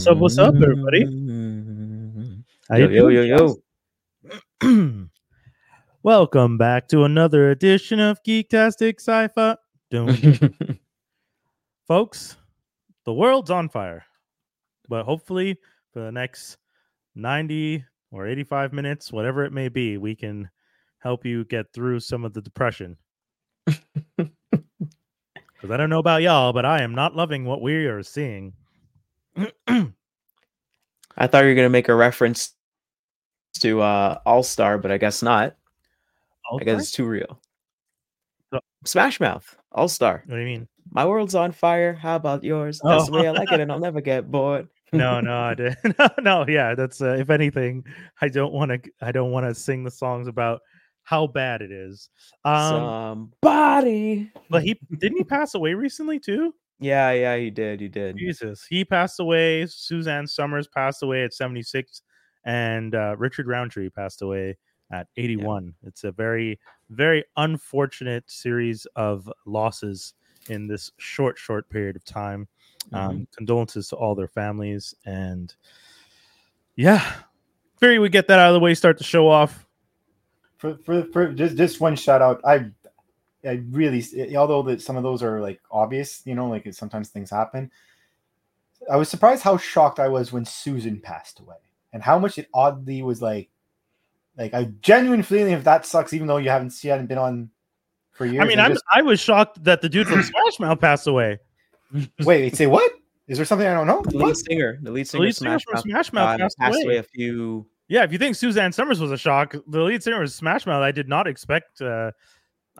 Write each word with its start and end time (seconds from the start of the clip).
What's 0.00 0.08
up? 0.08 0.16
What's 0.16 0.38
up, 0.38 0.54
everybody? 0.54 1.04
How 2.70 2.76
Yo, 2.76 2.88
yo, 2.88 3.08
yo, 3.08 3.26
doing, 3.26 3.62
yo. 4.62 5.08
Welcome 6.02 6.56
back 6.56 6.88
to 6.88 7.04
another 7.04 7.50
edition 7.50 8.00
of 8.00 8.18
Geektastiq 8.22 8.94
Cypha. 8.94 9.58
Doom. 9.90 10.48
Folks, 11.86 12.38
the 13.04 13.12
world's 13.12 13.50
on 13.50 13.68
fire. 13.68 14.06
But 14.88 15.04
hopefully, 15.04 15.58
for 15.92 16.00
the 16.00 16.12
next 16.12 16.56
90 17.14 17.84
or 18.10 18.26
85 18.26 18.72
minutes, 18.72 19.12
whatever 19.12 19.44
it 19.44 19.52
may 19.52 19.68
be, 19.68 19.98
we 19.98 20.16
can 20.16 20.48
help 21.00 21.26
you 21.26 21.44
get 21.44 21.66
through 21.74 22.00
some 22.00 22.24
of 22.24 22.32
the 22.32 22.40
depression. 22.40 22.96
Because 25.60 25.74
I 25.74 25.76
don't 25.76 25.90
know 25.90 25.98
about 25.98 26.22
y'all, 26.22 26.54
but 26.54 26.64
I 26.64 26.80
am 26.80 26.94
not 26.94 27.14
loving 27.14 27.44
what 27.44 27.60
we 27.60 27.84
are 27.84 28.02
seeing. 28.02 28.54
I 29.36 31.26
thought 31.26 31.42
you 31.42 31.48
were 31.50 31.54
gonna 31.54 31.68
make 31.68 31.88
a 31.88 31.94
reference 31.94 32.54
to 33.60 33.80
uh 33.80 34.18
All 34.24 34.42
Star, 34.42 34.78
but 34.78 34.90
I 34.90 34.98
guess 34.98 35.22
not. 35.22 35.56
I 36.60 36.64
guess 36.64 36.80
it's 36.82 36.92
too 36.92 37.06
real. 37.06 37.40
So- 38.52 38.60
Smash 38.84 39.20
Mouth, 39.20 39.56
All 39.72 39.88
Star. 39.88 40.22
What 40.26 40.34
do 40.36 40.40
you 40.40 40.46
mean? 40.46 40.68
My 40.92 41.04
world's 41.06 41.34
on 41.36 41.52
fire. 41.52 41.92
How 41.94 42.16
about 42.16 42.42
yours? 42.42 42.80
That's 42.82 43.06
the 43.06 43.12
way 43.12 43.28
I 43.28 43.30
like 43.30 43.52
it, 43.52 43.60
and 43.60 43.70
I'll 43.70 43.78
never 43.88 44.00
get 44.00 44.30
bored. 44.30 44.66
no, 44.92 45.20
no, 45.20 45.36
I 45.38 45.54
did. 45.54 45.76
no, 45.98 46.08
no, 46.22 46.44
yeah, 46.48 46.74
that's 46.74 47.00
uh, 47.00 47.14
if 47.18 47.30
anything, 47.30 47.84
I 48.20 48.28
don't 48.28 48.52
want 48.52 48.70
to. 48.72 48.90
I 49.00 49.12
don't 49.12 49.30
want 49.30 49.46
to 49.46 49.54
sing 49.54 49.84
the 49.84 49.90
songs 49.90 50.26
about 50.26 50.60
how 51.02 51.26
bad 51.28 51.62
it 51.62 51.70
is. 51.70 52.08
Um, 52.44 53.30
Somebody. 53.42 54.32
but 54.48 54.62
he 54.64 54.80
didn't 54.98 55.18
he 55.18 55.24
pass 55.24 55.54
away 55.54 55.74
recently 55.74 56.18
too. 56.18 56.54
Yeah, 56.80 57.12
yeah, 57.12 57.36
he 57.36 57.50
did. 57.50 57.80
He 57.80 57.88
did. 57.88 58.16
Jesus, 58.16 58.64
he 58.68 58.84
passed 58.84 59.20
away. 59.20 59.66
Suzanne 59.66 60.26
Somers 60.26 60.66
passed 60.66 61.02
away 61.02 61.24
at 61.24 61.34
seventy 61.34 61.62
six, 61.62 62.02
and 62.44 62.94
uh, 62.94 63.14
Richard 63.18 63.46
Roundtree 63.46 63.90
passed 63.90 64.22
away 64.22 64.56
at 64.90 65.06
eighty 65.16 65.36
one. 65.36 65.74
It's 65.84 66.04
a 66.04 66.12
very, 66.12 66.58
very 66.88 67.24
unfortunate 67.36 68.30
series 68.30 68.86
of 68.96 69.30
losses 69.44 70.14
in 70.48 70.66
this 70.66 70.90
short, 70.96 71.36
short 71.38 71.68
period 71.68 71.96
of 71.96 72.04
time. 72.04 72.48
Um, 72.94 73.28
condolences 73.36 73.88
to 73.88 73.96
all 73.96 74.14
their 74.14 74.26
families, 74.26 74.94
and 75.04 75.54
yeah, 76.76 77.12
figured 77.78 78.00
we 78.00 78.08
get 78.08 78.26
that 78.28 78.38
out 78.38 78.48
of 78.48 78.54
the 78.54 78.60
way. 78.60 78.74
Start 78.74 78.96
the 78.96 79.04
show 79.04 79.28
off. 79.28 79.66
for, 80.56 80.76
for, 80.78 81.04
for 81.04 81.32
just, 81.32 81.56
just 81.56 81.80
one 81.80 81.96
shout 81.96 82.20
out 82.20 82.40
i 82.44 82.70
i 83.44 83.60
really 83.70 84.04
although 84.36 84.62
that 84.62 84.80
some 84.82 84.96
of 84.96 85.02
those 85.02 85.22
are 85.22 85.40
like 85.40 85.60
obvious 85.70 86.22
you 86.24 86.34
know 86.34 86.48
like 86.48 86.72
sometimes 86.74 87.08
things 87.08 87.30
happen 87.30 87.70
i 88.90 88.96
was 88.96 89.08
surprised 89.08 89.42
how 89.42 89.56
shocked 89.56 89.98
i 89.98 90.08
was 90.08 90.32
when 90.32 90.44
susan 90.44 91.00
passed 91.00 91.40
away 91.40 91.56
and 91.92 92.02
how 92.02 92.18
much 92.18 92.38
it 92.38 92.48
oddly 92.54 93.02
was 93.02 93.20
like 93.22 93.48
like 94.36 94.52
a 94.52 94.66
genuine 94.80 95.22
feeling 95.22 95.52
if 95.52 95.64
that 95.64 95.84
sucks 95.86 96.12
even 96.12 96.26
though 96.26 96.36
you 96.38 96.50
haven't 96.50 96.70
she 96.72 96.88
hadn't 96.88 97.06
been 97.06 97.18
on 97.18 97.50
for 98.12 98.26
years 98.26 98.42
I 98.42 98.46
mean, 98.46 98.60
I'm 98.60 98.72
just- 98.72 98.84
I 98.92 99.02
was 99.02 99.18
shocked 99.20 99.62
that 99.64 99.80
the 99.80 99.88
dude 99.88 100.06
from 100.06 100.22
Smash 100.22 100.60
Mouth 100.60 100.80
passed 100.80 101.06
away. 101.06 101.38
wait 101.92 102.08
wait 102.24 102.56
say 102.56 102.66
what 102.66 102.92
is 103.28 103.38
there 103.38 103.44
something 103.46 103.66
i 103.66 103.72
don't 103.74 103.86
know 103.86 104.02
The 104.04 104.18
What? 104.18 104.26
lead 104.28 104.36
singer, 104.36 104.78
the 104.82 104.90
lead 104.90 105.08
singer, 105.08 105.22
the 105.22 105.26
lead 105.26 105.34
singer 105.36 105.58
Smash 105.58 105.64
from 105.64 105.74
Mouth, 105.74 105.82
Smash 105.82 106.12
Mouth 106.12 106.34
uh, 106.34 106.38
passed 106.44 106.58
passed 106.58 106.74
away. 106.76 106.84
away 106.84 106.96
a 106.98 107.02
few. 107.02 107.66
Yeah, 107.88 108.04
if 108.04 108.12
you 108.12 108.18
think 108.18 108.36
Suzanne 108.36 108.70
Somers 108.72 109.00
was 109.00 109.10
a 109.10 109.16
shock, 109.18 109.54
the 109.66 109.80
lead 109.82 110.02
singer 110.02 110.20
was 110.20 110.32
Smash 110.34 110.64
Mouth. 110.66 110.80
I 110.82 110.92
did 110.92 111.08
not 111.08 111.26
expect. 111.26 111.80
Uh, 111.80 112.12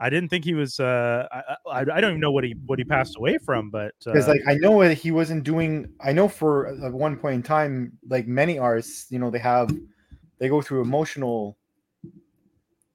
I 0.03 0.09
didn't 0.09 0.31
think 0.31 0.45
he 0.45 0.55
was. 0.55 0.81
Uh, 0.81 1.29
I, 1.31 1.57
I 1.71 1.81
I 1.81 2.01
don't 2.01 2.11
even 2.13 2.21
know 2.21 2.33
what 2.33 2.43
he 2.45 2.55
what 2.67 2.79
he 2.79 2.85
passed 2.85 3.17
away 3.17 3.37
from, 3.39 3.71
but 3.71 3.93
uh, 4.07 4.13
because 4.13 4.29
like 4.29 4.41
I 4.49 4.55
know 4.55 4.81
he 4.81 5.11
wasn't 5.11 5.45
doing. 5.45 5.89
I 6.01 6.13
know 6.13 6.27
for 6.27 6.69
at 6.85 6.93
one 6.93 7.17
point 7.17 7.35
in 7.35 7.43
time, 7.43 7.93
like 8.09 8.27
many 8.27 8.59
artists, 8.59 9.11
you 9.11 9.19
know, 9.19 9.31
they 9.31 9.39
have 9.39 9.71
they 10.39 10.49
go 10.49 10.63
through 10.63 10.81
emotional 10.81 11.59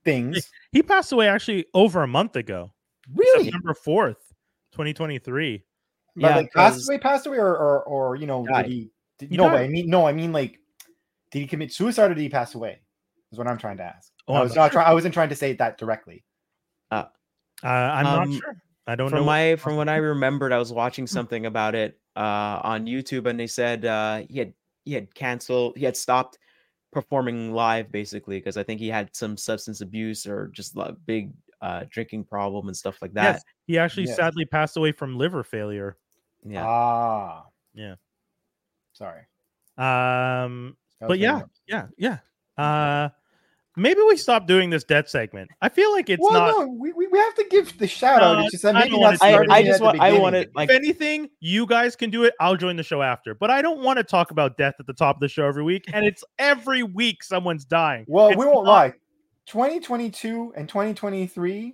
things. 0.04 0.50
he 0.72 0.82
passed 0.82 1.12
away 1.12 1.28
actually 1.28 1.66
over 1.74 2.04
a 2.04 2.08
month 2.08 2.36
ago, 2.36 2.72
Really, 3.14 3.46
September 3.46 3.74
fourth, 3.74 4.34
twenty 4.72 4.94
twenty 4.94 5.20
three. 5.20 5.64
but 6.16 6.22
Yeah, 6.30 6.36
like 6.38 6.52
passed 6.54 6.76
'cause- 6.78 6.90
away, 6.90 6.98
passed 6.98 7.28
away, 7.28 7.38
or 7.38 7.56
or, 7.56 7.84
or 7.84 8.16
you 8.16 8.26
know, 8.28 8.46
Died. 8.46 8.64
did 8.66 8.72
he? 8.72 8.90
Did, 9.20 9.30
He 9.30 9.38
no, 9.38 9.46
but 9.46 9.58
died. 9.58 9.66
I 9.66 9.68
mean, 9.70 9.90
no, 9.90 10.08
I 10.08 10.12
mean 10.12 10.32
like, 10.34 10.60
did 11.32 11.40
he 11.40 11.48
commit 11.48 11.72
suicide 11.72 12.12
or 12.12 12.16
did 12.16 12.22
he 12.22 12.30
pass 12.30 12.56
away? 12.56 12.80
Is 13.32 13.38
what 13.38 13.48
I'm 13.48 13.58
trying 13.58 13.78
to 13.78 13.84
ask. 13.84 14.12
Oh, 14.28 14.34
I 14.34 14.42
was 14.42 14.56
not 14.56 14.64
not 14.64 14.72
trying. 14.72 14.88
I 14.88 14.94
wasn't 14.94 15.14
trying 15.14 15.30
to 15.30 15.36
say 15.36 15.54
that 15.54 15.78
directly. 15.78 16.25
Uh, 17.64 17.68
I'm 17.68 18.06
Um, 18.06 18.30
not 18.32 18.40
sure. 18.40 18.56
I 18.88 18.96
don't 18.96 19.06
know. 19.06 19.10
from 19.18 19.20
what- 19.26 19.32
my 19.32 19.56
from 19.56 19.76
what 19.78 19.90
I 19.90 19.98
remembered, 19.98 20.52
I 20.52 20.58
was 20.60 20.72
watching 20.74 21.08
something 21.08 21.46
about 21.48 21.74
it 21.76 22.00
uh, 22.16 22.62
on 22.64 22.86
YouTube, 22.86 23.26
and 23.28 23.40
they 23.40 23.48
said 23.48 23.86
uh, 23.86 24.24
he 24.30 24.38
had 24.40 24.54
he 24.86 24.94
had 24.94 25.14
canceled, 25.16 25.76
he 25.78 25.86
had 25.86 25.98
stopped 25.98 26.38
performing 26.92 27.54
live 27.54 27.92
basically 27.92 28.38
because 28.38 28.56
I 28.58 28.64
think 28.64 28.80
he 28.80 28.88
had 28.88 29.14
some 29.16 29.36
substance 29.38 29.82
abuse 29.82 30.26
or 30.28 30.48
just 30.50 30.76
a 30.78 30.94
big 30.94 31.34
uh, 31.62 31.86
drinking 31.90 32.26
problem 32.26 32.68
and 32.68 32.78
stuff 32.78 33.02
like 33.02 33.14
that. 33.14 33.34
Yes, 33.36 33.44
he 33.66 33.78
actually 33.80 34.06
Yes. 34.06 34.16
sadly 34.18 34.46
passed 34.46 34.78
away 34.78 34.92
from 34.92 35.18
liver 35.18 35.44
failure. 35.44 35.98
Yeah, 36.48 36.64
Ah, 36.66 37.46
Yeah. 37.74 37.96
Sorry. 38.94 39.24
Um, 39.78 40.78
but 41.02 41.18
yeah, 41.20 41.40
dumb. 41.40 41.52
yeah, 41.68 41.88
yeah. 41.98 42.18
Uh, 42.58 43.10
maybe 43.78 44.00
we 44.08 44.18
stop 44.18 44.48
doing 44.48 44.70
this 44.70 44.84
death 44.84 45.08
segment. 45.10 45.50
I 45.62 45.70
feel 45.70 45.92
like 45.92 46.10
it's 46.10 46.22
well, 46.22 46.32
not. 46.34 46.48
no, 46.60 46.68
we, 46.68 46.94
we, 46.94 47.08
we 47.08 47.18
have 47.20 47.36
to 47.36 47.46
give 47.50 47.78
the 47.78 47.88
shout 47.88 48.22
out. 48.22 48.38
No, 48.38 48.44
It's 48.44 48.52
just 48.52 48.64
that 48.64 48.76
I 48.76 48.80
maybe 48.80 48.92
don't 48.92 49.00
wanna 49.02 49.16
it. 49.16 49.50
I, 49.50 49.56
I 49.58 49.64
just 49.64 49.82
want 49.82 50.00
I 50.00 50.12
want 50.18 50.34
beginning. 50.34 50.52
to 50.54 50.58
like 50.58 50.70
if 50.70 50.76
anything, 50.76 51.30
you 51.40 51.66
guys 51.66 51.96
can 51.96 52.10
do 52.10 52.24
it. 52.24 52.34
I'll 52.40 52.58
join 52.58 52.76
the 52.76 52.84
show 52.84 53.02
after. 53.02 53.34
But 53.36 53.52
I 53.52 53.62
don't 53.62 53.82
want 53.82 53.98
to 53.98 54.04
talk 54.04 54.32
about 54.32 54.58
death 54.58 54.76
at 54.80 54.88
the 54.88 54.94
top 54.94 55.18
of 55.18 55.20
the 55.20 55.28
show 55.28 55.46
every 55.46 55.64
week. 55.64 55.86
And 55.94 56.06
it's 56.06 56.24
every 56.40 56.84
week 56.84 57.24
someone's 57.24 57.66
dying. 57.66 58.06
Well, 58.08 58.28
It's 58.30 58.38
we 58.38 58.46
won't 58.46 58.66
not- 58.66 58.72
lie. 58.72 58.94
2022 59.48 60.54
and 60.58 60.68
2023, 60.68 61.74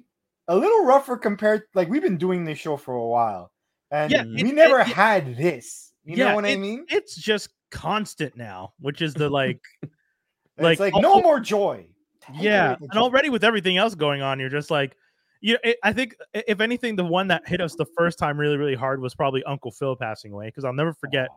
a 0.50 0.56
little 0.56 0.86
rougher 0.86 1.18
compared. 1.18 1.64
Like 1.74 1.90
we've 1.90 2.02
been 2.02 2.18
doing 2.18 2.44
this 2.46 2.60
show 2.60 2.78
for 2.78 2.94
a 2.96 3.06
while, 3.06 3.52
and 3.92 4.12
Yeah, 4.12 4.24
we 4.26 4.42
it- 4.50 4.54
never 4.56 4.80
it- 4.80 4.88
had 4.88 5.36
this. 5.38 5.94
You 6.04 6.18
Yeah, 6.18 6.30
know 6.30 6.36
what 6.36 6.46
I 6.46 6.56
mean? 6.56 6.86
It's 6.90 7.16
just 7.16 7.50
constant 7.70 8.36
now, 8.36 8.74
which 8.80 9.02
is 9.02 9.14
the 9.14 9.30
like, 9.42 9.60
It's 9.84 9.92
like, 10.64 10.80
like, 10.80 10.94
no 10.96 11.22
more 11.22 11.40
joy. 11.40 11.86
Take 12.22 12.42
yeah. 12.42 12.76
And 12.80 12.92
joy. 12.94 13.00
already 13.00 13.30
with 13.30 13.44
everything 13.44 13.78
else 13.78 13.96
going 13.96 14.22
on, 14.22 14.40
you're 14.40 14.50
just 14.50 14.72
like, 14.72 14.96
you 15.42 15.54
know, 15.54 15.60
it, 15.64 15.78
I 15.84 15.92
think 15.92 16.16
if 16.34 16.62
anything, 16.62 16.96
the 16.96 17.06
one 17.06 17.28
that 17.30 17.48
hit 17.48 17.62
us 17.62 17.76
the 17.76 17.86
first 17.98 18.20
time 18.20 18.40
really, 18.40 18.58
really 18.58 18.76
hard 18.76 19.02
was 19.02 19.16
probably 19.16 19.44
Uncle 19.44 19.72
Phil 19.72 19.96
passing 19.96 20.32
away 20.32 20.48
because 20.48 20.64
I'll 20.64 20.74
never 20.74 20.94
forget 20.94 21.30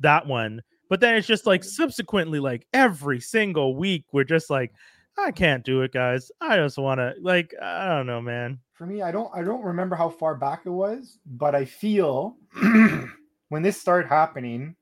that 0.00 0.26
one. 0.26 0.62
But 0.88 1.00
then 1.00 1.16
it's 1.16 1.26
just 1.26 1.46
like 1.46 1.64
subsequently, 1.64 2.38
like 2.38 2.66
every 2.72 3.20
single 3.20 3.74
week, 3.74 4.04
we're 4.12 4.24
just 4.24 4.48
like, 4.48 4.72
I 5.18 5.32
can't 5.32 5.64
do 5.64 5.82
it, 5.82 5.92
guys. 5.92 6.30
I 6.40 6.56
just 6.56 6.78
want 6.78 6.98
to, 6.98 7.14
like, 7.20 7.52
I 7.60 7.88
don't 7.88 8.06
know, 8.06 8.20
man. 8.20 8.60
For 8.74 8.86
me, 8.86 9.02
I 9.02 9.10
don't 9.10 9.30
I 9.34 9.42
don't 9.42 9.64
remember 9.64 9.96
how 9.96 10.10
far 10.10 10.34
back 10.34 10.62
it 10.66 10.70
was, 10.70 11.18
but 11.24 11.54
I 11.54 11.64
feel 11.64 12.36
when 13.48 13.62
this 13.62 13.80
started 13.80 14.06
happening, 14.08 14.76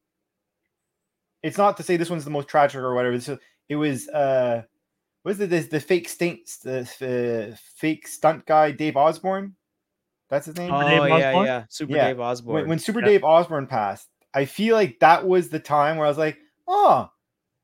it's 1.44 1.56
not 1.56 1.76
to 1.76 1.84
say 1.84 1.96
this 1.96 2.10
one's 2.10 2.24
the 2.24 2.30
most 2.30 2.48
tragic 2.48 2.80
or 2.80 2.94
whatever. 2.94 3.16
This 3.16 3.30
it 3.68 3.76
was 3.76 4.08
uh 4.08 4.62
was 5.24 5.40
it 5.40 5.50
this 5.50 5.68
the 5.68 5.80
fake 5.80 6.08
stinks 6.08 6.58
the 6.58 6.80
uh, 7.52 7.56
fake 7.76 8.06
stunt 8.06 8.46
guy 8.46 8.70
Dave 8.70 8.96
Osborne? 8.96 9.54
That's 10.30 10.46
his 10.46 10.56
name. 10.56 10.70
oh 10.72 10.80
Dave 10.82 11.08
yeah 11.18 11.28
Osborne? 11.28 11.46
yeah 11.46 11.64
Super 11.68 11.92
Yeah, 11.96 12.06
Dave 12.08 12.20
Osborne. 12.20 12.54
when, 12.54 12.68
when 12.68 12.78
Super 12.78 13.00
Yeah. 13.00 13.06
Dave 13.06 13.24
Osborne 13.24 13.66
passed, 13.66 14.08
I 14.34 14.44
feel 14.46 14.74
like 14.74 14.98
that 15.00 15.26
was 15.26 15.48
the 15.48 15.60
time 15.60 15.96
where 15.96 16.06
I 16.06 16.08
was 16.10 16.18
like, 16.18 16.38
oh, 16.66 17.08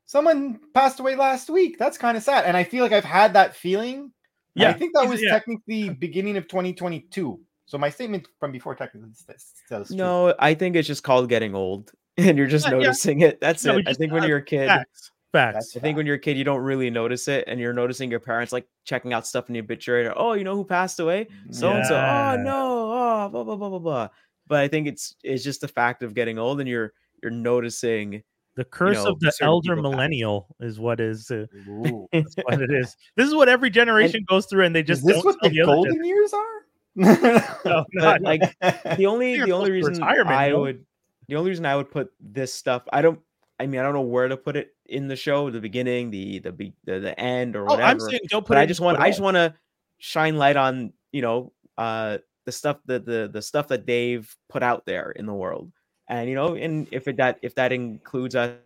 someone 0.05 0.59
passed 0.73 0.99
away 0.99 1.15
last 1.15 1.49
week. 1.49 1.77
That's 1.77 1.97
kind 1.97 2.15
of 2.17 2.23
sad. 2.23 2.45
And 2.45 2.55
I 2.55 2.63
feel 2.63 2.83
like 2.83 2.91
I've 2.93 3.03
had 3.03 3.33
that 3.33 3.55
feeling. 3.55 4.11
Yeah. 4.55 4.69
I 4.69 4.73
think 4.73 4.93
that 4.95 5.07
was 5.07 5.21
yeah. 5.21 5.31
technically 5.31 5.89
beginning 5.89 6.37
of 6.37 6.47
2022. 6.47 7.39
So 7.65 7.77
my 7.77 7.89
statement 7.89 8.27
from 8.39 8.51
before 8.51 8.75
technically 8.75 9.09
s- 9.11 9.53
says 9.67 9.87
true. 9.87 9.97
no, 9.97 10.35
I 10.39 10.53
think 10.55 10.75
it's 10.75 10.87
just 10.87 11.03
called 11.03 11.29
getting 11.29 11.55
old, 11.55 11.91
and 12.17 12.37
you're 12.37 12.47
just 12.47 12.65
Yeah, 12.65 12.71
yeah. 12.73 12.77
noticing 12.79 13.21
it. 13.21 13.39
That's 13.39 13.63
No, 13.63 13.75
we 13.75 13.81
it. 13.81 13.87
I 13.87 13.91
just- 13.91 13.99
think 13.99 14.11
when 14.13 14.23
you're 14.23 14.39
a 14.39 14.43
kid, 14.45 14.67
Facts. 14.67 15.10
Facts. 15.31 15.77
I 15.77 15.79
think 15.79 15.95
when 15.95 16.05
you're 16.05 16.15
a 16.15 16.19
kid, 16.19 16.37
you 16.37 16.43
don't 16.43 16.61
really 16.61 16.89
notice 16.89 17.27
it, 17.27 17.45
and 17.47 17.59
you're 17.59 17.73
noticing 17.73 18.11
your 18.11 18.19
parents 18.19 18.51
like 18.51 18.67
checking 18.83 19.13
out 19.13 19.25
stuff 19.25 19.47
in 19.49 19.53
the 19.53 19.59
obituary. 19.59 20.05
Or, 20.05 20.13
oh, 20.17 20.33
you 20.33 20.43
know 20.43 20.55
who 20.55 20.65
passed 20.65 20.99
away? 20.99 21.27
So 21.51 21.71
and 21.71 21.85
so. 21.85 21.95
Oh 21.95 22.35
no. 22.37 22.91
Oh, 22.91 23.29
blah 23.29 23.43
blah 23.43 23.55
blah 23.55 23.69
blah 23.69 23.79
blah. 23.79 24.07
But 24.47 24.59
I 24.59 24.67
think 24.67 24.87
it's 24.87 25.15
it's 25.23 25.43
just 25.43 25.61
the 25.61 25.67
fact 25.69 26.03
of 26.03 26.13
getting 26.13 26.37
old, 26.37 26.59
and 26.59 26.67
you're 26.67 26.93
you're 27.23 27.31
noticing. 27.31 28.23
the 28.55 28.65
curse 28.65 28.97
know, 28.97 29.11
of 29.11 29.19
the 29.21 29.31
elder 29.41 29.75
people 29.75 29.91
pass. 29.91 29.97
millennial 29.97 30.47
is 30.59 30.79
what 30.79 30.99
is 30.99 31.31
uh, 31.31 31.45
Ooh. 31.69 32.07
is 32.13 32.35
what 32.43 32.61
it 32.61 32.71
is. 32.71 32.97
This 33.15 33.27
is 33.27 33.33
what 33.33 33.47
every 33.47 33.69
generation 33.69 34.25
goes 34.27 34.45
through, 34.47 34.65
and 34.65 34.75
they 34.75 34.81
Is 34.81 34.87
just 34.87 35.05
this 35.05 35.15
don't 35.15 35.25
what 35.25 35.37
tell 35.41 35.49
the 35.49 35.61
other 35.61 35.73
golden 35.73 36.03
years 36.03 36.33
are? 36.33 36.61
No, 37.65 37.85
But 37.93 38.21
like 38.21 38.41
the 38.97 39.05
only 39.05 39.39
the 39.39 39.53
only 39.53 39.71
reason 39.71 39.93
retirement, 39.93 40.35
I 40.35 40.53
would 40.53 40.85
the 41.29 41.35
only 41.37 41.51
reason 41.51 41.65
I 41.65 41.77
would 41.77 41.89
put 41.89 42.11
this 42.19 42.53
stuff 42.53 42.83
I 42.91 43.01
don't 43.01 43.21
I 43.61 43.67
mean 43.67 43.79
I 43.79 43.83
don't 43.83 43.93
know 43.93 44.01
where 44.01 44.27
to 44.27 44.35
put 44.37 44.55
it 44.57 44.73
in 44.87 45.07
the 45.07 45.15
show 45.15 45.49
the 45.51 45.61
beginning 45.61 46.09
the 46.09 46.39
the 46.39 46.51
the, 46.85 46.99
the 46.99 47.19
end 47.19 47.55
or 47.55 47.61
Oh, 47.63 47.71
whatever 47.71 47.83
I'm 47.89 47.99
saying 47.99 48.21
don't 48.29 48.41
put. 48.41 48.49
but 48.55 48.57
it 48.57 48.61
I 48.61 48.65
just 48.65 48.81
want 48.81 48.99
I 48.99 49.09
just 49.09 49.21
want 49.21 49.35
to 49.35 49.53
shine 49.99 50.37
light 50.37 50.57
on 50.57 50.93
you 51.11 51.21
know 51.21 51.53
uh 51.77 52.17
the 52.45 52.51
stuff 52.51 52.77
that 52.87 53.05
the 53.05 53.29
the 53.31 53.41
stuff 53.41 53.67
that 53.67 53.85
Dave 53.85 54.35
put 54.49 54.63
out 54.63 54.85
there 54.85 55.11
in 55.11 55.25
the 55.27 55.33
world 55.33 55.71
and 56.07 56.27
you 56.27 56.35
know, 56.35 56.55
and 56.55 56.87
if 56.91 57.07
it 57.07 57.15
that 57.17 57.37
if 57.43 57.53
that 57.55 57.71
includes 57.71 58.35
us, 58.35 58.57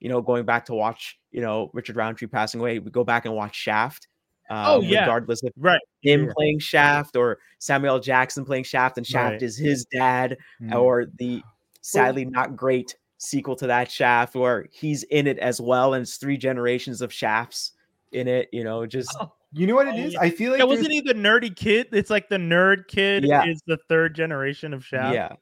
you 0.00 0.08
know, 0.10 0.20
going 0.20 0.44
back 0.44 0.64
to 0.66 0.74
watch, 0.74 1.18
you 1.30 1.40
know, 1.40 1.70
Richard 1.72 1.96
Roundtree 1.96 2.28
passing 2.28 2.60
away, 2.60 2.78
we 2.78 2.90
go 2.90 3.04
back 3.04 3.24
and 3.24 3.34
watch 3.34 3.54
Shaft. 3.54 4.08
Oh, 4.50 4.76
um, 4.78 4.84
yeah. 4.84 5.00
regardless 5.00 5.42
of 5.42 5.52
Right. 5.56 5.80
him 6.02 6.26
Yeah. 6.26 6.32
playing 6.36 6.58
Shaft 6.58 7.16
or 7.16 7.38
Samuel 7.60 8.00
Jackson 8.00 8.44
playing 8.44 8.64
Shaft, 8.64 8.98
and 8.98 9.06
Shaft 9.06 9.32
Right. 9.34 9.42
is 9.42 9.56
his 9.56 9.86
dad, 9.86 10.36
Mm. 10.60 10.74
or 10.74 11.06
the 11.18 11.42
sadly 11.80 12.26
not 12.26 12.54
great 12.56 12.96
sequel 13.24 13.56
to 13.56 13.66
that 13.66 13.90
Shaft, 13.90 14.34
where 14.34 14.68
he's 14.72 15.02
in 15.04 15.26
it 15.26 15.38
as 15.38 15.60
well, 15.60 15.94
and 15.94 16.02
it's 16.02 16.16
three 16.16 16.36
generations 16.36 17.00
of 17.02 17.12
Shafts 17.12 17.72
in 18.12 18.28
it. 18.28 18.48
You 18.52 18.64
know, 18.64 18.86
just 18.86 19.16
Oh, 19.20 19.32
You 19.52 19.66
know 19.66 19.74
what 19.76 19.88
it 19.88 19.94
is. 19.96 20.14
Oh, 20.16 20.18
yeah. 20.20 20.20
I 20.20 20.30
feel 20.30 20.50
like 20.50 20.58
yeah, 20.58 20.64
wasn't 20.64 20.92
he 20.92 21.00
the 21.00 21.14
nerdy 21.14 21.54
kid? 21.54 21.88
It's 21.92 22.10
like 22.10 22.28
the 22.28 22.36
nerd 22.38 22.88
kid 22.88 23.24
Yeah. 23.24 23.44
is 23.46 23.62
the 23.66 23.78
third 23.88 24.14
generation 24.14 24.74
of 24.74 24.84
Shaft. 24.84 25.14
yeah, 25.14 25.32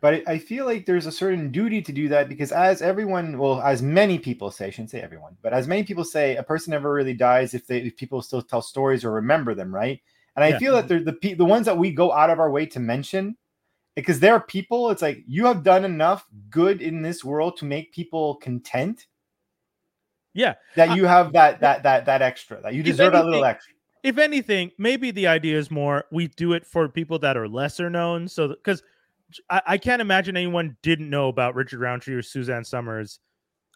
but 0.00 0.14
I- 0.14 0.22
I 0.32 0.38
feel 0.38 0.64
like 0.66 0.84
there's 0.84 1.06
a 1.06 1.12
certain 1.12 1.52
duty 1.52 1.80
to 1.82 1.92
do 1.92 2.08
that 2.08 2.28
because 2.28 2.50
as 2.52 2.82
everyone, 2.82 3.38
well, 3.38 3.60
as 3.62 3.80
many 3.82 4.18
people 4.18 4.50
say, 4.50 4.66
I 4.66 4.70
shouldn't 4.70 4.90
say 4.90 5.00
everyone, 5.00 5.36
but 5.42 5.52
as 5.52 5.68
many 5.68 5.84
people 5.84 6.04
say, 6.04 6.34
a 6.36 6.42
person 6.42 6.72
never 6.72 6.92
really 6.92 7.14
dies 7.14 7.54
if 7.54 7.66
they 7.68 7.78
if 7.78 7.96
people 7.96 8.20
still 8.20 8.42
tell 8.42 8.62
stories 8.62 9.04
or 9.04 9.12
remember 9.12 9.54
them, 9.54 9.72
right? 9.72 10.00
And 10.34 10.44
I 10.44 10.48
Yeah. 10.48 10.58
feel 10.58 10.72
that 10.74 10.88
mm-hmm. 10.88 11.04
they're 11.04 11.14
the 11.20 11.34
the 11.34 11.44
ones 11.44 11.66
that 11.66 11.78
we 11.78 11.92
go 11.92 12.12
out 12.12 12.30
of 12.30 12.40
our 12.40 12.50
way 12.50 12.66
to 12.66 12.80
mention 12.80 13.36
because 13.94 14.20
there 14.20 14.32
are 14.34 14.40
people. 14.40 14.90
It's 14.90 15.02
like 15.02 15.22
you 15.26 15.46
have 15.46 15.62
done 15.62 15.84
enough 15.84 16.26
good 16.50 16.80
in 16.82 17.02
this 17.02 17.24
world 17.24 17.56
to 17.58 17.64
make 17.64 17.92
people 17.92 18.36
content 18.36 19.06
Yeah. 20.34 20.54
that 20.76 20.96
you 20.96 21.06
have 21.06 21.32
that 21.32 21.60
that 21.60 21.82
that 21.82 22.06
that 22.06 22.22
extra 22.22 22.60
that 22.62 22.74
you 22.74 22.82
deserve 22.82 23.12
that 23.12 23.24
little 23.24 23.44
extra. 23.44 23.74
if 24.02 24.18
anything, 24.18 24.70
maybe 24.78 25.10
the 25.10 25.26
idea 25.26 25.58
is 25.58 25.70
more 25.70 26.04
we 26.10 26.28
do 26.28 26.52
it 26.54 26.66
for 26.66 26.88
people 26.88 27.18
that 27.20 27.36
are 27.36 27.48
lesser 27.48 27.90
known. 27.90 28.28
So 28.28 28.48
because 28.48 28.82
I, 29.50 29.62
I 29.66 29.78
can't 29.78 30.02
imagine 30.02 30.36
anyone 30.36 30.76
didn't 30.82 31.08
know 31.08 31.28
about 31.28 31.54
Richard 31.54 31.80
Roundtree 31.80 32.14
or 32.14 32.22
Suzanne 32.22 32.64
Somers. 32.64 33.20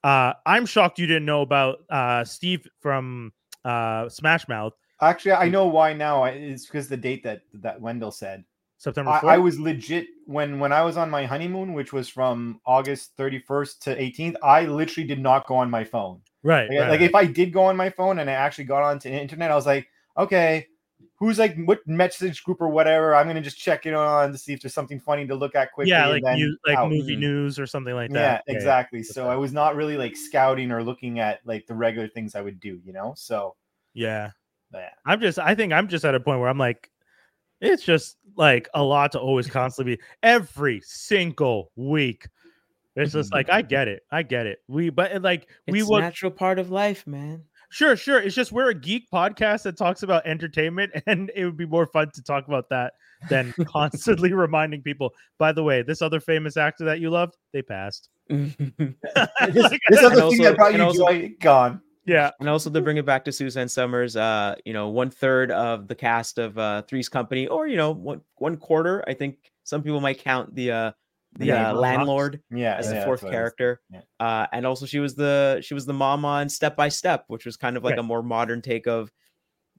Uh, 0.04 0.34
I'm 0.44 0.66
shocked 0.66 0.98
you 0.98 1.06
didn't 1.06 1.24
know 1.24 1.42
about 1.42 1.78
uh, 1.90 2.22
Steve 2.24 2.66
from 2.80 3.32
uh, 3.64 4.08
Smash 4.08 4.46
Mouth 4.48 4.74
Actually, 5.02 5.32
I 5.32 5.48
know 5.48 5.66
why 5.66 5.92
now. 5.92 6.24
It's 6.24 6.64
because 6.64 6.88
the 6.88 6.96
date 6.96 7.22
that 7.24 7.42
that 7.54 7.78
Wendell 7.80 8.10
said. 8.12 8.44
September 8.78 9.10
I, 9.12 9.20
4th. 9.20 9.28
I 9.28 9.38
was 9.38 9.58
legit 9.58 10.06
when 10.26 10.58
when 10.58 10.72
I 10.72 10.82
was 10.82 10.96
on 10.96 11.08
my 11.10 11.24
honeymoon, 11.24 11.72
which 11.72 11.92
was 11.92 12.08
from 12.08 12.60
August 12.66 13.16
31st 13.16 13.78
to 13.80 13.96
18th. 13.96 14.36
I 14.42 14.64
literally 14.66 15.06
did 15.06 15.20
not 15.20 15.46
go 15.46 15.56
on 15.56 15.70
my 15.70 15.84
phone. 15.84 16.20
right, 16.42 16.68
Like, 16.68 16.78
right, 16.80 16.88
like 16.90 17.00
if 17.00 17.14
I 17.14 17.24
did 17.26 17.52
go 17.52 17.64
on 17.64 17.76
my 17.76 17.90
phone 17.90 18.18
and 18.18 18.28
I 18.28 18.34
actually 18.34 18.64
got 18.64 18.82
onto 18.82 19.10
the 19.10 19.20
internet, 19.20 19.50
I 19.50 19.54
was 19.54 19.66
like, 19.66 19.88
okay, 20.18 20.66
who's 21.18 21.38
like 21.38 21.56
what 21.64 21.80
message 21.86 22.44
group 22.44 22.60
or 22.60 22.68
whatever? 22.68 23.14
I'm 23.14 23.26
gonna 23.26 23.40
just 23.40 23.56
check 23.58 23.86
it 23.86 23.94
on 23.94 24.32
to 24.32 24.38
see 24.38 24.52
if 24.52 24.60
there's 24.60 24.74
something 24.74 25.00
funny 25.00 25.26
to 25.26 25.34
look 25.34 25.54
at 25.54 25.72
quickly. 25.72 25.90
yeah, 25.90 26.06
like 26.08 26.22
mu- 26.22 26.56
like 26.66 26.76
out. 26.76 26.90
movie 26.90 27.16
Mhm. 27.16 27.20
news 27.20 27.58
or 27.58 27.66
something 27.66 27.94
like 27.94 28.10
Yeah, 28.10 28.16
that. 28.20 28.44
Okay. 28.48 28.56
exactly. 28.56 29.02
So. 29.02 29.28
I 29.28 29.36
was 29.36 29.52
not 29.52 29.74
really 29.76 29.96
like 29.96 30.16
scouting 30.16 30.70
or 30.70 30.82
looking 30.84 31.18
at 31.18 31.40
like 31.46 31.66
the 31.66 31.74
regular 31.74 32.08
things 32.08 32.34
I 32.34 32.42
would 32.42 32.60
do, 32.60 32.78
you 32.84 32.92
know. 32.92 33.14
So 33.16 33.56
Yeah. 33.94 34.32
Yeah. 34.74 34.90
I'm 35.06 35.20
just 35.22 35.38
I 35.38 35.54
think 35.54 35.72
I'm 35.72 35.88
just 35.88 36.04
at 36.04 36.14
a 36.14 36.20
point 36.20 36.40
where 36.40 36.50
I'm 36.50 36.58
like 36.58 36.90
it's 37.60 37.82
just 37.82 38.16
like 38.36 38.68
a 38.74 38.82
lot 38.82 39.12
to 39.12 39.20
always 39.20 39.48
constantly 39.48 39.96
be 39.96 40.02
every 40.22 40.80
single 40.84 41.70
week. 41.76 42.28
It's 42.96 43.12
just 43.12 43.30
mm-hmm. 43.30 43.36
like 43.36 43.50
I 43.50 43.62
get 43.62 43.88
it. 43.88 44.02
I 44.10 44.22
get 44.22 44.46
it. 44.46 44.58
We 44.68 44.90
but 44.90 45.22
like 45.22 45.48
we 45.68 45.80
it's 45.80 45.88
would 45.88 46.00
natural 46.00 46.32
part 46.32 46.58
of 46.58 46.70
life, 46.70 47.06
man. 47.06 47.42
sure, 47.70 47.96
sure. 47.96 48.20
It's 48.20 48.34
just 48.34 48.52
we're 48.52 48.70
a 48.70 48.74
geek 48.74 49.10
podcast 49.10 49.62
that 49.64 49.76
talks 49.76 50.02
about 50.02 50.26
entertainment 50.26 50.92
and 51.06 51.30
it 51.34 51.44
would 51.44 51.56
be 51.56 51.66
more 51.66 51.86
fun 51.86 52.10
to 52.14 52.22
talk 52.22 52.48
about 52.48 52.68
that 52.70 52.94
than 53.28 53.52
constantly 53.66 54.32
reminding 54.34 54.82
people, 54.82 55.10
by 55.38 55.52
the 55.52 55.62
way, 55.62 55.82
this 55.82 56.02
other 56.02 56.20
famous 56.20 56.56
actor 56.56 56.84
that 56.84 57.00
you 57.00 57.10
loved, 57.10 57.36
they 57.52 57.62
passed. 57.62 58.08
this, 58.28 58.54
Like, 58.58 59.80
this 59.88 59.98
And 59.98 60.06
other 60.06 60.14
thing 60.14 60.22
also- 60.22 60.42
that 60.42 60.56
brought 60.56 60.68
and 60.70 60.78
you 60.78 60.84
also- 60.84 61.06
joy 61.06 61.34
gone. 61.40 61.80
Yeah. 62.06 62.30
And 62.40 62.48
also 62.48 62.70
to 62.70 62.80
bring 62.80 62.96
it 62.96 63.04
back 63.04 63.24
to 63.26 63.32
Suzanne 63.32 63.68
Somers, 63.68 64.16
uh, 64.16 64.54
you 64.64 64.72
know, 64.72 64.88
one 64.88 65.10
third 65.10 65.50
of 65.50 65.88
the 65.88 65.94
cast 65.94 66.38
of 66.38 66.56
uh, 66.56 66.82
Three's 66.82 67.08
Company, 67.08 67.46
or 67.48 67.66
you 67.66 67.76
know, 67.76 67.90
one 67.90 68.20
one 68.36 68.56
quarter. 68.56 69.04
I 69.08 69.12
think 69.14 69.50
some 69.64 69.82
people 69.82 70.00
might 70.00 70.18
count 70.20 70.54
the 70.54 70.70
uh, 70.70 70.92
the 71.38 71.46
Yeah, 71.46 71.70
uh, 71.72 71.74
landlord 71.74 72.40
Yeah, 72.50 72.76
as 72.76 72.86
yeah, 72.86 72.88
the 72.90 72.94
that's 72.94 73.04
fourth 73.06 73.22
what 73.24 73.28
it 73.28 73.32
is. 73.32 73.36
character. 73.36 73.80
Yeah. 73.90 74.00
Uh, 74.20 74.46
and 74.52 74.64
also 74.64 74.86
she 74.86 75.00
was 75.00 75.14
the 75.14 75.60
she 75.62 75.74
was 75.74 75.84
the 75.84 75.92
mom 75.92 76.24
on 76.24 76.48
Step 76.48 76.76
by 76.76 76.88
Step, 76.88 77.24
which 77.28 77.44
was 77.44 77.56
kind 77.56 77.76
of 77.76 77.84
like 77.84 77.92
Right. 77.92 77.98
a 77.98 78.02
more 78.04 78.22
modern 78.22 78.62
take 78.62 78.86
of 78.86 79.10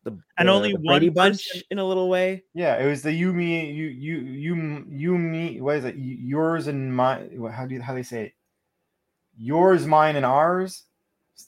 the 0.04 0.12
And 0.38 0.48
the- 0.50 0.54
only 0.54 0.70
the 0.74 0.76
one 0.82 1.00
Brady 1.00 1.10
Bunch 1.10 1.48
person- 1.50 1.64
in 1.72 1.80
a 1.80 1.84
little 1.86 2.10
way. 2.10 2.44
Yeah, 2.54 2.76
it 2.78 2.86
was 2.88 3.02
the 3.02 3.12
you 3.14 3.34
me 3.34 3.72
you 3.72 3.88
you 3.88 4.18
you 4.20 4.86
you 4.90 5.18
me. 5.18 5.60
What 5.62 5.78
is 5.78 5.86
it? 5.86 5.96
Yours 5.98 6.68
and 6.68 6.94
my. 6.96 7.28
How 7.52 7.66
do 7.66 7.74
you 7.76 7.82
how 7.82 7.94
do 7.94 8.00
they 8.00 8.04
say 8.04 8.26
it? 8.26 8.34
Yours, 9.38 9.86
mine, 9.86 10.16
and 10.18 10.26
ours 10.26 10.84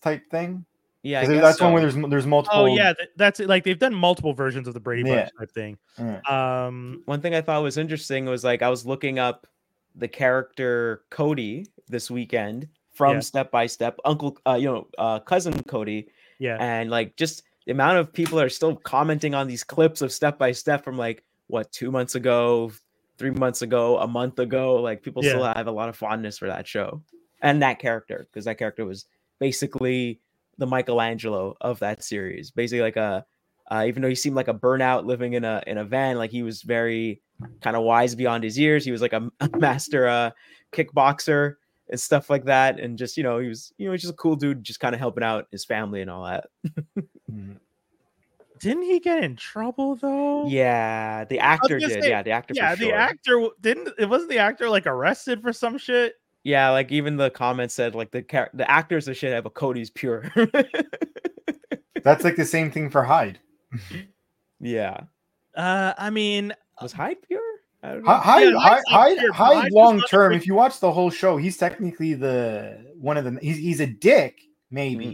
type 0.04 0.22
thing. 0.32 0.66
Yeah, 1.02 1.20
I 1.22 1.26
'Cause 1.26 1.34
guess 1.34 1.42
that's 1.44 1.58
so. 1.60 1.66
one 1.66 1.74
where 1.74 1.82
there's 1.82 1.96
there's 2.10 2.28
multiple. 2.28 2.60
Oh 2.60 2.66
yeah, 2.66 2.94
that's 3.16 3.40
it. 3.40 3.48
Like 3.48 3.64
they've 3.64 3.80
done 3.80 3.94
multiple 3.94 4.34
versions 4.34 4.68
of 4.68 4.74
the 4.74 4.80
Brady 4.82 5.04
Bunch 5.04 5.16
Yeah. 5.16 5.30
type 5.40 5.52
thing. 5.52 5.78
Yeah. 5.98 6.20
Um 6.28 7.04
one 7.06 7.22
thing 7.22 7.34
I 7.34 7.42
thought 7.42 7.64
was 7.64 7.78
interesting 7.78 8.26
was 8.26 8.44
like 8.44 8.62
I 8.62 8.70
was 8.70 8.86
looking 8.86 9.18
up 9.20 9.48
the 9.96 10.08
character 10.08 11.04
Cody 11.10 11.66
this 11.88 12.12
weekend 12.12 12.68
from 12.92 13.16
Yeah. 13.16 13.20
Step 13.22 13.50
by 13.52 13.66
Step, 13.66 13.98
Uncle, 14.04 14.38
uh, 14.46 14.56
you 14.60 14.66
know, 14.66 14.88
uh, 14.98 15.20
cousin 15.20 15.64
Cody, 15.64 16.10
yeah. 16.38 16.58
and 16.60 16.90
like 16.92 17.16
just 17.16 17.44
the 17.66 17.72
amount 17.72 17.98
of 17.98 18.12
people 18.12 18.40
are 18.40 18.50
still 18.50 18.76
commenting 18.76 19.34
on 19.34 19.48
these 19.48 19.64
clips 19.64 20.02
of 20.02 20.12
Step 20.12 20.38
by 20.38 20.52
Step 20.52 20.84
from 20.84 20.98
like 20.98 21.24
what 21.48 21.72
two 21.72 21.92
months 21.92 22.16
ago, 22.16 22.72
three 23.18 23.32
months 23.32 23.62
ago, 23.62 23.98
a 24.00 24.08
month 24.08 24.38
ago. 24.40 24.76
Like 24.76 25.02
people 25.02 25.24
still 25.24 25.44
have 25.46 25.68
a 25.68 25.72
lot 25.72 25.88
of 25.88 25.96
fondness 25.96 26.38
for 26.38 26.48
that 26.48 26.68
show 26.68 27.02
and 27.42 27.62
that 27.62 27.80
character 27.80 28.28
because 28.30 28.44
that 28.46 28.58
character 28.58 28.84
was 28.86 29.06
basically 29.40 30.20
the 30.60 30.68
Michelangelo 30.68 31.56
of 31.62 31.80
that 31.80 32.04
series. 32.04 32.52
Basically, 32.52 32.82
like 32.82 32.98
a 32.98 33.26
uh, 33.72 33.86
even 33.88 34.02
though 34.02 34.10
he 34.10 34.16
seemed 34.16 34.36
like 34.36 34.48
a 34.48 34.54
burnout 34.54 35.06
living 35.06 35.34
in 35.34 35.44
a 35.44 35.64
in 35.66 35.78
a 35.78 35.84
van, 35.84 36.18
like 36.18 36.32
he 36.32 36.44
was 36.44 36.62
very 36.62 37.22
kind 37.62 37.76
of 37.76 37.84
wise 37.84 38.14
beyond 38.16 38.44
his 38.44 38.58
years. 38.58 38.84
He 38.84 38.92
was 38.92 39.02
like 39.02 39.14
a, 39.14 39.32
a 39.40 39.50
master 39.58 40.08
uh, 40.08 40.32
kickboxer 40.72 41.56
and 41.90 42.00
stuff 42.00 42.30
like 42.30 42.46
that, 42.46 42.80
and 42.80 42.98
just 42.98 43.18
you 43.18 43.24
know 43.24 43.40
he 43.40 43.48
was 43.48 43.74
you 43.78 43.86
know 43.86 43.94
he's 43.94 44.02
just 44.02 44.14
a 44.14 44.18
cool 44.18 44.36
dude, 44.36 44.64
just 44.64 44.80
kind 44.80 44.94
of 44.94 45.00
helping 45.00 45.24
out 45.24 45.48
his 45.52 45.66
family 45.66 46.02
and 46.02 46.12
all 46.12 46.26
that. 46.26 46.48
Mhm. 47.32 47.58
Didn't 48.60 48.84
he 48.84 49.00
get 49.00 49.24
in 49.24 49.38
trouble 49.38 49.96
though? 49.96 50.46
Yeah, 50.48 51.24
the 51.24 51.40
actor 51.40 51.80
did. 51.80 52.04
say, 52.04 52.10
yeah, 52.10 52.22
the 52.22 52.32
actor. 52.32 52.54
Yeah, 52.58 52.76
for 52.76 52.82
the 52.82 52.92
actor 52.92 53.48
didn't 53.62 53.90
it 53.98 54.10
wasn't 54.10 54.32
the 54.32 54.40
actor 54.40 54.70
like 54.70 54.86
arrested 54.86 55.42
for 55.42 55.54
some 55.54 55.78
shit? 55.78 56.16
Yeah, 56.44 56.70
like 56.70 56.92
even 56.92 57.18
the 57.18 57.30
comments 57.30 57.74
said 57.74 57.96
like 57.96 58.12
the 58.12 58.22
char- 58.22 58.50
the 58.54 58.70
actors 58.70 59.10
are 59.10 59.14
shit, 59.14 59.44
but 59.44 59.54
Cody's 59.54 59.90
pure. 59.90 60.32
That's 62.04 62.24
like 62.24 62.36
the 62.38 62.46
same 62.46 62.72
thing 62.72 62.90
for 62.90 63.04
Hyde. 63.04 63.40
yeah, 64.60 65.02
Uh 65.56 65.94
I 65.98 66.10
mean 66.10 66.54
was 66.82 66.92
Hyde 66.94 67.18
pure? 67.28 67.42
I 67.84 67.90
don't 67.94 68.04
know. 68.04 68.12
Hy- 68.12 68.18
Hyde, 68.20 68.44
Yeah, 68.54 68.60
Hyde, 68.60 68.82
Hyde, 68.88 69.18
pure, 69.18 69.34
Hyde 69.34 69.58
Hyde 69.64 69.72
long 69.74 70.02
term. 70.10 70.34
If 70.34 70.48
you 70.48 70.54
watch 70.54 70.80
the 70.80 70.92
whole 70.92 71.10
show, 71.10 71.38
he's 71.38 71.58
technically 71.58 72.14
the 72.14 72.94
one 72.98 73.18
of 73.18 73.26
the. 73.26 73.38
He's 73.42 73.58
he's 73.58 73.80
a 73.80 73.88
dick, 73.88 74.40
maybe. 74.72 75.06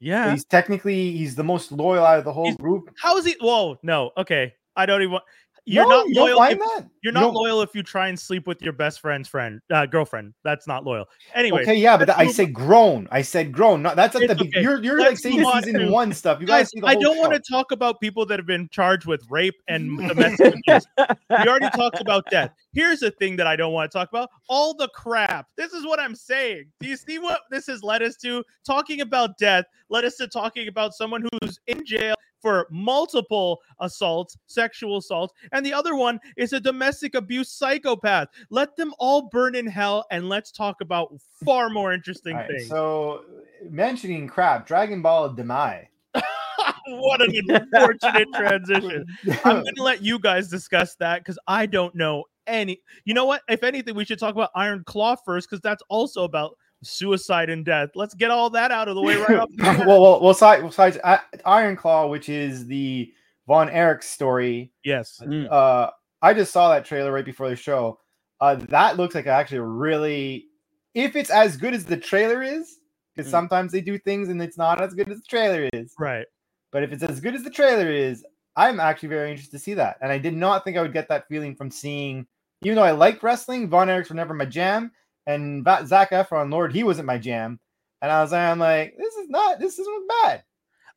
but 0.00 0.06
yeah. 0.06 0.30
He's 0.32 0.44
technically 0.44 1.12
he's 1.16 1.34
the 1.36 1.44
most 1.44 1.70
loyal 1.70 2.04
out 2.04 2.18
of 2.18 2.24
the 2.24 2.32
whole 2.32 2.46
He's- 2.46 2.56
group. 2.56 2.90
How 2.98 3.16
is 3.18 3.24
he 3.26 3.36
whoa, 3.40 3.78
no, 3.82 4.10
okay. 4.16 4.54
I 4.74 4.86
don't 4.86 5.02
even 5.02 5.12
want 5.12 5.24
you're 5.64 5.84
No, 5.88 5.90
not 5.98 6.08
you 6.08 6.14
loyal. 6.16 6.42
If, 6.42 6.58
that. 6.58 6.86
you're 7.02 7.12
not 7.12 7.20
don't- 7.20 7.34
loyal 7.34 7.62
if 7.62 7.74
you 7.74 7.82
try 7.82 8.08
and 8.08 8.18
sleep 8.18 8.46
with 8.46 8.60
your 8.62 8.72
best 8.72 9.00
friend's 9.00 9.28
friend, 9.28 9.60
uh, 9.72 9.86
girlfriend. 9.86 10.34
That's 10.44 10.66
not 10.66 10.84
loyal. 10.84 11.06
Anyway, 11.34 11.62
Okay, 11.62 11.74
yeah, 11.76 11.96
but 11.96 12.10
I 12.10 12.26
said 12.26 12.52
grown. 12.52 13.06
I 13.12 13.22
said 13.22 13.52
grown. 13.52 13.82
Not 13.82 13.94
that's 13.96 14.16
at 14.16 14.26
the. 14.26 14.34
okay. 14.34 14.60
You're 14.62 14.82
you're 14.82 14.98
like 14.98 15.10
Let's 15.10 15.22
saying 15.22 15.44
on 15.44 15.62
season 15.62 15.80
to- 15.80 15.90
one 15.90 16.12
stuff. 16.12 16.40
You 16.40 16.46
guys 16.46 16.70
guys, 16.70 16.82
I 16.84 16.94
don't 16.96 17.18
want 17.18 17.32
to 17.32 17.40
talk 17.40 17.70
about 17.72 18.00
people 18.00 18.26
that 18.26 18.38
have 18.38 18.46
been 18.46 18.68
charged 18.70 19.06
with 19.06 19.22
rape 19.30 19.54
and 19.68 19.96
domestic 20.08 20.54
abuse. 20.54 20.86
We 20.98 21.36
already 21.48 21.70
talked 21.70 22.00
about 22.00 22.24
death. 22.30 22.50
Here's 22.72 23.00
the 23.00 23.10
thing 23.10 23.36
that 23.36 23.46
I 23.46 23.54
don't 23.54 23.72
want 23.72 23.90
to 23.90 23.98
talk 23.98 24.08
about 24.08 24.30
all 24.48 24.74
the 24.74 24.88
crap. 24.88 25.46
This 25.56 25.72
is 25.72 25.84
what 25.84 26.00
I'm 26.00 26.14
saying. 26.14 26.66
Do 26.80 26.88
you 26.88 26.96
see 26.96 27.18
what 27.18 27.42
this 27.50 27.66
has 27.66 27.82
led 27.82 28.02
us 28.02 28.16
to? 28.18 28.42
Talking 28.64 29.02
about 29.02 29.36
death 29.38 29.66
led 29.90 30.04
us 30.04 30.16
to 30.16 30.26
talking 30.26 30.68
about 30.68 30.94
someone 30.94 31.22
who's 31.22 31.60
in 31.66 31.84
jail 31.84 32.14
for 32.40 32.66
multiple 32.70 33.60
assaults, 33.78 34.36
sexual 34.46 34.98
assaults, 34.98 35.32
and 35.52 35.64
the 35.64 35.72
other 35.72 35.94
one 35.94 36.18
is 36.36 36.52
a 36.52 36.60
domestic 36.60 37.14
abuse 37.14 37.50
psychopath. 37.52 38.28
Let 38.50 38.74
them 38.76 38.94
all 38.98 39.28
burn 39.28 39.54
in 39.54 39.66
hell 39.66 40.06
and 40.10 40.28
let's 40.28 40.50
talk 40.50 40.80
about 40.80 41.14
far 41.44 41.70
more 41.70 41.92
interesting 41.92 42.36
right, 42.36 42.48
things. 42.48 42.68
so 42.68 43.24
mentioning 43.70 44.26
crap, 44.26 44.66
Dragon 44.66 45.02
Ball 45.02 45.30
Daima. 45.34 45.86
what 46.86 47.22
an 47.22 47.32
unfortunate 47.48 48.28
transition. 48.34 49.06
I'm 49.44 49.62
going 49.62 49.74
to 49.76 49.82
let 49.82 50.02
you 50.02 50.18
guys 50.18 50.48
discuss 50.48 50.96
that 50.96 51.20
because 51.20 51.38
I 51.46 51.66
don't 51.66 51.94
know 51.94 52.24
any. 52.52 52.80
You 53.04 53.14
know 53.14 53.24
what? 53.24 53.42
If 53.48 53.62
anything, 53.64 53.94
we 53.94 54.04
should 54.04 54.18
talk 54.18 54.34
about 54.34 54.50
Iron 54.54 54.82
Claw 54.86 55.16
first 55.16 55.48
because 55.50 55.60
that's 55.62 55.82
also 55.88 56.24
about 56.24 56.56
suicide 56.82 57.48
and 57.50 57.64
death. 57.64 57.90
Let's 57.94 58.14
get 58.14 58.30
all 58.30 58.50
that 58.50 58.70
out 58.70 58.88
of 58.88 58.94
the 58.94 59.02
way 59.02 59.16
right 59.16 59.38
off. 59.38 59.48
the 59.50 59.62
bat. 59.62 59.86
well, 59.86 60.02
well, 60.02 60.20
well, 60.20 60.34
side, 60.34 60.62
besides 60.62 60.98
uh, 61.04 61.18
Iron 61.46 61.76
Claw, 61.76 62.06
which 62.08 62.28
is 62.28 62.66
the 62.66 63.12
Von 63.48 63.68
Erich 63.70 64.02
story. 64.02 64.72
yes. 64.84 65.20
Mm. 65.24 65.50
Uh, 65.50 65.90
I 66.20 66.32
just 66.34 66.52
saw 66.52 66.70
that 66.70 66.84
trailer 66.84 67.10
right 67.12 67.24
before 67.24 67.48
the 67.48 67.56
show. 67.56 67.98
Uh, 68.40 68.54
that 68.68 68.96
looks 68.96 69.14
like 69.14 69.26
actually 69.26 69.58
really, 69.60 70.46
if 70.94 71.16
it's 71.16 71.30
as 71.30 71.56
good 71.56 71.74
as 71.74 71.84
the 71.84 71.96
trailer 71.96 72.42
is, 72.42 72.78
because 73.14 73.28
Mm. 73.28 73.32
sometimes 73.32 73.72
they 73.72 73.80
do 73.80 73.98
things 73.98 74.28
and 74.28 74.40
it's 74.42 74.56
not 74.56 74.80
as 74.80 74.94
good 74.94 75.08
as 75.10 75.18
the 75.18 75.26
trailer 75.28 75.68
is. 75.72 75.94
Right. 75.98 76.26
But 76.70 76.82
if 76.82 76.92
it's 76.92 77.02
as 77.02 77.20
good 77.20 77.34
as 77.34 77.42
the 77.42 77.50
trailer 77.50 77.90
is, 77.90 78.24
I'm 78.56 78.80
actually 78.80 79.08
very 79.10 79.30
interested 79.30 79.56
to 79.58 79.62
see 79.62 79.74
that. 79.74 79.96
And 80.00 80.10
I 80.12 80.18
did 80.18 80.34
not 80.34 80.64
think 80.64 80.76
I 80.76 80.82
would 80.82 80.92
get 80.92 81.08
that 81.08 81.28
feeling 81.28 81.54
from 81.54 81.70
seeing, 81.70 82.26
even 82.62 82.76
though 82.76 82.82
I 82.82 82.92
like 82.92 83.22
wrestling, 83.22 83.68
Von 83.68 83.88
Erichs 83.88 84.08
were 84.08 84.14
never 84.16 84.34
my 84.34 84.44
jam, 84.44 84.92
and 85.26 85.66
Zac 85.86 86.10
Efron, 86.10 86.50
Lord, 86.50 86.72
he 86.72 86.84
wasn't 86.84 87.06
my 87.06 87.18
jam. 87.18 87.58
And 88.00 88.10
I 88.10 88.20
was 88.20 88.32
I'm 88.32 88.58
like, 88.58 88.96
this 88.98 89.14
is 89.14 89.28
not, 89.28 89.60
this 89.60 89.78
isn't 89.78 90.08
bad. 90.08 90.42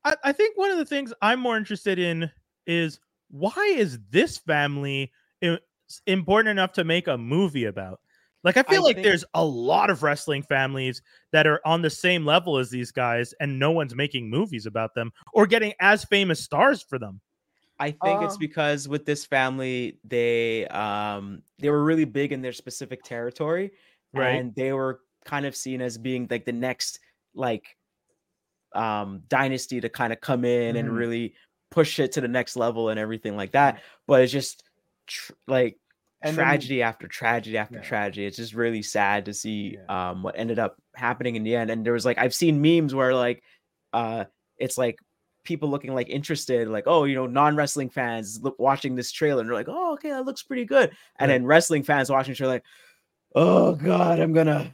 I, 0.04 0.16
I 0.24 0.32
think 0.32 0.58
one 0.58 0.72
of 0.72 0.78
the 0.78 0.86
things 0.86 1.14
I'm 1.22 1.40
more 1.40 1.58
interested 1.58 2.00
in 2.00 2.32
is 2.66 3.00
why 3.30 3.74
is 3.78 4.00
this 4.10 4.38
family 4.38 5.12
important 6.08 6.50
enough 6.52 6.74
to 6.74 6.84
make 6.84 7.08
a 7.08 7.18
movie 7.18 7.66
about? 7.66 8.00
Like, 8.44 8.58
I 8.58 8.64
feel 8.64 8.82
I 8.82 8.86
like 8.86 8.96
think- 8.98 9.06
there's 9.06 9.26
a 9.34 9.44
lot 9.44 9.90
of 9.90 10.04
wrestling 10.04 10.44
families 10.44 11.02
that 11.32 11.48
are 11.48 11.62
on 11.66 11.82
the 11.82 11.90
same 11.90 12.26
level 12.26 12.58
as 12.58 12.70
these 12.70 12.92
guys, 12.92 13.34
and 13.40 13.58
no 13.58 13.72
one's 13.72 13.96
making 13.96 14.30
movies 14.30 14.68
about 14.68 14.94
them 14.94 15.12
or 15.34 15.48
getting 15.48 15.74
as 15.80 16.06
famous 16.06 16.44
stars 16.44 16.84
for 16.84 17.00
them. 17.00 17.22
I 17.80 17.92
think 17.92 18.22
it's 18.24 18.36
Um, 18.36 18.40
because 18.40 18.88
with 18.88 19.06
this 19.06 19.26
family, 19.26 20.00
they 20.04 20.66
um 20.68 21.44
they 21.60 21.70
were 21.70 21.84
really 21.84 22.06
big 22.06 22.32
in 22.32 22.42
their 22.42 22.54
specific 22.54 23.04
territory, 23.04 23.72
Right. 24.14 24.36
and 24.40 24.56
they 24.56 24.72
were 24.74 25.02
kind 25.26 25.46
of 25.46 25.56
seen 25.56 25.82
as 25.82 25.98
being 25.98 26.28
like 26.30 26.46
the 26.46 26.54
next 26.54 27.00
like 27.34 27.76
um 28.74 29.24
dynasty 29.28 29.80
to 29.82 29.90
kind 29.90 30.12
of 30.14 30.22
come 30.22 30.46
in 30.46 30.76
and 30.78 30.90
Mhm. 30.90 30.98
really 30.98 31.36
push 31.72 32.00
it 32.00 32.12
to 32.14 32.22
the 32.22 32.28
next 32.28 32.56
level 32.56 32.90
and 32.90 33.00
everything 33.00 33.36
like 33.36 33.52
that. 33.54 33.82
But 34.08 34.22
it's 34.22 34.32
just 34.32 34.64
tr- 35.08 35.34
like 35.48 35.78
And 36.22 36.36
then- 36.38 36.46
tragedy 36.46 36.82
after 36.82 37.08
tragedy 37.08 37.58
after 37.58 37.76
Yeah. 37.76 37.82
tragedy. 37.82 38.26
It's 38.26 38.38
just 38.38 38.54
really 38.54 38.82
sad 38.82 39.26
to 39.26 39.34
see 39.34 39.78
um 39.90 40.24
what 40.24 40.38
ended 40.38 40.60
up 40.60 40.78
happening 40.96 41.36
in 41.36 41.44
the 41.44 41.56
end. 41.56 41.70
And 41.72 41.86
there 41.86 41.94
was 41.94 42.06
like 42.06 42.18
I've 42.18 42.34
seen 42.36 42.62
memes 42.62 42.96
where 42.96 43.14
like 43.14 43.44
uh 43.94 44.26
it's 44.58 44.78
like 44.78 45.00
people 45.46 45.70
looking 45.70 45.94
like 45.94 46.10
interested, 46.10 46.68
like, 46.68 46.84
oh, 46.88 47.06
you 47.06 47.16
know, 47.16 47.26
non-wrestling 47.28 47.90
fans 47.90 48.42
look 48.42 48.60
watching 48.60 48.96
this 48.96 49.12
trailer 49.12 49.40
and 49.42 49.50
they're 49.50 49.56
like, 49.56 49.70
oh, 49.70 49.94
okay, 49.94 50.10
that 50.10 50.26
looks 50.26 50.44
pretty 50.44 50.66
good. 50.66 50.90
And 51.20 51.30
Right. 51.30 51.36
then 51.38 51.46
wrestling 51.46 51.84
fans 51.84 52.10
watching 52.10 52.34
the 52.34 52.38
trailer 52.38 52.54
like, 52.56 52.64
oh 53.36 53.76
god, 53.76 54.20
I'm 54.20 54.34
gonna 54.34 54.74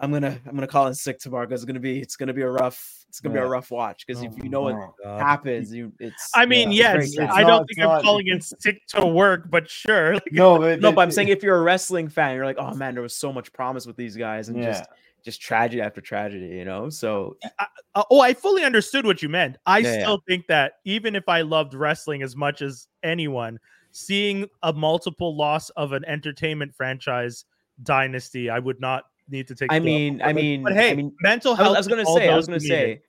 I'm 0.00 0.12
gonna 0.12 0.38
I'm 0.46 0.54
gonna 0.54 0.66
call 0.66 0.86
in 0.86 0.94
sick 0.94 1.18
tomorrow 1.18 1.46
because 1.46 1.62
it's 1.62 1.66
gonna 1.66 1.80
be 1.80 2.00
it's 2.00 2.16
gonna 2.16 2.32
be 2.32 2.42
a 2.42 2.48
rough 2.50 2.94
it's 3.08 3.20
gonna 3.20 3.34
be 3.34 3.40
a 3.40 3.46
rough 3.46 3.70
watch 3.70 4.06
because 4.06 4.22
if 4.22 4.32
Oh 4.32 4.42
you 4.44 4.50
know 4.50 4.60
what 4.60 4.76
God. 5.02 5.20
happens, 5.20 5.72
you 5.72 5.92
it's 5.98 6.30
I 6.34 6.44
mean, 6.46 6.70
Yeah, 6.70 6.94
yes, 6.94 7.14
very. 7.14 7.26
I 7.28 7.40
don't 7.40 7.48
not- 7.48 7.66
think 7.68 7.80
I'm 7.80 7.88
not- 7.94 8.02
calling 8.02 8.26
in 8.28 8.40
sick 8.40 8.80
to 8.88 9.06
work, 9.06 9.50
but 9.50 9.68
sure. 9.68 10.12
Like, 10.14 10.30
No, 10.30 10.58
but, 10.58 10.80
no, 10.80 10.92
but 10.92 11.00
I'm 11.00 11.10
saying 11.10 11.28
if 11.28 11.42
you're 11.42 11.56
a 11.56 11.62
wrestling 11.62 12.08
fan, 12.10 12.36
you're 12.36 12.44
like, 12.44 12.58
oh 12.58 12.74
man, 12.74 12.92
there 12.94 13.02
was 13.02 13.16
so 13.16 13.32
much 13.32 13.52
promise 13.52 13.86
with 13.86 13.96
these 13.96 14.14
guys, 14.16 14.50
and 14.50 14.58
yeah. 14.58 14.64
just 14.72 14.84
just 15.28 15.42
tragedy 15.42 15.82
after 15.82 16.00
tragedy, 16.00 16.46
you 16.46 16.64
know. 16.64 16.88
So 16.88 17.36
Uh, 17.58 18.02
oh, 18.10 18.20
I 18.20 18.32
fully 18.32 18.64
understood 18.64 19.04
what 19.04 19.22
you 19.22 19.28
meant. 19.28 19.58
I 19.66 19.80
Yeah, 19.80 19.92
yeah. 19.92 20.00
still 20.00 20.22
think 20.26 20.46
that 20.46 20.74
even 20.86 21.14
if 21.14 21.28
I 21.28 21.42
loved 21.42 21.74
wrestling 21.74 22.22
as 22.22 22.34
much 22.34 22.62
as 22.62 22.88
anyone, 23.02 23.58
seeing 23.92 24.46
a 24.62 24.72
multiple 24.72 25.36
loss 25.36 25.68
of 25.70 25.92
an 25.92 26.02
entertainment 26.06 26.74
franchise 26.74 27.44
dynasty, 27.82 28.48
I 28.48 28.58
would 28.58 28.80
not 28.80 29.04
need 29.28 29.48
to 29.48 29.54
take. 29.54 29.70
I 29.70 29.80
mean, 29.80 30.22
I 30.22 30.32
mean, 30.32 30.64
but 30.64 30.72
hey, 30.72 30.92
I 30.92 30.94
mean, 30.94 31.12
mental 31.20 31.54
health. 31.54 31.76
I 31.76 31.78
was 31.78 31.88
gonna 31.88 32.06
say, 32.06 32.28
I 32.30 32.34
was 32.36 32.46
gonna 32.46 32.58
who 32.58 32.62
need 32.64 32.72
it. 32.72 32.96
say, 32.96 33.02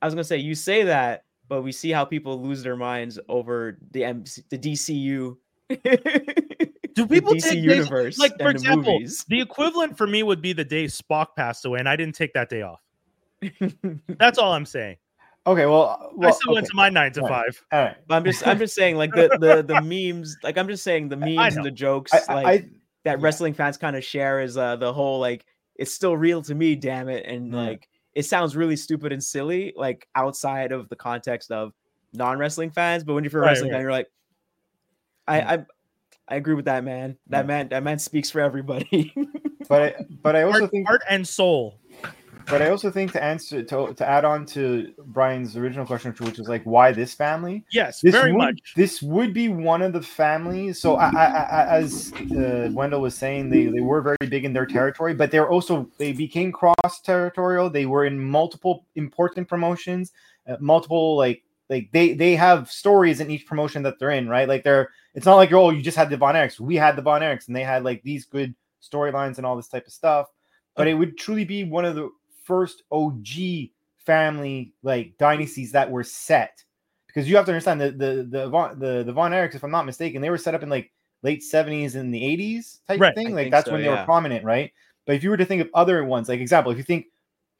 I 0.00 0.06
was 0.06 0.14
gonna 0.14 0.24
say, 0.24 0.38
you 0.38 0.54
say 0.54 0.84
that, 0.84 1.24
but 1.48 1.60
we 1.60 1.72
see 1.72 1.90
how 1.90 2.06
people 2.06 2.42
lose 2.42 2.62
their 2.62 2.76
minds 2.76 3.18
over 3.28 3.76
the 3.90 4.04
MC, 4.04 4.42
the 4.48 4.56
DCU. 4.58 5.36
Do 6.98 7.06
the 7.06 7.14
people 7.14 7.34
DC 7.34 7.42
take 7.42 7.68
days- 7.68 8.18
like, 8.18 8.32
for 8.38 8.48
and 8.48 8.50
example, 8.56 8.92
movies? 8.94 9.24
The 9.28 9.40
equivalent 9.40 9.96
for 9.96 10.06
me 10.06 10.22
would 10.22 10.42
be 10.42 10.52
the 10.52 10.64
day 10.64 10.84
Spock 10.86 11.28
passed 11.36 11.64
away, 11.64 11.78
and 11.78 11.88
I 11.88 11.96
didn't 11.96 12.14
take 12.14 12.32
that 12.34 12.48
day 12.48 12.62
off. 12.62 12.80
That's 14.18 14.38
all 14.38 14.52
I'm 14.52 14.66
saying. 14.66 14.96
Okay, 15.46 15.64
well, 15.66 16.10
well 16.14 16.28
I 16.28 16.32
still 16.32 16.52
went 16.54 16.64
okay, 16.64 16.70
to 16.70 16.76
my 16.76 16.88
nine 16.90 17.12
to 17.12 17.22
Right. 17.22 17.28
five. 17.30 17.64
all 17.72 17.80
right. 17.80 17.96
But 18.06 18.14
I'm 18.16 18.24
just, 18.24 18.46
I'm 18.46 18.58
just 18.58 18.74
saying, 18.74 18.96
like 18.96 19.12
the 19.14 19.28
the 19.40 19.62
the 19.62 19.80
memes, 20.12 20.36
like 20.42 20.58
I'm 20.58 20.68
just 20.68 20.84
saying 20.84 21.08
the 21.08 21.16
memes 21.16 21.56
and 21.56 21.64
the 21.64 21.70
jokes, 21.70 22.12
I, 22.12 22.34
like 22.34 22.46
I, 22.46 22.56
that 22.58 22.68
yeah. 23.04 23.16
wrestling 23.20 23.54
fans 23.54 23.78
kind 23.78 23.96
of 23.96 24.04
share 24.04 24.40
is 24.40 24.56
uh 24.58 24.76
the 24.76 24.92
whole 24.92 25.20
like 25.20 25.46
it's 25.76 25.94
still 25.94 26.16
real 26.16 26.42
to 26.42 26.54
me, 26.54 26.74
damn 26.74 27.08
it, 27.08 27.24
and 27.26 27.52
Yeah. 27.52 27.58
like 27.60 27.88
it 28.14 28.24
sounds 28.24 28.56
really 28.56 28.76
stupid 28.76 29.12
and 29.12 29.22
silly, 29.22 29.72
like 29.76 30.06
outside 30.16 30.72
of 30.72 30.88
the 30.88 30.96
context 30.96 31.50
of 31.52 31.72
non-wrestling 32.12 32.70
fans. 32.72 33.04
But 33.04 33.14
when 33.14 33.22
you're 33.24 33.32
a 33.32 33.36
Right, 33.40 33.50
wrestling 33.50 33.70
right. 33.70 33.76
fan, 33.76 33.82
you're 33.82 33.92
like, 33.92 34.08
I 35.28 35.54
I 35.54 35.58
I 36.30 36.36
agree 36.36 36.54
with 36.54 36.66
that 36.66 36.84
man. 36.84 37.16
That 37.28 37.40
Yeah. 37.40 37.46
man 37.46 37.68
that 37.70 37.82
man 37.82 37.98
speaks 37.98 38.30
for 38.30 38.40
everybody. 38.40 39.12
but 39.68 39.82
I, 39.82 39.94
but 40.22 40.36
I 40.36 40.42
also 40.42 40.60
Heart, 40.60 40.70
think 40.70 40.86
heart 40.86 41.02
and 41.08 41.26
soul. 41.26 41.80
But 42.48 42.62
I 42.62 42.70
also 42.70 42.90
think 42.90 43.12
to 43.12 43.22
answer 43.22 43.62
to, 43.62 43.92
to 43.92 44.08
add 44.08 44.24
on 44.24 44.46
to 44.46 44.92
Brian's 45.04 45.54
original 45.56 45.84
question, 45.84 46.14
which 46.18 46.38
was 46.38 46.48
like, 46.48 46.62
why 46.64 46.92
this 46.92 47.12
family? 47.12 47.64
Yes, 47.70 48.00
This 48.00 48.14
very 48.14 48.32
would, 48.32 48.38
much. 48.38 48.72
This 48.74 49.02
would 49.02 49.34
be 49.34 49.48
one 49.48 49.82
of 49.82 49.92
the 49.92 50.00
families. 50.00 50.80
So, 50.80 50.96
I, 50.96 51.10
I, 51.10 51.26
I, 51.26 51.76
as 51.76 52.10
uh, 52.34 52.70
Wendell 52.72 53.02
was 53.02 53.14
saying, 53.14 53.50
they, 53.50 53.66
they 53.66 53.80
were 53.80 54.00
very 54.00 54.16
big 54.30 54.46
in 54.46 54.54
their 54.54 54.64
territory, 54.64 55.12
but 55.12 55.30
they're 55.30 55.50
also 55.50 55.90
they 55.98 56.12
became 56.12 56.50
cross 56.50 57.02
territorial. 57.04 57.68
They 57.68 57.84
were 57.84 58.06
in 58.06 58.18
multiple 58.18 58.86
important 58.94 59.46
promotions, 59.46 60.12
uh, 60.48 60.56
multiple 60.58 61.18
like 61.18 61.42
like 61.70 61.90
they 61.92 62.14
they 62.14 62.34
have 62.36 62.70
stories 62.70 63.20
in 63.20 63.30
each 63.30 63.46
promotion 63.46 63.82
that 63.82 63.98
they're 63.98 64.10
in, 64.10 64.28
right? 64.28 64.48
Like 64.48 64.64
they're 64.64 64.90
it's 65.14 65.26
not 65.26 65.36
like 65.36 65.52
oh 65.52 65.70
you 65.70 65.82
just 65.82 65.96
had 65.96 66.10
the 66.10 66.16
Von 66.16 66.34
Erichs. 66.34 66.60
We 66.60 66.76
had 66.76 66.96
the 66.96 67.02
Von 67.02 67.20
Erichs, 67.20 67.46
and 67.48 67.56
they 67.56 67.64
had 67.64 67.84
like 67.84 68.02
these 68.02 68.24
good 68.24 68.54
storylines 68.82 69.38
and 69.38 69.46
all 69.46 69.56
this 69.56 69.68
type 69.68 69.86
of 69.86 69.92
stuff. 69.92 70.28
But 70.76 70.86
it 70.86 70.94
would 70.94 71.18
truly 71.18 71.44
be 71.44 71.64
one 71.64 71.84
of 71.84 71.96
the 71.96 72.08
first 72.44 72.84
OG 72.92 73.26
family 73.98 74.72
like 74.82 75.12
dynasties 75.18 75.72
that 75.72 75.90
were 75.90 76.04
set 76.04 76.64
because 77.08 77.28
you 77.28 77.36
have 77.36 77.44
to 77.46 77.52
understand 77.52 77.80
the 77.80 77.90
the 77.90 78.28
the 78.30 78.48
Von, 78.48 78.78
the, 78.78 79.02
the 79.04 79.12
Von 79.12 79.32
Erichs, 79.32 79.54
if 79.54 79.64
I'm 79.64 79.70
not 79.70 79.86
mistaken, 79.86 80.22
they 80.22 80.30
were 80.30 80.38
set 80.38 80.54
up 80.54 80.62
in 80.62 80.68
like 80.68 80.92
late 81.22 81.42
70s 81.42 81.96
and 81.96 82.14
the 82.14 82.22
80s 82.22 82.78
type 82.86 83.00
Right, 83.00 83.14
thing. 83.14 83.28
I 83.28 83.32
Like 83.32 83.50
that's 83.50 83.66
so, 83.66 83.72
when 83.72 83.82
they 83.82 83.88
were 83.88 84.04
prominent, 84.04 84.44
right? 84.44 84.72
But 85.04 85.16
if 85.16 85.24
you 85.24 85.30
were 85.30 85.36
to 85.36 85.44
think 85.44 85.60
of 85.60 85.68
other 85.74 86.04
ones, 86.04 86.28
like 86.28 86.40
example, 86.40 86.70
if 86.70 86.78
you 86.78 86.84
think 86.84 87.06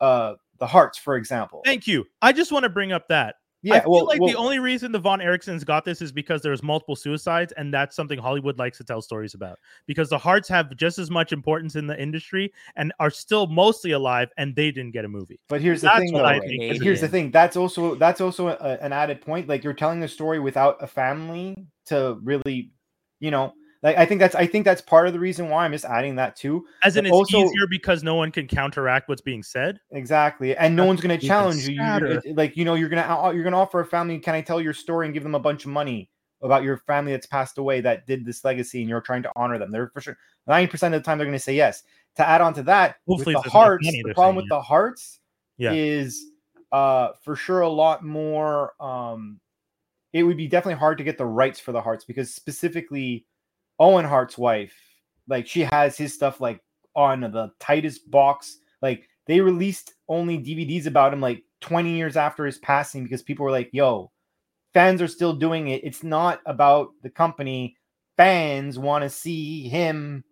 uh 0.01 0.35
the 0.59 0.67
Hearts, 0.67 0.97
for 0.97 1.17
example, 1.17 1.63
Thank 1.65 1.87
you. 1.87 2.07
I 2.23 2.33
just 2.33 2.53
want 2.53 2.63
to 2.65 2.69
bring 2.69 2.93
up 2.93 3.09
that. 3.09 3.37
Yeah, 3.63 3.77
I 3.77 3.81
feel 3.81 3.91
well, 3.91 4.07
like 4.07 4.21
well, 4.21 4.31
the 4.31 4.37
only 4.37 4.61
reason 4.61 4.93
the 4.93 5.01
Von 5.01 5.19
Ericksons 5.21 5.65
got 5.65 5.85
this 5.85 6.01
is 6.01 6.13
because 6.13 6.43
there's 6.43 6.63
multiple 6.63 6.95
suicides, 6.95 7.53
and 7.57 7.75
that's 7.75 7.97
something 7.97 8.19
Hollywood 8.19 8.57
likes 8.59 8.79
to 8.79 8.85
tell 8.85 9.03
stories 9.03 9.35
about. 9.35 9.59
Because 9.87 10.09
the 10.09 10.19
Hearts 10.19 10.49
have 10.49 10.77
just 10.77 10.99
as 10.99 11.11
much 11.11 11.33
importance 11.33 11.75
in 11.75 11.87
the 11.87 12.01
industry 12.01 12.53
and 12.77 12.93
are 13.01 13.11
still 13.11 13.49
mostly 13.49 13.93
alive, 13.93 14.29
and 14.37 14.55
they 14.55 14.71
didn't 14.71 14.93
get 14.93 15.05
a 15.05 15.09
movie. 15.09 15.41
But 15.49 15.61
here's 15.61 15.81
the 15.81 15.91
thing, 15.97 16.13
though. 16.13 16.21
I 16.21 16.39
right? 16.39 16.43
think 16.43 16.73
But 16.73 16.83
here's 16.83 17.01
the 17.01 17.09
thing. 17.09 17.33
That's 17.33 17.57
also 17.57 17.97
that's 17.97 18.21
also 18.21 18.49
a, 18.49 18.79
an 18.81 18.93
added 18.93 19.21
point. 19.21 19.49
Like 19.49 19.65
you're 19.65 19.73
telling 19.73 20.03
a 20.05 20.09
story 20.09 20.39
without 20.39 20.77
a 20.81 20.87
family 20.87 21.67
to 21.87 22.19
really, 22.23 22.71
you 23.19 23.33
know, 23.33 23.53
like 23.83 23.97
I 23.97 24.05
think 24.07 24.19
that's 24.21 24.35
I 24.35 24.47
think 24.47 24.65
that's 24.65 24.81
part 24.81 25.07
of 25.07 25.13
the 25.13 25.21
reason 25.21 25.49
why 25.51 25.65
I'm 25.65 25.73
just 25.73 25.85
adding 25.85 26.17
that 26.17 26.35
too. 26.37 26.67
As 26.83 26.97
in, 26.97 27.07
it's 27.07 27.13
also- 27.13 27.39
easier 27.45 27.67
because 27.69 28.03
no 28.03 28.15
one 28.15 28.33
can 28.33 28.47
counteract 28.49 29.09
what's 29.09 29.21
being 29.23 29.43
said. 29.43 29.79
Exactly, 29.93 30.57
and 30.57 30.75
no 30.75 30.83
That's 30.83 30.89
one's 30.89 31.01
going 31.03 31.21
to 31.21 31.27
challenge 31.27 31.69
you. 31.69 31.75
You're 31.75 32.23
like 32.35 32.57
you 32.57 32.65
know, 32.65 32.75
you're 32.75 32.89
gonna 32.89 33.03
uh, 33.03 33.31
you're 33.31 33.45
gonna 33.45 33.59
offer 33.59 33.81
a 33.81 33.87
family. 33.87 34.19
Can 34.19 34.35
I 34.35 34.41
tell 34.41 34.61
your 34.61 34.75
story 34.75 35.07
and 35.07 35.15
give 35.15 35.23
them 35.23 35.35
a 35.35 35.41
bunch 35.41 35.65
of 35.65 35.71
money 35.71 36.11
about 36.43 36.63
your 36.63 36.79
family 36.79 37.13
that's 37.13 37.27
passed 37.27 37.59
away 37.59 37.81
that 37.81 38.07
did 38.07 38.25
this 38.25 38.45
legacy, 38.45 38.81
and 38.81 38.89
you're 38.89 39.01
trying 39.01 39.23
to 39.23 39.33
honor 39.37 39.59
them? 39.59 39.71
They're 39.71 39.91
for 39.95 40.01
sure 40.01 40.17
ninety 40.47 40.71
percent 40.71 40.95
of 40.95 41.03
the 41.03 41.07
time 41.07 41.19
they're 41.19 41.27
going 41.27 41.39
to 41.39 41.43
say 41.43 41.55
yes. 41.55 41.83
To 42.17 42.29
add 42.29 42.41
on 42.41 42.53
to 42.55 42.63
that, 42.65 42.97
Hopefully 43.07 43.37
with 43.37 43.45
the 43.45 43.51
hearts, 43.51 43.87
the 43.87 44.03
problem 44.13 44.35
saying 44.35 44.37
with 44.37 44.49
the 44.49 44.61
hearts 44.61 45.21
Yeah. 45.57 45.73
is 45.73 46.33
uh 46.73 47.11
for 47.23 47.37
sure 47.37 47.61
a 47.61 47.69
lot 47.69 48.05
more. 48.05 48.73
Um, 48.83 49.39
it 50.13 50.25
would 50.25 50.37
be 50.37 50.49
definitely 50.49 50.81
hard 50.81 50.99
to 50.99 51.05
get 51.05 51.17
the 51.17 51.27
rights 51.27 51.61
for 51.61 51.71
the 51.71 51.81
hearts 51.81 52.05
because 52.05 52.35
specifically 52.35 53.25
Owen 53.79 54.05
Hart's 54.05 54.37
wife, 54.39 54.75
like 55.29 55.47
she 55.47 55.61
has 55.61 55.97
his 55.97 56.15
stuff 56.15 56.41
like 56.41 56.61
on 56.95 57.21
the 57.21 57.51
tightest 57.61 58.11
box. 58.11 58.59
Like 58.83 59.09
they 59.27 59.41
released 59.41 59.95
only 60.09 60.39
DVDs 60.39 60.87
about 60.87 61.13
him 61.13 61.21
like 61.21 61.43
20 61.61 61.97
years 61.97 62.17
after 62.17 62.45
his 62.45 62.59
passing 62.59 63.05
because 63.05 63.23
people 63.23 63.45
were 63.45 63.51
like, 63.51 63.71
yo, 63.73 64.11
fans 64.75 65.03
are 65.03 65.09
still 65.09 65.33
doing 65.35 65.69
it. 65.69 65.85
It's 65.85 66.03
not 66.03 66.41
about 66.47 66.91
the 67.03 67.11
company. 67.11 67.77
Fans 68.17 68.79
want 68.79 69.03
to 69.03 69.11
see 69.11 69.69
him. 69.69 70.25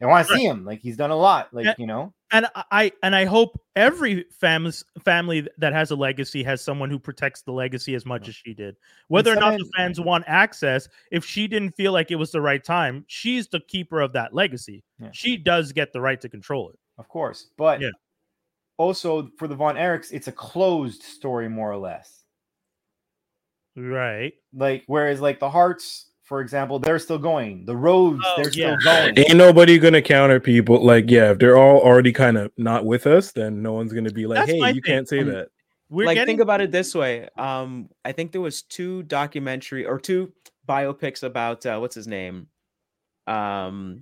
They 0.00 0.06
want 0.06 0.26
to 0.26 0.34
see 0.34 0.44
him. 0.44 0.64
Like 0.64 0.80
he's 0.80 0.96
done 0.96 1.10
a 1.10 1.16
lot. 1.16 1.52
Like, 1.52 1.78
you 1.78 1.86
know, 1.86 2.12
and 2.32 2.46
I- 2.72 2.92
and 3.02 3.14
I 3.14 3.24
hope 3.24 3.60
every 3.76 4.24
family 4.40 4.72
family 5.04 5.48
that 5.58 5.72
has 5.72 5.90
a 5.90 5.96
legacy 5.96 6.42
has 6.42 6.62
someone 6.62 6.90
who 6.90 6.98
protects 6.98 7.42
the 7.42 7.52
legacy 7.52 7.94
as 7.94 8.04
much 8.04 8.28
as 8.28 8.34
she 8.34 8.52
did. 8.54 8.76
Whether 9.08 9.32
or 9.32 9.36
not 9.36 9.58
the 9.58 9.70
fans 9.76 10.00
want 10.00 10.24
access, 10.26 10.88
if 11.10 11.24
she 11.24 11.46
didn't 11.46 11.76
feel 11.76 11.92
like 11.92 12.10
it 12.10 12.16
was 12.16 12.32
the 12.32 12.40
right 12.40 12.62
time, 12.64 13.04
she's 13.06 13.46
the 13.48 13.60
keeper 13.60 14.00
of 14.00 14.12
that 14.14 14.34
legacy. 14.34 14.82
Yeah. 14.98 15.10
She 15.12 15.36
does 15.36 15.72
get 15.72 15.92
the 15.92 16.00
right 16.00 16.20
to 16.20 16.28
control 16.28 16.70
it. 16.70 16.78
of 16.98 17.08
course. 17.08 17.50
But 17.58 17.80
Yeah. 17.80 17.90
also 18.78 19.30
for 19.38 19.46
the 19.46 19.54
Von 19.54 19.76
Erichs, 19.76 20.12
it's 20.12 20.28
a 20.28 20.32
closed 20.32 21.02
story, 21.02 21.48
more 21.48 21.70
or 21.70 21.76
less. 21.76 22.24
Right. 23.76 24.32
like 24.54 24.84
whereas 24.86 25.20
like 25.20 25.38
the 25.38 25.50
hearts 25.50 26.05
for 26.26 26.40
example, 26.40 26.78
they're 26.80 26.98
still 26.98 27.18
going. 27.18 27.64
The 27.64 27.76
roads, 27.76 28.20
Oh, 28.26 28.34
they're 28.36 28.50
yeah. 28.52 28.76
still 28.76 28.92
going. 29.02 29.18
Ain't 29.18 29.36
nobody 29.36 29.78
gonna 29.78 30.02
counter 30.02 30.40
people. 30.40 30.84
Like, 30.84 31.08
yeah, 31.08 31.30
if 31.30 31.38
they're 31.38 31.56
all 31.56 31.78
already 31.80 32.12
kind 32.12 32.36
of 32.36 32.50
not 32.58 32.84
with 32.84 33.06
us, 33.06 33.32
then 33.32 33.62
no 33.62 33.72
one's 33.72 33.92
gonna 33.92 34.10
be 34.10 34.26
like, 34.26 34.40
That's 34.40 34.50
"Hey, 34.52 34.66
you 34.74 34.82
thing. 34.82 34.82
can't 34.82 35.08
say 35.08 35.22
that." 35.22 35.48
We're 35.88 36.04
like 36.06 36.16
getting 36.16 36.32
think 36.32 36.40
about 36.42 36.60
it 36.60 36.72
this 36.72 36.96
way 36.96 37.28
um 37.36 37.88
i 38.04 38.10
think 38.10 38.32
there 38.32 38.40
was 38.40 38.62
two 38.62 39.04
documentary 39.04 39.86
or 39.86 40.00
two 40.00 40.32
biopics 40.68 41.22
about 41.22 41.64
uh 41.64 41.78
what's 41.78 41.94
his 41.94 42.08
name 42.08 42.48
um 43.28 44.00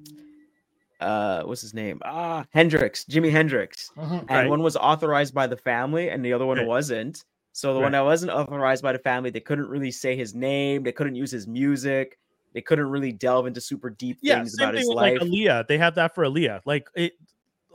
uh 1.00 1.43
what's 1.43 1.61
his 1.61 1.75
name 1.75 2.00
ah 2.02 2.47
hendrix 2.54 3.04
jimi 3.04 3.31
hendrix 3.31 3.90
Mhm. 3.99 4.21
and 4.21 4.31
Right. 4.31 4.49
one 4.49 4.62
was 4.62 4.76
authorized 4.76 5.35
by 5.35 5.47
the 5.47 5.59
family 5.59 6.09
and 6.09 6.25
the 6.25 6.33
other 6.33 6.47
one 6.47 6.57
Right. 6.57 6.66
wasn't 6.66 7.23
so 7.55 7.73
the 7.73 7.81
Right. 7.81 7.85
one 7.85 7.93
that 7.93 8.01
wasn't 8.05 8.31
authorized 8.31 8.83
by 8.83 8.93
the 8.93 8.99
family 8.99 9.31
they 9.31 9.41
couldn't 9.41 9.69
really 9.69 9.91
say 9.91 10.17
his 10.17 10.35
name 10.35 10.83
they 10.83 10.93
couldn't 10.93 11.15
use 11.15 11.31
his 11.31 11.47
music 11.47 12.19
they 12.53 12.61
couldn't 12.61 12.91
really 12.91 13.13
delve 13.13 13.47
into 13.47 13.61
super 13.61 13.91
deep 13.91 14.19
yeah, 14.23 14.37
things 14.37 14.55
about 14.55 14.75
his 14.75 14.89
life 14.89 15.21
like 15.21 15.23
Aaliyah. 15.23 15.67
They 15.69 15.79
have 15.79 15.95
that 15.97 16.15
for 16.15 16.25
Aaliyah. 16.25 16.61
Like 16.67 16.89
it, 16.95 17.15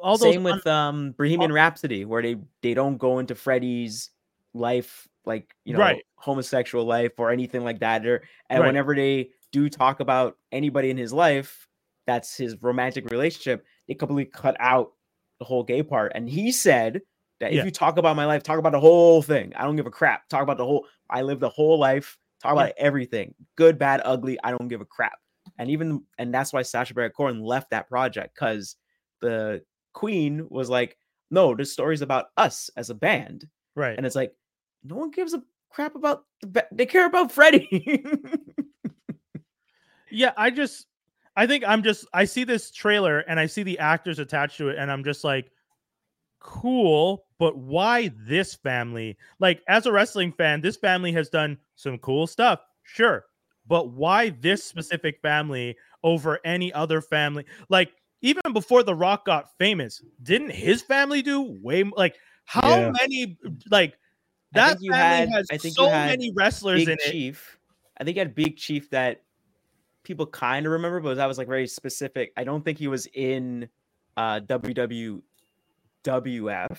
all 0.01 0.17
those 0.17 0.33
same 0.33 0.43
with 0.43 0.65
um 0.67 1.11
Bohemian 1.17 1.51
Rhapsody, 1.51 2.05
where 2.05 2.21
they 2.21 2.37
they 2.61 2.73
don't 2.73 2.97
go 2.97 3.19
into 3.19 3.35
Freddie's 3.35 4.11
life, 4.53 5.07
like 5.25 5.53
you 5.65 5.73
know, 5.73 5.79
Right. 5.79 6.03
homosexual 6.15 6.85
life 6.85 7.13
or 7.17 7.31
anything 7.31 7.63
like 7.63 7.79
that. 7.79 8.05
Or 8.05 8.23
and 8.49 8.61
Right. 8.61 8.67
whenever 8.67 8.95
they 8.95 9.31
do 9.51 9.69
talk 9.69 9.99
about 9.99 10.37
anybody 10.51 10.89
in 10.89 10.97
his 10.97 11.11
life, 11.13 11.67
that's 12.07 12.37
his 12.37 12.61
romantic 12.61 13.09
relationship. 13.11 13.65
They 13.87 13.95
completely 13.95 14.31
cut 14.31 14.55
out 14.59 14.93
the 15.39 15.45
whole 15.45 15.63
gay 15.63 15.83
part. 15.83 16.11
And 16.15 16.29
he 16.29 16.51
said 16.51 17.01
that 17.39 17.53
Yeah. 17.53 17.59
if 17.59 17.65
you 17.65 17.71
talk 17.71 17.97
about 17.97 18.15
my 18.15 18.25
life, 18.25 18.43
talk 18.43 18.59
about 18.59 18.71
the 18.71 18.79
whole 18.79 19.21
thing. 19.21 19.53
I 19.55 19.63
don't 19.63 19.75
give 19.75 19.85
a 19.87 19.91
crap. 19.91 20.27
Talk 20.29 20.43
about 20.43 20.57
the 20.57 20.65
whole. 20.65 20.85
I 21.09 21.21
live 21.21 21.39
the 21.39 21.49
whole 21.49 21.79
life. 21.79 22.17
Talk 22.41 22.53
about 22.53 22.71
everything, 22.77 23.35
good, 23.57 23.77
bad, 23.77 24.01
ugly. 24.05 24.37
I 24.43 24.51
don't 24.51 24.69
give 24.69 24.79
a 24.81 24.85
crap. 24.85 25.19
And 25.57 25.69
even 25.69 26.03
and 26.17 26.33
that's 26.33 26.53
why 26.53 26.61
Sacha 26.61 26.93
Baron 26.93 27.11
Cohen 27.11 27.41
left 27.41 27.69
that 27.71 27.89
project 27.89 28.33
because 28.35 28.77
the 29.19 29.61
Queen 29.93 30.47
was 30.49 30.69
like, 30.69 30.97
"No, 31.31 31.53
this 31.53 31.73
story's 31.73 32.01
about 32.01 32.27
us 32.37 32.69
as 32.77 32.89
a 32.89 32.95
band," 32.95 33.45
right. 33.75 33.97
and 33.97 34.05
it's 34.05 34.15
like, 34.15 34.33
no 34.85 34.95
one 34.95 35.11
gives 35.11 35.33
a 35.33 35.43
crap 35.69 35.95
about 35.95 36.23
the 36.41 36.47
ba- 36.47 36.67
they 36.71 36.85
care 36.85 37.05
about 37.07 37.31
Freddie. 37.31 38.05
Yeah, 40.11 40.31
I 40.37 40.49
just 40.49 40.87
I 41.35 41.45
think 41.45 41.63
I'm 41.67 41.83
just 41.83 42.07
I 42.13 42.25
see 42.25 42.43
this 42.43 42.71
trailer 42.71 43.19
and 43.19 43.39
I 43.39 43.45
see 43.45 43.63
the 43.63 43.77
actors 43.79 44.17
attached 44.19 44.57
to 44.57 44.69
it 44.69 44.77
and 44.79 44.91
I'm 44.91 45.03
just 45.03 45.23
like 45.23 45.51
cool, 46.39 47.25
but 47.37 47.57
why 47.57 48.11
this 48.17 48.55
family? 48.55 49.17
Like 49.39 49.61
as 49.67 49.85
a 49.85 49.91
wrestling 49.91 50.31
fan, 50.33 50.61
this 50.61 50.77
family 50.77 51.11
has 51.13 51.29
done 51.29 51.57
some 51.75 51.97
cool 51.99 52.27
stuff. 52.27 52.59
Sure. 52.83 53.25
But 53.67 53.91
why 53.91 54.29
this 54.29 54.63
specific 54.63 55.19
family 55.21 55.75
over 56.03 56.39
any 56.43 56.73
other 56.73 57.01
family? 57.01 57.45
Like 57.69 57.91
even 58.21 58.53
before 58.53 58.83
The 58.83 58.95
Rock 58.95 59.25
got 59.25 59.55
famous, 59.57 60.01
didn't 60.23 60.51
his 60.51 60.81
family 60.81 61.21
do 61.21 61.57
way 61.61 61.83
like 61.83 62.15
how 62.45 62.67
Yeah. 62.67 62.91
many 62.99 63.37
like 63.69 63.97
that 64.53 64.79
family 64.79 64.95
had- 64.95 65.29
has 65.29 65.47
I 65.51 65.57
think 65.57 65.77
you 65.77 65.83
so 65.85 65.89
many 65.91 66.31
wrestlers 66.35 66.79
Big 66.81 66.89
in 66.89 66.93
it. 66.95 67.11
Chief. 67.11 67.59
I 67.97 68.03
think 68.03 68.15
he 68.15 68.19
had 68.19 68.33
Big 68.33 68.57
Chief 68.57 68.89
that 68.89 69.23
people 70.03 70.25
kind 70.25 70.65
of 70.65 70.71
remember, 70.71 70.99
but 71.01 71.15
that 71.15 71.27
was 71.27 71.37
like 71.37 71.47
very 71.47 71.67
specific. 71.67 72.31
I 72.35 72.43
don't 72.43 72.63
think 72.65 72.79
he 72.79 72.87
was 72.87 73.05
in 73.13 73.69
uh 74.17 74.39
WWF 76.03 76.77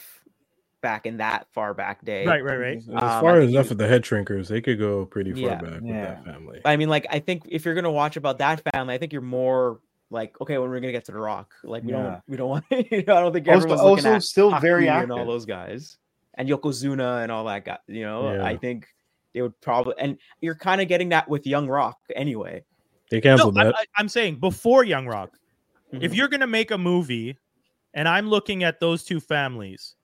back 0.83 1.05
in 1.07 1.19
that 1.19 1.47
far 1.53 1.75
back 1.75 2.03
day. 2.05 2.25
Right, 2.27 2.43
right, 2.43 2.57
right. 2.59 2.77
As 2.79 2.89
Um, 2.89 2.97
I 2.97 3.21
far 3.21 3.41
as 3.41 3.51
enough 3.51 3.67
you- 3.67 3.73
of 3.73 3.79
the 3.79 3.87
head 3.87 4.03
shrinkers, 4.03 4.49
they 4.49 4.61
could 4.63 4.79
go 4.79 5.05
pretty 5.05 5.33
far 5.33 5.41
Yeah. 5.43 5.55
back 5.61 5.73
with 5.75 5.85
Yeah. 5.85 6.05
that 6.07 6.25
family. 6.25 6.61
I 6.65 6.77
mean, 6.77 6.89
like, 6.89 7.07
I 7.11 7.19
think 7.19 7.43
if 7.49 7.65
you're 7.65 7.75
gonna 7.75 7.91
watch 7.91 8.17
about 8.17 8.39
that 8.39 8.63
family, 8.73 8.95
I 8.95 8.99
think 8.99 9.13
you're 9.13 9.21
more 9.23 9.81
like, 10.11 10.41
okay, 10.41 10.57
when 10.59 10.71
we're 10.71 10.81
gonna 10.81 10.93
get 10.93 11.05
to 11.05 11.13
the 11.13 11.19
Rock, 11.19 11.53
like, 11.65 11.85
we 11.85 11.93
Yeah. 11.93 12.03
don't, 12.03 12.23
we 12.29 12.37
don't 12.39 12.49
want, 12.49 12.65
you 12.91 13.05
know, 13.07 13.17
I 13.17 13.21
don't 13.21 13.33
think 13.33 13.47
Also, 13.47 13.59
everyone's 13.59 13.83
looking 13.83 14.07
also 14.07 14.15
at 14.15 14.23
still 14.23 14.59
very 14.59 14.85
Haku 14.87 14.91
active. 14.91 15.11
and 15.11 15.13
all 15.21 15.27
those 15.27 15.45
guys, 15.45 15.99
and 16.35 16.49
Yokozuna 16.49 17.23
and 17.23 17.31
all 17.31 17.45
that 17.45 17.65
guy. 17.67 17.79
You 17.87 18.03
know, 18.05 18.33
Yeah. 18.33 18.45
I 18.45 18.57
think 18.57 18.89
they 19.35 19.43
would 19.43 19.61
probably, 19.61 19.95
and 19.99 20.17
you're 20.41 20.55
kind 20.55 20.81
of 20.81 20.89
getting 20.89 21.11
that 21.11 21.29
with 21.29 21.47
Young 21.47 21.69
Rock 21.69 21.99
anyway. 22.17 22.65
They 23.11 23.19
No, 23.19 23.21
canceled 23.21 23.59
I, 23.59 23.65
that. 23.65 23.75
I, 23.77 23.85
I'm 23.99 24.09
saying 24.09 24.37
before 24.37 24.83
Young 24.83 25.07
Rock, 25.07 25.37
if 25.93 26.13
Mhm. 26.13 26.17
you're 26.17 26.29
gonna 26.29 26.47
make 26.47 26.71
a 26.71 26.79
movie, 26.79 27.37
and 27.94 28.09
I'm 28.09 28.29
looking 28.29 28.62
at 28.64 28.81
those 28.81 29.05
two 29.05 29.20
families, 29.20 29.94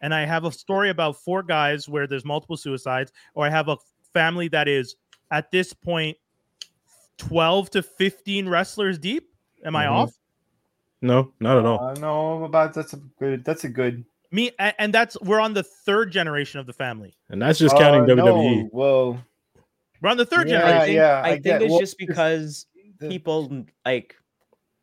and 0.00 0.14
I 0.14 0.24
have 0.26 0.44
a 0.44 0.52
story 0.52 0.90
about 0.90 1.16
four 1.16 1.42
guys 1.42 1.88
where 1.88 2.06
there's 2.06 2.24
multiple 2.24 2.56
suicides, 2.56 3.12
or 3.34 3.46
I 3.46 3.50
have 3.50 3.68
a 3.68 3.76
family 4.12 4.48
that 4.48 4.68
is 4.68 4.96
at 5.30 5.50
this 5.50 5.72
point 5.72 6.16
12 7.18 7.70
to 7.70 7.82
15 7.82 8.48
wrestlers 8.48 8.98
deep. 8.98 9.28
Am 9.64 9.76
I 9.76 9.84
Mhm. 9.86 9.90
off? 9.92 10.12
no, 11.00 11.32
not 11.40 11.58
at 11.58 11.64
all. 11.66 11.80
Uh, 11.80 11.94
no, 11.94 12.44
about 12.44 12.74
that's 12.74 12.92
a 12.92 12.96
good. 13.18 13.44
That's 13.44 13.64
a 13.64 13.68
good. 13.68 14.04
Me 14.30 14.50
and, 14.58 14.74
and 14.78 14.94
that's 14.94 15.20
we're 15.20 15.40
on 15.40 15.52
the 15.52 15.62
third 15.62 16.10
generation 16.10 16.58
of 16.60 16.66
the 16.66 16.72
family. 16.72 17.14
And 17.28 17.40
that's 17.42 17.58
just 17.58 17.76
counting 17.76 18.08
E. 18.08 18.12
Uh, 18.12 18.16
WWE. 18.24 18.62
No, 18.64 18.68
well, 18.72 19.24
We're 20.00 20.10
on 20.10 20.16
the 20.16 20.26
third 20.26 20.48
Yeah, 20.48 20.56
I 20.56 20.60
generation. 20.60 20.86
think, 20.86 20.96
yeah, 20.96 21.20
I, 21.20 21.20
I 21.26 21.30
think 21.32 21.44
get- 21.44 21.62
it's 21.62 21.70
well, 21.70 21.80
just 21.80 21.98
because 21.98 22.66
the- 22.98 23.08
people 23.08 23.64
like 23.84 24.16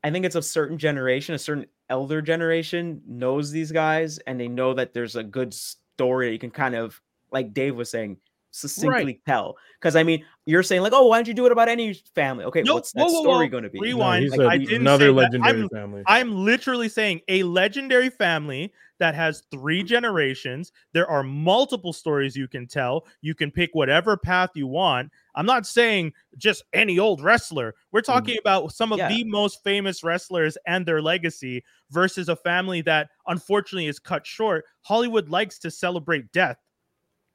I 0.03 0.11
think 0.11 0.25
it's 0.25 0.35
a 0.35 0.41
certain 0.41 0.77
generation, 0.77 1.35
a 1.35 1.39
certain 1.39 1.65
elder 1.89 2.21
generation 2.21 3.01
knows 3.07 3.51
these 3.51 3.71
guys 3.71 4.17
and 4.19 4.39
they 4.39 4.47
know 4.47 4.73
that 4.73 4.93
there's 4.93 5.15
a 5.15 5.23
good 5.23 5.53
story 5.53 6.31
you 6.31 6.39
can 6.39 6.51
kind 6.51 6.75
of 6.75 6.99
like 7.31 7.53
Dave 7.53 7.75
was 7.75 7.89
saying 7.89 8.17
succinctly 8.51 9.21
tell. 9.27 9.55
Because 9.79 9.95
I 9.95 10.03
mean, 10.03 10.25
you're 10.45 10.63
saying 10.63 10.81
like, 10.81 10.93
oh, 10.93 11.07
why 11.07 11.17
don't 11.17 11.27
you 11.27 11.33
do 11.33 11.45
it 11.45 11.51
about 11.51 11.69
any 11.69 11.93
family? 12.15 12.45
Okay, 12.45 12.61
No, 12.63 12.75
what's 12.75 12.91
that 12.93 13.05
whoa, 13.07 13.21
story 13.21 13.47
going 13.47 13.63
to 13.63 13.69
be? 13.69 13.79
No, 13.79 13.83
Rewind. 13.83 14.23
he 14.23 14.29
Like, 14.29 14.37
said 14.39 14.45
I 14.47 14.57
didn't 14.57 14.81
another 14.81 15.05
say 15.05 15.07
that. 15.07 15.13
legendary 15.13 15.59
I'm- 15.61 15.69
family. 15.69 16.03
I'm 16.07 16.35
literally 16.45 16.89
saying 16.89 17.21
a 17.27 17.43
legendary 17.43 18.09
family 18.09 18.73
that 18.99 19.15
has 19.15 19.43
three 19.51 19.83
generations. 19.83 20.71
There 20.93 21.09
are 21.09 21.23
multiple 21.23 21.93
stories 21.93 22.35
you 22.35 22.47
can 22.47 22.67
tell. 22.67 23.05
You 23.21 23.33
can 23.33 23.51
pick 23.51 23.71
whatever 23.73 24.17
path 24.17 24.51
you 24.53 24.67
want. 24.67 25.11
I'm 25.35 25.45
not 25.45 25.65
saying 25.65 26.13
just 26.37 26.63
any 26.73 26.99
old 26.99 27.21
wrestler. 27.21 27.75
We're 27.91 28.01
mm. 28.01 28.05
talking 28.05 28.37
about 28.39 28.71
some 28.73 28.91
of 28.91 28.99
Yeah. 28.99 29.09
the 29.09 29.23
most 29.23 29.63
famous 29.63 30.03
wrestlers 30.03 30.57
and 30.67 30.85
their 30.85 31.01
legacy 31.01 31.63
versus 31.91 32.29
a 32.29 32.35
family 32.35 32.81
that 32.81 33.09
unfortunately 33.27 33.87
is 33.87 33.99
cut 33.99 34.27
short. 34.27 34.65
Hollywood 34.81 35.29
likes 35.29 35.57
to 35.59 35.71
celebrate 35.71 36.31
death. 36.31 36.57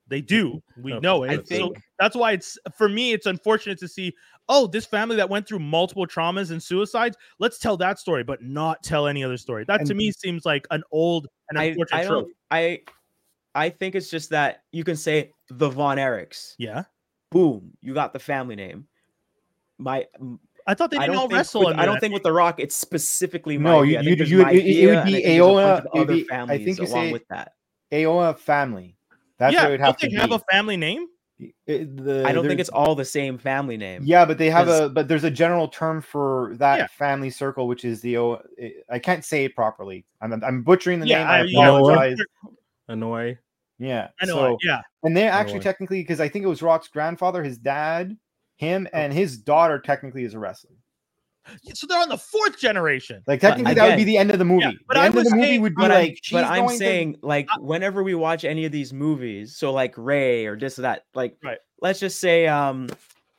They 0.09 0.21
do. 0.21 0.55
Mm-hmm. 0.55 0.83
We 0.83 0.93
Okay, 0.95 1.01
know 1.01 1.23
it. 1.25 1.31
I 1.31 1.35
So 1.37 1.43
think- 1.45 1.83
that's 1.99 2.14
why 2.17 2.33
it's 2.33 2.59
for 2.77 2.88
me, 2.88 3.12
it's 3.12 3.27
unfortunate 3.27 3.79
to 3.79 3.88
see, 3.88 4.12
oh, 4.49 4.67
this 4.67 4.85
family 4.85 5.17
that 5.17 5.29
went 5.31 5.49
through 5.49 5.61
multiple 5.61 6.07
traumas 6.07 6.51
and 6.51 6.62
suicides, 6.62 7.17
let's 7.38 7.59
tell 7.59 7.77
that 7.79 7.99
story, 7.99 8.23
but 8.25 8.43
not 8.43 8.83
tell 8.83 9.07
any 9.07 9.25
other 9.25 9.38
story. 9.38 9.64
That 9.67 9.87
to 9.87 9.95
me 9.95 10.12
seems 10.12 10.45
like 10.45 10.67
an 10.71 10.83
old 10.93 11.27
and 11.49 11.59
I, 11.59 11.64
unfortunate 11.64 11.99
I 12.01 12.05
trope. 12.05 12.25
don't 12.27 12.35
I 12.51 12.81
I 13.55 13.71
think 13.71 13.95
it's 13.95 14.11
just 14.11 14.31
that 14.31 14.62
you 14.73 14.85
can 14.85 14.97
say 14.97 15.31
the 15.49 15.69
Von 15.71 15.97
Erichs. 15.97 16.55
Yeah. 16.59 16.85
Boom, 17.31 17.73
you 17.81 17.95
got 17.95 18.12
the 18.12 18.19
family 18.19 18.57
name. 18.57 18.87
My 19.79 20.07
I 20.67 20.75
thought 20.75 20.90
they 20.90 20.99
didn't 20.99 21.17
all 21.17 21.29
wrestle. 21.29 21.67
with, 21.67 21.77
I 21.77 21.85
don't 21.85 21.95
that 21.95 22.01
think 22.01 22.14
with 22.14 22.23
The 22.23 22.33
Rock, 22.33 22.59
it's 22.59 22.75
specifically 22.77 23.59
No, 23.59 23.81
Maivia. 23.83 23.87
you- 23.87 23.97
I 23.99 24.03
you- 24.03 24.25
you- 24.25 24.40
it- 24.49 24.67
it 24.67 24.87
would 24.97 25.05
be 25.05 25.25
and 25.25 25.31
I 25.31 25.38
think 25.38 25.38
there's 25.38 25.40
a 25.40 25.40
bunch 25.40 25.57
Aoa, 25.57 25.79
of 25.79 25.87
other 25.95 26.12
be- 26.14 26.31
I 26.33 26.47
think 26.64 26.79
you 26.79 26.85
along 26.85 27.07
say- 27.07 27.12
with 27.12 27.29
that. 27.29 27.53
Aoa 27.93 28.38
family. 28.38 28.97
That's 29.38 29.55
yeah, 29.55 29.62
what 29.62 29.68
it 29.68 29.70
would 29.73 29.81
have 29.81 29.97
don't 29.99 30.11
to 30.11 30.16
they 30.16 30.20
have 30.20 30.31
be. 30.31 30.37
a 30.37 30.53
family 30.53 30.77
name? 30.77 31.07
It- 31.66 31.97
the- 31.97 32.25
I 32.27 32.33
don't 32.33 32.47
think 32.47 32.61
it's 32.61 32.70
all 32.70 32.94
the 32.94 33.05
same 33.05 33.38
family 33.38 33.77
name. 33.77 34.03
Yeah, 34.05 34.25
but 34.25 34.38
they 34.38 34.51
have 34.51 34.68
a 34.68 34.88
but 34.88 35.09
there's 35.09 35.25
a 35.25 35.31
general 35.31 35.68
term 35.68 36.01
for 36.01 36.53
that 36.59 36.79
Yeah. 36.79 36.87
family 36.87 37.31
circle, 37.31 37.66
which 37.66 37.85
is 37.85 38.01
the 38.01 38.38
I 38.88 38.99
can't 38.99 39.25
say 39.25 39.44
it 39.44 39.55
properly. 39.57 40.05
I'm 40.20 40.33
I'm 40.44 40.62
butchering 40.62 41.01
the 41.01 41.07
Yeah, 41.07 41.18
name. 41.18 41.27
I, 41.27 41.40
I 41.40 41.44
yeah, 41.49 41.64
know 41.64 41.81
what? 41.83 41.94
apologize. 41.94 42.18
Annoy. 42.88 43.38
Yeah, 43.79 44.09
I 44.20 44.27
know. 44.27 44.35
So, 44.35 44.59
yeah, 44.62 44.83
and 45.03 45.16
they're 45.16 45.33
actually 45.33 45.59
why. 45.59 45.64
technically 45.64 46.01
because 46.01 46.20
I 46.20 46.29
think 46.29 46.44
it 46.44 46.49
was 46.49 46.62
Rock's 46.62 46.88
grandfather, 46.88 47.42
his 47.42 47.59
dad, 47.59 48.16
him, 48.57 48.87
oh. 48.92 48.97
and 48.97 49.12
his 49.12 49.37
daughter 49.37 49.81
technically 49.81 50.23
is 50.25 50.35
a 50.35 50.38
wrestler. 50.38 50.77
So 51.75 51.87
they're 51.87 52.01
on 52.01 52.09
the 52.09 52.19
fourth 52.19 52.59
generation. 52.59 53.23
Like 53.27 53.41
But 53.41 53.49
technically, 53.49 53.75
that 53.75 53.89
would 53.89 53.97
be 53.97 54.05
the 54.05 54.17
end 54.17 54.31
of 54.31 54.39
the 54.39 54.45
movie. 54.45 54.65
Yeah, 54.65 54.73
but 54.89 54.95
the 54.95 55.01
I 55.01 55.05
end 55.07 55.15
of 55.15 55.17
was 55.17 55.29
the 55.31 55.37
movie 55.37 55.47
saying- 55.49 55.61
would 55.63 55.75
be 55.75 55.83
But, 55.83 55.91
I'm, 55.91 56.03
like, 56.05 56.19
she's 56.23 56.33
but 56.37 56.45
I'm 56.45 56.59
going 56.65 56.69
to- 56.71 56.77
saying, 56.77 57.17
like, 57.23 57.49
I- 57.51 57.59
whenever 57.61 58.03
we 58.03 58.15
watch 58.15 58.45
any 58.45 58.65
of 58.65 58.73
these 58.73 58.93
movies, 58.93 59.57
so 59.57 59.73
like 59.73 59.95
Ray 59.97 60.47
or 60.47 60.57
this 60.57 60.79
or 60.79 60.83
that, 60.83 61.05
like, 61.15 61.37
Right. 61.43 61.59
let's 61.81 62.01
just 62.01 62.21
say, 62.21 62.47
um, 62.47 62.89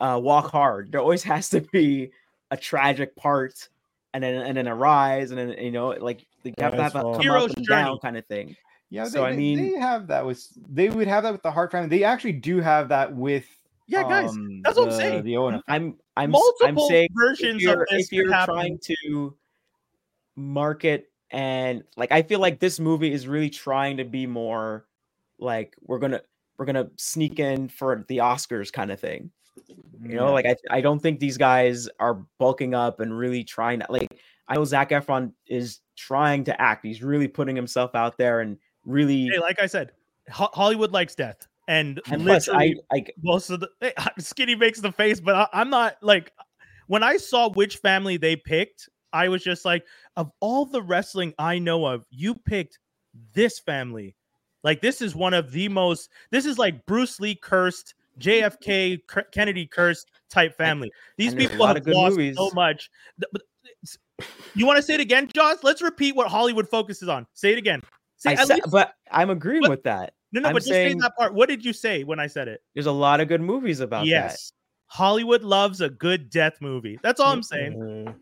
uh, 0.00 0.20
Walk 0.22 0.50
Hard. 0.50 0.92
There 0.92 1.00
always 1.00 1.22
has 1.32 1.48
to 1.50 1.60
be 1.60 2.10
a 2.50 2.56
tragic 2.56 3.16
part, 3.16 3.68
and 4.14 4.22
then 4.22 4.34
and 4.42 4.56
then 4.56 4.66
a 4.66 4.74
rise, 4.74 5.30
and 5.30 5.38
then 5.38 5.50
you 5.62 5.70
know, 5.72 5.88
like 5.88 6.24
you 6.44 6.52
have 6.58 6.74
to 6.76 6.82
have 6.82 6.94
a 6.94 7.02
come 7.02 7.20
Hero's 7.20 7.50
up 7.50 7.56
and 7.56 7.66
journey. 7.66 7.82
down 7.84 7.98
kind 7.98 8.16
of 8.16 8.24
thing. 8.26 8.56
Yeah, 8.88 9.04
So, 9.04 9.22
they, 9.22 9.26
I 9.28 9.36
mean- 9.36 9.72
they 9.72 9.78
have 9.80 10.06
that 10.06 10.24
with 10.24 10.46
they 10.72 10.88
would 10.90 11.08
have 11.08 11.24
that 11.24 11.32
with 11.32 11.42
the 11.42 11.50
Hart 11.50 11.72
family. 11.72 11.88
They 11.88 12.04
actually 12.04 12.32
do 12.34 12.60
have 12.60 12.88
that 12.90 13.12
with 13.14 13.46
Yeah, 13.88 14.02
guys, 14.02 14.30
um, 14.30 14.62
that's 14.64 14.76
what 14.76 14.88
I'm 14.88 14.94
saying. 14.98 15.24
The 15.24 15.36
Owen 15.36 15.62
I'm 15.68 15.96
I'm 16.16 16.34
s- 16.34 16.40
I'm 16.64 16.78
saying 16.88 17.08
versions 17.14 17.56
if 17.56 17.62
you're, 17.62 17.82
of 17.82 17.88
this 17.90 18.06
if 18.06 18.12
you're 18.12 18.30
trying 18.46 18.78
to 18.82 19.36
market 20.36 21.10
and 21.30 21.82
like 21.96 22.12
I 22.12 22.22
feel 22.22 22.40
like 22.40 22.58
this 22.60 22.78
movie 22.78 23.12
is 23.12 23.26
really 23.26 23.50
trying 23.50 23.96
to 23.98 24.04
be 24.04 24.26
more 24.26 24.86
like 25.38 25.74
we're 25.82 25.98
gonna 25.98 26.20
we're 26.58 26.66
gonna 26.66 26.90
sneak 26.96 27.38
in 27.38 27.68
for 27.68 28.04
the 28.08 28.18
Oscars 28.18 28.72
kind 28.72 28.90
of 28.90 29.00
thing. 29.00 29.30
You 30.02 30.14
know, 30.16 30.32
like 30.32 30.46
I, 30.46 30.56
I 30.70 30.80
don't 30.80 31.00
think 31.00 31.18
these 31.18 31.36
guys 31.36 31.88
are 31.98 32.22
bulking 32.38 32.74
up 32.74 33.00
and 33.00 33.16
really 33.16 33.44
trying 33.44 33.80
to 33.80 33.86
like. 33.88 34.08
I 34.48 34.54
know 34.54 34.64
Zac 34.64 34.90
Efron 34.90 35.32
is 35.48 35.80
trying 35.96 36.44
to 36.44 36.60
act. 36.60 36.84
He's 36.86 37.02
really 37.02 37.26
putting 37.26 37.56
himself 37.56 37.94
out 37.94 38.16
there 38.16 38.40
and 38.40 38.58
really. 38.84 39.26
Hey, 39.26 39.40
like 39.40 39.60
I 39.60 39.66
said, 39.66 39.90
Ho- 40.30 40.50
Hollywood 40.52 40.92
likes 40.92 41.14
death, 41.16 41.48
and, 41.68 42.00
and 42.10 42.22
plus, 42.22 42.48
I 42.48 42.52
literally 42.52 43.06
most 43.22 43.50
of 43.50 43.60
the 43.60 43.68
hey, 43.80 43.92
eh, 43.96 44.08
Skinny 44.18 44.54
makes 44.54 44.80
the 44.80 44.92
face, 44.92 45.20
but 45.20 45.34
I, 45.34 45.48
I'm 45.52 45.70
not 45.70 45.96
like 46.02 46.32
when 46.86 47.02
I 47.02 47.16
saw 47.16 47.48
which 47.50 47.78
family 47.78 48.16
they 48.16 48.36
picked, 48.36 48.88
I 49.12 49.28
was 49.28 49.42
just 49.42 49.64
like, 49.64 49.84
of 50.16 50.30
all 50.40 50.64
the 50.66 50.82
wrestling 50.82 51.34
I 51.38 51.58
know 51.58 51.86
of, 51.86 52.04
you 52.10 52.34
picked 52.34 52.78
this 53.32 53.58
family. 53.58 54.14
Like 54.62 54.80
this 54.80 55.00
is 55.00 55.14
one 55.14 55.34
of 55.34 55.52
the 55.52 55.68
most. 55.68 56.10
This 56.30 56.46
is 56.46 56.58
like 56.58 56.84
Bruce 56.86 57.20
Lee 57.20 57.34
cursed, 57.36 57.94
JFK 58.18 58.98
Kennedy 59.32 59.66
cursed 59.66 60.10
type 60.28 60.56
family. 60.56 60.90
These 61.16 61.32
and 61.32 61.40
there's 61.40 61.50
a 61.50 61.52
people 61.52 61.66
have 61.66 61.86
lost 61.86 62.16
movies. 62.16 62.36
so 62.36 62.50
much. 62.54 62.90
Th- 63.20 63.28
but 63.32 63.42
it's- 63.82 63.98
You 64.54 64.66
want 64.66 64.76
to 64.78 64.82
say 64.82 64.94
it 64.94 65.00
again, 65.00 65.28
Josh? 65.32 65.58
Let's 65.62 65.82
repeat 65.82 66.16
what 66.16 66.28
Hollywood 66.28 66.68
focuses 66.68 67.08
on. 67.08 67.26
Say 67.34 67.52
it 67.52 67.58
again. 67.58 67.80
Say 68.16 68.32
I 68.32 68.44
said, 68.44 68.56
least- 68.56 68.70
but 68.72 68.94
I'm 69.10 69.30
agreeing 69.30 69.62
But- 69.62 69.70
with 69.70 69.82
that. 69.84 70.14
No, 70.36 70.42
no, 70.42 70.48
I'm 70.48 70.54
but 70.54 70.60
just 70.60 70.68
saying- 70.70 70.98
say 71.00 71.02
that 71.02 71.16
part. 71.16 71.34
What 71.34 71.48
did 71.48 71.64
you 71.64 71.72
say 71.72 72.04
when 72.04 72.20
I 72.20 72.26
said 72.26 72.48
it? 72.48 72.62
There's 72.74 72.86
a 72.86 72.92
lot 72.92 73.20
of 73.20 73.28
good 73.28 73.40
movies 73.40 73.80
about 73.80 74.00
that. 74.04 74.08
yes. 74.08 74.52
Hollywood 74.88 75.42
loves 75.42 75.80
a 75.80 75.88
good 75.90 76.30
death 76.30 76.58
movie. 76.60 76.98
That's 77.02 77.18
all 77.20 77.32
I'm 77.32 77.42
saying. 77.42 77.72
Mm, 77.74 78.14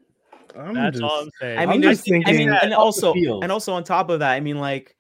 I'm 0.59 0.75
That's 0.75 0.99
just, 0.99 1.03
all 1.05 1.21
I'm 1.25 1.31
saying. 1.41 1.59
I 1.59 1.63
I'm 1.65 1.69
mean, 1.69 1.83
just 1.83 2.01
I, 2.01 2.11
think- 2.11 2.29
I 2.29 2.33
mean, 2.33 2.49
and 2.49 2.73
also, 2.73 3.13
and 3.15 3.53
also 3.53 3.73
on 3.75 3.85
top 3.85 4.09
of 4.09 4.21
that, 4.21 4.33
I 4.33 4.41
mean, 4.41 4.59
like, 4.59 4.97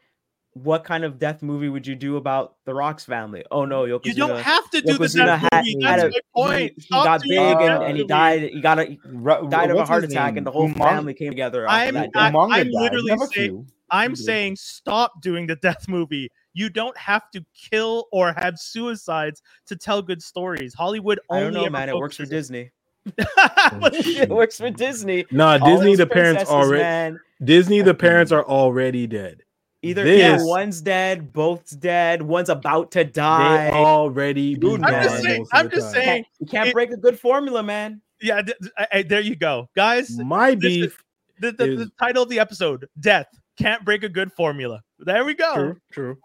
what 0.52 0.84
kind 0.84 1.04
of 1.04 1.18
death 1.18 1.42
movie 1.42 1.68
would 1.68 1.84
you 1.86 1.94
do 1.96 2.16
about 2.16 2.56
the 2.64 2.72
Rock's 2.74 3.04
family? 3.04 3.44
Oh 3.50 3.64
no, 3.64 3.84
Yokozuna, 3.84 4.04
you 4.06 4.14
don't 4.14 4.40
have 4.40 4.70
to 4.70 4.80
do 4.82 4.92
the 4.98 5.04
Yokozuna 5.04 5.24
death 5.26 5.48
had, 5.52 5.64
movie. 5.64 5.76
That's 5.80 6.02
a, 6.02 6.08
my 6.10 6.20
point. 6.34 6.58
He, 6.60 6.74
he 6.76 6.80
Stop 6.82 7.04
got 7.04 7.22
doing 7.22 7.38
big 7.58 7.66
and, 7.66 7.82
and 7.84 7.96
he 7.96 8.04
died. 8.04 8.42
He 8.42 8.60
got 8.60 8.78
a, 8.78 8.98
Ru- 9.04 9.48
died 9.48 9.70
of 9.70 9.78
a 9.78 9.84
heart 9.84 10.04
attack, 10.04 10.34
name? 10.34 10.38
and 10.38 10.46
the 10.46 10.52
whole 10.52 10.68
Umang- 10.68 10.78
family 10.78 11.14
came 11.14 11.30
together. 11.30 11.66
I'm- 11.68 11.94
that 11.94 12.10
I- 12.14 12.24
death. 12.30 12.34
Umaga 12.34 12.52
I'm 12.52 12.68
literally 12.70 13.16
saying- 13.34 13.70
I'm 13.90 14.14
saying 14.16 14.56
stop 14.56 15.20
doing 15.22 15.46
the 15.46 15.56
death 15.56 15.88
movie. 15.88 16.30
You 16.54 16.70
don't 16.70 16.96
have 16.96 17.30
to 17.32 17.44
kill 17.54 18.06
or 18.12 18.32
have 18.36 18.58
suicides 18.58 19.42
to 19.66 19.76
tell 19.76 20.00
good 20.00 20.22
stories. 20.22 20.72
Hollywood 20.72 21.20
only. 21.28 21.42
I 21.42 21.50
don't 21.50 21.64
know, 21.64 21.70
man. 21.70 21.88
It 21.88 21.96
works 21.96 22.16
for 22.16 22.26
Disney. 22.26 22.70
Oh, 23.06 23.90
it 23.92 24.30
works 24.30 24.58
for 24.58 24.70
Disney. 24.70 25.26
Nah, 25.30 25.58
All 25.60 25.76
Disney. 25.76 25.94
The 25.94 26.06
parents 26.06 26.44
princesses, 26.44 26.54
already. 26.54 26.82
man. 26.82 27.20
Disney. 27.42 27.82
The 27.82 27.92
parents 27.94 28.32
mm. 28.32 28.36
are 28.36 28.44
already 28.46 29.06
dead. 29.06 29.42
Either 29.82 30.06
yeah, 30.06 30.38
one's 30.40 30.80
dead, 30.80 31.30
both's 31.30 31.72
dead, 31.72 32.22
one's 32.22 32.48
about 32.48 32.90
to 32.92 33.04
They 33.04 33.10
die. 33.10 33.68
already. 33.70 34.54
Dude, 34.54 34.80
be 34.80 34.86
I'm 34.86 34.92
man. 34.92 35.02
just 35.02 35.22
saying. 35.22 35.46
I'm 35.52 35.68
just 35.70 35.94
time. 35.94 36.02
saying. 36.02 36.24
you 36.40 36.46
can't 36.46 36.68
it- 36.68 36.72
break 36.72 36.90
a 36.92 36.96
good 36.96 37.20
formula, 37.20 37.62
man. 37.62 38.00
Yeah, 38.22 38.40
th- 38.40 38.56
th- 38.58 38.72
I- 38.78 38.88
I- 38.92 39.02
there 39.02 39.20
you 39.20 39.36
go, 39.36 39.68
guys. 39.76 40.16
My 40.18 40.54
This 40.54 40.72
is- 40.72 40.78
beef. 40.86 41.04
The, 41.40 41.52
the, 41.52 41.66
the 41.76 41.90
title 41.98 42.22
of 42.22 42.30
the 42.30 42.38
episode: 42.38 42.88
Death 43.00 43.26
can't 43.58 43.84
break 43.84 44.04
a 44.04 44.08
good 44.08 44.32
formula. 44.32 44.80
There 45.00 45.24
we 45.24 45.34
go. 45.34 45.54
True, 45.54 45.80
true. 45.92 46.18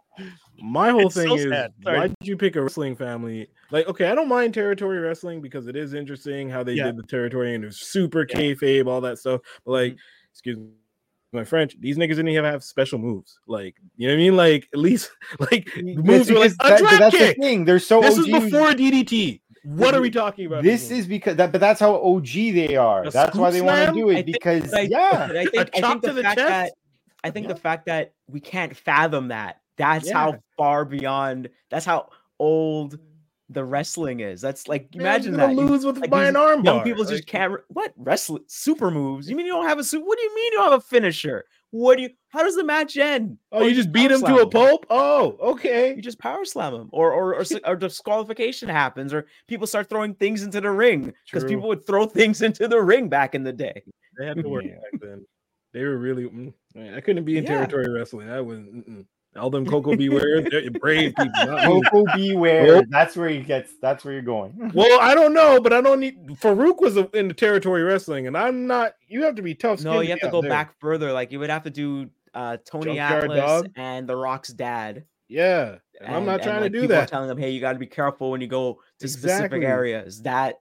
My 0.61 0.89
whole 0.89 1.07
It's 1.07 1.15
so 1.15 1.21
thing 1.37 1.37
is 1.37 1.69
why 1.83 2.07
did 2.07 2.15
you 2.21 2.35
pick 2.35 2.55
a 2.57 2.61
wrestling 2.61 2.95
family? 2.95 3.47
Like, 3.71 3.87
okay, 3.87 4.09
I 4.09 4.15
don't 4.15 4.27
mind 4.27 4.53
territory 4.53 4.99
wrestling 4.99 5.41
because 5.41 5.67
it 5.67 5.75
is 5.75 5.93
interesting 5.93 6.49
how 6.49 6.63
they 6.63 6.73
Yeah. 6.73 6.85
did 6.87 6.97
the 6.97 7.03
territory 7.03 7.55
and 7.55 7.63
it 7.63 7.67
was 7.67 7.79
super 7.79 8.25
kayfabe, 8.25 8.87
all 8.87 8.99
that 9.01 9.19
stuff. 9.19 9.41
But 9.65 9.71
like, 9.71 9.91
Mm-hmm. 9.93 10.31
excuse 10.33 10.57
me, 10.57 10.67
my 11.31 11.43
French, 11.43 11.79
these 11.79 11.97
niggas 11.97 12.09
didn't 12.09 12.29
even 12.29 12.43
have 12.45 12.63
special 12.63 12.97
moves. 12.99 13.39
Like, 13.47 13.75
you 13.95 14.07
know 14.07 14.13
what 14.15 14.19
I 14.19 14.23
mean? 14.23 14.35
Like, 14.35 14.67
at 14.73 14.79
least 14.79 15.11
like 15.51 15.69
moves 15.77 16.29
were 16.31 16.39
like 16.39 16.51
because 16.51 16.53
a 16.53 16.57
that- 16.57 16.79
drop 16.79 16.99
that's 16.99 17.17
the 17.17 17.33
thing. 17.35 17.65
They're 17.65 17.79
so 17.79 18.01
This 18.01 18.17
OG. 18.17 18.27
is 18.27 18.43
before 18.43 18.71
DDT. 18.71 19.41
What 19.65 19.93
are 19.93 20.01
we 20.01 20.09
talking 20.09 20.45
about? 20.45 20.63
This 20.63 20.89
is 20.89 21.05
because 21.05 21.35
that, 21.35 21.51
but 21.51 21.59
that's 21.61 21.79
how 21.81 21.95
OG 22.01 22.27
they 22.53 22.75
are. 22.77 23.03
A 23.03 23.11
that's 23.11 23.35
why 23.37 23.51
scoop 23.51 23.53
they 23.53 23.61
want 23.61 23.89
to 23.89 23.93
do 23.93 24.09
it 24.09 24.15
think- 24.25 24.25
because 24.27 24.73
I- 24.73 24.81
yeah, 24.89 25.29
I 25.31 25.45
think, 25.45 25.69
I 25.75 25.81
think 25.81 26.01
the 26.01 26.13
the 26.13 26.21
fact 26.23 26.37
chest? 26.39 26.49
that 26.49 26.71
I 27.23 27.29
think 27.31 27.47
Yeah. 27.47 27.53
the 27.53 27.59
fact 27.59 27.85
that 27.87 28.13
we 28.27 28.39
can't 28.39 28.75
fathom 28.75 29.27
that. 29.27 29.57
That's 29.79 30.07
Yeah. 30.07 30.13
how 30.13 30.39
far 30.57 30.85
beyond. 30.85 31.49
That's 31.71 31.85
how 31.85 32.09
old 32.37 32.99
the 33.51 33.65
wrestling 33.65 34.19
is. 34.19 34.41
That's 34.41 34.67
like 34.67 34.93
Man, 34.93 35.01
imagine 35.01 35.33
that. 35.37 35.55
lose 35.55 35.83
with 35.83 35.97
like 35.97 36.11
by 36.11 36.25
an 36.27 36.35
arm 36.35 36.63
young 36.63 36.83
people 36.83 37.03
just 37.03 37.25
can't. 37.25 37.51
re- 37.53 37.61
What 37.69 37.93
wrestling 37.97 38.43
super 38.45 38.91
moves? 38.91 39.27
You 39.27 39.35
mean 39.35 39.47
you 39.47 39.53
don't 39.53 39.67
have 39.67 39.79
a 39.79 39.83
su- 39.83 40.05
What 40.05 40.19
do 40.19 40.23
you 40.23 40.35
mean 40.35 40.45
you 40.53 40.59
don't 40.59 40.71
have 40.71 40.79
a 40.79 40.83
finisher? 40.83 41.45
What 41.71 41.95
do 41.97 42.03
you? 42.03 42.09
How 42.29 42.43
does 42.43 42.55
the 42.55 42.63
match 42.63 42.97
end? 42.97 43.37
Oh, 43.51 43.65
you 43.65 43.73
just 43.73 43.91
beat 43.91 44.11
him 44.11 44.21
to 44.21 44.37
a 44.39 44.47
pulp? 44.49 44.85
Oh, 44.89 45.37
okay. 45.39 45.95
You 45.95 46.01
just 46.01 46.19
power 46.19 46.43
slam 46.45 46.73
him, 46.75 46.89
or 46.91 47.11
or 47.11 47.35
or, 47.35 47.43
or 47.65 47.75
disqualification 47.75 48.69
happens, 48.69 49.13
or 49.13 49.25
people 49.47 49.65
start 49.67 49.87
throwing 49.89 50.13
things 50.15 50.43
into 50.43 50.61
the 50.61 50.69
ring 50.71 51.13
because 51.25 51.43
people 51.45 51.67
would 51.69 51.85
throw 51.87 52.05
things 52.05 52.41
into 52.41 52.67
the 52.67 52.79
ring 52.81 53.07
back 53.07 53.33
in 53.35 53.43
the 53.43 53.53
day. 53.53 53.81
They 54.17 54.25
had 54.27 54.37
to 54.37 54.49
work 54.49 54.65
back 54.91 55.01
then. 55.01 55.25
They 55.73 55.83
were 55.83 55.97
really. 55.97 56.23
mm, 56.25 56.53
man, 56.75 56.93
I 56.95 57.01
couldn't 57.01 57.23
be 57.25 57.37
in 57.37 57.43
Yeah. 57.43 57.65
territory 57.65 57.89
wrestling. 57.91 58.29
I 58.29 58.41
was 58.41 58.59
all 59.39 59.49
them 59.49 59.65
Koko 59.65 59.95
B. 59.95 60.09
Ware. 60.09 60.41
They're 60.41 60.69
brave 60.71 61.13
people. 61.15 61.45
not. 61.45 61.63
Coco 61.65 62.05
beware. 62.15 62.65
Nope. 62.65 62.85
That's 62.89 63.15
where 63.15 63.29
he 63.29 63.39
gets. 63.39 63.73
That's 63.81 64.03
where 64.03 64.13
you're 64.13 64.21
going. 64.23 64.71
Well, 64.73 64.99
I 65.01 65.15
don't 65.15 65.33
know, 65.33 65.59
but 65.59 65.73
I 65.73 65.81
don't 65.81 65.99
need. 65.99 66.27
Farouk 66.27 66.79
was 66.79 66.97
in 67.13 67.27
the 67.27 67.33
territory 67.33 67.83
wrestling, 67.83 68.27
and 68.27 68.37
I'm 68.37 68.67
not. 68.67 68.93
You 69.07 69.23
have 69.23 69.35
to 69.35 69.41
be 69.41 69.55
tough. 69.55 69.81
No, 69.83 70.01
you 70.01 70.09
have 70.09 70.19
to 70.19 70.29
go 70.29 70.41
there. 70.41 70.49
back 70.49 70.79
further. 70.79 71.11
Like 71.11 71.31
you 71.31 71.39
would 71.39 71.49
have 71.49 71.63
to 71.63 71.69
do 71.69 72.09
uh 72.33 72.57
Tony 72.65 72.85
Junkyard 72.95 73.23
Atlas 73.25 73.39
Dog? 73.39 73.71
and 73.75 74.07
The 74.07 74.15
Rock's 74.15 74.49
dad. 74.49 75.05
Yeah, 75.27 75.77
and 76.01 76.15
I'm 76.15 76.25
not 76.25 76.35
and, 76.35 76.43
trying 76.43 76.61
like, 76.61 76.71
to 76.71 76.77
do 76.77 76.81
people 76.81 76.95
are 76.97 76.99
that. 77.01 77.09
telling 77.09 77.27
them, 77.27 77.37
hey, 77.37 77.51
you 77.51 77.59
got 77.61 77.73
to 77.73 77.79
be 77.79 77.87
careful 77.87 78.31
when 78.31 78.41
you 78.41 78.47
go 78.47 78.79
to 78.99 79.07
specific 79.07 79.63
areas. 79.63 80.21
That 80.23 80.55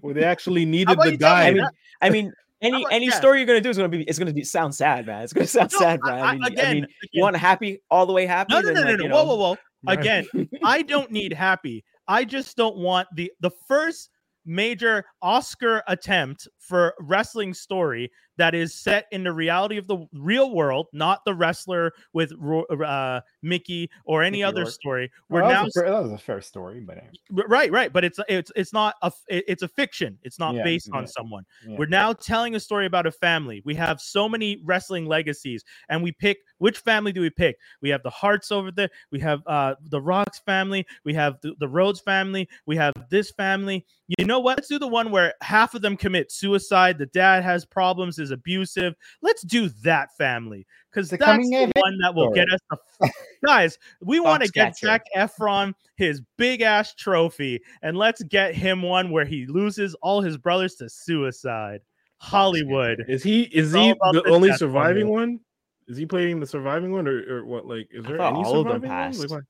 Where 0.00 0.14
they 0.14 0.24
actually 0.24 0.64
needed 0.66 0.92
about 0.92 1.04
the 1.04 1.12
you 1.12 1.18
tell 1.18 1.36
me 1.36 1.42
I 1.42 1.50
guy. 1.50 1.54
mean, 1.54 1.68
I 2.02 2.10
mean, 2.10 2.32
any 2.62 2.86
any 2.90 3.06
yeah. 3.06 3.12
story 3.14 3.38
you're 3.38 3.46
gonna 3.46 3.60
do 3.60 3.70
is 3.70 3.76
gonna 3.76 3.88
be 3.88 4.02
it's 4.04 4.18
gonna 4.18 4.32
be 4.32 4.44
sound 4.44 4.74
sad, 4.74 5.06
man. 5.06 5.22
It's 5.22 5.32
gonna 5.32 5.46
sound 5.58 5.72
No, 5.72 5.78
sad, 5.78 6.00
man. 6.04 6.14
I- 6.14 6.20
I, 6.20 6.32
mean, 6.32 6.44
I 6.44 6.46
again, 6.46 6.72
mean, 6.74 6.84
again, 6.84 6.94
you 7.12 7.22
want 7.22 7.36
happy 7.36 7.82
all 7.90 8.06
the 8.06 8.12
way 8.12 8.26
happy? 8.26 8.54
no, 8.54 8.60
no, 8.60 8.72
no, 8.72 8.82
no, 8.82 8.90
like, 8.90 8.98
no. 8.98 9.04
you 9.04 9.10
Whoa, 9.10 9.24
whoa, 9.24 9.36
whoa. 9.36 9.56
Again, 9.88 10.24
I 10.62 10.82
don't 10.82 11.10
need 11.10 11.32
happy. 11.32 11.84
I 12.06 12.24
just 12.24 12.56
don't 12.56 12.76
want 12.76 13.08
the 13.16 13.32
the 13.40 13.50
first 13.66 14.10
major 14.46 15.04
Oscar 15.22 15.82
attempt 15.88 16.46
for 16.60 16.94
wrestling 17.00 17.52
story 17.52 18.10
that 18.36 18.54
is 18.54 18.74
set 18.74 19.06
in 19.12 19.24
the 19.24 19.32
reality 19.32 19.76
of 19.76 19.86
the 19.86 20.06
real 20.12 20.54
world, 20.54 20.88
not 20.92 21.24
the 21.24 21.34
wrestler 21.34 21.92
with 22.12 22.32
uh, 22.84 23.20
Mickey 23.42 23.90
or 24.04 24.22
any 24.22 24.38
Mickey 24.38 24.44
other 24.44 24.66
story. 24.66 25.10
We're 25.28 25.42
Well, 25.42 25.50
that, 25.50 25.54
now 25.54 25.64
was 25.64 25.76
a, 25.76 25.80
that 25.82 26.02
was 26.02 26.12
a 26.12 26.18
fair 26.18 26.40
story, 26.40 26.80
but 26.80 26.98
anyway. 26.98 27.46
Right 27.48 27.70
right 27.70 27.92
but 27.92 28.04
it's 28.04 28.18
it's 28.28 28.50
it's 28.56 28.72
not 28.72 28.94
a 29.02 29.12
it's 29.28 29.62
a 29.62 29.68
fiction. 29.68 30.18
It's 30.22 30.38
not 30.38 30.54
Yeah, 30.54 30.64
based 30.64 30.90
on 30.92 31.06
someone. 31.06 31.44
yeah. 31.66 31.76
we're 31.78 31.86
now 31.86 32.12
telling 32.12 32.54
a 32.54 32.60
story 32.60 32.86
about 32.86 33.06
a 33.06 33.12
family. 33.12 33.62
We 33.64 33.74
have 33.76 34.00
so 34.00 34.28
many 34.28 34.60
wrestling 34.64 35.06
legacies 35.06 35.64
and 35.88 36.02
we 36.02 36.12
pick 36.12 36.38
which 36.58 36.78
family 36.78 37.12
do 37.12 37.20
we 37.20 37.30
pick? 37.30 37.56
We 37.80 37.90
have 37.90 38.02
the 38.02 38.10
hearts 38.10 38.50
over 38.50 38.70
there 38.70 38.88
we 39.10 39.20
have 39.20 39.42
uh 39.46 39.74
the 39.88 40.00
rocks 40.00 40.40
family 40.40 40.86
we 41.04 41.14
have 41.14 41.40
the, 41.42 41.54
the 41.58 41.68
rhodes 41.68 42.00
family 42.00 42.48
we 42.66 42.76
have 42.76 42.92
this 43.10 43.30
family. 43.30 43.84
You 44.18 44.26
know 44.26 44.40
what? 44.40 44.58
Let's 44.58 44.68
do 44.68 44.78
the 44.78 44.88
one 44.88 45.10
where 45.10 45.34
half 45.40 45.74
of 45.74 45.82
them 45.82 45.96
commit 45.96 46.32
suicide 46.32 46.98
the 46.98 47.06
dad 47.06 47.42
has 47.44 47.64
problems 47.64 48.18
is 48.22 48.30
abusive 48.30 48.94
let's 49.20 49.42
do 49.42 49.68
that 49.82 50.16
family 50.16 50.66
because 50.90 51.10
The 51.10 51.18
that's 51.18 51.48
the 51.48 51.70
one 51.76 51.98
that 51.98 52.14
will 52.14 52.30
get 52.30 52.46
us 52.50 52.60
the 53.00 53.10
guys 53.44 53.78
we 54.00 54.20
want 54.20 54.42
to 54.42 54.50
get 54.50 54.74
Foxcatcher. 54.74 54.80
Zac 54.80 55.04
Efron 55.16 55.74
his 55.96 56.22
big 56.38 56.62
ass 56.62 56.94
trophy 56.94 57.60
and 57.82 57.96
let's 57.96 58.22
get 58.22 58.54
him 58.54 58.82
one 58.82 59.10
where 59.10 59.24
he 59.24 59.46
loses 59.46 59.94
all 59.96 60.22
his 60.22 60.38
brothers 60.38 60.76
to 60.76 60.88
suicide 60.88 61.80
Hollywood 62.22 63.04
Is 63.08 63.24
he? 63.24 63.42
Is 63.42 63.72
he 63.72 63.92
the 63.92 64.12
the 64.12 64.30
only 64.30 64.52
surviving 64.52 65.06
formula. 65.06 65.10
one? 65.10 65.40
Is 65.88 65.96
he 65.96 66.06
playing 66.06 66.38
the 66.38 66.46
surviving 66.46 66.92
one, 66.92 67.08
or, 67.08 67.38
or 67.38 67.44
what? 67.44 67.66
Like, 67.66 67.88
is 67.90 68.04
there 68.04 68.16
thought 68.16 68.34
any 68.34 68.44
all 68.44 68.60
of 68.60 68.68
them 68.68 68.82
surviving 68.82 69.18
ones? 69.18 69.30
Like, 69.30 69.42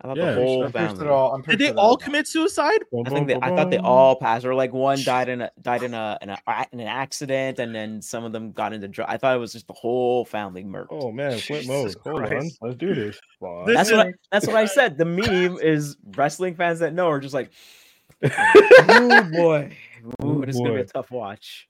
passed. 0.00 0.08
what- 0.08 0.08
I 0.08 0.08
thought 0.08 0.16
Yeah, 0.16 0.30
the 0.32 0.40
whole 0.44 0.64
I'm 0.64 0.70
sure 0.72 0.80
family. 0.80 0.98
they're 1.04 1.12
all- 1.12 1.34
I'm 1.34 1.42
did 1.42 1.58
they 1.58 1.72
all 1.72 1.96
done. 1.96 2.04
commit 2.04 2.28
suicide 2.28 2.78
I 3.06 3.10
think 3.10 3.26
they, 3.26 3.34
I 3.34 3.48
thought 3.56 3.70
they 3.70 3.78
all 3.78 4.14
passed, 4.16 4.44
or 4.46 4.54
like 4.54 4.72
one 4.72 5.02
died 5.02 5.28
in 5.28 5.40
a 5.42 5.50
died 5.60 5.82
in 5.82 5.92
a 5.94 6.16
in, 6.22 6.28
a, 6.30 6.38
in 6.72 6.80
an 6.80 6.86
accident, 6.86 7.58
and 7.58 7.74
then 7.74 8.00
some 8.00 8.22
of 8.24 8.32
them 8.32 8.52
got 8.52 8.72
into 8.72 8.86
drug. 8.88 9.08
I 9.10 9.16
thought 9.16 9.34
it 9.34 9.40
was 9.40 9.52
just 9.52 9.66
the 9.66 9.72
whole 9.72 10.24
family 10.24 10.62
murked. 10.64 10.86
Oh 10.90 11.10
man, 11.10 11.36
flip 11.38 11.66
mode. 11.66 11.94
Hold 12.04 12.22
on, 12.32 12.50
let's 12.62 12.76
do 12.76 12.94
this. 12.94 13.18
Wow. 13.40 13.64
This 13.66 13.76
that's 13.76 13.90
is- 13.90 13.96
what 13.96 14.06
I, 14.06 14.12
that's 14.30 14.46
what 14.46 14.56
I 14.56 14.64
said. 14.66 14.98
The 14.98 15.04
meme 15.04 15.58
is 15.62 15.96
wrestling 16.16 16.54
fans 16.54 16.78
that 16.78 16.94
know 16.94 17.08
are 17.10 17.18
just 17.20 17.34
like, 17.34 17.50
oh 18.22 19.28
boy, 19.32 19.76
Ooh, 20.24 20.28
Ooh, 20.28 20.42
it's 20.42 20.56
gonna 20.58 20.74
be 20.74 20.80
a 20.80 20.84
tough 20.84 21.10
watch. 21.10 21.68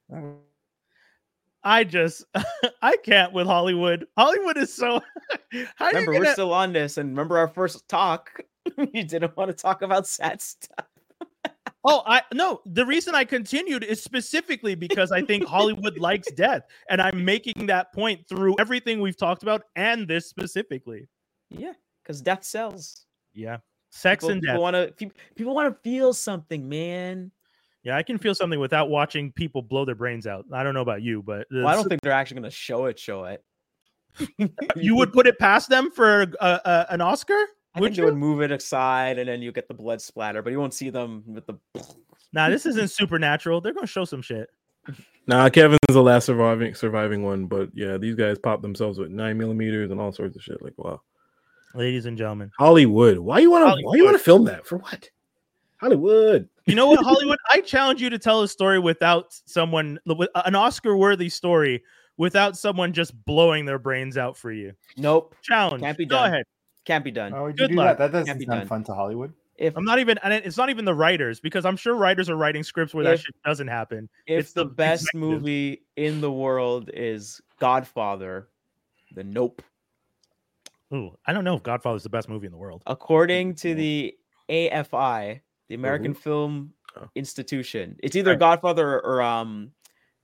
I 1.65 1.85
just 1.85 2.25
I 2.83 2.97
can't 2.97 3.33
with 3.33 3.47
Hollywood 3.47 4.07
Hollywood 4.17 4.57
is 4.57 4.73
so 4.73 5.01
Remember, 5.81 6.13
you 6.13 6.21
we're 6.21 6.33
still 6.33 6.53
on 6.53 6.73
this, 6.73 6.99
and 6.99 7.11
remember 7.11 7.39
our 7.39 7.49
first 7.49 7.89
talk. 7.89 8.31
you 8.93 9.05
didn't 9.05 9.37
want 9.37 9.51
to 9.51 9.57
talk 9.57 9.83
about 9.83 10.07
sad 10.07 10.41
stuff. 10.41 10.87
Oh, 11.85 12.03
I 12.07 12.23
no. 12.35 12.61
The 12.67 12.85
reason 12.85 13.15
I 13.15 13.25
continued 13.25 13.85
is 13.85 14.03
specifically 14.03 14.75
because 14.75 15.13
I 15.13 15.23
think 15.23 15.47
Hollywood 15.47 15.99
likes 15.99 16.31
death, 16.33 16.63
and 16.91 17.01
I'm 17.01 17.25
making 17.25 17.67
that 17.67 17.93
point 17.95 18.29
through 18.29 18.57
everything 18.59 19.01
we've 19.01 19.17
talked 19.17 19.43
about 19.43 19.63
and 19.77 20.07
this 20.07 20.29
specifically. 20.29 21.09
Yeah, 21.51 21.73
because 22.03 22.21
death 22.21 22.45
sells. 22.45 23.07
Yeah, 23.33 23.59
Sex 23.91 24.25
People, 24.25 24.33
and 24.33 24.43
people 24.43 24.55
death. 24.55 24.61
want 24.61 24.99
to 24.99 25.11
people 25.35 25.55
want 25.55 25.75
to 25.75 25.81
feel 25.89 26.13
something, 26.13 26.69
man. 26.69 27.31
Yeah, 27.89 27.97
I 27.97 28.03
can 28.03 28.19
feel 28.19 28.35
something 28.35 28.61
without 28.61 28.91
watching 28.91 29.33
people 29.33 29.63
blow 29.63 29.87
their 29.87 29.95
brains 29.95 30.27
out. 30.27 30.45
I 30.53 30.63
don't 30.63 30.75
know 30.75 30.83
about 30.83 31.01
you, 31.01 31.23
but 31.23 31.47
Well, 31.51 31.67
I 31.67 31.75
don't 31.75 31.89
think 31.89 32.03
they're 32.03 32.13
actually 32.13 32.35
gonna 32.43 32.51
show 32.51 32.85
it. 32.85 32.99
Show 32.99 33.25
it. 33.25 33.43
you 34.77 34.95
would 34.95 35.11
put 35.11 35.27
it 35.27 35.39
past 35.39 35.71
them 35.71 35.91
for 35.91 36.27
uh, 36.39 36.59
uh, 36.67 36.85
an 36.91 37.01
Oscar. 37.01 37.33
I 37.75 37.81
would 37.81 37.87
think 37.87 37.97
they 37.97 38.05
would 38.05 38.15
move 38.15 38.43
it 38.43 38.53
aside, 38.53 39.19
and 39.19 39.27
then 39.27 39.41
you 39.41 39.53
get 39.53 39.69
the 39.69 39.75
blood 39.75 40.03
splatter, 40.03 40.43
but 40.43 40.51
you 40.51 40.61
won't 40.61 40.75
see 40.75 40.91
them 40.91 41.23
with 41.27 41.47
the. 41.47 41.55
Nah, 42.35 42.51
this 42.51 42.67
isn't 42.67 42.91
supernatural. 42.91 43.63
They're 43.63 43.73
gonna 43.73 43.87
show 43.87 44.05
some 44.05 44.21
shit. 44.21 44.51
Nah, 45.27 45.49
Kevin's 45.49 45.79
the 45.89 46.03
last 46.03 46.27
surviving 46.27 46.75
surviving 46.75 47.23
one, 47.23 47.47
but 47.47 47.71
yeah, 47.73 47.97
these 47.97 48.17
guys 48.17 48.39
pop 48.39 48.61
themselves 48.61 48.99
with 48.99 49.11
nine 49.11 49.39
millimeters 49.39 49.91
and 49.91 49.99
all 49.99 50.13
sorts 50.13 50.37
of 50.37 50.43
shit. 50.43 50.61
Like, 50.61 50.75
wow, 50.77 51.01
Ladies 51.75 52.05
and 52.05 52.19
gentlemen, 52.19 52.51
Hollywood. 52.59 53.17
Why 53.17 53.39
you 53.39 53.51
want 53.51 53.79
to? 53.79 53.87
Why 53.87 53.97
you 53.97 54.05
want 54.05 54.19
to 54.19 54.23
film 54.23 54.45
that 54.45 54.67
for 54.67 54.77
what? 54.77 55.09
Hollywood. 55.81 56.49
you 56.67 56.75
know 56.75 56.87
what, 56.87 57.03
Hollywood? 57.05 57.39
I 57.51 57.61
challenge 57.61 58.03
you 58.03 58.11
to 58.11 58.19
tell 58.19 58.43
a 58.43 58.49
story 58.49 58.79
without 58.79 59.33
someone, 59.47 59.99
an 60.45 60.55
Oscar-worthy 60.55 61.29
story, 61.29 61.83
without 62.17 62.57
someone 62.57 62.93
just 62.93 63.15
blowing 63.25 63.65
their 63.65 63.79
brains 63.79 64.17
out 64.17 64.37
for 64.37 64.51
you. 64.53 64.73
Nope, 64.97 65.35
Challenge. 65.43 65.83
Can't 65.83 65.97
be 65.99 66.05
done. 66.05 66.19
Go 66.19 66.23
done. 66.25 66.33
ahead. 66.35 66.45
can't 66.85 67.05
be 67.05 67.11
done. 67.11 67.33
Why 67.33 67.41
would 67.43 67.51
you 67.59 67.67
Good 67.67 67.71
do 67.71 67.77
luck. 67.77 67.99
that? 67.99 68.11
That 68.13 68.25
Can't 68.27 68.39
be 68.39 68.45
doesn't 68.47 68.51
sound 68.51 68.61
done. 68.63 68.69
fun 68.69 68.85
to 68.85 68.95
Hollywood. 68.95 69.33
If 69.57 69.77
I'm 69.77 69.85
not 69.85 69.99
even, 69.99 70.19
and 70.23 70.33
it's 70.33 70.57
not 70.57 70.71
even 70.71 70.85
the 70.85 70.95
writers 70.95 71.41
because 71.41 71.65
I'm 71.65 71.77
sure 71.77 71.95
writers 71.97 72.31
are 72.31 72.37
writing 72.37 72.63
scripts 72.63 72.95
where 72.95 73.03
that 73.05 73.19
shit 73.19 73.35
doesn't 73.45 73.67
happen. 73.67 74.09
if 74.27 74.39
it's 74.41 74.53
the 74.53 74.63
the 74.65 74.71
best 74.71 75.03
executives. 75.13 75.21
movie 75.43 75.83
in 75.97 76.21
the 76.21 76.31
world 76.31 76.91
is 76.95 77.41
Godfather, 77.59 78.49
then 79.15 79.33
nope. 79.33 79.61
Ooh, 80.95 81.11
I 81.27 81.33
don't 81.33 81.43
know 81.45 81.55
if 81.57 81.63
Godfather's 81.65 82.05
the 82.05 82.09
best 82.09 82.29
movie 82.29 82.47
in 82.47 82.53
the 82.53 82.59
world. 82.59 82.83
According 82.87 83.57
to 83.57 83.75
the 83.75 84.17
AFI, 84.49 85.41
the 85.69 85.75
American 85.75 86.13
who? 86.13 86.19
Film 86.21 86.73
Oh. 86.97 87.07
Institution, 87.15 87.97
it's 88.03 88.17
either 88.17 88.31
Right. 88.31 88.39
Godfather 88.41 88.95
or, 88.95 89.05
or 89.05 89.23
um 89.23 89.71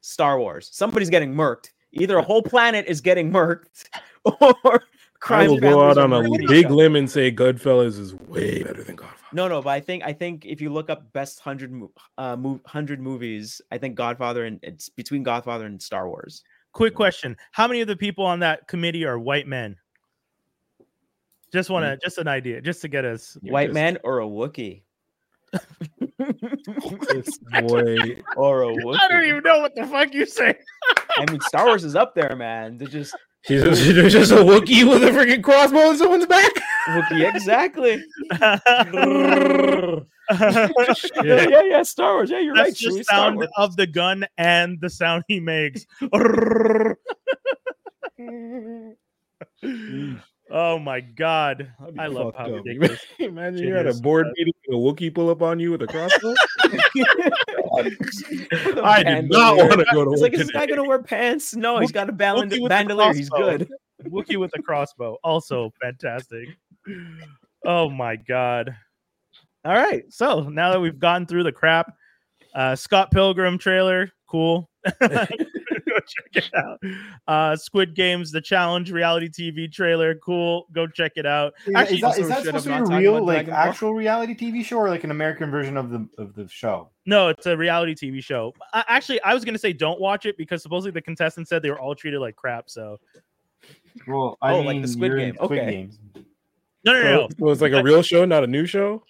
Star 0.00 0.38
Wars. 0.40 0.70
Somebody's 0.72 1.11
getting 1.11 1.33
murked. 1.35 1.70
Either 1.92 2.16
a 2.18 2.22
whole 2.22 2.42
planet 2.42 2.87
is 2.88 3.00
getting 3.00 3.30
murked, 3.30 3.85
or 4.40 4.83
I 5.30 5.46
will 5.46 5.61
go 5.61 5.88
out 5.88 5.98
on 5.98 6.12
a 6.12 6.22
big 6.48 6.66
other. 6.66 6.74
limb 6.74 6.96
and 6.96 7.09
say 7.09 7.30
Goodfellas 7.30 7.98
is 8.00 8.14
way 8.14 8.62
better 8.62 8.83
than 8.83 8.96
Godfather. 8.96 9.20
No, 9.33 9.46
no, 9.48 9.62
but 9.62 9.70
I 9.70 9.80
think 9.80 10.02
I 10.04 10.12
think 10.12 10.44
if 10.46 10.61
you 10.61 10.70
look 10.70 10.90
up 10.90 11.12
best 11.12 11.38
hundred 11.40 11.70
mo- 11.70 11.92
uh 12.18 12.37
hundred 12.66 13.00
movies, 13.00 13.61
I 13.70 13.78
think 13.78 13.94
Godfather 13.94 14.46
and 14.46 14.59
it's 14.62 14.88
between 14.88 15.22
Godfather 15.22 15.66
and 15.66 15.80
Star 15.80 16.09
Wars. 16.09 16.42
Quick 16.72 16.94
question: 16.94 17.37
How 17.52 17.68
many 17.68 17.83
of 17.83 17.88
the 17.88 17.96
people 17.96 18.24
on 18.26 18.40
that 18.40 18.66
committee 18.68 19.04
are 19.04 19.18
white 19.18 19.46
men? 19.46 19.76
Just 21.52 21.70
want 21.70 21.85
to, 21.85 21.96
just 22.04 22.18
an 22.18 22.26
idea, 22.26 22.61
just 22.61 22.80
to 22.83 22.88
get 22.88 23.04
us. 23.04 23.37
White 23.42 23.66
just- 23.66 23.74
man 23.74 23.98
or 24.02 24.20
a 24.20 24.26
Wookiee? 24.26 24.83
This 26.19 27.38
boy. 27.61 28.23
or 28.37 28.62
a 28.62 28.67
Wookiee. 28.69 28.99
I 28.99 29.09
don't 29.09 29.25
even 29.25 29.43
know 29.43 29.61
what 29.61 29.75
the 29.75 29.87
fuck 29.87 30.14
you 30.14 30.27
say. 30.27 30.57
I 31.19 31.31
mean, 31.31 31.40
Star 31.43 31.67
Wars 31.67 31.85
is 31.85 31.97
up 31.97 32.14
there, 32.14 32.37
man. 32.37 32.79
They're 32.79 32.88
just 32.88 33.14
He's 33.47 33.62
just, 33.62 33.85
there's 33.95 34.12
just 34.12 34.33
a 34.33 34.37
Wookiee 34.37 34.88
with 34.88 35.05
a 35.05 35.09
freaking 35.11 35.43
crossbow 35.43 35.90
in 35.90 35.99
someone's 35.99 36.27
back. 36.27 36.51
Wookiee, 36.88 37.35
exactly. 37.35 38.03
Yeah, 38.40 38.59
yeah, 41.23 41.62
yeah, 41.62 41.83
Star 41.83 42.14
Wars. 42.14 42.31
Yeah, 42.31 42.38
you're 42.40 42.55
right. 42.55 42.75
the 42.75 42.88
Chewie, 42.88 43.05
sound 43.05 43.47
of 43.59 43.77
the 43.77 43.87
gun 43.87 44.25
and 44.38 44.81
the 44.81 44.88
sound 44.88 45.25
he 45.29 45.40
makes. 45.40 45.85
oh 50.51 50.79
my 50.79 51.01
god! 51.01 51.71
I 51.99 52.07
love 52.07 52.33
fucked 52.35 52.38
how 52.38 52.47
up. 52.47 52.64
ridiculous. 52.64 53.01
Imagine 53.19 53.59
shit 53.59 53.69
you're 53.69 53.77
at 53.77 53.87
a 53.87 53.95
board 54.01 54.29
meeting 54.37 54.54
and 54.54 54.54
a 54.68 54.72
Wookiee 54.72 55.14
pull 55.14 55.31
up 55.31 55.42
on 55.42 55.59
you 55.59 55.70
with 55.70 55.83
a 55.83 55.87
crossbow. 55.87 56.35
With 56.64 57.87
a 58.77 58.81
I 58.85 59.03
did 59.03 59.31
not 59.31 59.57
want 59.57 59.72
to 59.72 59.87
go 59.92 60.05
to 60.05 60.12
It's 60.12 60.22
like, 60.22 60.33
is 60.33 60.40
this 60.40 60.50
guy 60.50 60.66
gonna 60.66 60.85
wear 60.85 61.03
pants? 61.03 61.57
No, 61.57 61.79
he's 61.81 61.90
got 61.90 62.09
a 62.09 62.12
band- 62.12 62.38
Wookiee 62.38 62.50
with 62.50 62.62
the 62.62 62.68
bandolier. 62.68 63.12
He's 63.12 63.29
good. 63.29 63.68
Wookie 64.05 64.38
with 64.38 64.53
a 64.57 64.62
crossbow, 64.62 65.16
also 65.24 65.72
fantastic. 65.83 66.48
Oh 67.66 67.88
my 67.90 68.16
god! 68.16 68.77
All 69.64 69.74
right, 69.74 70.05
so 70.11 70.42
now 70.42 70.70
that 70.70 70.81
we've 70.81 70.98
gotten 70.98 71.27
through 71.27 71.42
the 71.44 71.53
crap, 71.53 71.94
uh, 72.55 72.77
Scott 72.77 73.11
Pilgrim 73.11 73.59
trailer, 73.59 74.11
cool. 74.29 74.70
Go 75.94 76.00
check 76.07 76.44
it 76.44 76.54
out. 76.54 76.80
Uh, 77.26 77.57
Squid 77.57 77.94
Games, 77.94 78.33
the 78.33 78.40
challenge 78.40 78.90
reality 78.90 79.28
TV 79.28 79.70
trailer, 79.72 80.14
cool. 80.16 80.66
Go 80.72 80.87
check 80.87 81.12
it 81.16 81.26
out. 81.26 81.54
Is, 81.66 81.74
Actually, 81.74 81.94
is 81.96 82.00
that, 82.00 82.07
also 82.07 82.28
that 82.28 82.42
should 82.42 82.54
have 82.54 82.62
supposed 82.64 82.87
to 82.87 82.98
be 82.98 83.04
a 83.07 83.11
real, 83.12 83.24
like 83.24 83.46
Dragon 83.46 83.54
Ball. 83.54 83.62
actual 83.62 83.94
reality 83.94 84.35
TV 84.35 84.64
show, 84.64 84.78
or 84.78 84.88
like 84.88 85.04
an 85.04 85.11
American 85.11 85.50
version 85.50 85.76
of 85.76 85.90
the 85.90 86.09
of 86.18 86.35
the 86.35 86.48
show? 86.48 86.90
No, 87.07 87.28
it's 87.28 87.46
a 87.46 87.57
reality 87.57 87.94
TV 87.94 88.22
show. 88.22 88.52
Uh, 88.72 88.83
actually, 88.88 89.20
I 89.22 89.35
was 89.35 89.44
gonna 89.44 89.59
say 89.59 89.72
don't 89.72 90.00
watch 90.00 90.26
it 90.26 90.37
because 90.37 90.62
supposedly 90.62 90.90
the 90.90 91.02
contestants 91.02 91.50
said 91.50 91.62
they 91.62 91.70
were 91.70 91.80
all 91.80 91.94
treated 91.94 92.18
like 92.20 92.35
crap. 92.37 92.68
So 92.68 92.98
Well, 94.07 94.37
I 94.42 94.52
Oh, 94.52 94.59
mean, 94.59 94.66
like 94.66 94.83
the 94.83 94.88
Squid 94.88 95.09
you're 95.11 95.18
Game. 95.18 95.35
Squid 95.37 95.59
Okay. 95.61 95.70
Games. 95.70 95.98
no, 96.85 96.92
no, 96.92 97.02
no, 97.02 97.02
no. 97.02 97.28
So, 97.28 97.35
so 97.38 97.48
it's 97.50 97.61
like 97.61 97.72
a 97.72 97.83
real 97.83 98.02
show, 98.02 98.24
not 98.24 98.42
a 98.42 98.46
new 98.48 98.66
show. 98.66 99.04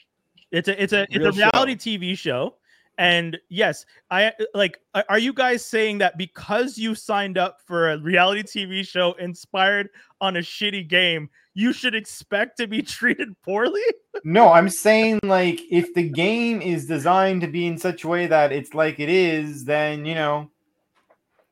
It's 0.50 0.68
a 0.68 0.82
it's 0.82 0.92
a 0.92 1.02
it's 1.04 1.16
Real 1.16 1.28
a 1.28 1.32
reality 1.32 1.74
TV 1.74 2.16
show. 2.16 2.56
And 2.98 3.38
yes, 3.48 3.84
I 4.10 4.32
like 4.54 4.78
are 5.08 5.18
you 5.18 5.32
guys 5.32 5.66
saying 5.66 5.98
that 5.98 6.16
because 6.16 6.78
you 6.78 6.94
signed 6.94 7.38
up 7.38 7.60
for 7.66 7.90
a 7.90 7.98
reality 7.98 8.42
TV 8.42 8.86
show 8.86 9.12
inspired 9.14 9.88
on 10.20 10.36
a 10.36 10.40
shitty 10.40 10.88
game, 10.88 11.28
you 11.54 11.72
should 11.72 11.94
expect 11.94 12.56
to 12.58 12.66
be 12.66 12.82
treated 12.82 13.40
poorly? 13.42 13.82
No, 14.22 14.52
I'm 14.52 14.68
saying 14.68 15.20
like 15.24 15.60
if 15.70 15.92
the 15.94 16.08
game 16.08 16.62
is 16.62 16.86
designed 16.86 17.40
to 17.40 17.48
be 17.48 17.66
in 17.66 17.78
such 17.78 18.04
a 18.04 18.08
way 18.08 18.26
that 18.26 18.52
it's 18.52 18.74
like 18.74 19.00
it 19.00 19.08
is, 19.08 19.64
then 19.64 20.04
you 20.04 20.14
know 20.14 20.50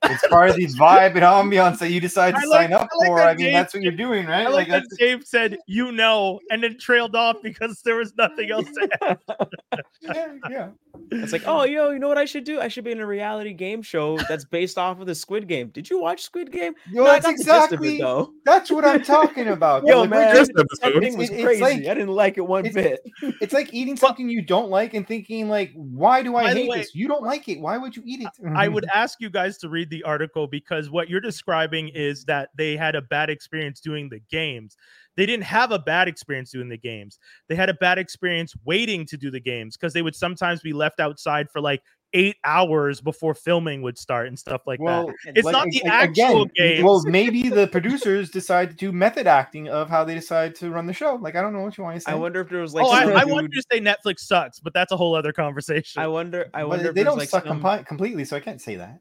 it's 0.05 0.27
part 0.29 0.51
of 0.51 0.57
the 0.57 0.67
vibe 0.67 1.12
and 1.15 1.21
ambiance 1.21 1.79
that 1.79 1.91
you 1.91 2.01
decide 2.01 2.35
to 2.35 2.47
like- 2.49 2.62
sign 2.62 2.73
up 2.73 2.88
I 2.93 2.97
like 2.99 3.07
for. 3.09 3.21
I 3.23 3.35
mean, 3.35 3.47
Dave- 3.47 3.53
that's 3.55 3.75
what 3.75 3.83
you're 3.83 3.93
doing, 3.93 4.27
right? 4.27 4.47
I 4.47 4.51
like 4.51 4.69
that 4.69 4.83
that's 4.83 4.97
Dave 4.99 5.25
said, 5.25 5.59
you 5.67 5.93
know, 5.93 6.41
and 6.51 6.62
then 6.62 6.79
trailed 6.79 7.15
off 7.17 7.37
because 7.43 7.81
there 7.85 7.97
was 7.97 8.12
nothing 8.17 8.51
else 8.51 8.67
to 8.71 8.88
add. 9.03 9.19
yeah, 10.03 10.27
yeah. 10.51 10.69
It's 11.11 11.33
like, 11.33 11.43
oh, 11.47 11.65
yo, 11.65 11.91
you 11.91 11.99
know 11.99 12.09
what 12.09 12.19
I 12.19 12.25
should 12.27 12.45
do? 12.45 12.61
I 12.61 12.69
should 12.69 12.85
be 12.85 12.91
in 12.93 13.01
a 13.01 13.07
reality 13.07 13.53
game 13.55 13.83
show 13.83 14.19
that's 14.29 14.45
based 14.45 14.77
off 14.79 15.01
of 15.01 15.07
the 15.07 15.15
Squid 15.15 15.49
Game. 15.49 15.69
Did 15.69 15.88
you 15.88 16.01
watch 16.01 16.23
Squid 16.23 16.51
Game? 16.53 16.75
Yo, 16.91 17.05
No, 17.05 17.11
I 17.11 17.19
that's 17.19 17.27
got 17.27 17.31
the 17.38 17.45
gist 17.45 17.49
of 17.49 17.55
it, 17.55 17.85
exactly 17.87 17.99
though. 17.99 18.33
that's 18.45 18.71
what 18.71 18.85
I'm 18.85 19.03
talking 19.03 19.49
about. 19.57 19.87
Yo, 19.87 20.07
man, 20.07 20.35
just- 20.37 20.53
This 20.55 20.65
episode. 20.83 21.01
thing 21.03 21.17
was 21.17 21.31
It- 21.31 21.43
crazy. 21.45 21.61
like- 21.62 21.79
I 21.87 21.95
didn't 21.95 22.09
like 22.09 22.37
it 22.38 22.43
one 22.47 22.67
it's- 22.67 22.75
bit. 23.23 23.35
it's 23.41 23.53
like 23.55 23.73
eating 23.73 23.97
something 23.97 24.29
you 24.29 24.43
don't 24.43 24.71
like 24.71 24.95
and 24.95 25.07
thinking 25.07 25.49
like, 25.49 25.73
why 25.75 26.23
do 26.23 26.37
I 26.37 26.45
By 26.45 26.55
hate 26.55 26.69
way- 26.69 26.79
this? 26.79 26.95
You 26.95 27.09
don't 27.09 27.23
like 27.23 27.49
it. 27.49 27.61
Why 27.61 27.79
would 27.79 27.97
you 27.97 28.03
eat 28.05 28.21
it? 28.23 28.29
I 28.55 28.69
would 28.69 28.87
ask 28.93 29.21
you 29.21 29.31
guys 29.31 29.59
to 29.59 29.69
read 29.69 29.88
the 29.93 30.03
article 30.05 30.47
because 30.47 30.91
what 30.91 31.11
you're 31.11 31.21
describing 31.21 31.91
is 31.91 32.25
that 32.25 32.49
they 32.57 32.77
had 32.77 32.97
a 32.97 33.03
bad 33.03 33.29
experience 33.29 33.79
doing 33.79 34.09
the 34.09 34.21
games. 34.31 34.75
They 35.17 35.27
didn't 35.27 35.45
have 35.45 35.71
a 35.71 35.79
bad 35.79 36.09
experience 36.09 36.51
doing 36.51 36.71
the 36.71 36.79
games. 36.79 37.19
They 37.49 37.55
had 37.55 37.69
a 37.69 37.75
bad 37.75 37.99
experience 37.99 38.55
waiting 38.65 39.05
to 39.07 39.19
do 39.19 39.31
the 39.31 39.39
games 39.39 39.77
because 39.77 39.93
they 39.93 40.01
would 40.01 40.17
sometimes 40.17 40.63
be 40.63 40.73
left 40.73 40.99
outside 40.99 41.51
for 41.51 41.61
like 41.61 41.83
eight 42.15 42.37
hours 42.45 43.01
before 43.03 43.35
filming 43.35 43.83
would 43.83 43.99
start 43.99 44.29
and 44.29 44.39
stuff 44.39 44.63
like 44.67 44.81
well, 44.81 45.07
that. 45.07 45.37
It's 45.37 45.45
like, 45.45 45.53
not 45.53 45.67
the 45.69 45.83
a- 45.85 45.89
a- 45.89 45.93
actual 45.93 46.43
again, 46.43 46.51
games. 46.57 46.85
Well, 46.85 47.03
maybe 47.05 47.51
the 47.51 47.67
producers 47.67 48.31
decide 48.31 48.71
to 48.71 48.77
do 48.77 48.91
method 48.91 49.27
acting 49.27 49.69
of 49.69 49.91
how 49.91 50.05
they 50.05 50.15
decide 50.15 50.55
to 50.57 50.71
run 50.71 50.87
the 50.87 50.93
show. 50.95 51.17
Like, 51.17 51.37
I 51.37 51.43
don't 51.43 51.53
know 51.53 51.61
what 51.61 51.77
you 51.77 51.85
want 51.85 51.97
to 51.97 52.01
say. 52.01 52.13
I 52.13 52.15
wonder 52.15 52.41
if 52.41 52.49
there 52.49 52.61
was 52.61 52.73
like 52.73 52.87
oh, 52.87 52.91
I, 52.91 53.21
I 53.21 53.25
want 53.25 53.49
you 53.53 53.61
to 53.61 53.67
say 53.71 53.81
Netflix 53.81 54.21
sucks, 54.21 54.59
but 54.59 54.73
that's 54.73 54.93
a 54.93 54.97
whole 54.97 55.15
other 55.15 55.35
conversation. 55.35 56.01
I 56.01 56.07
wonder. 56.07 56.51
I 56.55 56.63
But 56.63 56.69
wonder 56.69 56.89
if 56.89 56.95
they 56.95 57.05
don't 57.05 57.19
like 57.19 57.29
suck 57.29 57.45
some, 57.45 57.63
compi- 57.63 57.87
completely, 57.87 58.25
so 58.25 58.37
I 58.37 58.41
can't 58.41 58.61
say 58.61 58.77
that. 58.77 59.01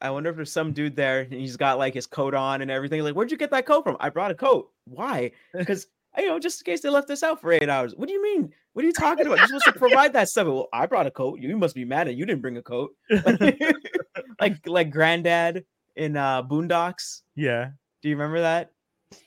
I 0.00 0.10
wonder 0.10 0.30
if 0.30 0.36
there's 0.36 0.52
some 0.52 0.72
dude 0.72 0.94
there 0.96 1.20
and 1.20 1.32
he's 1.32 1.56
got 1.56 1.78
like 1.78 1.94
his 1.94 2.06
coat 2.06 2.34
on 2.34 2.60
and 2.62 2.70
everything. 2.70 3.02
Like, 3.02 3.14
where'd 3.14 3.30
you 3.30 3.36
get 3.36 3.50
that 3.50 3.66
coat 3.66 3.84
from? 3.84 3.96
I 4.00 4.10
brought 4.10 4.30
a 4.30 4.34
coat. 4.34 4.70
Why? 4.84 5.32
Because 5.56 5.86
you 6.18 6.28
know, 6.28 6.38
just 6.38 6.62
in 6.62 6.64
case 6.72 6.80
they 6.80 6.88
left 6.88 7.08
this 7.08 7.22
out 7.22 7.42
for 7.42 7.52
eight 7.52 7.68
hours. 7.68 7.94
What 7.94 8.08
do 8.08 8.14
you 8.14 8.22
mean? 8.22 8.50
What 8.72 8.84
are 8.84 8.88
you 8.88 8.92
talking 8.94 9.26
about? 9.26 9.36
You're 9.38 9.48
supposed 9.48 9.66
to 9.66 9.72
provide 9.78 10.14
that 10.14 10.28
stuff. 10.30 10.46
Well, 10.46 10.68
I 10.72 10.86
brought 10.86 11.06
a 11.06 11.10
coat. 11.10 11.40
You 11.40 11.54
must 11.58 11.74
be 11.74 11.84
mad 11.84 12.08
at 12.08 12.14
you 12.14 12.24
didn't 12.24 12.40
bring 12.42 12.56
a 12.56 12.62
coat. 12.62 12.94
like 14.40 14.66
like 14.66 14.90
granddad 14.90 15.64
in 15.94 16.16
uh 16.16 16.42
Boondocks. 16.42 17.22
yeah. 17.34 17.70
Do 18.02 18.08
you 18.10 18.16
remember 18.16 18.40
that? 18.42 18.70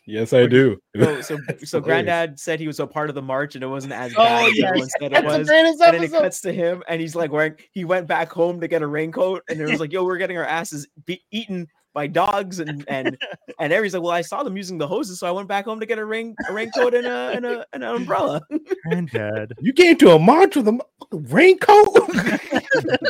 Yes, 0.06 0.34
I 0.34 0.46
do. 0.48 0.78
So 0.98 1.22
so, 1.22 1.38
so 1.64 1.80
granddad 1.80 2.40
said 2.40 2.60
he 2.60 2.68
was 2.68 2.80
a 2.80 2.88
part 2.88 3.10
of 3.10 3.16
the 3.16 3.22
march 3.22 3.56
and 3.56 3.64
it 3.64 3.68
wasn't 3.68 3.94
as 3.94 4.12
Oh, 4.18 4.24
bad 4.24 4.50
as 4.50 4.58
yes. 4.58 4.68
everyone 4.68 4.90
said 5.00 5.14
it 5.14 5.24
was. 5.26 5.48
greatest 5.48 5.82
And 5.82 5.94
then 5.96 6.04
it 6.04 6.12
cuts 6.12 6.42
to 6.42 6.52
him, 6.54 6.84
and 6.88 7.00
he's 7.00 7.16
like 7.16 7.32
wearing. 7.32 7.56
He 7.72 7.86
went 7.86 8.08
back 8.08 8.32
home 8.32 8.60
to 8.62 8.68
get 8.68 8.82
a 8.82 8.88
raincoat, 8.88 9.44
and 9.50 9.60
it 9.62 9.70
was 9.70 9.80
like, 9.80 9.92
"Yo, 9.94 10.04
we're 10.04 10.18
getting 10.18 10.38
our 10.38 10.46
asses 10.46 10.88
be- 11.06 11.24
eaten 11.32 11.68
by 11.94 12.08
dogs," 12.08 12.60
and 12.60 12.84
and 12.88 13.18
and 13.60 13.72
everybody's 13.74 13.94
like, 13.94 14.04
"Well, 14.04 14.12
I 14.12 14.22
saw 14.22 14.44
them 14.44 14.58
using 14.58 14.78
the 14.78 14.88
hoses, 14.88 15.20
so 15.20 15.28
I 15.28 15.32
went 15.32 15.48
back 15.48 15.66
home 15.66 15.80
to 15.80 15.86
get 15.86 16.00
a 16.00 16.06
rain 16.06 16.36
a 16.50 16.54
raincoat 16.54 16.94
and 16.94 17.06
a 17.08 17.32
and, 17.36 17.46
a, 17.46 17.66
and 17.74 17.84
an 17.84 17.96
umbrella." 17.96 18.42
Granddad. 18.88 19.54
You 19.60 19.74
came 19.74 19.96
to 19.98 20.12
a 20.12 20.20
march 20.20 20.56
with 20.56 20.68
a 20.68 20.80
raincoat. 21.12 21.96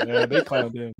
yeah, 0.05 0.25
they 0.25 0.41
clowned 0.41 0.75
him. 0.75 0.93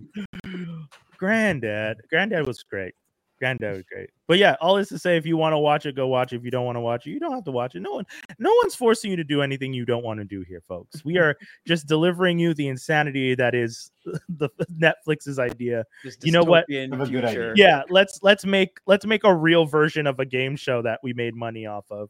Granddad. 1.17 1.97
Granddad 2.09 2.47
was 2.47 2.63
great. 2.63 2.93
Granddad 3.39 3.75
was 3.75 3.83
great. 3.91 4.09
But 4.27 4.37
yeah, 4.37 4.55
all 4.61 4.75
this 4.75 4.89
to 4.89 4.99
say, 4.99 5.17
if 5.17 5.25
you 5.25 5.37
want 5.37 5.53
to 5.53 5.57
watch 5.57 5.85
it, 5.85 5.95
go 5.95 6.07
watch 6.07 6.33
it. 6.33 6.37
If 6.37 6.43
you 6.43 6.51
don't 6.51 6.65
want 6.65 6.75
to 6.75 6.81
watch 6.81 7.07
it, 7.07 7.11
you 7.11 7.19
don't 7.19 7.33
have 7.33 7.45
to 7.45 7.51
watch 7.51 7.75
it. 7.75 7.79
No 7.81 7.93
one, 7.93 8.05
no 8.37 8.53
one's 8.61 8.75
forcing 8.75 9.09
you 9.09 9.17
to 9.17 9.23
do 9.23 9.41
anything 9.41 9.73
you 9.73 9.85
don't 9.85 10.03
want 10.03 10.19
to 10.19 10.25
do 10.25 10.41
here, 10.41 10.61
folks. 10.61 11.03
We 11.03 11.17
are 11.17 11.35
just 11.67 11.87
delivering 11.87 12.37
you 12.37 12.53
the 12.53 12.67
insanity 12.67 13.33
that 13.35 13.55
is 13.55 13.91
the 14.29 14.49
Netflix's 14.71 15.39
idea. 15.39 15.85
This 16.03 16.17
You 16.21 16.31
know 16.31 16.43
what? 16.43 16.65
a 16.69 16.87
good 16.87 17.25
idea. 17.25 17.53
Yeah, 17.55 17.83
let's 17.89 18.19
let's 18.21 18.45
make 18.45 18.79
let's 18.85 19.05
make 19.05 19.23
a 19.23 19.33
real 19.33 19.65
version 19.65 20.05
of 20.05 20.19
a 20.19 20.25
game 20.25 20.55
show 20.55 20.81
that 20.81 20.99
we 21.01 21.13
made 21.13 21.35
money 21.35 21.65
off 21.65 21.85
of. 21.89 22.09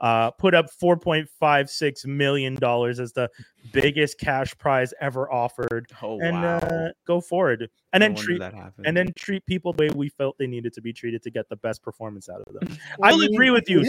Uh, 0.00 0.30
put 0.30 0.54
up 0.54 0.66
4.56 0.70 2.06
million 2.06 2.54
dollars 2.54 3.00
as 3.00 3.12
the 3.12 3.28
biggest 3.72 4.18
cash 4.18 4.56
prize 4.56 4.94
ever 5.00 5.30
offered, 5.32 5.90
Oh 6.00 6.20
and 6.20 6.34
wow. 6.34 6.58
uh, 6.58 6.88
go 7.06 7.20
forward. 7.20 7.68
And 7.92 8.00
No 8.00 8.08
then 8.08 8.14
treat 8.16 8.42
and 8.84 8.96
then 8.96 9.12
treat 9.16 9.44
people 9.46 9.72
the 9.72 9.84
way 9.84 9.90
we 9.94 10.08
felt 10.08 10.38
they 10.38 10.46
needed 10.46 10.72
to 10.74 10.80
be 10.80 10.92
treated 10.92 11.22
to 11.24 11.30
get 11.30 11.48
the 11.48 11.56
best 11.56 11.82
performance 11.82 12.28
out 12.28 12.42
of 12.46 12.54
them. 12.54 12.78
I 13.02 13.12
will 13.12 13.22
agree 13.22 13.50
with 13.50 13.68
you, 13.68 13.84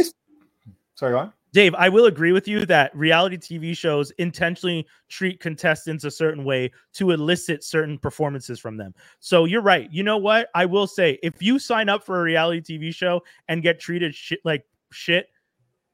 Sorry, 0.95 1.13
go 1.13 1.19
on. 1.19 1.34
Dave. 1.52 1.74
I 1.76 1.89
will 1.89 2.06
agree 2.06 2.32
with 2.32 2.48
you 2.48 2.65
that 2.65 2.95
reality 2.95 3.38
TV 3.38 3.76
shows 3.76 4.12
intentionally 4.17 4.86
treat 5.08 5.39
contestants 5.39 6.04
a 6.04 6.12
certain 6.12 6.43
way 6.43 6.72
to 6.93 7.12
elicit 7.12 7.63
certain 7.63 7.98
performances 7.98 8.60
from 8.60 8.78
them. 8.78 8.93
So 9.19 9.45
you're 9.45 9.62
right. 9.62 9.88
You 9.91 10.04
know 10.04 10.17
what? 10.17 10.50
I 10.54 10.65
will 10.65 10.86
say 10.88 11.17
if 11.24 11.41
you 11.41 11.58
sign 11.58 11.89
up 11.89 12.06
for 12.06 12.19
a 12.19 12.24
reality 12.24 12.78
TV 12.78 12.93
show 12.93 13.22
and 13.48 13.63
get 13.63 13.80
treated 13.80 14.13
shit 14.13 14.39
like 14.43 14.63
shit, 14.91 15.30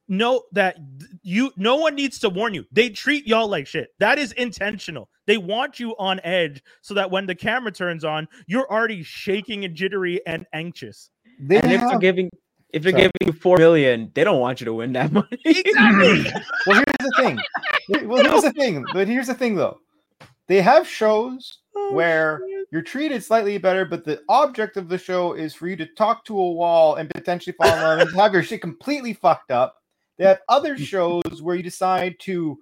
know 0.08 0.44
that 0.52 0.78
you 1.24 1.52
no 1.58 1.76
one 1.76 1.96
needs 1.96 2.20
to 2.20 2.30
warn 2.30 2.54
you. 2.54 2.66
They 2.72 2.90
treat 2.90 3.28
y'all 3.28 3.48
like 3.48 3.68
shit. 3.68 3.90
That 4.00 4.18
is 4.18 4.32
intentional. 4.34 5.10
They 5.26 5.38
want 5.38 5.80
you 5.80 5.96
on 5.98 6.20
edge 6.24 6.62
so 6.82 6.94
that 6.94 7.10
when 7.10 7.26
the 7.26 7.36
camera 7.36 7.72
turns 7.72 8.04
on, 8.04 8.28
you're 8.48 8.70
already 8.72 9.04
shaking 9.04 9.66
and 9.66 9.76
jittery 9.76 10.26
and 10.28 10.46
anxious. 10.54 11.10
They 11.40 11.60
and 11.60 11.72
if 11.72 11.82
they're 11.82 12.00
giving 12.00 12.30
if 12.76 12.84
they're 12.84 12.92
Sorry. 12.92 13.04
giving 13.04 13.34
you 13.34 13.40
four 13.40 13.58
million, 13.58 14.12
they 14.16 14.24
don't 14.26 14.40
want 14.40 14.60
you 14.60 14.66
to 14.66 14.74
win 14.74 14.92
that 14.94 15.12
money. 15.12 15.28
Exactly. 15.46 16.26
well, 16.68 16.76
here's 16.76 17.10
the 17.10 17.14
thing. 17.18 17.40
Well, 18.08 18.24
here's 18.24 18.44
the 18.44 18.54
thing. 18.54 18.86
But 18.94 19.08
here's 19.08 19.28
the 19.28 19.34
thing, 19.34 19.56
though. 19.56 19.80
They 20.48 20.62
have 20.62 20.88
shows 20.88 21.60
oh, 21.76 21.94
where 21.94 22.42
you're 22.72 22.82
treated 22.82 23.24
slightly 23.24 23.58
better, 23.58 23.86
but 23.86 24.04
the 24.04 24.22
object 24.30 24.78
of 24.78 24.90
the 24.90 24.98
show 24.98 25.34
is 25.34 25.56
for 25.56 25.68
you 25.68 25.76
to 25.78 25.86
talk 25.86 26.26
to 26.26 26.38
a 26.38 26.52
wall 26.52 26.96
and 26.96 27.10
potentially 27.10 27.56
fall 27.58 27.74
in 27.74 27.82
love 27.82 28.00
and 28.00 28.16
have 28.16 28.34
your 28.34 28.44
shit 28.44 28.62
completely 28.62 29.14
fucked 29.14 29.52
up. 29.52 29.78
They 30.18 30.26
have 30.26 30.40
other 30.50 30.78
shows 30.78 31.42
where 31.42 31.56
you 31.56 31.64
decide 31.64 32.16
to 32.22 32.58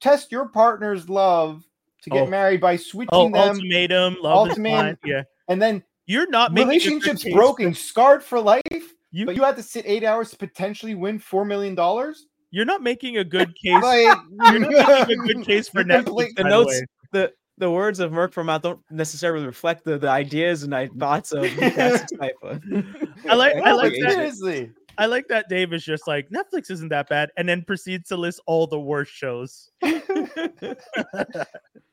test 0.00 0.30
your 0.32 0.48
partner's 0.48 1.08
love 1.08 1.64
to 2.02 2.10
get 2.10 2.22
Oh. 2.22 2.30
married 2.30 2.60
by 2.60 2.76
switching 2.76 3.08
Oh, 3.12 3.24
them, 3.24 3.34
ultimatum, 3.34 4.16
love 4.22 4.48
Ultimatum. 4.48 4.98
Yeah, 5.04 5.22
and 5.48 5.60
then 5.60 5.82
you're 6.06 6.28
not 6.30 6.52
making 6.52 6.68
relationships 6.68 7.24
broken, 7.32 7.74
scarred 7.74 8.22
for 8.22 8.40
life. 8.40 8.62
You, 9.10 9.26
but 9.26 9.36
you 9.36 9.42
have 9.42 9.56
to 9.56 9.62
sit 9.62 9.84
eight 9.86 10.04
hours 10.04 10.30
to 10.30 10.36
potentially 10.36 10.94
win 10.94 11.18
four 11.18 11.44
million 11.44 11.74
dollars. 11.74 12.26
you're 12.50 12.64
not 12.66 12.82
making 12.82 13.18
a 13.18 13.24
good 13.24 13.54
case. 13.62 13.82
Like, 13.82 14.16
you're 14.52 14.58
not 14.60 15.08
making 15.08 15.20
a 15.22 15.26
good 15.34 15.46
case 15.46 15.68
for 15.68 15.82
Netflix. 15.84 16.34
The 16.36 16.44
notes- 16.44 16.82
the 17.12 17.32
the 17.56 17.70
words 17.70 17.98
of 17.98 18.12
Merc 18.12 18.32
from 18.32 18.48
out 18.48 18.62
don't 18.62 18.78
necessarily 18.90 19.44
reflect 19.44 19.82
the, 19.84 19.98
the 19.98 20.08
ideas 20.08 20.62
and 20.62 20.72
I 20.72 20.86
thoughts 20.98 21.32
of 21.32 21.44
Sniper. 21.48 22.60
I 23.28 23.34
like- 23.34 23.56
I 23.56 23.72
like 23.72 23.92
that. 24.00 24.12
seriously. 24.12 24.70
I 24.98 25.06
like 25.06 25.28
that 25.28 25.48
Dave 25.48 25.72
is 25.72 25.84
just 25.84 26.06
like 26.08 26.28
Netflix 26.30 26.70
isn't 26.70 26.88
that 26.88 27.08
bad, 27.08 27.30
and 27.36 27.48
then 27.48 27.62
proceeds 27.62 28.08
to 28.08 28.16
list 28.16 28.40
all 28.46 28.66
the 28.66 28.78
worst 28.80 29.12
shows. 29.12 29.70
I, 29.82 29.94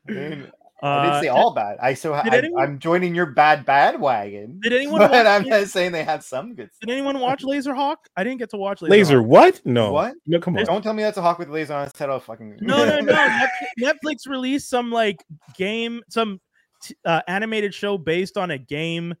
mean, 0.08 0.46
I 0.82 0.86
Uh, 0.86 1.02
didn't 1.04 1.22
say 1.22 1.28
all 1.28 1.54
bad. 1.54 1.78
I 1.80 1.94
so 1.94 2.20
did 2.22 2.34
I, 2.34 2.38
anyone- 2.38 2.62
I'm 2.62 2.78
joining 2.78 3.14
your 3.14 3.26
bad 3.26 3.64
bad 3.64 4.00
wagon. 4.00 4.60
Did 4.62 4.72
anyone 4.72 4.98
But 5.02 5.10
watch 5.12 5.26
I'm 5.26 5.48
not 5.48 5.68
saying 5.68 5.92
they 5.92 6.04
have 6.04 6.22
some 6.24 6.54
good. 6.54 6.68
Did 6.80 6.90
anyone 6.90 7.18
watch 7.20 7.42
Laserhawk? 7.44 7.96
I 8.16 8.24
didn't 8.24 8.38
get 8.38 8.50
to 8.50 8.56
watch 8.56 8.80
Laserhawk. 8.80 8.90
Laser 8.90 9.22
what? 9.22 9.60
No. 9.64 9.92
What? 9.92 10.14
No, 10.26 10.38
come 10.40 10.56
on. 10.58 10.64
Don't 10.64 10.82
tell 10.82 10.92
me 10.92 11.02
that's 11.02 11.16
a 11.18 11.22
hawk 11.22 11.38
with 11.38 11.48
a 11.48 11.52
laser 11.52 11.74
on 11.74 11.86
its 11.86 11.98
head. 11.98 12.10
I'll 12.10 12.20
fucking 12.20 12.58
No, 12.60 12.84
no, 12.84 12.98
no. 13.00 13.12
Netflix, 13.14 13.48
Netflix 13.80 14.16
released 14.28 14.68
some 14.68 14.90
like 14.92 15.24
game, 15.56 16.02
some 16.10 16.40
t- 16.82 16.96
uh, 17.04 17.22
animated 17.26 17.72
show 17.72 17.96
based 17.96 18.36
on 18.36 18.50
a 18.50 18.58
game. 18.58 19.14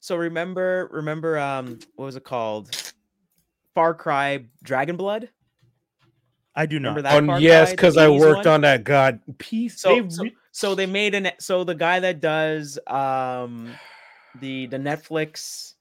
so 0.00 0.14
remember 0.16 0.88
remember 0.92 1.38
um 1.38 1.78
what 1.96 2.04
was 2.06 2.14
it 2.16 2.22
called? 2.24 2.87
Far 3.78 3.94
Cry 3.94 4.44
Dragon 4.60 4.96
Blood? 4.96 5.28
I 6.56 6.66
do 6.66 6.80
not. 6.80 6.96
Remember 6.96 7.02
that? 7.02 7.16
On 7.16 7.26
Far 7.28 7.40
yes, 7.40 7.70
because 7.70 7.96
I 7.96 8.08
worked 8.08 8.44
one? 8.44 8.54
on 8.54 8.60
that 8.62 8.82
god 8.82 9.20
piece. 9.38 9.80
So, 9.80 10.02
They 10.02 10.10
so, 10.10 10.22
re- 10.24 10.36
so 10.50 10.74
they 10.74 10.86
made 10.86 11.14
an 11.14 11.30
so 11.38 11.62
the 11.62 11.76
guy 11.76 12.00
that 12.00 12.20
does 12.20 12.76
um 12.88 13.70
the 14.40 14.66
the 14.66 14.78
Netflix 14.78 15.74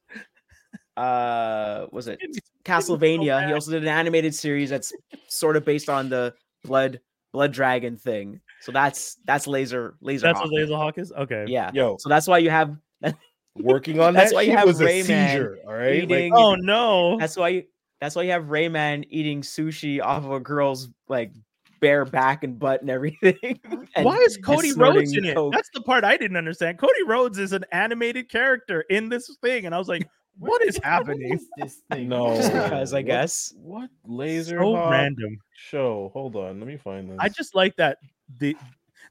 uh 0.95 1.87
was 1.91 2.07
it 2.07 2.19
Castlevania? 2.63 3.47
He 3.47 3.53
also 3.53 3.71
did 3.71 3.81
an 3.81 3.89
animated 3.89 4.35
series 4.35 4.69
that's 4.69 4.93
sort 5.27 5.57
of 5.57 5.65
based 5.65 5.89
on 5.89 6.07
the 6.07 6.35
blood 6.63 6.99
blood 7.33 7.51
dragon 7.51 7.97
thing. 7.97 8.41
So 8.61 8.71
that's 8.71 9.17
that's 9.25 9.47
laser 9.47 9.95
laser. 10.01 10.27
That's 10.27 10.39
Hawk. 10.39 10.51
what 10.51 10.61
Laserhawk 10.69 10.99
is. 10.99 11.11
Okay. 11.11 11.45
Yeah. 11.47 11.71
yo 11.73 11.97
So 11.97 12.09
that's 12.09 12.27
why 12.27 12.37
you 12.37 12.51
have 12.51 12.77
working 13.55 13.99
on 13.99 14.13
That's 14.13 14.29
that 14.29 14.33
That's 14.33 14.33
why 14.35 14.41
you 14.43 14.55
have 14.55 14.67
was 14.67 14.81
a 14.81 14.85
Rayman 14.85 15.03
seizure. 15.03 15.57
All 15.65 15.73
right, 15.73 16.07
like, 16.07 16.31
Oh 16.35 16.53
no. 16.53 17.17
that's 17.17 17.35
why 17.35 17.49
you 17.49 17.63
that's 17.99 18.15
why 18.15 18.23
you 18.23 18.31
have 18.31 18.45
Rayman 18.45 19.05
eating 19.09 19.41
sushi 19.41 20.01
off 20.01 20.23
of 20.23 20.31
a 20.31 20.39
girl's 20.39 20.89
like 21.07 21.31
bare 21.79 22.05
back 22.05 22.43
and 22.43 22.57
butt 22.57 22.81
and 22.81 22.89
everything. 22.89 23.35
and- 23.95 24.05
Why 24.05 24.17
is 24.17 24.37
Cody 24.37 24.71
Rhodes 24.73 25.15
in 25.15 25.25
it? 25.25 25.35
coke. 25.35 25.53
That's 25.53 25.69
the 25.73 25.81
part 25.81 26.03
I 26.03 26.17
didn't 26.17 26.37
understand. 26.37 26.77
Cody 26.79 27.03
Rhodes 27.05 27.37
is 27.37 27.53
an 27.53 27.65
animated 27.71 28.29
character 28.29 28.81
in 28.89 29.09
this 29.09 29.35
thing, 29.43 29.65
and 29.65 29.75
I 29.75 29.77
was 29.77 29.87
like, 29.87 30.07
"What 30.39 30.61
is 30.63 30.79
happening?" 30.83 31.29
What 31.29 31.39
is 31.39 31.47
this 31.57 31.81
thing? 31.91 32.09
no, 32.09 32.35
Just 32.35 32.51
because, 32.53 32.93
I 32.93 32.97
What- 32.97 33.05
guess. 33.05 33.53
What 33.57 33.89
laser 34.05 34.59
So 34.59 34.89
random. 34.89 35.37
show? 35.55 36.09
Hold 36.13 36.35
on, 36.35 36.59
let 36.59 36.67
me 36.67 36.77
find 36.77 37.09
this. 37.09 37.17
I 37.19 37.29
just 37.29 37.53
like 37.55 37.75
that 37.77 37.97
the 38.39 38.55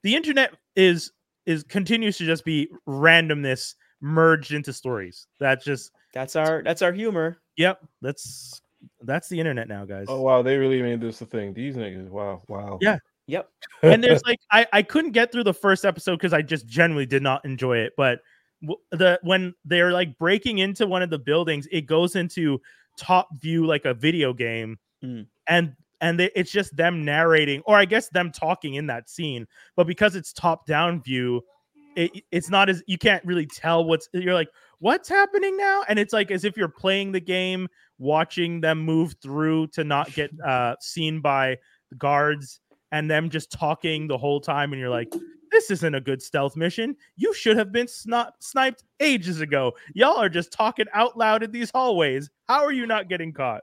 the 0.02 0.14
internet 0.14 0.52
is 0.74 1.12
is 1.46 1.62
continues 1.62 2.18
to 2.18 2.26
just 2.26 2.44
be 2.44 2.68
randomness 2.88 3.74
merged 4.00 4.52
into 4.52 4.72
stories. 4.72 5.26
That's 5.38 5.64
just 5.64 5.92
That's 6.12 6.34
our 6.36 6.62
that's 6.64 6.82
our 6.82 6.92
humor. 6.92 7.38
yep. 7.56 7.80
That's 8.02 8.60
that's 9.02 9.28
the 9.28 9.38
internet 9.38 9.68
now, 9.68 9.84
guys. 9.84 10.06
Oh 10.08 10.20
wow, 10.20 10.42
they 10.42 10.56
really 10.56 10.82
made 10.82 11.00
this 11.00 11.20
a 11.20 11.26
thing. 11.26 11.52
These 11.54 11.76
niggas, 11.76 12.08
wow, 12.08 12.42
wow. 12.48 12.78
Yeah. 12.80 12.98
Yep. 13.28 13.50
and 13.82 14.04
there's 14.04 14.22
like 14.24 14.38
I 14.52 14.66
I 14.72 14.82
couldn't 14.82 15.10
get 15.10 15.32
through 15.32 15.44
the 15.44 15.54
first 15.54 15.84
episode 15.84 16.16
because 16.16 16.32
I 16.32 16.42
just 16.42 16.66
generally 16.66 17.06
did 17.06 17.22
not 17.22 17.44
enjoy 17.44 17.78
it. 17.78 17.92
But 17.96 18.20
w- 18.62 18.78
the 18.92 19.18
when 19.22 19.52
they're 19.64 19.92
like 19.92 20.16
breaking 20.18 20.58
into 20.58 20.86
one 20.86 21.02
of 21.02 21.10
the 21.10 21.18
buildings, 21.18 21.66
it 21.72 21.82
goes 21.86 22.14
into 22.14 22.60
top 22.96 23.28
view 23.40 23.66
like 23.66 23.84
a 23.84 23.94
video 23.94 24.32
game, 24.32 24.78
Mm. 25.04 25.26
and 25.48 25.74
and 26.00 26.20
they, 26.20 26.30
it's 26.36 26.52
just 26.52 26.76
them 26.76 27.04
narrating, 27.04 27.62
or 27.66 27.76
I 27.76 27.84
guess 27.84 28.08
them 28.10 28.30
talking 28.30 28.74
in 28.74 28.86
that 28.86 29.08
scene. 29.08 29.46
But 29.74 29.86
because 29.88 30.14
it's 30.14 30.32
top 30.32 30.66
down 30.66 31.02
view, 31.02 31.42
it, 31.96 32.10
it's 32.30 32.48
not 32.50 32.68
as 32.68 32.82
you 32.86 32.98
can't 32.98 33.24
really 33.24 33.46
tell 33.46 33.84
what's 33.84 34.08
you're 34.12 34.34
like 34.34 34.48
what's 34.78 35.08
happening 35.08 35.56
now, 35.56 35.82
and 35.88 35.98
it's 35.98 36.12
like 36.12 36.30
as 36.30 36.44
if 36.44 36.56
you're 36.56 36.68
playing 36.68 37.12
the 37.12 37.20
game, 37.20 37.68
watching 37.98 38.60
them 38.60 38.78
move 38.80 39.14
through 39.22 39.66
to 39.68 39.82
not 39.84 40.12
get 40.14 40.30
uh 40.46 40.74
seen 40.80 41.20
by 41.20 41.56
the 41.90 41.96
guards 41.96 42.60
and 42.92 43.10
them 43.10 43.30
just 43.30 43.50
talking 43.50 44.06
the 44.06 44.18
whole 44.18 44.40
time 44.40 44.72
and 44.72 44.80
you're 44.80 44.90
like 44.90 45.10
this 45.50 45.70
isn't 45.70 45.94
a 45.94 46.00
good 46.00 46.20
stealth 46.20 46.56
mission 46.56 46.94
you 47.16 47.32
should 47.32 47.56
have 47.56 47.72
been 47.72 47.86
sni- 47.86 48.30
sniped 48.40 48.84
ages 49.00 49.40
ago 49.40 49.72
y'all 49.94 50.18
are 50.20 50.28
just 50.28 50.52
talking 50.52 50.84
out 50.92 51.16
loud 51.16 51.42
in 51.42 51.50
these 51.52 51.70
hallways 51.70 52.28
how 52.48 52.62
are 52.64 52.72
you 52.72 52.84
not 52.86 53.08
getting 53.08 53.32
caught 53.32 53.62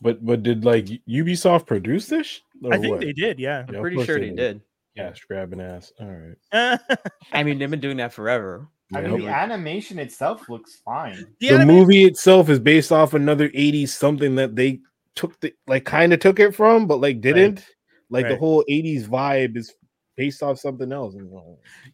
But 0.00 0.24
but 0.26 0.42
did 0.42 0.64
like 0.64 0.86
Ubisoft 1.08 1.66
produce 1.66 2.06
this? 2.06 2.40
i 2.70 2.78
think 2.78 2.90
what? 2.90 3.00
they 3.00 3.12
did 3.12 3.38
yeah 3.38 3.64
I'm 3.68 3.74
Yeah, 3.74 3.80
pretty 3.80 4.04
sure 4.04 4.18
they 4.18 4.30
they 4.30 4.34
did. 4.36 4.36
did. 4.36 4.62
Cash 4.96 5.24
grabbing 5.26 5.60
ass. 5.60 5.92
All 6.00 6.08
right. 6.52 6.80
I 7.32 7.44
mean, 7.44 7.58
they've 7.60 7.70
been 7.70 7.78
doing 7.78 7.98
that 7.98 8.12
forever. 8.12 8.66
I 8.94 9.00
Yeah, 9.02 9.08
mean, 9.08 9.18
the 9.20 9.26
but- 9.26 9.32
animation 9.34 9.98
itself 9.98 10.48
looks 10.48 10.76
fine. 10.76 11.34
the 11.40 11.50
anime- 11.50 11.68
movie 11.68 12.04
itself 12.04 12.48
is 12.48 12.58
based 12.58 12.90
off 12.92 13.12
another 13.14 13.50
80s 13.50 13.90
something 13.90 14.34
that 14.36 14.56
they 14.56 14.80
took 15.14 15.38
the 15.40 15.52
like 15.66 15.84
kind 15.84 16.12
of 16.12 16.20
took 16.20 16.38
it 16.40 16.54
from, 16.54 16.86
but 16.86 17.00
like 17.00 17.20
didn't. 17.20 17.64
Like 18.10 18.26
the 18.28 18.36
whole 18.36 18.64
80s 18.70 19.06
vibe 19.06 19.56
is 19.58 19.74
based 20.16 20.42
off 20.42 20.58
something 20.58 20.90
else. 20.92 21.14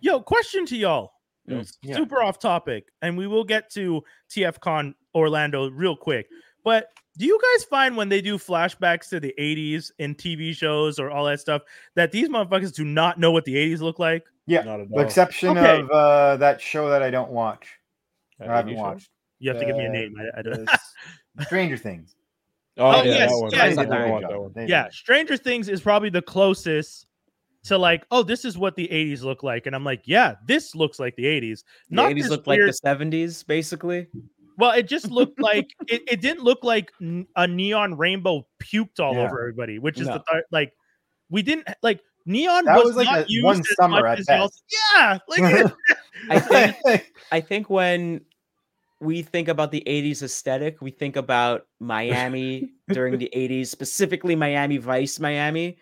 Yo 0.00 0.20
question 0.20 0.64
to 0.66 0.76
y'all 0.76 1.12
Mm, 1.50 1.60
S- 1.60 1.76
yeah. 1.82 1.96
super 1.96 2.22
off 2.22 2.38
topic 2.38 2.86
and 3.02 3.18
we 3.18 3.26
will 3.26 3.44
get 3.44 3.68
to 3.72 4.02
tfcon 4.30 4.94
orlando 5.14 5.68
real 5.70 5.94
quick 5.94 6.26
but 6.64 6.86
do 7.18 7.26
you 7.26 7.38
guys 7.38 7.64
find 7.64 7.98
when 7.98 8.08
they 8.08 8.22
do 8.22 8.38
flashbacks 8.38 9.10
to 9.10 9.20
the 9.20 9.34
80s 9.38 9.90
in 9.98 10.14
tv 10.14 10.56
shows 10.56 10.98
or 10.98 11.10
all 11.10 11.26
that 11.26 11.40
stuff 11.40 11.60
that 11.96 12.12
these 12.12 12.30
motherfuckers 12.30 12.72
do 12.74 12.82
not 12.82 13.20
know 13.20 13.30
what 13.30 13.44
the 13.44 13.56
80s 13.56 13.80
look 13.82 13.98
like 13.98 14.24
Yeah, 14.46 14.62
not 14.62 14.80
at 14.80 14.88
with 14.90 14.92
all. 14.98 15.00
exception 15.00 15.56
Okay. 15.58 15.80
of 15.80 15.90
uh, 15.90 16.36
that 16.38 16.60
show 16.60 16.90
that 16.90 17.02
I 17.02 17.10
don't 17.10 17.30
watch. 17.30 17.66
That 18.38 18.50
I 18.50 18.56
haven't 18.56 18.74
80s 18.74 18.76
show? 18.76 18.82
watched. 18.82 19.10
you 19.38 19.50
have 19.50 19.60
to 19.60 19.66
give 19.66 19.76
me 19.76 19.84
a 19.84 19.88
name 19.90 20.14
I, 20.18 20.38
I 20.38 20.42
don't 20.42 20.68
Stranger 21.46 21.76
Things. 21.76 22.14
Oh, 22.76 22.86
Oh, 23.00 23.02
yeah, 23.02 23.12
yes, 23.12 23.30
that 23.30 23.38
one. 23.38 23.50
yes. 23.52 23.60
I 23.60 23.68
They 23.68 23.68
did 23.70 23.76
did 23.76 23.86
a 23.86 23.88
not 23.90 24.02
good 24.04 24.10
want 24.10 24.28
that 24.28 24.40
one. 24.60 24.68
Yeah 24.68 24.88
stranger 24.90 25.36
things 25.36 25.68
is 25.68 25.80
probably 25.80 26.10
the 26.10 26.22
closest 26.22 27.06
to 27.64 27.78
like, 27.78 28.04
oh, 28.10 28.22
this 28.22 28.44
is 28.44 28.58
what 28.58 28.76
the 28.76 28.86
80s 28.88 29.22
look 29.22 29.42
like. 29.42 29.64
And 29.66 29.74
I'm 29.74 29.84
like, 29.84 30.02
yeah, 30.04 30.34
this 30.46 30.74
looks 30.74 30.98
like 30.98 31.16
the 31.16 31.24
80s. 31.24 31.62
The 31.88 31.96
Not 31.96 32.12
80s 32.12 32.28
look 32.28 32.46
weird, 32.46 32.66
like 32.66 32.98
the 32.98 33.06
70s, 33.06 33.46
basically. 33.46 34.08
well, 34.58 34.72
it 34.72 34.86
just 34.88 35.10
looked 35.10 35.40
like 35.40 35.66
it, 35.88 36.02
it 36.06 36.20
didn't 36.20 36.42
look 36.44 36.62
like 36.62 36.90
a 37.36 37.46
neon 37.46 37.96
rainbow 37.96 38.46
puked 38.62 39.00
all 39.00 39.14
Yeah. 39.14 39.20
over 39.26 39.40
everybody, 39.40 39.78
which 39.78 39.98
is 39.98 40.06
No. 40.08 40.14
the 40.14 40.24
th- 40.30 40.44
like 40.52 40.72
we 41.30 41.40
didn't 41.42 41.66
like 41.82 42.00
neon 42.26 42.64
That 42.64 42.76
was, 42.76 42.86
was 42.86 42.96
like 42.96 43.06
not 43.06 43.18
a- 43.20 43.30
used 43.30 43.44
one 43.44 43.60
as 43.60 43.76
summer 43.76 44.00
much 44.00 44.04
at 44.04 44.18
as 44.20 44.28
y'all- 44.28 44.48
best. 44.48 44.64
Yeah, 44.94 45.18
like 45.28 45.72
I 46.30 46.40
think 46.40 47.12
I 47.32 47.40
think 47.40 47.70
when 47.70 48.20
we 49.00 49.22
think 49.22 49.48
about 49.48 49.70
the 49.70 49.82
80s 49.86 50.22
aesthetic, 50.22 50.80
we 50.80 50.90
think 50.90 51.16
about 51.16 51.66
Miami 51.80 52.70
during 52.88 53.18
the 53.18 53.28
80s, 53.34 53.66
specifically 53.66 54.34
Miami 54.36 54.78
Vice 54.78 55.20
Miami. 55.20 55.76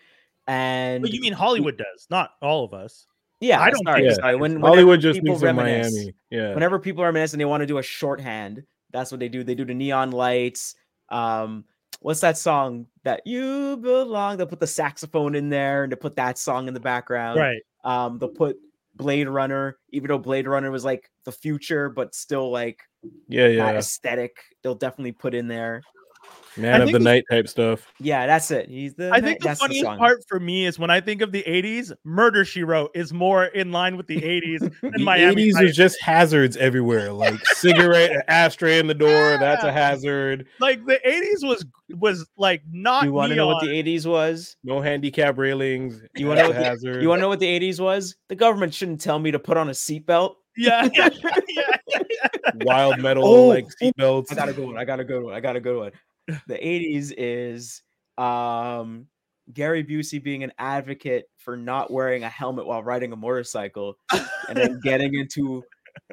And 0.47 1.01
but 1.03 1.11
you 1.11 1.21
mean 1.21 1.31
Hollywood 1.31 1.77
does, 1.77 2.07
not 2.09 2.31
all 2.41 2.65
of 2.65 2.73
us. 2.73 3.05
yeah, 3.39 3.61
I 3.61 3.69
don't 3.69 3.83
sorry, 3.85 4.01
think 4.01 4.09
Yeah. 4.11 4.15
sorry. 4.15 4.35
When 4.35 4.59
Hollywood 4.59 4.97
whenever 4.97 4.97
just 4.97 5.21
people 5.21 5.35
thinks 5.39 5.49
of 5.49 5.55
reminisce- 5.57 5.93
Miami. 5.95 6.13
Yeah. 6.31 6.53
Whenever 6.53 6.79
people 6.79 7.03
reminisce 7.05 7.31
and 7.33 7.39
they 7.39 7.45
want 7.45 7.61
to 7.61 7.67
do 7.67 7.77
a 7.77 7.83
shorthand, 7.83 8.63
that's 8.91 9.09
what 9.11 9.19
they 9.21 9.29
do. 9.29 9.43
They 9.43 9.55
do 9.55 9.63
the 9.63 9.73
neon 9.73 10.11
lights. 10.11 10.75
Um, 11.09 11.63
what's 12.01 12.19
that 12.21 12.37
song 12.37 12.87
that 13.03 13.21
you 13.25 13.77
belong? 13.77 14.37
They'll 14.37 14.47
put 14.47 14.59
the 14.59 14.67
saxophone 14.67 15.35
in 15.35 15.49
there 15.49 15.83
and 15.83 15.91
to 15.91 15.97
put 15.97 16.15
that 16.15 16.37
song 16.37 16.67
in 16.67 16.73
the 16.73 16.79
background. 16.79 17.39
Right. 17.39 17.61
Um, 17.83 18.17
they'll 18.17 18.29
put 18.29 18.57
Blade 18.95 19.27
Runner, 19.27 19.77
even 19.89 20.07
though 20.07 20.17
Blade 20.19 20.47
Runner 20.47 20.71
was 20.71 20.85
like 20.85 21.09
the 21.25 21.31
future, 21.31 21.89
but 21.89 22.15
still 22.15 22.51
like 22.51 22.79
yeah, 23.27 23.47
yeah. 23.47 23.71
aesthetic. 23.71 24.37
They'll 24.61 24.75
definitely 24.75 25.13
put 25.13 25.33
in 25.33 25.47
there. 25.47 25.81
Man 26.55 26.81
of 26.83 26.87
the 26.91 26.99
the- 26.99 27.03
night 27.03 27.23
type 27.31 27.47
stuff. 27.47 27.91
Yeah, 27.99 28.27
that's 28.27 28.51
it. 28.51 28.69
He's 28.69 28.93
the. 28.93 29.09
I 29.11 29.21
think 29.21 29.39
the 29.39 29.47
that's 29.47 29.59
funniest 29.59 29.85
song. 29.85 29.97
part 29.97 30.19
for 30.27 30.39
me 30.39 30.67
is 30.67 30.77
when 30.77 30.91
I 30.91 31.01
think 31.01 31.23
of 31.23 31.31
the 31.31 31.41
80s, 31.47 31.91
Murder 32.03 32.45
She 32.45 32.63
Wrote 32.63 32.91
is 32.93 33.11
more 33.11 33.45
in 33.45 33.71
line 33.71 33.97
with 33.97 34.05
the 34.05 34.17
80s 34.21 34.59
than 34.81 34.91
The 34.91 34.99
Miami. 35.03 35.45
80s 35.47 35.53
Vice. 35.53 35.63
was 35.63 35.75
just 35.75 35.99
hazards 35.99 36.55
everywhere, 36.57 37.11
like 37.11 37.43
cigarette, 37.47 38.11
an 38.11 38.21
ashtray 38.27 38.77
in 38.77 38.85
the 38.85 38.93
door. 38.93 39.37
That's 39.39 39.63
a 39.63 39.71
hazard. 39.71 40.45
like 40.59 40.85
the 40.85 40.99
80s 41.03 41.47
was 41.47 41.65
was 41.95 42.27
like 42.37 42.61
not 42.71 43.05
You 43.05 43.13
want 43.13 43.31
to 43.31 43.35
know 43.35 43.47
what 43.47 43.61
the 43.63 43.69
80s 43.71 44.05
was? 44.05 44.55
No 44.63 44.79
handicap 44.79 45.39
railings. 45.39 46.01
You 46.15 46.27
wanna 46.27 46.41
know 46.41 46.45
a 46.45 46.49
what 46.49 46.57
the- 46.59 46.63
hazard. 46.65 47.01
You 47.01 47.09
want 47.09 47.17
to 47.17 47.21
know 47.23 47.29
what 47.29 47.39
the 47.39 47.59
80s 47.59 47.79
was? 47.79 48.15
The 48.29 48.35
government 48.35 48.75
shouldn't 48.75 49.01
tell 49.01 49.17
me 49.17 49.31
to 49.31 49.39
put 49.39 49.57
on 49.57 49.69
a 49.69 49.71
seatbelt. 49.73 50.35
yeah, 50.55 50.87
yeah, 50.93 51.09
yeah, 51.49 51.77
yeah. 51.87 52.27
wild 52.61 52.99
metal 52.99 53.25
Oh, 53.25 53.47
like 53.47 53.65
oh, 53.65 53.85
seatbelts. 53.87 54.31
I 54.31 54.35
got 54.35 54.49
a 54.49 54.53
good 54.53 54.67
one. 54.67 54.77
I 54.77 54.85
got 54.85 54.99
a 54.99 55.03
good 55.03 55.23
one. 55.23 55.33
I 55.33 55.39
got 55.39 55.55
a 55.55 55.59
good 55.59 55.75
one. 55.79 55.91
The 56.27 56.55
80s 56.55 57.13
is 57.17 57.81
um 58.17 59.07
Gary 59.53 59.83
Busey 59.83 60.23
being 60.23 60.43
an 60.43 60.53
advocate 60.57 61.25
for 61.37 61.57
not 61.57 61.91
wearing 61.91 62.23
a 62.23 62.29
helmet 62.29 62.65
while 62.65 62.81
riding 62.83 63.11
a 63.11 63.15
motorcycle 63.15 63.97
and 64.47 64.57
then 64.57 64.79
getting 64.83 65.13
into 65.15 65.63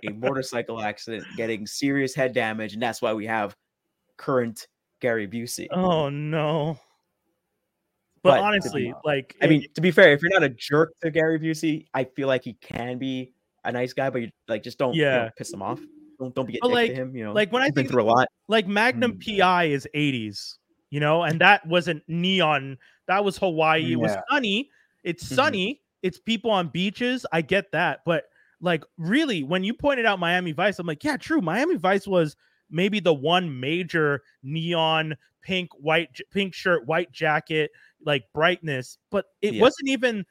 a 0.09 0.11
motorcycle 0.13 0.81
accident, 0.81 1.25
getting 1.37 1.67
serious 1.67 2.15
head 2.15 2.33
damage, 2.33 2.73
and 2.75 2.83
that's 2.83 3.01
why 3.01 3.13
we 3.13 3.27
have 3.27 3.55
current 4.17 4.67
Gary 5.01 5.29
Busey. 5.29 5.69
Oh 5.71 6.09
no. 6.09 6.79
But, 8.23 8.31
But 8.31 8.35
to 8.37 8.41
be- 8.41 8.47
honestly, 8.47 8.95
like 9.05 9.37
I 9.41 9.47
mean, 9.47 9.65
to 9.75 9.81
be 9.81 9.91
fair, 9.91 10.13
if 10.13 10.21
you're 10.23 10.31
not 10.33 10.43
a 10.43 10.49
jerk 10.51 10.93
to 11.03 11.11
Gary 11.11 11.39
Busey, 11.39 11.87
I 11.95 12.05
feel 12.05 12.27
like 12.29 12.45
he 12.45 12.55
can 12.55 12.99
be 12.99 13.33
a 13.65 13.71
nice 13.73 13.93
guy, 13.93 14.11
but 14.11 14.23
you 14.23 14.31
like 14.49 14.63
just 14.63 14.77
don't, 14.79 14.95
you 14.95 15.05
know, 15.05 15.11
Yeah. 15.25 15.31
piss 15.39 15.53
him 15.53 15.63
off. 15.63 15.81
Don't 16.21 16.35
don't 16.35 16.47
be 16.47 16.59
a 16.59 16.61
dick 16.61 16.71
like- 16.71 16.91
to 16.91 16.95
him. 16.95 17.17
You 17.17 17.25
know, 17.25 17.33
like 17.33 17.51
when 17.51 17.63
I 17.63 17.67
been 17.67 17.75
think 17.75 17.91
through 17.91 18.03
a 18.03 18.05
lot. 18.05 18.29
like 18.47 18.69
Magnum 18.69 19.15
Mm. 19.19 19.39
PI 19.39 19.65
is 19.65 19.89
80s, 19.95 20.59
you 20.91 21.01
know, 21.01 21.23
and 21.25 21.41
that 21.41 21.67
wasn't 21.67 22.03
neon. 22.07 22.77
That 23.09 23.25
was 23.25 23.39
Hawaii. 23.39 23.93
It 23.93 23.97
was 23.97 24.13
Yeah. 24.13 24.21
sunny. 24.31 24.71
It's 25.03 25.25
Mhm. 25.25 25.35
sunny. 25.35 25.81
It's 26.03 26.19
people 26.21 26.51
on 26.51 26.69
beaches. 26.69 27.25
I 27.33 27.41
get 27.43 27.73
that. 27.73 28.01
But 28.05 28.25
like 28.61 28.85
really, 28.99 29.43
when 29.43 29.65
you 29.65 29.73
pointed 29.73 30.05
out 30.05 30.19
Miami 30.21 30.53
Vice, 30.53 30.79
I'm 30.79 30.87
like, 30.87 31.03
yeah, 31.03 31.17
true. 31.17 31.41
Miami 31.41 31.77
Vice 31.77 32.07
was 32.07 32.37
maybe 32.71 33.01
the 33.01 33.15
one 33.15 33.59
major 33.59 34.23
neon 34.43 35.17
pink, 35.43 35.71
white, 35.79 36.21
pink 36.31 36.53
shirt, 36.55 36.87
white 36.87 37.11
jacket, 37.13 37.71
like 38.05 38.25
brightness, 38.35 38.99
but 39.11 39.25
it 39.41 39.55
Yeah. 39.55 39.63
wasn't 39.63 39.89
even 39.89 40.25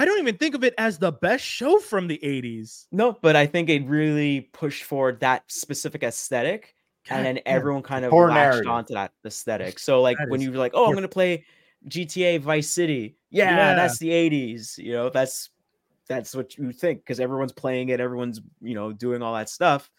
I 0.00 0.04
don't 0.06 0.18
even 0.18 0.36
think 0.38 0.54
of 0.54 0.64
it 0.64 0.74
as 0.78 0.98
the 0.98 1.12
best 1.12 1.44
show 1.44 1.78
from 1.78 2.08
the 2.08 2.18
80s. 2.24 2.88
No, 2.90 3.12
but 3.20 3.36
I 3.36 3.46
think 3.46 3.68
it 3.68 3.86
really 3.86 4.40
pushed 4.52 4.84
forward 4.84 5.20
that 5.20 5.44
specific 5.52 6.02
aesthetic, 6.02 6.74
and 7.10 7.24
then 7.24 7.40
everyone 7.46 7.82
kind 7.82 8.04
of 8.04 8.10
Poor 8.10 8.28
latched 8.28 8.64
narrative. 8.64 8.66
onto 8.66 8.94
that 8.94 9.12
aesthetic. 9.26 9.78
So, 9.78 10.00
like 10.00 10.16
That 10.18 10.28
when 10.28 10.40
is 10.40 10.44
you 10.46 10.52
were 10.52 10.58
like, 10.58 10.72
"Oh, 10.74 10.86
I'm 10.86 10.94
gonna 10.94 11.06
play 11.08 11.44
GTA 11.88 12.38
Vice 12.38 12.70
City," 12.70 13.18
yeah, 13.30 13.74
Yeah. 13.74 13.74
that's 13.74 13.98
the 13.98 14.10
'80s. 14.10 14.78
You 14.78 14.92
know, 14.92 15.10
that's 15.10 15.50
that's 16.08 16.34
what 16.34 16.56
you 16.58 16.72
think 16.72 17.00
because 17.00 17.20
everyone's 17.20 17.52
playing 17.52 17.90
it, 17.90 18.00
everyone's 18.00 18.40
you 18.60 18.74
know 18.74 18.92
doing 18.92 19.22
all 19.22 19.34
that 19.34 19.50
stuff, 19.50 19.90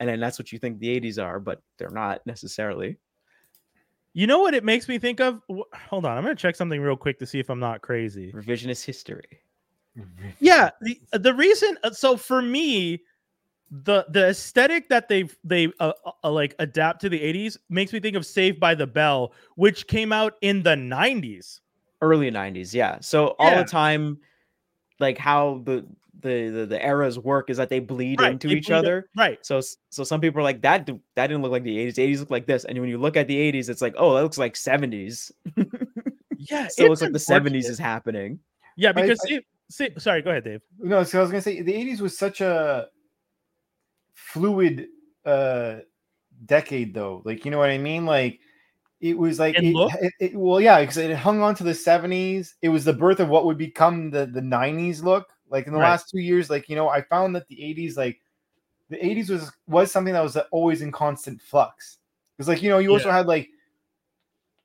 and 0.00 0.08
then 0.08 0.20
that's 0.20 0.38
what 0.38 0.52
you 0.52 0.58
think 0.58 0.78
the 0.80 0.90
'80s 0.90 1.18
are, 1.18 1.40
but 1.40 1.62
they're 1.78 1.90
not 1.90 2.26
necessarily. 2.26 2.98
You 4.16 4.26
know 4.26 4.38
what 4.38 4.54
it 4.54 4.64
makes 4.64 4.88
me 4.88 4.98
think 4.98 5.20
of? 5.20 5.42
Hold 5.90 6.06
on, 6.06 6.16
I'm 6.16 6.22
gonna 6.24 6.34
check 6.34 6.56
something 6.56 6.80
real 6.80 6.96
quick 6.96 7.18
to 7.18 7.26
see 7.26 7.38
if 7.38 7.50
I'm 7.50 7.60
not 7.60 7.82
crazy. 7.82 8.32
Revisionist 8.32 8.82
history. 8.82 9.40
Yeah, 10.40 10.70
the 10.80 10.98
the 11.12 11.34
reason 11.34 11.76
uh, 11.84 11.90
so 11.90 12.16
for 12.16 12.40
me, 12.40 13.02
the 13.70 14.06
the 14.08 14.28
aesthetic 14.28 14.88
that 14.88 15.08
they've 15.08 15.36
they 15.44 15.70
uh, 15.80 15.92
uh, 16.24 16.30
like 16.30 16.54
adapt 16.60 17.02
to 17.02 17.10
the 17.10 17.20
80s 17.20 17.58
makes 17.68 17.92
me 17.92 18.00
think 18.00 18.16
of 18.16 18.24
Saved 18.24 18.58
by 18.58 18.74
the 18.74 18.86
Bell, 18.86 19.34
which 19.56 19.86
came 19.86 20.14
out 20.14 20.36
in 20.40 20.62
the 20.62 20.74
90s. 20.74 21.60
early 22.00 22.30
90s 22.30 22.72
yeah 22.74 22.98
so 23.00 23.28
all 23.38 23.50
Yeah. 23.50 23.62
the 23.62 23.68
time 23.68 24.18
like 24.98 25.18
how 25.18 25.60
the 25.64 25.84
the 26.20 26.48
the, 26.50 26.66
the 26.66 26.84
eras 26.84 27.18
work 27.18 27.50
is 27.50 27.56
that 27.58 27.68
they 27.68 27.78
bleed 27.78 28.20
Right, 28.20 28.32
into 28.32 28.48
they 28.48 28.54
each 28.54 28.66
bleed 28.68 28.74
in- 28.74 28.78
other 28.78 29.10
Right. 29.16 29.38
so 29.44 29.60
so 29.90 30.02
some 30.04 30.20
people 30.20 30.40
are 30.40 30.44
like 30.44 30.62
that 30.62 30.86
that 30.86 31.26
didn't 31.26 31.42
look 31.42 31.52
like 31.52 31.62
the 31.62 31.76
80s 31.76 31.94
the 31.96 32.14
80s 32.14 32.20
look 32.20 32.30
like 32.30 32.46
this 32.46 32.64
and 32.64 32.78
when 32.78 32.88
you 32.88 32.98
look 32.98 33.16
at 33.16 33.26
the 33.28 33.36
80s 33.52 33.68
it's 33.68 33.82
like 33.82 33.94
oh 33.98 34.14
that 34.14 34.22
looks 34.22 34.38
like 34.38 34.54
70s 34.54 35.30
Yeah. 36.38 36.68
so 36.68 36.84
it 36.84 36.88
looks 36.88 37.02
like 37.02 37.12
the 37.12 37.18
70s 37.18 37.64
is 37.68 37.78
happening 37.78 38.38
Yeah, 38.76 38.92
because 38.92 39.20
I- 39.24 39.28
see, 39.28 39.40
see, 39.70 39.88
sorry, 39.98 40.22
go 40.22 40.30
ahead, 40.30 40.44
Dave. 40.44 40.60
No, 40.78 41.02
so 41.02 41.18
I 41.18 41.22
was 41.22 41.30
gonna 41.30 41.40
say 41.42 41.60
the 41.62 41.72
'80s 41.72 42.00
was 42.00 42.16
such 42.16 42.40
a 42.42 42.88
fluid 44.14 44.86
uh 45.24 45.76
decade, 46.44 46.94
though. 46.94 47.22
Like, 47.24 47.44
you 47.44 47.50
know 47.50 47.58
what 47.58 47.70
I 47.70 47.78
mean? 47.78 48.04
Like, 48.06 48.38
it 49.00 49.16
was 49.16 49.38
like 49.38 49.56
it, 49.58 49.64
it- 49.74 50.12
it- 50.20 50.36
well, 50.36 50.60
yeah, 50.60 50.80
because 50.80 50.98
it 50.98 51.16
hung 51.16 51.40
on 51.42 51.54
to 51.56 51.64
the 51.64 51.72
'70s. 51.72 52.52
It 52.62 52.68
was 52.68 52.84
the 52.84 52.92
birth 52.92 53.20
of 53.20 53.28
what 53.28 53.44
would 53.46 53.58
become 53.58 54.10
the 54.10 54.26
the 54.26 54.40
'90s 54.40 55.02
look. 55.02 55.26
Like 55.50 55.66
in 55.66 55.72
the 55.72 55.78
Right. 55.78 55.90
last 55.90 56.08
two 56.10 56.20
years, 56.20 56.50
like 56.50 56.68
you 56.68 56.76
know, 56.76 56.88
I 56.88 57.02
found 57.02 57.34
that 57.36 57.46
the 57.48 57.56
'80s, 57.56 57.96
like 57.96 58.20
the 58.90 58.96
'80s, 58.96 59.30
was 59.30 59.52
was 59.66 59.92
something 59.92 60.14
that 60.14 60.22
was 60.22 60.36
always 60.50 60.82
in 60.82 60.92
constant 60.92 61.40
flux. 61.40 61.98
Because, 62.36 62.48
like 62.48 62.62
you 62.62 62.68
know, 62.70 62.78
you 62.78 62.92
also 62.92 63.10
had 63.10 63.26
like 63.26 63.48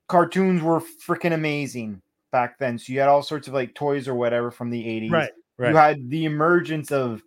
cartoons 0.07 0.61
were 0.61 0.81
freaking 0.81 1.33
amazing 1.33 2.01
back 2.31 2.57
then. 2.59 2.77
So 2.77 2.93
you 2.93 2.99
had 2.99 3.09
all 3.09 3.23
sorts 3.23 3.47
of 3.47 3.53
like 3.53 3.73
toys 3.75 4.07
or 4.07 4.15
whatever 4.15 4.51
from 4.51 4.69
the 4.69 4.83
'80s 4.83 5.11
Right. 5.11 5.31
Right. 5.57 5.69
you 5.69 5.75
had 5.75 6.09
the 6.09 6.25
emergence 6.25 6.91
of 6.91 7.21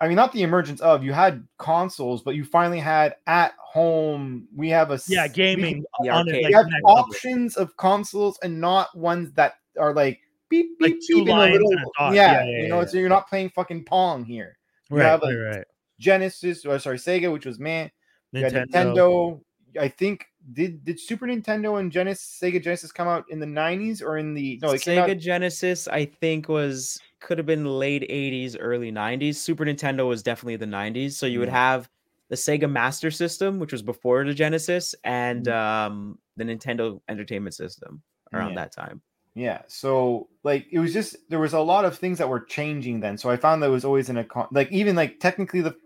i 0.00 0.06
mean 0.06 0.16
not 0.16 0.32
the 0.32 0.42
emergence 0.42 0.80
of 0.80 1.02
you 1.02 1.12
had 1.12 1.46
consoles 1.58 2.22
but 2.22 2.34
you 2.34 2.44
finally 2.44 2.78
had 2.78 3.16
at 3.26 3.54
home 3.58 4.46
we 4.54 4.68
have 4.68 4.90
a 4.90 5.00
yeah, 5.08 5.28
gaming 5.28 5.84
The 6.00 6.10
on 6.10 6.26
we 6.26 6.52
have 6.52 6.66
options 6.84 7.56
of 7.56 7.74
consoles 7.76 8.38
and 8.42 8.60
not 8.60 8.94
ones 8.96 9.32
that 9.32 9.54
are 9.78 9.94
like 9.94 10.20
beep 10.48 10.78
beep 10.78 10.92
Like 10.92 10.98
two 11.06 11.24
beep 11.24 11.28
lines 11.28 11.56
and 11.56 11.80
a 11.80 11.84
dot. 11.98 12.14
yeah, 12.14 12.32
Yeah, 12.32 12.44
yeah, 12.44 12.62
you 12.62 12.68
know 12.68 12.80
yeah. 12.80 12.86
so 12.86 12.98
you're 12.98 13.08
not 13.08 13.28
playing 13.28 13.50
fucking 13.50 13.84
pong 13.84 14.24
here 14.24 14.56
you 14.90 14.96
right, 14.96 15.04
have, 15.04 15.20
right, 15.22 15.34
like, 15.36 15.56
right. 15.56 15.64
genesis 15.98 16.64
or 16.64 16.78
sorry 16.78 16.96
sega 16.98 17.32
which 17.32 17.46
was 17.46 17.58
man 17.58 17.90
you 18.32 18.42
Nintendo. 18.42 18.66
nintendo 18.70 19.40
i 19.80 19.88
think 19.88 20.26
did 20.52 20.82
did 20.84 20.98
super 20.98 21.26
nintendo 21.26 21.78
and 21.80 21.92
genesis 21.92 22.38
sega 22.42 22.62
genesis 22.62 22.90
come 22.92 23.06
out 23.08 23.24
in 23.28 23.38
the 23.38 23.46
90s 23.46 24.02
or 24.02 24.16
in 24.16 24.32
the 24.32 24.58
no 24.62 24.70
it 24.70 24.80
came 24.80 24.98
sega 25.02 25.10
out 25.10 25.18
genesis 25.18 25.86
i 25.88 26.04
think 26.04 26.48
was 26.48 26.98
could 27.20 27.36
have 27.36 27.46
been 27.46 27.66
late 27.66 28.02
80s 28.08 28.56
early 28.58 28.90
90s 28.90 29.34
super 29.36 29.64
nintendo 29.66 30.08
was 30.08 30.22
definitely 30.22 30.56
the 30.56 30.64
90s 30.66 31.12
so 31.12 31.26
you 31.26 31.38
would 31.40 31.48
have 31.50 31.90
the 32.30 32.36
sega 32.36 32.70
master 32.70 33.10
system 33.10 33.58
which 33.58 33.72
was 33.72 33.82
before 33.82 34.24
the 34.24 34.32
genesis 34.34 34.94
and 35.04 35.48
um 35.48 36.18
the 36.38 36.44
nintendo 36.44 37.00
entertainment 37.08 37.54
system 37.54 38.00
around 38.32 38.50
Yeah. 38.50 38.56
that 38.56 38.72
time 38.72 39.02
Yeah. 39.34 39.62
So 39.68 40.28
like 40.42 40.66
it 40.72 40.78
was 40.78 40.92
just 40.92 41.16
there 41.28 41.38
was 41.38 41.52
a 41.52 41.60
lot 41.60 41.84
of 41.84 41.96
things 41.96 42.18
that 42.18 42.28
were 42.28 42.40
changing 42.40 43.00
then. 43.00 43.16
So 43.18 43.30
I 43.30 43.36
found 43.36 43.62
that 43.62 43.66
it 43.68 43.70
was 43.70 43.84
always 43.84 44.08
in 44.08 44.16
a 44.16 44.24
con- 44.24 44.48
like 44.50 44.70
even 44.72 44.96
like 44.96 45.20
technically 45.20 45.60
the 45.60 45.76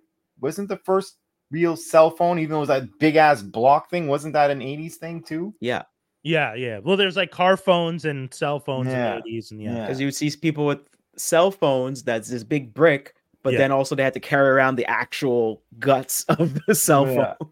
wasn't 0.41 0.69
the 0.69 0.79
first 0.79 1.17
real 1.51 1.77
cell 1.77 2.11
phone 2.11 2.39
even 2.39 2.51
though 2.53 2.57
it 2.57 2.61
was 2.61 2.69
that 2.69 2.99
big 2.99 3.17
ass 3.17 3.43
block 3.43 3.91
thing 3.91 4.09
wasn't 4.09 4.33
that 4.33 4.51
an 4.51 4.61
80s 4.61 4.95
thing 4.95 5.23
too? 5.23 5.55
yeah 5.61 5.83
Yeah, 6.23 6.55
yeah. 6.55 6.79
Well, 6.79 6.97
there's 6.97 7.17
like 7.17 7.31
car 7.31 7.57
phones 7.59 8.05
and 8.07 8.33
cell 8.33 8.59
phones 8.59 8.89
Yeah. 8.89 9.17
in 9.17 9.23
the 9.27 9.31
80s, 9.39 9.51
and 9.51 9.61
yeah. 9.63 9.75
Yeah. 9.75 9.81
because 9.87 10.01
you 10.01 10.07
would 10.07 10.15
see 10.15 10.31
people 10.41 10.65
with 10.65 10.79
cell 11.17 11.51
phones 11.51 12.03
that's 12.03 12.29
this 12.31 12.43
big 12.45 12.73
brick 12.73 13.15
but 13.43 13.53
Yeah. 13.53 13.59
then 13.59 13.73
also 13.73 13.95
they 13.95 14.03
had 14.03 14.15
to 14.15 14.21
carry 14.21 14.49
around 14.49 14.77
the 14.77 14.87
actual 14.87 15.63
guts 15.79 16.25
of 16.29 16.59
the 16.67 16.75
cell 16.75 17.07
Yeah. 17.07 17.35
phone 17.39 17.51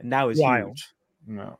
and 0.00 0.12
that 0.12 0.24
was 0.24 0.38
Wild. 0.40 0.70
huge 0.78 0.88
No. 1.28 1.58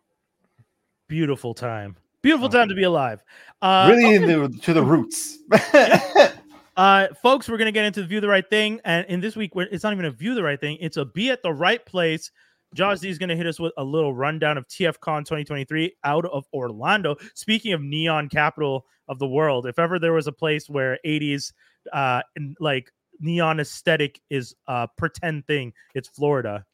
Beautiful 1.07 1.55
time. 1.55 1.97
Beautiful 2.23 2.49
time 2.49 2.69
to 2.69 2.75
be 2.75 2.83
alive. 2.83 3.23
Uh, 3.63 3.89
really 3.91 4.17
okay. 4.17 4.33
into 4.33 4.59
to 4.61 4.73
the 4.73 4.83
roots. 4.83 5.39
Uh, 6.79 7.09
folks, 7.21 7.49
we're 7.49 7.59
gonna 7.59 7.73
get 7.73 7.85
into 7.85 8.01
the 8.01 8.07
view 8.07 8.21
the 8.21 8.29
right 8.29 8.49
thing, 8.49 8.81
and 8.85 9.05
in 9.09 9.19
this 9.19 9.35
week, 9.35 9.51
it's 9.57 9.83
not 9.83 9.93
even 9.93 10.05
a 10.05 10.13
view 10.13 10.37
the 10.37 10.43
right 10.45 10.61
thing; 10.61 10.79
it's 10.81 10.97
a 10.97 11.05
be 11.05 11.29
at 11.29 11.43
the 11.43 11.53
right 11.53 11.85
place. 11.85 12.31
Josh 12.73 12.99
Z 12.99 13.09
is 13.09 13.19
gonna 13.19 13.35
hit 13.35 13.49
us 13.49 13.59
with 13.59 13.73
a 13.79 13.83
little 13.83 14.15
rundown 14.15 14.57
of 14.57 14.65
TFCon 14.69 15.25
2023 15.25 15.97
out 16.05 16.25
of 16.27 16.45
Orlando. 16.53 17.17
Speaking 17.35 17.73
of 17.73 17.83
neon 17.83 18.29
capital 18.29 18.87
of 19.09 19.19
the 19.19 19.27
world, 19.27 19.67
if 19.67 19.81
ever 19.81 19.99
there 19.99 20.13
was 20.13 20.29
a 20.29 20.33
place 20.33 20.71
where 20.71 21.01
80s, 21.05 21.53
uh, 21.93 22.23
like 22.61 22.93
neon 23.19 23.59
aesthetic 23.59 24.21
is 24.31 24.55
a 24.69 24.87
pretend 24.97 25.49
thing, 25.49 25.73
it's 25.97 26.09
Florida. 26.09 26.65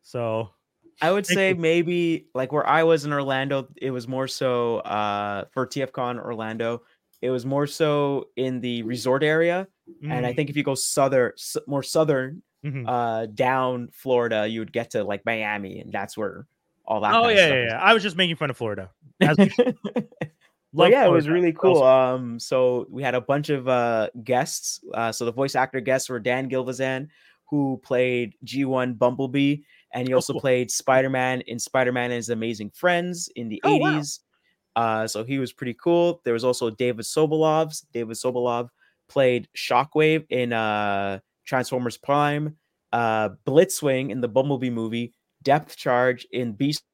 So 0.00 0.48
I 1.02 1.12
would 1.12 1.26
say 1.26 1.54
maybe 1.54 2.26
like 2.34 2.52
where 2.52 2.66
I 2.66 2.82
was 2.82 3.04
in 3.04 3.12
Orlando, 3.12 3.68
it 3.80 3.90
was 3.90 4.06
more 4.06 4.28
so 4.28 4.78
uh 4.78 5.44
for 5.52 5.66
TFCon 5.66 6.18
Orlando. 6.18 6.82
It 7.22 7.30
was 7.30 7.44
more 7.44 7.66
so 7.66 8.28
in 8.36 8.60
the 8.60 8.82
resort 8.82 9.22
area, 9.22 9.68
and 10.02 10.24
I 10.24 10.32
mm, 10.32 10.36
think 10.36 10.48
if 10.48 10.56
you 10.56 10.62
go 10.62 10.74
southern, 10.74 11.32
more 11.66 11.82
southern, 11.82 12.42
mhm. 12.64 12.84
uh, 12.88 13.26
down 13.26 13.90
Florida, 13.92 14.48
you 14.48 14.60
would 14.60 14.72
get 14.72 14.90
to 14.92 15.04
like 15.04 15.26
Miami, 15.26 15.80
and 15.80 15.92
that's 15.92 16.16
where 16.16 16.46
all 16.86 17.00
that. 17.02 17.14
oh 17.14 17.28
yeah, 17.28 17.48
yeah, 17.48 17.64
yeah. 17.64 17.78
I 17.78 17.92
was 17.92 18.02
just 18.02 18.16
making 18.16 18.36
fun 18.36 18.48
of 18.48 18.56
Florida. 18.56 18.90
As 19.20 19.36
we 19.36 19.48
should. 19.50 19.76
But 20.72 20.84
Love 20.84 20.90
yeah, 20.92 21.06
it 21.06 21.10
was 21.10 21.28
really 21.28 21.52
cool. 21.52 21.82
Um, 21.82 22.38
so 22.38 22.86
we 22.88 23.02
had 23.02 23.16
a 23.16 23.20
bunch 23.20 23.48
of 23.50 23.66
uh 23.66 24.08
guests. 24.22 24.80
Uh, 24.94 25.10
so 25.10 25.24
the 25.24 25.32
voice 25.32 25.56
actor 25.56 25.80
guests 25.80 26.08
were 26.08 26.20
Dan 26.20 26.48
Gilvezan, 26.48 27.08
who 27.46 27.80
played 27.82 28.34
G1 28.44 28.96
Bumblebee, 28.96 29.62
and 29.94 30.06
he 30.08 30.14
Oh, 30.14 30.18
also 30.18 30.32
cool. 30.34 30.40
played 30.40 30.70
Spider-Man 30.70 31.42
in 31.42 31.58
Spider-Man 31.58 32.04
and 32.06 32.14
His 32.14 32.28
Amazing 32.30 32.70
Friends 32.70 33.28
in 33.36 33.48
the 33.48 33.60
Oh, 33.64 33.76
wow. 33.76 33.98
80s. 33.98 34.20
Uh, 34.76 35.06
so 35.06 35.24
he 35.24 35.38
was 35.38 35.52
pretty 35.52 35.74
cool. 35.74 36.20
There 36.24 36.32
was 36.34 36.44
also 36.44 36.70
David 36.70 37.04
Sobolov's. 37.04 37.80
David 37.92 38.16
Sobolov 38.16 38.68
played 39.08 39.48
Shockwave 39.56 40.24
in 40.30 40.52
uh 40.52 41.18
Transformers 41.44 41.96
Prime, 41.96 42.56
uh 42.92 43.30
Blitzwing 43.46 44.10
in 44.10 44.20
the 44.20 44.28
Bumblebee 44.28 44.70
movie, 44.70 45.12
Depth 45.42 45.76
Charge 45.76 46.26
in 46.30 46.52
Beast 46.52 46.84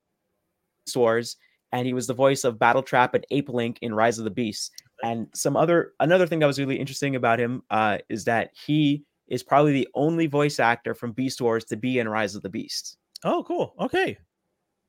Wars, 0.94 1.36
and 1.72 1.86
he 1.86 1.92
was 1.92 2.06
the 2.06 2.14
voice 2.14 2.44
of 2.44 2.56
Battletrap 2.56 3.14
and 3.14 3.26
Apelinq 3.32 3.76
in 3.82 3.92
Rise 3.94 4.18
of 4.18 4.24
the 4.24 4.30
Beast. 4.30 4.72
And 5.02 5.26
some 5.34 5.56
other 5.56 5.92
another 6.00 6.26
thing 6.26 6.38
that 6.38 6.46
was 6.46 6.58
really 6.58 6.78
interesting 6.78 7.16
about 7.16 7.38
him 7.38 7.62
uh, 7.70 7.98
is 8.08 8.24
that 8.24 8.50
he 8.66 9.04
is 9.28 9.42
probably 9.42 9.72
the 9.72 9.88
only 9.94 10.26
voice 10.26 10.58
actor 10.60 10.94
from 10.94 11.12
Beast 11.12 11.40
Wars 11.40 11.64
to 11.66 11.76
be 11.76 11.98
in 11.98 12.08
Rise 12.08 12.34
of 12.34 12.42
the 12.42 12.48
Beast. 12.48 12.96
Oh, 13.24 13.42
cool. 13.44 13.74
Okay. 13.80 14.16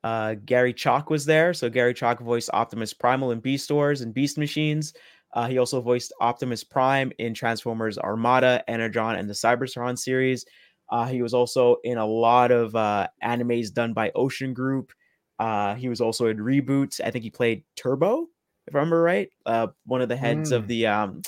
Uh, 0.04 0.36
Gary 0.46 0.74
Chalk 0.74 1.10
was 1.10 1.26
there, 1.26 1.54
so 1.54 1.70
Gary 1.70 1.94
Chalk 1.94 2.20
voiced 2.20 2.50
Optimus 2.54 2.94
Primal 2.94 3.32
in 3.32 3.40
Beast 3.40 3.70
Wars 3.72 4.02
and 4.02 4.14
Beast 4.14 4.38
Machines. 4.38 4.94
Uh, 5.34 5.48
he 5.48 5.58
also 5.58 5.82
voiced 5.82 6.14
Optimus 6.22 6.64
Prime 6.64 7.12
in 7.18 7.34
Transformers 7.34 7.98
Armada, 7.98 8.64
Energon, 8.68 9.16
and 9.16 9.30
the 9.30 9.34
Cybertron 9.34 9.98
series. 9.98 10.46
Uh, 10.90 11.06
he 11.06 11.22
was 11.22 11.34
also 11.34 11.78
in 11.84 11.98
a 11.98 12.06
lot 12.06 12.52
of 12.52 12.76
uh, 12.76 13.08
animes 13.24 13.74
done 13.74 13.92
by 13.94 14.12
Ocean 14.16 14.54
Group. 14.54 14.94
Uh, 15.40 15.76
he 15.76 15.90
was 15.90 16.00
also 16.00 16.28
in 16.28 16.38
reboots. 16.38 17.02
I 17.04 17.12
think 17.12 17.24
he 17.24 17.30
played 17.30 17.64
Turbo, 17.76 18.28
if 18.68 18.76
I 18.76 18.78
remember 18.78 19.02
right. 19.02 19.30
Uh, 19.46 19.68
one 19.86 20.02
of 20.02 20.08
the 20.10 20.16
heads 20.16 20.52
of 20.52 20.64
Mm. 20.64 20.68
the 20.68 20.88
um, 20.88 21.22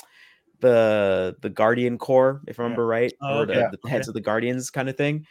the 0.60 1.36
the 1.40 1.50
Guardian 1.50 1.98
Corps, 1.98 2.40
if 2.48 2.58
I 2.58 2.62
remember 2.62 2.86
right, 2.86 3.12
Oh, 3.20 3.40
or 3.40 3.46
the, 3.46 3.66
okay, 3.66 3.76
the 3.82 3.88
heads 3.88 4.06
okay. 4.08 4.10
of 4.10 4.14
the 4.14 4.20
Guardians 4.20 4.70
kind 4.70 4.88
of 4.88 4.96
thing. 4.96 5.26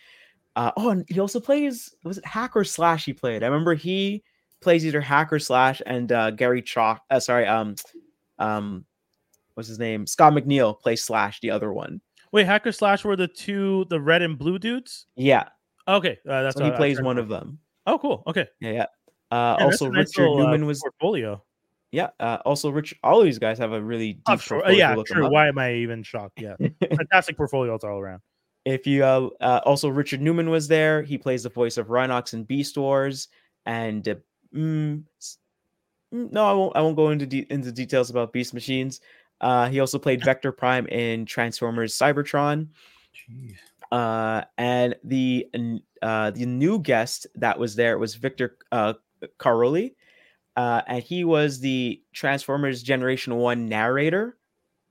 Uh, 0.56 0.72
oh, 0.78 0.90
and 0.90 1.06
he 1.08 1.20
also 1.20 1.40
plays 1.40 1.94
was 2.04 2.18
it 2.18 2.26
Hack 2.26 2.56
or 2.56 2.64
Slash? 2.64 3.06
He 3.06 3.14
played. 3.14 3.44
I 3.44 3.48
remember 3.48 3.74
he 3.76 4.24
plays 4.62 4.86
either 4.86 5.00
Hack 5.02 5.32
or 5.32 5.40
Slash, 5.40 5.82
and 5.86 6.12
uh, 6.12 6.32
Gary 6.32 6.62
Chalk. 6.62 7.02
Uh, 7.10 7.20
sorry, 7.20 7.46
um, 7.48 7.76
um, 8.40 8.84
what's 9.54 9.70
his 9.70 9.80
name? 9.80 10.06
Scott 10.08 10.34
McNeil 10.34 10.80
plays 10.80 11.04
Slash, 11.04 11.40
the 11.40 11.52
other 11.52 11.72
one. 11.72 12.02
Wait, 12.32 12.46
Hack 12.46 12.68
or 12.68 12.72
Slash 12.72 13.04
were 13.06 13.16
the 13.16 13.28
two, 13.28 13.86
the 13.90 14.00
red 14.02 14.22
and 14.22 14.38
blue 14.38 14.60
dudes. 14.60 15.06
Yeah, 15.16 15.46
Okay, 15.88 16.18
uh, 16.28 16.44
that's 16.44 16.58
so 16.58 16.66
he 16.66 16.72
I- 16.72 16.76
plays 16.78 17.00
I- 17.00 17.04
one 17.04 17.18
of 17.18 17.28
them. 17.30 17.60
Oh, 17.88 17.98
cool. 17.98 18.22
Okay. 18.28 18.46
Yeah, 18.60 18.72
yeah. 18.72 18.86
Uh, 19.32 19.56
Yeah, 19.60 19.66
also, 19.66 19.90
nice 19.90 20.10
Richard 20.18 20.22
little, 20.30 20.38
uh, 20.42 20.44
Newman 20.52 20.66
was. 20.68 20.80
portfolio. 20.82 21.42
Yeah. 21.92 22.10
Uh, 22.20 22.38
also, 22.46 22.70
Rich. 22.70 22.94
All 23.04 23.20
of 23.20 23.26
these 23.26 23.40
guys 23.40 23.58
have 23.58 23.72
a 23.72 23.82
really 23.82 24.14
deep 24.14 24.24
Oh. 24.28 24.34
Uh, 24.34 24.38
portfolio. 24.38 24.78
yeah, 24.78 24.96
true. 25.06 25.30
Why 25.30 25.48
am 25.48 25.58
I 25.58 25.74
even 25.74 26.04
shocked? 26.04 26.40
Yeah, 26.40 26.56
fantastic 26.96 27.36
portfolios 27.38 27.84
all 27.84 28.00
around. 28.00 28.22
if 28.66 28.86
you 28.86 29.04
uh, 29.04 29.30
uh 29.42 29.62
also 29.66 29.90
Richard 29.90 30.22
Newman 30.22 30.50
was 30.50 30.68
there. 30.68 31.02
He 31.02 31.18
plays 31.18 31.44
the 31.44 31.50
voice 31.50 31.78
of 31.78 31.88
Rhinox 31.88 32.34
in 32.34 32.44
Beast 32.44 32.78
Wars, 32.78 33.30
and 33.66 34.08
uh, 34.08 34.16
mm, 34.54 35.04
mm, 36.14 36.32
no, 36.32 36.46
I 36.46 36.54
won't. 36.54 36.76
I 36.76 36.82
won't 36.82 36.96
go 36.96 37.10
into 37.10 37.26
de- 37.26 37.48
into 37.52 37.72
details 37.72 38.10
about 38.12 38.34
Beast 38.34 38.54
Machines. 38.54 39.02
Uh, 39.42 39.68
he 39.70 39.80
also 39.80 39.98
played 39.98 40.24
Vector 40.26 40.52
Prime 40.52 40.86
in 40.88 41.26
Transformers 41.26 41.98
Cybertron. 41.98 42.68
Uh, 43.92 44.44
and 44.60 44.96
the 45.04 45.48
uh 46.04 46.30
the 46.32 46.46
new 46.46 46.80
guest 46.80 47.26
that 47.36 47.58
was 47.58 47.76
there 47.76 47.98
was 47.98 48.14
Victor 48.16 48.58
uh 48.72 48.94
Caroli. 49.40 49.96
Uh, 50.60 50.82
and 50.88 51.02
he 51.02 51.24
was 51.24 51.62
the 51.62 52.02
Transformers 52.12 52.84
Generation 52.84 53.38
One 53.38 53.70
narrator, 53.70 54.38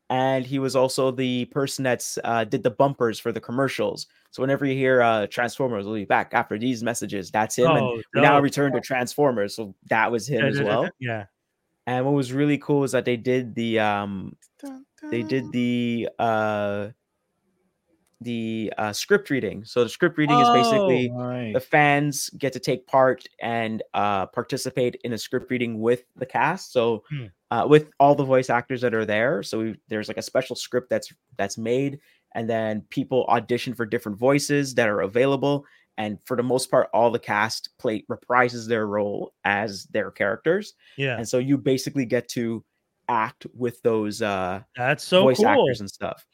and 0.09 0.47
he 0.47 0.59
was 0.59 0.75
also 0.75 1.11
the 1.11 1.45
person 1.45 1.83
that's 1.83 2.19
uh, 2.25 2.45
did 2.45 2.63
the 2.63 2.71
bumpers 2.71 3.19
for 3.19 3.33
the 3.33 3.41
commercials. 3.41 4.07
So 4.31 4.43
whenever 4.43 4.65
you 4.65 4.75
hear 4.75 5.03
uh, 5.03 5.27
Transformers 5.27 5.85
will 5.85 5.93
be 5.93 6.07
back 6.07 6.33
after 6.33 6.59
these 6.59 6.83
messages, 6.83 7.31
that's 7.31 7.59
him. 7.59 7.67
and 7.67 7.81
Oh, 7.81 8.01
we 8.15 8.23
now 8.23 8.41
return 8.41 8.73
to 8.73 8.81
Transformers, 8.81 9.57
so 9.57 9.75
that 9.91 10.11
was 10.11 10.27
him 10.27 10.43
as 10.47 10.57
yeah, 10.57 10.63
yeah, 10.63 10.69
well. 10.69 10.91
Yeah. 11.01 11.25
And 11.87 12.07
what 12.07 12.15
was 12.15 12.33
really 12.33 12.57
cool 12.57 12.85
is 12.85 12.93
that 12.93 13.05
they 13.05 13.19
did 13.19 13.55
the 13.55 13.81
um 13.81 14.37
they 15.11 15.23
did 15.23 15.53
the 15.53 16.09
uh 16.19 16.89
the 18.21 18.73
uh, 18.79 18.93
script 18.93 19.31
reading. 19.31 19.65
So 19.65 19.85
the 19.85 19.89
script 19.91 20.19
reading 20.19 20.39
is 20.41 20.49
basically 20.51 21.09
Nice. 21.11 21.55
the 21.55 21.61
fans 21.61 22.31
get 22.31 22.53
to 22.55 22.59
take 22.61 22.87
part 22.87 23.25
and 23.41 23.83
uh, 23.95 24.27
participate 24.27 24.97
in 25.05 25.13
a 25.13 25.19
script 25.19 25.51
reading 25.51 25.79
with 25.81 26.03
the 26.17 26.27
cast. 26.27 26.73
So 26.73 27.05
Hmm. 27.11 27.27
uh, 27.53 27.67
with 27.69 27.91
all 28.01 28.15
the 28.17 28.25
voice 28.25 28.51
actors 28.51 28.81
that 28.81 28.93
are 28.95 29.05
there, 29.05 29.43
so 29.45 29.61
we, 29.61 29.77
there's 29.89 30.09
like 30.09 30.17
a 30.19 30.23
special 30.23 30.57
script 30.57 30.91
that's 30.91 31.13
that's 31.37 31.57
made, 31.59 32.01
and 32.35 32.51
then 32.51 32.83
people 32.91 33.25
audition 33.29 33.73
for 33.73 33.87
different 33.87 34.19
voices 34.19 34.75
that 34.75 34.89
are 34.89 35.01
available. 35.03 35.65
And 35.97 36.19
for 36.27 36.37
the 36.37 36.43
most 36.45 36.71
part, 36.71 36.89
all 36.93 37.11
the 37.11 37.19
cast 37.19 37.71
play 37.79 38.05
reprises 38.11 38.69
their 38.69 38.87
role 38.87 39.33
as 39.45 39.85
their 39.87 40.11
characters, 40.11 40.75
Yeah. 40.97 41.17
and 41.17 41.29
so 41.29 41.39
you 41.39 41.57
basically 41.59 42.05
get 42.05 42.29
to 42.31 42.65
act 43.09 43.47
with 43.55 43.81
those 43.83 44.21
uh, 44.23 44.61
That's 44.77 45.03
so 45.03 45.23
voice 45.23 45.39
cool. 45.39 45.47
actors 45.47 45.81
and 45.81 45.89
stuff. 45.91 46.27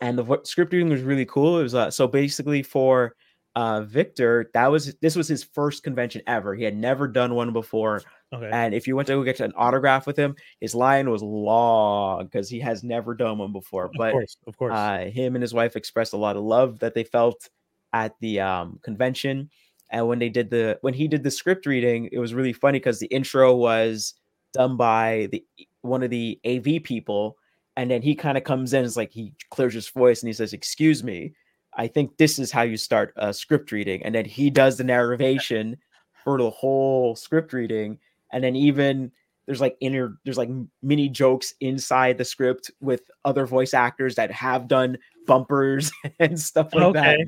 And 0.00 0.18
the 0.18 0.40
script 0.44 0.72
reading 0.72 0.88
was 0.90 1.02
really 1.02 1.24
cool. 1.26 1.58
It 1.58 1.62
was 1.62 1.74
uh, 1.74 1.90
so 1.90 2.06
basically 2.06 2.62
for 2.62 3.14
uh, 3.54 3.82
Victor, 3.82 4.50
that 4.52 4.66
was 4.70 4.94
this 4.96 5.16
was 5.16 5.26
his 5.28 5.42
first 5.42 5.82
convention 5.82 6.20
ever. 6.26 6.54
He 6.54 6.64
had 6.64 6.76
never 6.76 7.08
done 7.08 7.34
one 7.34 7.52
before. 7.52 8.02
Okay. 8.32 8.50
And 8.52 8.74
if 8.74 8.86
you 8.86 8.96
went 8.96 9.06
to 9.08 9.14
go 9.14 9.22
get 9.22 9.40
an 9.40 9.52
autograph 9.56 10.06
with 10.06 10.16
him, 10.18 10.36
his 10.60 10.74
line 10.74 11.08
was 11.10 11.22
long 11.22 12.24
because 12.24 12.50
he 12.50 12.60
has 12.60 12.82
never 12.82 13.14
done 13.14 13.38
one 13.38 13.52
before. 13.52 13.86
of 13.86 13.92
But 13.96 14.12
course. 14.12 14.36
Of 14.46 14.56
course. 14.58 14.74
uh, 14.74 15.10
him 15.12 15.36
and 15.36 15.42
his 15.42 15.54
wife 15.54 15.76
expressed 15.76 16.12
a 16.12 16.18
lot 16.18 16.36
of 16.36 16.42
love 16.42 16.80
that 16.80 16.94
they 16.94 17.04
felt 17.04 17.48
at 17.92 18.14
the 18.20 18.40
um, 18.40 18.78
convention. 18.82 19.48
And 19.90 20.08
when 20.08 20.18
they 20.18 20.28
did 20.28 20.50
the 20.50 20.78
when 20.82 20.92
he 20.92 21.08
did 21.08 21.22
the 21.22 21.30
script 21.30 21.64
reading, 21.64 22.10
it 22.12 22.18
was 22.18 22.34
really 22.34 22.52
funny 22.52 22.78
because 22.78 22.98
the 22.98 23.06
intro 23.06 23.54
was 23.54 24.14
done 24.52 24.76
by 24.76 25.28
the 25.30 25.44
one 25.82 26.02
of 26.02 26.10
the 26.10 26.38
AV 26.44 26.82
people, 26.82 27.36
and 27.76 27.90
then 27.90 28.02
he 28.02 28.14
kind 28.14 28.38
of 28.38 28.44
comes 28.44 28.72
in, 28.72 28.84
it's 28.84 28.96
like 28.96 29.12
he 29.12 29.32
clears 29.50 29.74
his 29.74 29.88
voice 29.88 30.22
and 30.22 30.28
he 30.28 30.32
says, 30.32 30.52
"Excuse 30.52 31.04
me, 31.04 31.34
I 31.74 31.86
think 31.86 32.16
this 32.16 32.38
is 32.38 32.50
how 32.50 32.62
you 32.62 32.76
start 32.76 33.12
a 33.16 33.32
script 33.32 33.72
reading," 33.72 34.02
and 34.02 34.14
then 34.14 34.24
he 34.24 34.50
does 34.50 34.76
the 34.76 34.84
narration 34.84 35.76
for 36.24 36.38
the 36.38 36.50
whole 36.50 37.14
script 37.14 37.52
reading, 37.52 37.98
and 38.32 38.42
then 38.42 38.56
even 38.56 39.12
there's 39.46 39.60
like 39.60 39.76
inner 39.80 40.18
there's 40.24 40.36
like 40.38 40.50
mini 40.82 41.08
jokes 41.08 41.54
inside 41.60 42.18
the 42.18 42.24
script 42.24 42.70
with 42.80 43.02
other 43.24 43.46
voice 43.46 43.74
actors 43.74 44.16
that 44.16 44.30
have 44.30 44.68
done 44.68 44.98
bumpers 45.26 45.90
and 46.18 46.38
stuff 46.38 46.74
like 46.74 46.92
that 46.92 47.14
okay. 47.14 47.26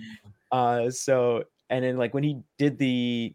uh 0.53 0.91
so 0.91 1.45
and 1.71 1.85
then 1.85 1.97
like 1.97 2.13
when 2.13 2.25
he 2.25 2.41
did 2.59 2.79
the 2.79 3.35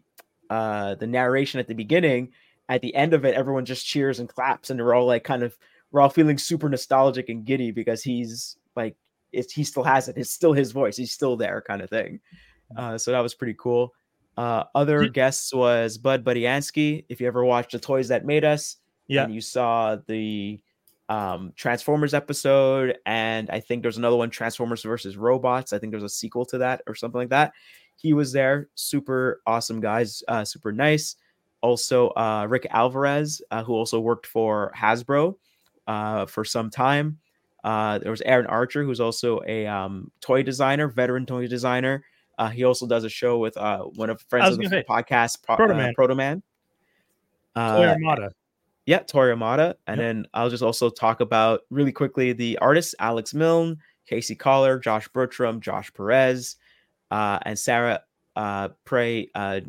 uh 0.50 0.94
the 0.96 1.06
narration 1.06 1.58
at 1.58 1.66
the 1.66 1.74
beginning 1.74 2.30
at 2.68 2.82
the 2.82 2.94
end 2.94 3.14
of 3.14 3.24
it 3.24 3.34
everyone 3.34 3.64
just 3.64 3.86
cheers 3.86 4.20
and 4.20 4.28
claps 4.28 4.70
and 4.70 4.78
they're 4.78 4.94
all 4.94 5.06
like 5.06 5.24
kind 5.24 5.42
of 5.42 5.56
we're 5.94 6.00
all 6.00 6.08
feeling 6.10 6.36
super 6.36 6.68
nostalgic 6.68 7.28
and 7.28 7.44
giddy 7.44 7.70
because 7.70 8.02
he's 8.02 8.56
like 8.74 8.96
it's 9.32 9.52
he 9.52 9.62
still 9.62 9.84
has 9.84 10.08
it. 10.08 10.16
It's 10.18 10.30
still 10.32 10.52
his 10.52 10.72
voice. 10.72 10.96
He's 10.96 11.12
still 11.12 11.36
there 11.36 11.62
kind 11.64 11.80
of 11.82 11.88
thing. 11.88 12.18
Uh 12.76 12.98
so 12.98 13.12
that 13.12 13.20
was 13.20 13.32
pretty 13.32 13.54
cool. 13.56 13.94
Uh 14.36 14.64
other 14.74 15.02
Did- 15.02 15.14
guests 15.14 15.54
was 15.54 15.96
bud 15.96 16.24
Budiansky 16.24 17.04
if 17.08 17.20
you 17.20 17.28
ever 17.28 17.44
watched 17.44 17.70
the 17.70 17.78
toys 17.78 18.08
that 18.08 18.26
made 18.26 18.44
us 18.44 18.78
Yeah. 19.06 19.22
and 19.22 19.32
you 19.32 19.40
saw 19.40 19.96
the 20.08 20.60
um 21.08 21.52
transformers 21.54 22.14
episode 22.14 22.96
and 23.04 23.50
i 23.50 23.60
think 23.60 23.82
there's 23.82 23.98
another 23.98 24.16
one 24.16 24.30
transformers 24.30 24.82
versus 24.82 25.16
robots. 25.16 25.72
I 25.72 25.78
think 25.78 25.92
there's 25.92 26.02
a 26.02 26.08
sequel 26.08 26.44
to 26.46 26.58
that 26.58 26.82
or 26.88 26.96
something 26.96 27.20
like 27.20 27.28
that. 27.28 27.52
He 27.94 28.14
was 28.14 28.32
there. 28.32 28.68
Super 28.74 29.40
awesome 29.46 29.80
guys. 29.80 30.24
Uh 30.26 30.44
super 30.44 30.72
nice. 30.72 31.14
Also 31.60 32.08
uh, 32.10 32.46
Rick 32.48 32.66
Alvarez, 32.70 33.40
uh, 33.50 33.62
who 33.64 33.72
also 33.72 33.98
worked 34.00 34.26
for 34.26 34.70
Hasbro 34.76 35.36
uh, 35.86 36.26
for 36.26 36.44
some 36.44 36.70
time. 36.70 37.18
Uh, 37.62 37.98
there 37.98 38.10
was 38.10 38.20
Aaron 38.22 38.46
Archer, 38.46 38.84
who's 38.84 39.00
also 39.00 39.40
a 39.46 39.66
um, 39.66 40.10
toy 40.20 40.42
designer, 40.42 40.88
veteran 40.88 41.24
toy 41.26 41.46
designer. 41.46 42.04
Uh, 42.36 42.48
he 42.48 42.64
also 42.64 42.86
does 42.86 43.04
a 43.04 43.08
show 43.08 43.38
with 43.38 43.56
uh, 43.56 43.78
one 43.82 44.10
of 44.10 44.20
friends 44.28 44.54
of 44.54 44.58
the 44.58 44.68
say, 44.68 44.84
podcast, 44.88 45.42
Pro- 45.42 45.56
Proto 45.56 45.72
uh, 45.74 45.76
Man. 45.76 45.94
Proto 45.94 46.14
Man. 46.14 46.42
Uh, 47.54 47.76
Toy 47.76 47.86
Armada. 47.86 48.32
yeah, 48.86 48.98
Tori 48.98 49.32
Amada. 49.32 49.76
And 49.86 49.98
Yep. 49.98 50.06
then 50.06 50.26
I'll 50.34 50.50
just 50.50 50.62
also 50.62 50.90
talk 50.90 51.20
about 51.20 51.60
really 51.70 51.92
quickly 51.92 52.32
the 52.32 52.58
artists 52.58 52.94
Alex 52.98 53.32
Milne, 53.32 53.78
Casey 54.06 54.34
Coller, 54.34 54.78
Josh 54.78 55.08
Burcham, 55.10 55.60
Josh 55.60 55.92
Perez, 55.94 56.56
uh, 57.10 57.38
and 57.46 57.58
Sarah 57.58 58.02
uh, 58.36 58.70
Prey 58.84 59.30
uh, 59.34 59.60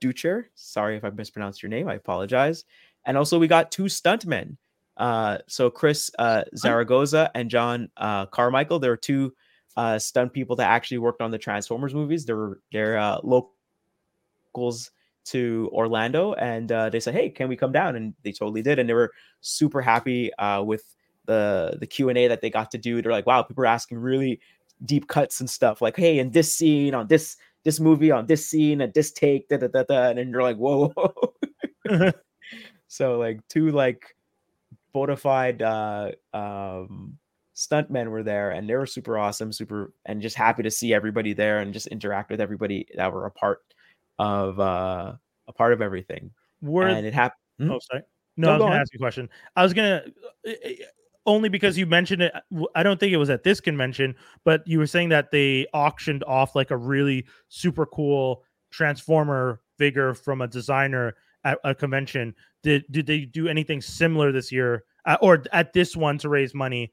Durocher. 0.00 0.44
Sorry 0.54 0.96
if 0.96 1.04
I 1.04 1.10
mispronounced 1.10 1.62
your 1.62 1.70
name. 1.70 1.88
I 1.88 1.94
apologize. 1.94 2.64
And 3.04 3.18
also, 3.18 3.38
we 3.38 3.46
got 3.48 3.70
two 3.70 3.84
stuntmen. 3.84 4.56
Uh, 4.96 5.38
so, 5.46 5.70
Chris 5.70 6.10
uh, 6.18 6.42
Zaragoza 6.56 7.30
and 7.34 7.50
John 7.50 7.88
uh, 7.96 8.26
Carmichael. 8.26 8.78
There 8.78 8.92
are 8.92 8.96
two 8.96 9.34
uh, 9.76 9.98
stunt 9.98 10.32
people 10.32 10.56
that 10.56 10.68
actually 10.68 10.98
worked 10.98 11.20
on 11.20 11.30
the 11.30 11.38
Transformers 11.38 11.94
movies. 11.94 12.24
They're, 12.24 12.58
they're 12.72 12.98
uh, 12.98 13.20
locals 13.22 14.90
to 15.24 15.70
Orlando 15.72 16.34
and 16.34 16.70
uh, 16.70 16.90
they 16.90 17.00
said, 17.00 17.14
"Hey, 17.14 17.30
can 17.30 17.48
we 17.48 17.56
come 17.56 17.72
down?" 17.72 17.96
And 17.96 18.14
they 18.22 18.32
totally 18.32 18.62
did, 18.62 18.78
and 18.78 18.88
they 18.88 18.94
were 18.94 19.12
super 19.40 19.80
happy 19.80 20.32
uh, 20.34 20.62
with 20.62 20.84
the 21.26 21.76
the 21.80 21.86
Q 21.86 22.08
and 22.08 22.18
A 22.18 22.28
that 22.28 22.40
they 22.40 22.50
got 22.50 22.70
to 22.72 22.78
do. 22.78 23.00
They're 23.00 23.12
like, 23.12 23.26
"Wow, 23.26 23.42
people 23.42 23.64
are 23.64 23.66
asking 23.66 23.98
really 23.98 24.40
deep 24.84 25.08
cuts 25.08 25.40
and 25.40 25.48
stuff. 25.48 25.80
Like, 25.80 25.96
hey, 25.96 26.18
in 26.18 26.30
this 26.30 26.54
scene, 26.54 26.94
on 26.94 27.06
this 27.08 27.36
this 27.64 27.80
movie, 27.80 28.10
on 28.10 28.26
this 28.26 28.46
scene, 28.46 28.80
at 28.80 28.94
this 28.94 29.12
take, 29.12 29.48
da 29.48 29.56
da 29.56 29.68
da 29.68 29.84
da," 29.84 30.08
and 30.10 30.18
then 30.18 30.30
you're 30.30 30.42
like, 30.42 30.56
"Whoa!" 30.56 30.92
whoa. 30.94 31.34
so 32.88 33.18
like 33.18 33.40
two 33.48 33.70
like 33.70 34.13
bona 34.94 35.16
fide 35.16 35.60
uh, 35.60 36.12
um, 36.32 37.18
stuntmen 37.54 38.08
were 38.08 38.22
there, 38.22 38.52
and 38.52 38.70
they 38.70 38.74
were 38.74 38.86
super 38.86 39.18
awesome, 39.18 39.52
super, 39.52 39.92
and 40.06 40.22
just 40.22 40.36
happy 40.36 40.62
to 40.62 40.70
see 40.70 40.94
everybody 40.94 41.34
there 41.34 41.58
and 41.58 41.74
just 41.74 41.88
interact 41.88 42.30
with 42.30 42.40
everybody 42.40 42.86
that 42.96 43.12
were 43.12 43.26
a 43.26 43.30
part 43.30 43.60
of 44.18 44.60
uh 44.60 45.12
a 45.48 45.52
part 45.52 45.72
of 45.72 45.82
everything 45.82 46.30
Were 46.62 46.86
and 46.86 47.04
it 47.04 47.12
happened 47.12 47.72
oh 47.72 47.80
sorry. 47.80 48.02
No, 48.36 48.48
No, 48.48 48.52
I 48.52 48.56
was 48.56 48.62
gonna 48.62 48.80
ask 48.80 48.92
you 48.92 48.98
a 48.98 49.00
question. 49.00 49.28
I 49.56 49.62
was 49.62 49.72
gonna 49.72 50.04
uh, 50.46 50.50
uh, 50.50 50.70
only 51.26 51.48
because 51.48 51.78
you 51.78 51.86
mentioned 51.86 52.22
it. 52.22 52.32
I 52.74 52.82
don't 52.82 53.00
think 53.00 53.12
it 53.12 53.16
was 53.16 53.30
at 53.30 53.44
this 53.44 53.60
convention, 53.60 54.14
but 54.44 54.66
you 54.66 54.78
were 54.78 54.86
saying 54.86 55.08
that 55.10 55.30
they 55.30 55.66
auctioned 55.72 56.22
off 56.24 56.54
like 56.54 56.70
a 56.70 56.76
really 56.76 57.26
super 57.48 57.86
cool 57.86 58.44
transformer 58.70 59.60
figure 59.78 60.14
from 60.14 60.40
a 60.40 60.48
designer 60.48 61.14
at 61.44 61.58
a 61.64 61.74
convention. 61.74 62.34
Did 62.62 62.84
did 62.90 63.06
they 63.06 63.20
do 63.26 63.48
anything 63.48 63.80
similar 63.80 64.32
this 64.32 64.50
year, 64.52 64.84
uh, 65.06 65.16
or 65.20 65.44
at 65.52 65.72
this 65.72 65.96
one 65.96 66.18
to 66.18 66.28
raise 66.28 66.54
money? 66.54 66.92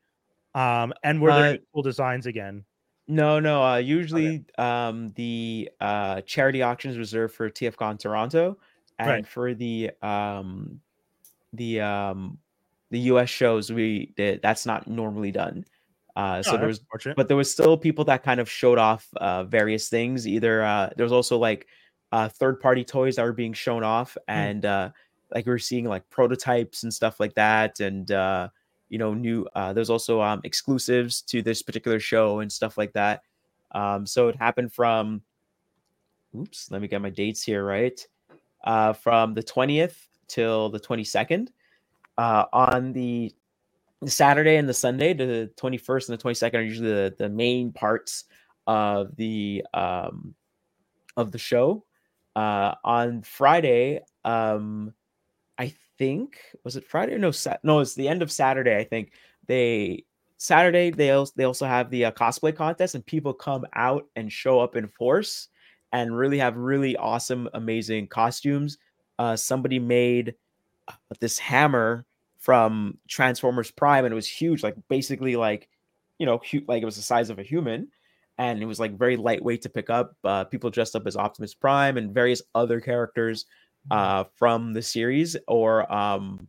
Um, 0.53 0.93
and 1.03 1.21
were 1.21 1.31
there 1.33 1.53
Uh, 1.53 1.57
cool 1.73 1.83
designs 1.83 2.25
again? 2.25 2.65
no 3.07 3.39
no 3.39 3.63
uh 3.63 3.77
usually 3.77 4.45
um 4.59 5.11
the 5.15 5.69
uh 5.79 6.21
charity 6.21 6.61
auction 6.61 6.91
is 6.91 6.97
reserved 6.97 7.33
for 7.33 7.49
tfcon 7.49 7.97
toronto 7.97 8.57
and 8.99 9.09
Right. 9.09 9.27
for 9.27 9.53
the 9.55 9.89
um 10.03 10.79
the 11.53 11.81
um 11.81 12.37
the 12.91 12.99
us 12.99 13.29
shows 13.29 13.71
we 13.71 14.13
did 14.15 14.41
that's 14.43 14.65
not 14.67 14.87
normally 14.87 15.31
done 15.31 15.65
uh 16.15 16.43
so 16.43 16.51
Oh, 16.53 16.57
there 16.57 16.67
was 16.67 16.81
but 17.15 17.27
there 17.27 17.37
was 17.37 17.51
still 17.51 17.75
people 17.75 18.05
that 18.05 18.21
kind 18.23 18.39
of 18.39 18.49
showed 18.49 18.77
off 18.77 19.07
uh, 19.15 19.45
various 19.45 19.89
things. 19.89 20.27
Either 20.27 20.61
uh, 20.63 20.89
there 20.95 21.05
was 21.05 21.13
also 21.13 21.37
like 21.37 21.67
uh, 22.11 22.29
third 22.29 22.59
party 22.59 22.83
toys 22.83 23.15
that 23.15 23.23
were 23.23 23.33
being 23.33 23.53
shown 23.53 23.83
off, 23.83 24.17
and 24.27 24.65
uh, 24.65 24.89
like 25.33 25.45
we 25.45 25.51
were 25.51 25.59
seeing 25.59 25.85
like 25.85 26.09
prototypes 26.09 26.83
and 26.83 26.93
stuff 26.93 27.19
like 27.19 27.33
that, 27.35 27.79
and 27.79 28.11
uh, 28.11 28.49
you 28.89 28.97
know, 28.97 29.13
new. 29.13 29.47
Uh, 29.55 29.73
there's 29.73 29.89
also 29.89 30.21
um, 30.21 30.41
exclusives 30.43 31.21
to 31.23 31.41
this 31.41 31.61
particular 31.61 31.99
show 31.99 32.39
and 32.39 32.51
stuff 32.51 32.77
like 32.77 32.93
that. 32.93 33.23
Um, 33.71 34.05
so 34.05 34.27
it 34.27 34.35
happened 34.35 34.73
from. 34.73 35.21
Oops, 36.37 36.71
let 36.71 36.81
me 36.81 36.87
get 36.87 37.01
my 37.01 37.09
dates 37.09 37.43
here 37.43 37.65
right. 37.65 38.05
Uh, 38.63 38.93
from 38.93 39.33
the 39.33 39.43
twentieth 39.43 40.07
till 40.27 40.69
the 40.69 40.79
twenty 40.79 41.03
second. 41.03 41.51
Uh, 42.17 42.45
on 42.51 42.91
the 42.91 43.33
the 44.01 44.11
Saturday 44.11 44.57
and 44.57 44.67
the 44.67 44.73
Sunday, 44.73 45.13
the 45.13 45.51
21st 45.57 46.09
and 46.09 46.19
the 46.19 46.23
22nd 46.23 46.53
are 46.55 46.61
usually 46.61 46.89
the, 46.91 47.15
the 47.19 47.29
main 47.29 47.71
parts 47.71 48.25
of 48.65 49.15
the 49.15 49.63
um 49.73 50.33
of 51.17 51.31
the 51.31 51.37
show. 51.37 51.83
Uh 52.35 52.75
on 52.83 53.23
Friday, 53.23 54.01
um 54.25 54.93
I 55.57 55.73
think 55.97 56.37
was 56.63 56.75
it 56.77 56.85
Friday 56.87 57.17
no 57.17 57.31
Sat 57.31 57.61
no, 57.63 57.79
it's 57.79 57.95
the 57.95 58.07
end 58.09 58.21
of 58.23 58.31
Saturday, 58.31 58.77
I 58.77 58.83
think. 58.85 59.13
They 59.47 60.05
Saturday 60.37 60.91
they 60.91 61.11
also 61.11 61.33
they 61.35 61.45
also 61.45 61.65
have 61.67 61.89
the 61.91 62.05
uh, 62.05 62.11
cosplay 62.11 62.55
contest 62.55 62.95
and 62.95 63.05
people 63.05 63.33
come 63.33 63.65
out 63.73 64.07
and 64.15 64.31
show 64.31 64.59
up 64.59 64.75
in 64.75 64.87
force 64.89 65.49
and 65.93 66.17
really 66.17 66.39
have 66.39 66.57
really 66.57 66.97
awesome 66.97 67.49
amazing 67.53 68.07
costumes. 68.07 68.77
Uh 69.19 69.35
somebody 69.35 69.79
made 69.79 70.35
uh, 70.87 70.93
this 71.19 71.39
hammer 71.39 72.05
from 72.39 72.97
Transformers 73.07 73.71
Prime, 73.71 74.05
and 74.05 74.11
it 74.11 74.15
was 74.15 74.27
huge, 74.27 74.63
like 74.63 74.75
basically 74.89 75.35
like 75.35 75.69
you 76.19 76.25
know, 76.25 76.39
hu- 76.51 76.63
like 76.67 76.81
it 76.83 76.85
was 76.85 76.95
the 76.97 77.01
size 77.01 77.29
of 77.31 77.39
a 77.39 77.43
human, 77.43 77.87
and 78.37 78.61
it 78.61 78.65
was 78.65 78.79
like 78.79 78.97
very 78.97 79.17
lightweight 79.17 79.61
to 79.63 79.69
pick 79.69 79.89
up. 79.89 80.15
Uh, 80.23 80.43
people 80.45 80.69
dressed 80.69 80.95
up 80.95 81.05
as 81.05 81.17
Optimus 81.17 81.53
Prime 81.53 81.97
and 81.97 82.13
various 82.13 82.41
other 82.55 82.79
characters 82.79 83.45
uh, 83.89 84.23
from 84.35 84.73
the 84.73 84.81
series, 84.81 85.35
or 85.47 85.91
um, 85.91 86.47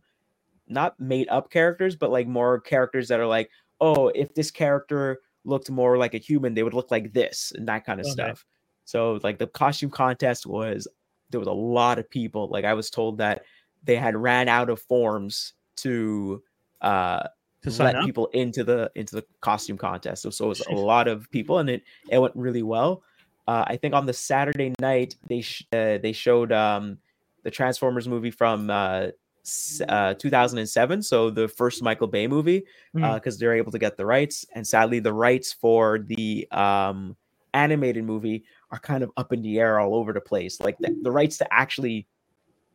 not 0.67 0.99
made 0.99 1.27
up 1.29 1.51
characters, 1.51 1.95
but 1.95 2.11
like 2.11 2.27
more 2.27 2.59
characters 2.59 3.07
that 3.07 3.19
are 3.19 3.27
like, 3.27 3.49
oh, 3.81 4.09
if 4.09 4.33
this 4.33 4.51
character 4.51 5.19
looked 5.45 5.69
more 5.69 5.97
like 5.97 6.13
a 6.13 6.19
human, 6.19 6.53
they 6.53 6.63
would 6.63 6.73
look 6.73 6.91
like 6.91 7.13
this 7.13 7.51
and 7.55 7.67
that 7.67 7.85
kind 7.85 7.99
of 7.99 8.05
Okay. 8.05 8.13
stuff. 8.13 8.45
So 8.85 9.19
like 9.23 9.39
the 9.39 9.47
costume 9.47 9.89
contest 9.89 10.45
was 10.45 10.87
there 11.29 11.39
was 11.39 11.47
a 11.47 11.53
lot 11.53 11.99
of 11.99 12.09
people. 12.09 12.47
Like 12.49 12.65
I 12.65 12.73
was 12.73 12.89
told 12.89 13.17
that 13.17 13.43
they 13.83 13.95
had 13.95 14.15
ran 14.15 14.47
out 14.47 14.69
of 14.69 14.81
forms 14.81 15.53
to 15.77 16.41
uh 16.81 17.27
To 17.63 17.83
let 17.83 17.95
up? 17.95 18.05
people 18.05 18.27
into 18.33 18.63
the 18.63 18.91
into 18.95 19.15
the 19.15 19.25
costume 19.39 19.77
contest. 19.77 20.23
So, 20.23 20.29
so 20.29 20.45
it 20.45 20.49
was 20.49 20.59
a 20.67 20.71
lot 20.73 21.07
of 21.07 21.29
people, 21.31 21.59
and 21.59 21.69
it 21.69 21.83
it 22.09 22.19
went 22.19 22.35
really 22.35 22.63
well. 22.63 23.03
Uh, 23.47 23.63
I 23.67 23.77
think 23.77 23.93
on 23.93 24.05
the 24.05 24.13
Saturday 24.13 24.73
night 24.79 25.15
they 25.27 25.41
sh- 25.41 25.65
uh, 25.71 25.97
they 25.97 26.11
showed 26.11 26.51
um, 26.51 26.97
the 27.43 27.51
Transformers 27.51 28.07
movie 28.07 28.31
from 28.31 28.69
uh, 28.69 29.07
s- 29.43 29.81
uh, 29.87 30.13
2007, 30.15 31.01
so 31.01 31.29
the 31.29 31.47
first 31.47 31.83
Michael 31.83 32.07
Bay 32.07 32.27
movie, 32.27 32.65
because 32.93 33.37
they're 33.37 33.55
able 33.55 33.71
to 33.71 33.79
get 33.79 33.97
the 33.97 34.05
rights. 34.05 34.45
And 34.53 34.65
sadly, 34.65 34.99
the 34.99 35.13
rights 35.13 35.53
for 35.53 35.99
the 35.99 36.47
um, 36.51 37.15
animated 37.53 38.03
movie 38.03 38.43
are 38.71 38.79
kind 38.79 39.03
of 39.03 39.11
up 39.17 39.33
in 39.33 39.41
the 39.41 39.59
air 39.59 39.79
all 39.79 39.95
over 39.95 40.13
the 40.13 40.21
place. 40.21 40.59
Like 40.59 40.77
the, 40.79 40.97
the 41.01 41.11
rights 41.11 41.37
to 41.37 41.53
actually 41.53 42.07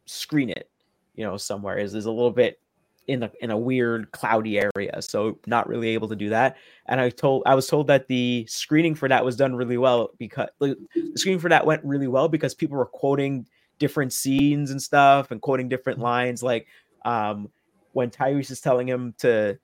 screen 0.07 0.51
it, 0.51 0.71
you 1.15 1.25
know, 1.25 1.37
somewhere 1.37 1.79
is 1.79 1.95
is 1.95 2.07
a 2.07 2.11
little 2.11 2.31
bit 2.31 2.61
in 3.09 3.23
a 3.23 3.31
in 3.41 3.51
a 3.51 3.59
weird 3.59 4.13
cloudy 4.13 4.61
area, 4.61 5.01
so 5.01 5.39
not 5.47 5.67
really 5.67 5.89
able 5.89 6.09
to 6.09 6.17
do 6.17 6.29
that. 6.29 6.57
And 6.87 7.01
I 7.01 7.11
told 7.11 7.43
I 7.47 7.55
was 7.55 7.67
told 7.67 7.87
that 7.89 8.07
the 8.07 8.47
screening 8.49 8.95
for 8.95 9.09
that 9.09 9.25
was 9.25 9.35
done 9.35 9.57
really 9.57 9.79
well 9.79 10.11
because 10.19 10.49
the 10.61 10.77
the 10.95 11.19
screening 11.19 11.41
for 11.41 11.49
that 11.49 11.67
went 11.67 11.83
really 11.85 12.07
well 12.07 12.29
because 12.29 12.55
people 12.55 12.77
were 12.77 12.87
quoting 12.87 13.49
different 13.79 14.13
scenes 14.13 14.71
and 14.71 14.81
stuff 14.81 15.31
and 15.31 15.41
quoting 15.41 15.69
different 15.69 16.01
lines 16.01 16.43
like 16.43 16.67
um 17.05 17.49
when 17.93 18.11
Tyrese 18.11 18.51
is 18.51 18.61
telling 18.61 18.89
him 18.89 19.15
to 19.19 19.59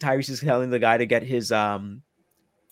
Tyrese 0.00 0.30
is 0.30 0.40
telling 0.40 0.70
the 0.70 0.78
guy 0.78 0.96
to 0.96 1.06
get 1.06 1.22
his 1.22 1.52
um 1.52 2.02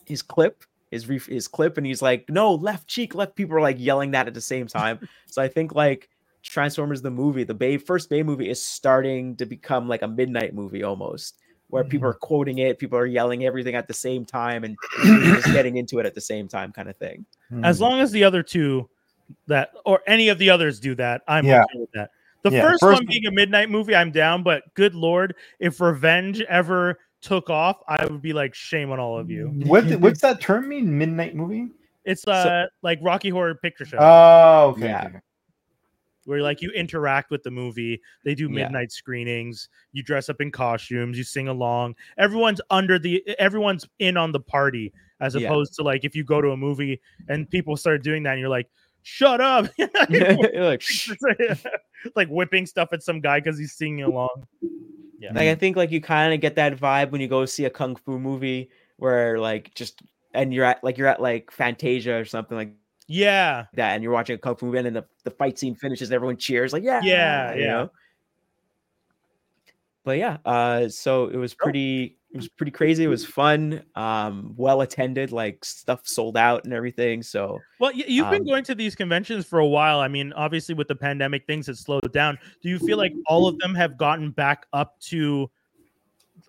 his 0.06 0.22
clip 0.22 0.64
his 0.90 1.08
ref- 1.08 1.26
his 1.26 1.48
clip 1.48 1.76
and 1.76 1.86
he's 1.86 2.00
like 2.00 2.24
no 2.30 2.54
left 2.54 2.88
cheek 2.88 3.14
left 3.14 3.34
people 3.34 3.56
are 3.56 3.60
like 3.60 3.76
yelling 3.78 4.12
that 4.12 4.28
at 4.28 4.34
the 4.34 4.40
same 4.40 4.66
time 4.66 5.06
so 5.26 5.42
I 5.42 5.48
think 5.48 5.74
like 5.74 6.08
Transformers 6.48 7.02
the 7.02 7.10
movie 7.10 7.44
the 7.44 7.54
Bay 7.54 7.76
first 7.76 8.08
Bay 8.08 8.22
movie 8.22 8.48
is 8.48 8.62
starting 8.62 9.36
to 9.36 9.46
become 9.46 9.88
like 9.88 10.02
a 10.02 10.08
midnight 10.08 10.54
movie 10.54 10.82
almost 10.82 11.36
where 11.68 11.82
people 11.82 12.08
are 12.08 12.14
quoting 12.14 12.58
it 12.58 12.78
people 12.78 12.96
are 12.98 13.06
yelling 13.06 13.44
everything 13.44 13.74
at 13.74 13.88
the 13.88 13.94
same 13.94 14.24
time 14.24 14.62
and 14.64 14.76
just 15.34 15.52
getting 15.52 15.76
into 15.76 15.98
it 15.98 16.06
at 16.06 16.14
the 16.14 16.20
same 16.20 16.46
time 16.48 16.72
kind 16.72 16.88
of 16.88 16.96
thing 16.96 17.26
as 17.64 17.78
Hmm. 17.78 17.82
long 17.84 18.00
as 18.00 18.12
the 18.12 18.22
other 18.24 18.42
two 18.42 18.88
that 19.48 19.70
or 19.84 20.00
any 20.06 20.28
of 20.28 20.38
the 20.38 20.48
others 20.48 20.78
do 20.78 20.94
that 20.94 21.22
i'm 21.26 21.44
Yeah. 21.44 21.62
okay 21.64 21.80
with 21.80 21.90
that 21.94 22.10
the 22.42 22.52
Yeah, 22.52 22.62
first, 22.62 22.80
first- 22.80 22.94
one 23.00 23.06
being 23.06 23.26
a 23.26 23.32
midnight 23.32 23.68
movie 23.68 23.96
i'm 23.96 24.12
down 24.12 24.42
but 24.44 24.62
good 24.74 24.94
lord 24.94 25.34
if 25.58 25.80
revenge 25.80 26.40
ever 26.42 26.98
took 27.22 27.50
off 27.50 27.78
i 27.88 28.06
would 28.06 28.22
be 28.22 28.32
like 28.32 28.54
shame 28.54 28.92
on 28.92 29.00
all 29.00 29.18
of 29.18 29.28
you 29.30 29.48
What 29.64 29.90
what's 30.00 30.20
that 30.26 30.40
term 30.40 30.68
mean? 30.68 30.96
Midnight 30.96 31.34
movie? 31.34 31.68
it's 32.04 32.24
uh 32.28 32.66
like 32.82 33.00
rocky 33.02 33.30
horror 33.30 33.56
picture 33.56 33.84
show 33.84 33.98
Oh, 33.98 34.68
okay. 34.70 34.86
Yeah. 34.86 35.08
Okay, 36.26 36.32
okay. 36.32 36.40
where 36.40 36.42
like 36.42 36.60
you 36.60 36.70
interact 36.70 37.30
with 37.30 37.42
the 37.42 37.50
movie 37.50 38.00
they 38.24 38.34
do 38.34 38.44
Yeah. 38.44 38.64
midnight 38.64 38.92
screenings 38.92 39.68
you 39.92 40.02
dress 40.02 40.28
up 40.28 40.40
in 40.40 40.50
costumes 40.50 41.16
you 41.16 41.24
sing 41.24 41.48
along 41.48 41.94
everyone's 42.18 42.60
under 42.70 42.98
the 42.98 43.22
everyone's 43.38 43.86
in 43.98 44.16
on 44.16 44.32
the 44.32 44.40
party 44.40 44.92
as 45.20 45.34
Yeah. 45.34 45.48
opposed 45.48 45.74
to 45.74 45.82
like 45.82 46.04
if 46.04 46.14
you 46.14 46.24
go 46.24 46.40
to 46.40 46.50
a 46.50 46.56
movie 46.56 47.00
and 47.28 47.48
people 47.48 47.76
start 47.76 48.02
doing 48.02 48.22
that 48.24 48.32
and 48.32 48.40
you're 48.40 48.48
like 48.48 48.68
shut 49.02 49.40
up 49.40 49.66
You're 50.08 50.64
like, 50.64 50.82
"Shh." 50.82 51.12
like 52.14 52.28
whipping 52.28 52.66
stuff 52.66 52.92
at 52.92 53.02
some 53.02 53.20
guy 53.20 53.40
because 53.40 53.58
he's 53.58 53.72
singing 53.72 54.04
along 54.04 54.46
yeah 55.18 55.30
like 55.30 55.38
I 55.38 55.44
mm-hmm. 55.46 55.60
think 55.60 55.76
like 55.76 55.90
you 55.90 56.00
kind 56.00 56.34
of 56.34 56.40
get 56.40 56.56
that 56.56 56.76
vibe 56.76 57.10
when 57.10 57.20
you 57.20 57.28
go 57.28 57.46
see 57.46 57.64
a 57.64 57.70
kung 57.70 57.96
fu 57.96 58.18
movie 58.18 58.70
where 58.96 59.38
like 59.38 59.74
just 59.74 60.02
and 60.34 60.52
you're 60.52 60.64
at 60.64 60.84
like 60.84 60.98
you're 60.98 61.08
at 61.08 61.20
like 61.20 61.50
Fantasia 61.50 62.14
or 62.16 62.24
something 62.24 62.56
like 62.56 62.74
yeah 63.06 63.66
that, 63.74 63.94
and 63.94 64.02
you're 64.02 64.12
watching 64.12 64.34
a 64.34 64.38
kung 64.38 64.56
fu 64.56 64.66
movie, 64.66 64.78
and 64.78 64.96
the, 64.96 65.04
the 65.24 65.30
fight 65.30 65.58
scene 65.58 65.74
finishes, 65.74 66.08
and 66.10 66.14
everyone 66.14 66.36
cheers, 66.36 66.72
like 66.72 66.82
yeah, 66.82 67.00
Yeah, 67.02 67.54
you 67.54 67.60
yeah. 67.62 67.66
know? 67.66 67.90
But 70.04 70.18
yeah, 70.18 70.38
uh, 70.44 70.88
so 70.88 71.26
it 71.26 71.36
was 71.36 71.52
pretty, 71.52 72.16
it 72.30 72.36
was 72.36 72.48
pretty 72.48 72.70
crazy. 72.70 73.02
It 73.02 73.08
was 73.08 73.26
fun, 73.26 73.82
um, 73.96 74.54
well 74.56 74.82
attended, 74.82 75.32
like 75.32 75.64
stuff 75.64 76.06
sold 76.06 76.36
out 76.36 76.64
and 76.64 76.72
everything. 76.72 77.24
So 77.24 77.58
Well, 77.80 77.90
you've 77.92 78.30
been 78.30 78.42
Um, 78.42 78.46
going 78.46 78.62
to 78.64 78.76
these 78.76 78.94
conventions 78.94 79.46
for 79.46 79.58
a 79.58 79.66
while. 79.66 79.98
I 79.98 80.06
mean, 80.06 80.32
obviously 80.34 80.76
with 80.76 80.86
the 80.86 80.94
pandemic, 80.94 81.44
things 81.44 81.66
have 81.66 81.76
slowed 81.76 82.12
down. 82.12 82.38
Do 82.62 82.68
you 82.68 82.78
feel 82.78 82.98
like 82.98 83.14
all 83.26 83.48
of 83.48 83.58
them 83.58 83.74
have 83.74 83.96
gotten 83.96 84.30
back 84.30 84.66
up 84.72 84.96
to 85.10 85.50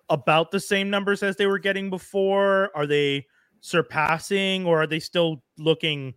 about 0.08 0.52
the 0.52 0.60
same 0.60 0.88
numbers 0.88 1.24
as 1.24 1.34
they 1.34 1.46
were 1.46 1.58
getting 1.58 1.90
before? 1.90 2.70
Are 2.76 2.86
they 2.86 3.26
surpassing, 3.60 4.66
or 4.66 4.82
are 4.82 4.86
they 4.86 5.00
still 5.00 5.42
looking 5.56 6.14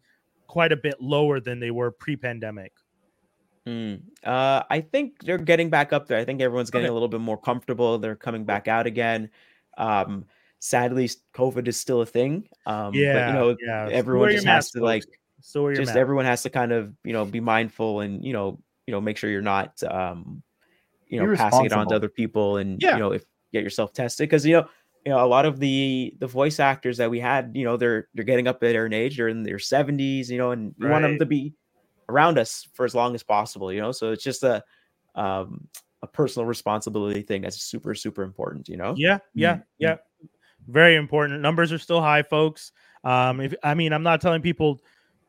quite 0.51 0.73
a 0.73 0.75
bit 0.75 1.01
lower 1.01 1.39
than 1.39 1.61
they 1.61 1.71
were 1.71 1.91
pre-pandemic? 1.91 2.73
Mm. 3.65 4.01
Uh, 4.21 4.63
I 4.69 4.81
think 4.81 5.23
they're 5.23 5.37
getting 5.37 5.69
back 5.69 5.93
up 5.93 6.07
there. 6.07 6.17
I 6.19 6.25
think 6.25 6.41
everyone's 6.41 6.69
getting 6.69 6.87
Okay. 6.87 6.89
a 6.89 6.93
little 6.93 7.07
bit 7.07 7.21
more 7.21 7.37
comfortable. 7.37 7.97
They're 7.99 8.17
coming 8.17 8.43
back 8.43 8.67
out 8.67 8.85
again. 8.85 9.29
Um, 9.77 10.25
sadly, 10.59 11.09
COVID 11.33 11.69
is 11.69 11.79
still 11.79 12.01
a 12.01 12.05
thing. 12.05 12.49
Um, 12.65 12.93
yeah, 12.93 13.13
but 13.13 13.27
you 13.27 13.33
know, 13.33 13.55
yeah. 13.61 13.87
Everyone 13.95 14.29
just 14.31 14.45
has 14.45 14.71
to 14.71 14.83
like 14.83 15.03
folks. 15.05 15.17
Still 15.43 15.63
wear 15.63 15.71
your 15.71 15.81
just 15.81 15.89
mask. 15.91 15.97
everyone 15.97 16.25
has 16.25 16.43
to 16.43 16.49
kind 16.49 16.71
of 16.73 16.93
you 17.05 17.13
know 17.13 17.23
be 17.23 17.39
mindful 17.39 18.01
and 18.01 18.25
you 18.25 18.33
know 18.33 18.59
you 18.87 18.91
know 18.91 18.99
make 18.99 19.15
sure 19.17 19.29
you're 19.29 19.41
not 19.41 19.81
um 19.89 20.43
you 21.07 21.19
know 21.23 21.33
passing 21.35 21.65
it 21.65 21.71
on 21.73 21.87
to 21.87 21.95
other 21.95 22.09
people 22.09 22.57
and 22.57 22.79
Yeah. 22.81 22.93
you 22.93 22.99
know 22.99 23.11
if 23.13 23.23
get 23.53 23.63
yourself 23.63 23.91
tested 23.93 24.27
because 24.29 24.45
you 24.45 24.57
know 24.57 24.67
you 25.05 25.11
know 25.11 25.23
a 25.23 25.27
lot 25.27 25.45
of 25.45 25.59
the 25.59 26.13
the 26.19 26.27
voice 26.27 26.59
actors 26.59 26.97
that 26.97 27.09
we 27.09 27.19
had 27.19 27.51
you 27.55 27.63
know 27.63 27.77
they're 27.77 28.07
they're 28.13 28.25
getting 28.25 28.47
up 28.47 28.63
at 28.63 28.75
an 28.75 28.93
age 28.93 29.17
they're 29.17 29.27
in 29.27 29.43
their 29.43 29.57
70s 29.57 30.29
you 30.29 30.37
know 30.37 30.51
and 30.51 30.75
we 30.77 30.87
want 30.87 31.03
them 31.03 31.17
to 31.19 31.25
be 31.25 31.53
around 32.09 32.37
us 32.37 32.67
for 32.73 32.85
as 32.85 32.93
long 32.93 33.15
as 33.15 33.23
possible 33.23 33.71
you 33.71 33.81
know 33.81 33.91
so 33.91 34.11
it's 34.11 34.23
just 34.23 34.43
a 34.43 34.63
um 35.15 35.67
a 36.03 36.07
personal 36.07 36.45
responsibility 36.45 37.21
thing 37.21 37.41
that's 37.41 37.61
super 37.61 37.93
super 37.95 38.23
important 38.23 38.67
you 38.67 38.77
know 38.77 38.93
Yeah, 38.97 39.19
yeah, 39.33 39.55
Mm, 39.55 39.63
yeah. 39.79 39.95
Very 40.67 40.95
important. 40.95 41.41
Numbers 41.41 41.71
are 41.71 41.79
still 41.79 42.01
high, 42.01 42.23
folks. 42.23 42.71
Um, 43.03 43.41
if 43.41 43.53
I 43.63 43.73
mean, 43.73 43.93
I'm 43.93 44.03
not 44.03 44.21
telling 44.21 44.41
people 44.41 44.79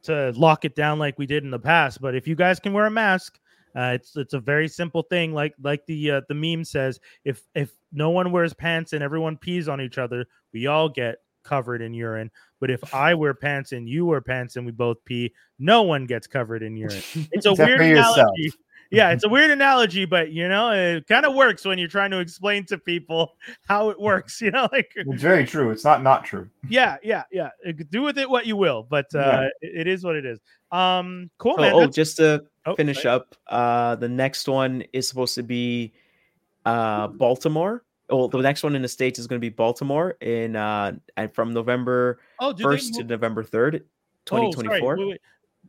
to 0.05 0.33
lock 0.37 0.65
it 0.65 0.75
down 0.75 0.99
like 0.99 1.19
we 1.19 1.27
did 1.27 1.45
in 1.45 1.51
the 1.51 1.59
past, 1.59 2.01
but 2.01 2.15
if 2.15 2.27
you 2.27 2.35
guys 2.35 2.61
can 2.61 2.73
wear 2.73 2.87
a 2.87 2.91
mask, 2.91 3.39
uh, 3.75 3.93
it's 3.95 4.17
it's 4.17 4.35
a 4.35 4.41
very 4.41 4.69
simple 4.69 5.03
thing. 5.03 5.33
Like 5.33 5.55
like 5.63 5.85
the 5.87 6.11
uh, 6.11 6.21
the 6.29 6.35
meme 6.35 6.65
says, 6.65 7.01
if 7.25 7.43
if 7.55 7.73
no 7.93 8.11
one 8.11 8.33
wears 8.33 8.53
pants 8.53 8.93
and 8.93 9.03
everyone 9.03 9.37
pees 9.37 9.69
on 9.69 9.81
each 9.81 9.99
other, 9.99 10.27
we 10.53 10.67
all 10.67 10.89
get 10.89 11.17
covered 11.43 11.83
in 11.83 11.95
urine. 11.95 12.31
But 12.61 12.71
if 12.71 12.95
I 12.95 13.15
wear 13.15 13.35
pants 13.35 13.73
and 13.73 13.89
you 13.89 14.07
wear 14.07 14.21
pants 14.21 14.57
and 14.57 14.67
we 14.67 14.73
both 14.73 15.05
pee, 15.05 15.33
no 15.59 15.83
one 15.83 16.07
gets 16.07 16.27
covered 16.27 16.63
in 16.63 16.77
urine. 16.77 17.03
It's 17.33 17.47
a 17.47 17.55
weird 17.55 17.79
for 17.79 17.85
yourself. 17.85 18.37
Analogy. 18.93 19.09
Yeah, 19.11 19.15
it's 19.15 19.25
a 19.25 19.29
weird 19.29 19.51
analogy, 19.51 20.05
but 20.05 20.31
you 20.33 20.49
know, 20.49 20.71
it 20.73 21.07
kind 21.07 21.25
of 21.27 21.35
works 21.35 21.65
when 21.65 21.79
you're 21.79 21.89
trying 21.89 22.11
to 22.13 22.19
explain 22.19 22.65
to 22.67 22.79
people 22.79 23.33
how 23.67 23.91
it 23.91 23.99
works. 24.01 24.41
You 24.41 24.51
know, 24.51 24.69
like 24.73 24.93
It's 24.95 25.23
very 25.23 25.45
true. 25.47 25.71
It's 25.71 25.85
not 25.85 26.03
not 26.03 26.25
true. 26.25 26.49
yeah, 26.69 26.97
yeah, 27.03 27.25
yeah. 27.33 27.51
Uh, 27.67 27.73
Do 27.91 28.03
with 28.03 28.19
it 28.19 28.29
what 28.29 28.47
you 28.47 28.57
will, 28.57 28.83
but 28.89 29.07
uh, 29.15 29.19
Yeah. 29.19 29.49
it- 29.63 29.81
it 29.83 29.87
is 29.87 30.05
what 30.05 30.17
it 30.17 30.25
is. 30.27 30.39
Um, 30.71 31.31
cool, 31.39 31.55
oh, 31.59 31.63
man. 31.63 31.73
oh 31.75 31.87
just 31.87 32.17
to 32.19 32.45
oh, 32.67 32.75
finish 32.77 33.03
sorry. 33.03 33.17
up 33.17 33.35
uh 33.49 33.97
the 33.97 34.09
next 34.09 34.49
one 34.49 34.85
is 34.93 35.07
supposed 35.09 35.35
to 35.35 35.43
be 35.43 35.93
uh 36.65 37.09
baltimore 37.09 37.85
well 38.09 38.29
the 38.29 38.39
next 38.39 38.63
one 38.63 38.75
in 38.77 38.83
the 38.83 38.89
states 38.89 39.19
is 39.19 39.27
going 39.27 39.39
to 39.41 39.45
be 39.45 39.49
baltimore 39.51 40.17
in 40.21 40.55
uh 40.57 40.93
and 41.17 41.35
from 41.35 41.53
november 41.53 42.21
Oh, 42.41 42.53
1st 42.55 42.93
they 42.93 43.03
to 43.03 43.05
november 43.05 43.43
3rd 43.43 43.75
oh, 43.81 44.53
2024 44.53 44.97
wait, 44.97 45.07
wait. 45.09 45.15
D- 45.15 45.21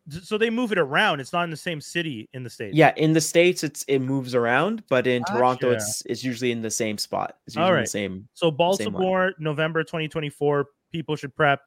So 0.10 0.38
they 0.38 0.50
move 0.50 0.72
it 0.74 0.78
around. 0.78 1.20
It's 1.22 1.32
not 1.32 1.44
in 1.46 1.50
the 1.50 1.56
same 1.58 1.80
city 1.80 2.28
in 2.34 2.44
the 2.44 2.50
states. 2.50 2.76
yeah 2.76 2.94
in 2.98 3.14
the 3.14 3.22
states 3.22 3.64
it's 3.64 3.84
it 3.88 4.00
moves 4.00 4.36
around 4.36 4.84
but 4.90 5.08
in 5.08 5.24
toronto 5.24 5.72
it's 5.72 6.04
it's 6.06 6.24
usually 6.24 6.52
in 6.52 6.62
the 6.62 6.70
same 6.72 6.98
spot 6.98 7.38
it's 7.48 7.56
All 7.56 7.64
usually 7.64 7.78
in 7.80 7.84
the 7.84 7.88
same 7.90 8.28
So 8.34 8.48
same. 8.50 8.58
Baltimore, 8.58 9.34
November 9.40 9.84
2024. 9.84 10.68
People 10.92 11.16
should 11.16 11.34
prep, 11.36 11.62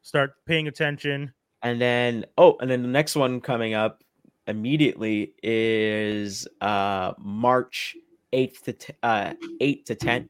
start 0.00 0.32
paying 0.46 0.68
attention. 0.68 1.32
and 1.62 1.80
then 1.80 2.24
oh 2.38 2.56
and 2.60 2.70
then 2.70 2.82
the 2.82 2.88
next 2.88 3.14
one 3.14 3.40
coming 3.40 3.74
up 3.74 4.02
immediately 4.48 5.34
is 5.42 6.48
uh 6.62 7.12
march 7.18 7.94
8th 8.32 8.62
to 8.62 8.72
t- 8.72 8.94
uh 9.02 9.34
8th 9.60 9.84
to 9.84 9.94
10th 9.94 10.28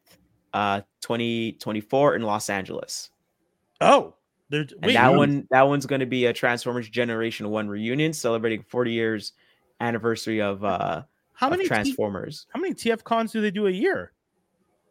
uh 0.53 0.81
2024 1.01 2.17
in 2.17 2.23
los 2.23 2.51
angeles 2.51 3.09
Oh, 3.81 4.15
they're 4.53 4.61
and 4.61 4.87
wait, 4.87 4.93
that 4.95 5.11
you- 5.11 5.17
one 5.17 5.47
that 5.51 5.63
one's 5.63 5.87
going 5.87 6.01
to 6.01 6.07
be 6.07 6.27
a 6.27 6.33
transformers 6.33 6.89
generation 6.89 7.49
1 7.51 7.69
reunion 7.69 8.13
celebrating 8.13 8.63
40 8.63 8.93
years 8.93 9.33
anniversary 9.81 10.41
of 10.41 10.63
uh 10.65 11.03
How 11.33 11.49
of 11.49 11.53
many 11.53 11.65
T- 11.65 11.69
transformers 11.69 12.47
how 12.51 12.61
many 12.61 12.73
TF 12.75 13.03
cons 13.03 13.33
do 13.33 13.41
they 13.41 13.51
do 13.51 13.67
a 13.67 13.71
year? 13.71 14.13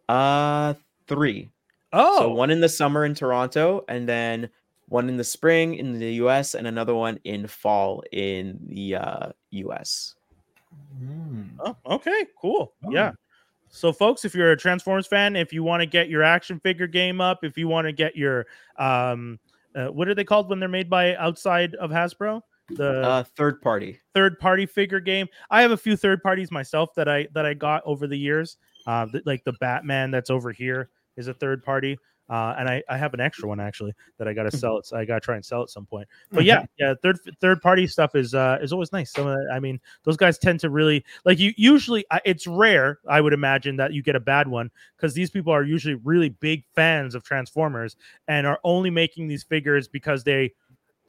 uh 0.09 0.74
3 1.07 1.49
Oh, 1.93 2.20
so 2.20 2.34
one 2.34 2.49
in 2.51 2.59
the 2.59 2.70
summer 2.70 3.05
in 3.05 3.14
toronto 3.16 3.86
and 3.88 4.07
then 4.09 4.49
one 4.89 5.07
in 5.07 5.16
the 5.16 5.24
spring 5.24 5.76
in 5.76 5.97
the 5.97 6.07
us 6.16 6.53
and 6.55 6.68
another 6.68 6.95
one 6.95 7.20
in 7.24 7.47
fall 7.47 8.03
in 8.12 8.59
the 8.68 8.95
uh 8.95 9.30
us 9.70 10.16
Mm. 11.03 11.49
Oh, 11.66 11.76
okay, 11.86 12.26
cool. 12.41 12.74
Oh. 12.86 12.91
Yeah. 12.91 13.12
So, 13.70 13.91
folks, 13.91 14.24
if 14.24 14.34
you're 14.34 14.51
a 14.51 14.57
Transformers 14.57 15.05
fan, 15.07 15.36
if 15.36 15.51
you 15.51 15.64
want 15.64 15.82
to 15.82 15.86
get 15.86 16.07
your 16.09 16.24
action 16.24 16.59
figure 16.62 16.88
game 16.88 17.20
up, 17.20 17.43
if 17.43 17.57
you 17.57 17.68
want 17.68 17.88
to 17.88 17.91
get 17.91 18.16
your 18.16 18.45
um, 18.78 19.38
uh, 19.76 19.88
what 19.88 20.08
are 20.08 20.16
they 20.16 20.24
called 20.24 20.50
when 20.50 20.60
they're 20.60 20.70
made 20.70 20.90
by 20.90 21.16
outside 21.16 21.76
of 21.76 21.92
Hasbro? 21.92 22.42
The 22.76 23.02
uh 23.02 23.24
third 23.36 23.62
party 23.62 24.00
third 24.14 24.40
party 24.40 24.66
figure 24.66 25.02
game. 25.02 25.28
I 25.50 25.62
have 25.62 25.72
a 25.72 25.78
few 25.78 25.98
third 25.98 26.24
parties 26.24 26.52
myself 26.52 26.94
that 26.96 27.10
I 27.10 27.28
that 27.34 27.46
I 27.46 27.54
got 27.54 27.84
over 27.86 28.08
the 28.08 28.18
years. 28.18 28.58
Uh, 28.88 29.08
th- 29.08 29.26
like 29.26 29.44
the 29.44 29.54
Batman 29.54 30.10
that's 30.10 30.30
over 30.30 30.52
here 30.52 30.90
is 31.18 31.28
a 31.28 31.34
third 31.34 31.64
party. 31.64 31.98
Uh, 32.32 32.56
and 32.58 32.70
I, 32.70 32.82
I 32.88 32.98
have 32.98 33.14
an 33.14 33.20
extra 33.20 33.46
one 33.46 33.60
actually 33.60 33.94
that 34.18 34.26
I 34.26 34.34
got 34.34 34.44
to 34.44 34.52
sell 34.58 34.78
it. 34.78 34.86
So 34.86 34.96
I 34.96 35.04
got 35.04 35.16
to 35.16 35.20
try 35.20 35.36
and 35.36 35.44
sell 35.44 35.64
it 35.64 35.70
some 35.70 35.86
point. 35.86 36.08
But 36.32 36.46
yeah, 36.46 36.64
yeah, 36.80 36.94
third 37.04 37.20
third 37.42 37.62
party 37.62 37.86
stuff 37.88 38.16
is 38.16 38.34
uh, 38.34 38.58
is 38.62 38.72
always 38.72 38.94
nice. 38.94 39.12
Some 39.12 39.28
of 39.28 39.38
I 39.52 39.60
mean, 39.60 39.82
those 40.06 40.16
guys 40.16 40.38
tend 40.38 40.62
to 40.62 40.70
really 40.70 41.04
like 41.26 41.40
you. 41.40 41.52
Usually, 41.58 42.06
it's 42.24 42.48
rare. 42.48 43.00
I 43.10 43.20
would 43.20 43.34
imagine 43.34 43.76
that 43.76 43.92
you 43.92 44.02
get 44.02 44.16
a 44.16 44.20
bad 44.22 44.48
one 44.48 44.72
because 44.96 45.14
these 45.14 45.30
people 45.30 45.52
are 45.52 45.64
usually 45.64 45.96
really 45.96 46.30
big 46.30 46.64
fans 46.74 47.16
of 47.16 47.24
Transformers 47.26 47.98
and 48.30 48.48
are 48.48 48.62
only 48.64 48.90
making 48.90 49.28
these 49.28 49.44
figures 49.44 49.90
because 49.90 50.24
they 50.24 50.54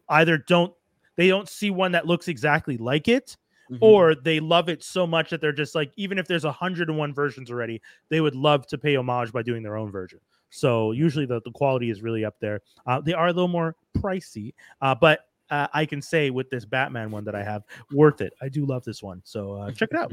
either 0.09 0.39
don't 0.39 0.75
they 1.14 1.29
don't 1.29 1.49
see 1.49 1.70
one 1.70 1.93
that 1.93 2.05
looks 2.05 2.27
exactly 2.27 2.77
like 2.79 3.07
it 3.07 3.37
Mhm. 3.70 3.79
or 3.81 4.14
they 4.16 4.41
love 4.41 4.68
it 4.68 4.83
so 4.83 5.07
much 5.07 5.31
that 5.31 5.41
they're 5.41 5.53
just 5.53 5.77
like 5.77 5.93
even 5.97 6.18
if 6.18 6.27
there's 6.27 6.45
101 6.45 7.14
versions 7.14 7.49
already 7.49 7.81
they 8.09 8.20
would 8.20 8.35
love 8.35 8.66
to 8.66 8.77
pay 8.77 8.97
homage 8.97 9.33
by 9.33 9.41
doing 9.41 9.62
their 9.62 9.77
own 9.77 9.91
version 9.91 10.18
so 10.53 10.92
usually 10.92 11.26
the, 11.26 11.40
the 11.44 11.50
quality 11.50 11.90
is 11.90 12.03
really 12.03 12.24
up 12.24 12.36
there. 12.38 12.61
Uh, 12.86 13.00
they 13.00 13.14
are 13.14 13.26
a 13.26 13.32
little 13.32 13.48
more 13.48 13.74
pricey 13.96 14.55
uh, 14.80 14.94
but 14.94 15.28
uh, 15.50 15.66
i 15.72 15.84
can 15.84 16.00
say 16.00 16.30
with 16.30 16.48
this 16.50 16.64
batman 16.64 17.11
one 17.11 17.24
that 17.24 17.34
i 17.34 17.42
have 17.42 17.64
worth 17.92 18.20
it. 18.20 18.32
I 18.40 18.48
do 18.48 18.64
love 18.64 18.84
this 18.84 19.03
one 19.03 19.20
so 19.24 19.55
uh, 19.55 19.70
check 19.72 19.90
it 19.92 19.98
out. 19.98 20.12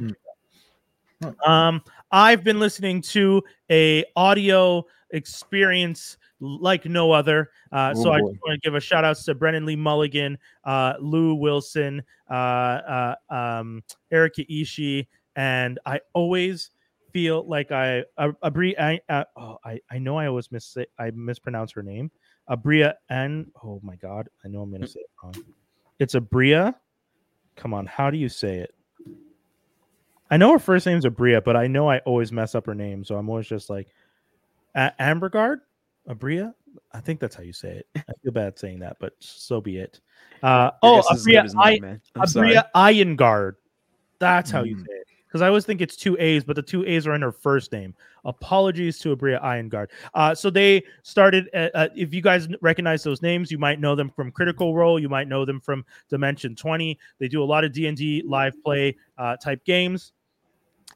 Mm. 1.21 1.47
um 1.47 1.81
i've 2.11 2.43
been 2.43 2.59
listening 2.59 3.01
to 3.01 3.43
a 3.69 4.05
audio 4.15 4.85
experience 5.11 6.17
like 6.39 6.85
no 6.85 7.11
other 7.11 7.49
uh, 7.71 7.93
Oh, 7.95 8.03
so 8.03 8.11
i 8.11 8.19
just 8.19 8.39
want 8.45 8.53
to 8.53 8.59
give 8.61 8.75
a 8.75 8.79
shout 8.79 9.03
out 9.03 9.17
to 9.17 9.35
brennan 9.35 9.65
lee 9.65 9.75
mulligan 9.75 10.37
uh, 10.63 10.93
lou 10.99 11.35
wilson 11.35 12.03
uh, 12.29 13.15
uh, 13.29 13.33
um, 13.33 13.83
Erika 14.11 14.43
Ishii, 14.43 15.07
and 15.35 15.79
I 15.85 16.01
always 16.13 16.71
feel 17.11 17.47
like 17.47 17.71
I 17.71 18.03
uh, 18.17 18.31
Abri. 18.43 18.77
I 18.79 18.99
oh, 19.35 19.57
I 19.63 19.79
I 19.91 19.99
know 19.99 20.17
I 20.17 20.27
always 20.27 20.51
miss 20.51 20.77
I 20.97 21.11
mispronounce 21.11 21.71
her 21.73 21.83
name. 21.83 22.11
Abria 22.49 22.93
and 23.09 23.51
oh 23.63 23.79
my 23.83 23.95
god, 23.95 24.27
I 24.43 24.47
know 24.47 24.61
I'm 24.61 24.71
gonna 24.71 24.87
say 24.87 25.01
it 25.01 25.09
wrong. 25.23 25.35
It's 25.99 26.15
Abria. 26.15 26.75
Come 27.55 27.73
on, 27.73 27.85
how 27.85 28.09
do 28.09 28.17
you 28.17 28.29
say 28.29 28.59
it? 28.59 28.73
I 30.31 30.37
know 30.37 30.51
her 30.53 30.59
first 30.59 30.85
name's 30.85 31.05
Abria, 31.05 31.43
but 31.43 31.55
I 31.55 31.67
know 31.67 31.89
I 31.89 31.99
always 31.99 32.31
mess 32.31 32.55
up 32.55 32.65
her 32.67 32.75
name, 32.75 33.03
so 33.03 33.17
I'm 33.17 33.29
always 33.29 33.47
just 33.47 33.69
like 33.69 33.87
A- 34.75 34.93
Ambergard, 34.99 35.59
Abria. 36.07 36.53
I 36.91 37.01
think 37.01 37.19
that's 37.19 37.35
how 37.35 37.43
you 37.43 37.53
say 37.53 37.81
it. 37.83 37.87
I 38.07 38.13
feel 38.23 38.31
bad 38.31 38.57
saying 38.59 38.79
that, 38.79 38.97
but 38.99 39.13
so 39.19 39.59
be 39.59 39.77
it. 39.77 39.99
Uh, 40.43 40.71
oh, 40.83 40.97
guess 40.97 41.05
is 41.05 41.17
as 41.17 41.25
good 41.25 41.33
Abria, 41.33 41.49
I, 41.57 41.71
mine, 41.71 41.81
man. 41.81 42.01
I'm 42.15 42.27
sorry. 42.27 42.49
Abria 42.55 42.65
Iron 42.75 43.15
Guard. 43.15 43.55
That's 44.19 44.51
how 44.51 44.63
you 44.63 44.75
Mm. 44.75 44.85
say 44.85 44.93
it. 44.93 45.07
Because 45.29 45.43
I 45.43 45.47
always 45.47 45.63
think 45.63 45.79
it's 45.79 45.95
two 45.95 46.17
A's, 46.19 46.43
but 46.43 46.55
the 46.55 46.63
two 46.63 46.83
A's 46.85 47.05
are 47.05 47.13
in 47.13 47.21
her 47.21 47.31
first 47.31 47.71
name. 47.71 47.93
Apologies 48.25 48.97
to 48.99 49.15
Abria 49.15 49.39
Iyengar. 49.43 49.87
Uh, 50.15 50.33
so 50.33 50.49
they 50.49 50.83
started. 51.03 51.49
Uh, 51.53 51.69
uh, 51.75 51.87
if 51.95 52.13
you 52.13 52.21
guys 52.21 52.47
recognize 52.61 53.03
those 53.03 53.21
names, 53.21 53.51
you 53.51 53.59
might 53.59 53.79
know 53.79 53.95
them 53.95 54.09
from 54.09 54.31
Critical 54.31 54.75
Role. 54.75 54.99
You 54.99 55.07
might 55.07 55.27
know 55.27 55.45
them 55.45 55.61
from 55.61 55.85
Dimension 56.09 56.55
Twenty. 56.55 56.97
They 57.19 57.27
do 57.27 57.43
a 57.43 57.45
lot 57.45 57.63
of 57.63 57.71
D 57.71 57.85
and 57.85 57.95
D 57.95 58.23
live 58.25 58.61
play 58.63 58.97
uh, 59.19 59.37
type 59.37 59.63
games. 59.65 60.13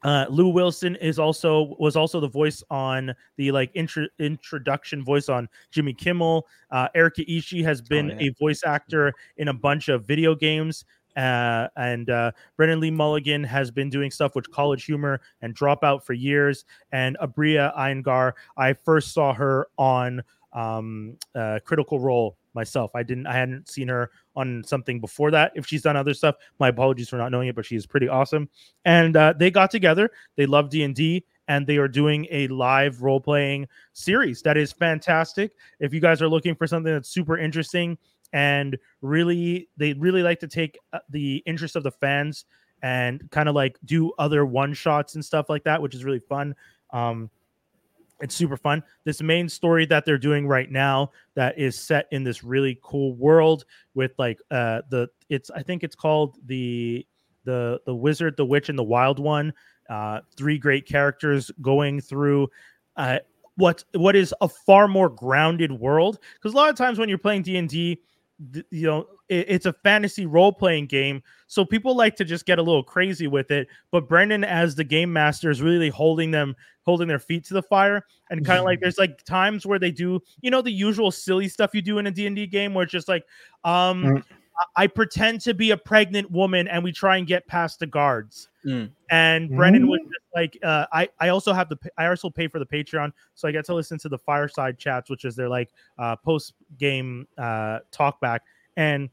Uh, 0.04 0.26
Lou 0.30 0.50
Wilson 0.50 0.98
is 0.98 1.18
also 1.18 1.76
was 1.80 1.96
also 1.96 2.20
the 2.20 2.28
voice 2.28 2.62
on 2.70 3.14
the 3.38 3.52
like 3.54 3.72
intro, 3.74 4.06
introduction 4.20 5.02
voice 5.04 5.30
on 5.30 5.48
Jimmy 5.72 5.94
Kimmel. 5.94 6.46
Uh, 6.72 6.90
Erika 6.94 7.24
Ishii 7.24 7.64
has 7.64 7.82
been 7.82 8.12
Oh, 8.12 8.16
yeah. 8.20 8.30
a 8.30 8.34
voice 8.34 8.64
actor 8.66 9.14
in 9.38 9.48
a 9.48 9.54
bunch 9.54 9.88
of 9.88 10.06
video 10.06 10.36
games. 10.36 10.84
Uh, 11.16 11.68
and 11.76 12.10
uh, 12.10 12.32
Brennan 12.58 12.80
Lee 12.80 12.92
Mulligan 12.92 13.44
has 13.44 13.72
been 13.72 13.90
doing 13.90 14.12
stuff 14.12 14.36
with 14.36 14.50
College 14.52 14.86
Humor 14.86 15.22
and 15.42 15.56
Dropout 15.56 16.04
for 16.04 16.14
years. 16.14 16.66
And 16.92 17.18
Abria 17.22 17.76
Iyengar, 17.78 18.34
I 18.58 18.74
first 18.74 19.14
saw 19.14 19.34
her 19.34 19.68
on 19.78 20.24
um, 20.54 21.18
uh, 21.36 21.60
Critical 21.66 22.00
Role 22.00 22.38
myself. 22.54 22.92
I 22.96 23.04
didn't, 23.04 23.28
I 23.28 23.34
hadn't 23.34 23.70
seen 23.70 23.88
her 23.88 24.12
on 24.36 24.64
something 24.64 25.00
before 25.00 25.32
that. 25.32 25.52
If 25.56 25.66
she's 25.66 25.82
done 25.82 25.98
other 25.98 26.14
stuff, 26.14 26.36
my 26.60 26.70
apologies 26.70 27.10
for 27.10 27.18
not 27.18 27.32
knowing 27.32 27.48
it, 27.48 27.56
but 27.56 27.66
she's 27.66 27.86
pretty 27.86 28.08
awesome. 28.08 28.50
And 28.86 29.18
uh, 29.18 29.34
they 29.38 29.52
got 29.52 29.72
together. 29.72 30.12
They 30.36 30.46
love 30.46 30.70
D 30.70 30.84
and 30.84 30.94
D, 30.94 31.26
and 31.48 31.66
they 31.66 31.78
are 31.78 31.88
doing 31.88 32.28
a 32.32 32.48
live 32.50 33.02
role 33.02 33.20
playing 33.20 33.68
series 33.94 34.42
that 34.44 34.58
is 34.58 34.72
fantastic. 34.72 35.54
If 35.80 35.94
you 35.94 36.00
guys 36.00 36.22
are 36.22 36.30
looking 36.30 36.56
for 36.56 36.68
something 36.68 36.94
that's 36.94 37.10
super 37.10 37.38
interesting 37.38 37.98
and 38.34 38.78
really, 39.02 39.70
they 39.78 39.94
really 39.94 40.24
like 40.24 40.40
to 40.42 40.48
take 40.48 40.78
uh, 40.92 41.00
the 41.10 41.44
interest 41.46 41.76
of 41.76 41.84
the 41.84 41.92
fans 41.92 42.46
and 42.82 43.30
kind 43.32 43.48
of 43.48 43.56
like 43.56 43.78
do 43.86 44.12
other 44.20 44.46
one 44.46 44.74
shots 44.74 45.16
and 45.16 45.24
stuff 45.24 45.50
like 45.50 45.64
that, 45.64 45.82
which 45.82 45.96
is 45.96 46.04
really 46.04 46.20
fun. 46.20 46.56
Um, 46.92 47.30
it's 48.20 48.36
super 48.36 48.58
fun. 48.58 48.84
This 49.06 49.22
main 49.22 49.50
story 49.50 49.86
that 49.88 50.06
they're 50.06 50.18
doing 50.18 50.48
right 50.48 50.72
now 50.72 51.12
that 51.36 51.58
is 51.58 51.80
set 51.80 52.08
in 52.12 52.24
this 52.24 52.44
really 52.44 52.80
cool 52.82 53.16
world 53.16 53.66
with 53.96 54.12
like 54.18 54.40
uh 54.50 54.82
the 54.90 55.10
it's 55.30 55.50
I 55.52 55.64
think 55.64 55.84
it's 55.84 55.96
called 55.96 56.38
the 56.46 57.06
the 57.44 57.82
the 57.86 57.94
wizard, 57.94 58.38
the 58.38 58.46
witch, 58.46 58.70
and 58.70 58.80
the 58.80 58.84
wild 58.84 59.20
one. 59.20 59.54
Uh, 59.90 60.22
three 60.38 60.58
great 60.58 60.88
characters 60.88 61.52
going 61.62 62.00
through 62.00 62.48
uh 62.96 63.20
what 63.56 63.84
what 63.94 64.16
is 64.16 64.34
a 64.42 64.48
far 64.48 64.88
more 64.88 65.10
grounded 65.10 65.72
world 65.72 66.20
because 66.36 66.54
a 66.54 66.56
lot 66.56 66.70
of 66.70 66.76
times 66.76 66.98
when 66.98 67.10
you're 67.10 67.18
playing 67.18 67.42
D&D 67.42 67.68
th- 67.68 68.00
you 68.72 68.88
know 68.88 69.06
it's 69.30 69.66
a 69.66 69.74
fantasy 69.74 70.26
role-playing 70.26 70.86
game 70.88 71.22
so 71.48 71.64
people 71.64 71.96
like 71.96 72.16
to 72.16 72.26
just 72.26 72.46
get 72.46 72.60
a 72.60 72.62
little 72.62 72.84
crazy 72.84 73.28
with 73.28 73.52
it 73.52 73.68
but 73.92 74.08
Brennan 74.10 74.44
as 74.44 74.76
the 74.76 74.84
game 74.84 75.14
master 75.14 75.50
is 75.50 75.62
really 75.62 75.90
holding 75.90 76.32
them 76.32 76.56
holding 76.84 77.08
their 77.08 77.20
feet 77.20 77.46
to 77.46 77.54
the 77.54 77.62
fire 77.62 78.06
and 78.32 78.46
kind 78.46 78.60
of 78.60 78.66
like 78.66 78.80
there's 78.82 78.98
like 78.98 79.24
times 79.24 79.66
where 79.66 79.80
they 79.80 79.92
do 79.92 80.20
you 80.42 80.50
know 80.50 80.62
the 80.62 80.72
usual 80.72 81.12
silly 81.12 81.48
stuff 81.48 81.74
you 81.74 81.82
do 81.82 82.00
in 82.00 82.08
a 82.08 82.12
d&d 82.12 82.48
game 82.48 82.74
where 82.74 82.84
it's 82.84 82.92
just 82.92 83.08
like 83.08 83.24
um 83.64 84.04
Mm. 84.04 84.24
I- 84.60 84.84
i 84.84 84.88
pretend 84.88 85.42
to 85.42 85.54
be 85.54 85.72
a 85.72 85.78
pregnant 85.78 86.30
woman 86.32 86.68
and 86.68 86.84
we 86.84 86.92
try 86.92 87.18
and 87.18 87.26
get 87.28 87.46
past 87.48 87.80
the 87.80 87.88
guards. 87.88 88.50
Mm. 88.66 88.92
and 89.10 89.50
Brennan 89.50 89.88
was 89.88 90.00
just 90.04 90.26
like 90.34 90.58
uh, 90.64 90.86
i 90.94 91.10
i 91.20 91.28
also 91.30 91.52
have 91.52 91.68
the 91.68 91.78
i 91.98 92.06
also 92.08 92.30
pay 92.30 92.48
for 92.48 92.60
the 92.60 92.66
patreon. 92.66 93.12
So 93.36 93.48
i 93.48 93.52
get 93.52 93.66
to 93.66 93.74
listen 93.74 93.98
to 94.00 94.10
the 94.10 94.18
fireside 94.18 94.78
chats 94.80 95.10
which 95.10 95.26
is 95.26 95.36
their 95.36 95.50
like 95.50 95.70
uh 96.00 96.16
post 96.16 96.54
game 96.80 97.28
uh 97.38 97.80
talk 97.92 98.22
back. 98.22 98.44
And 98.78 99.10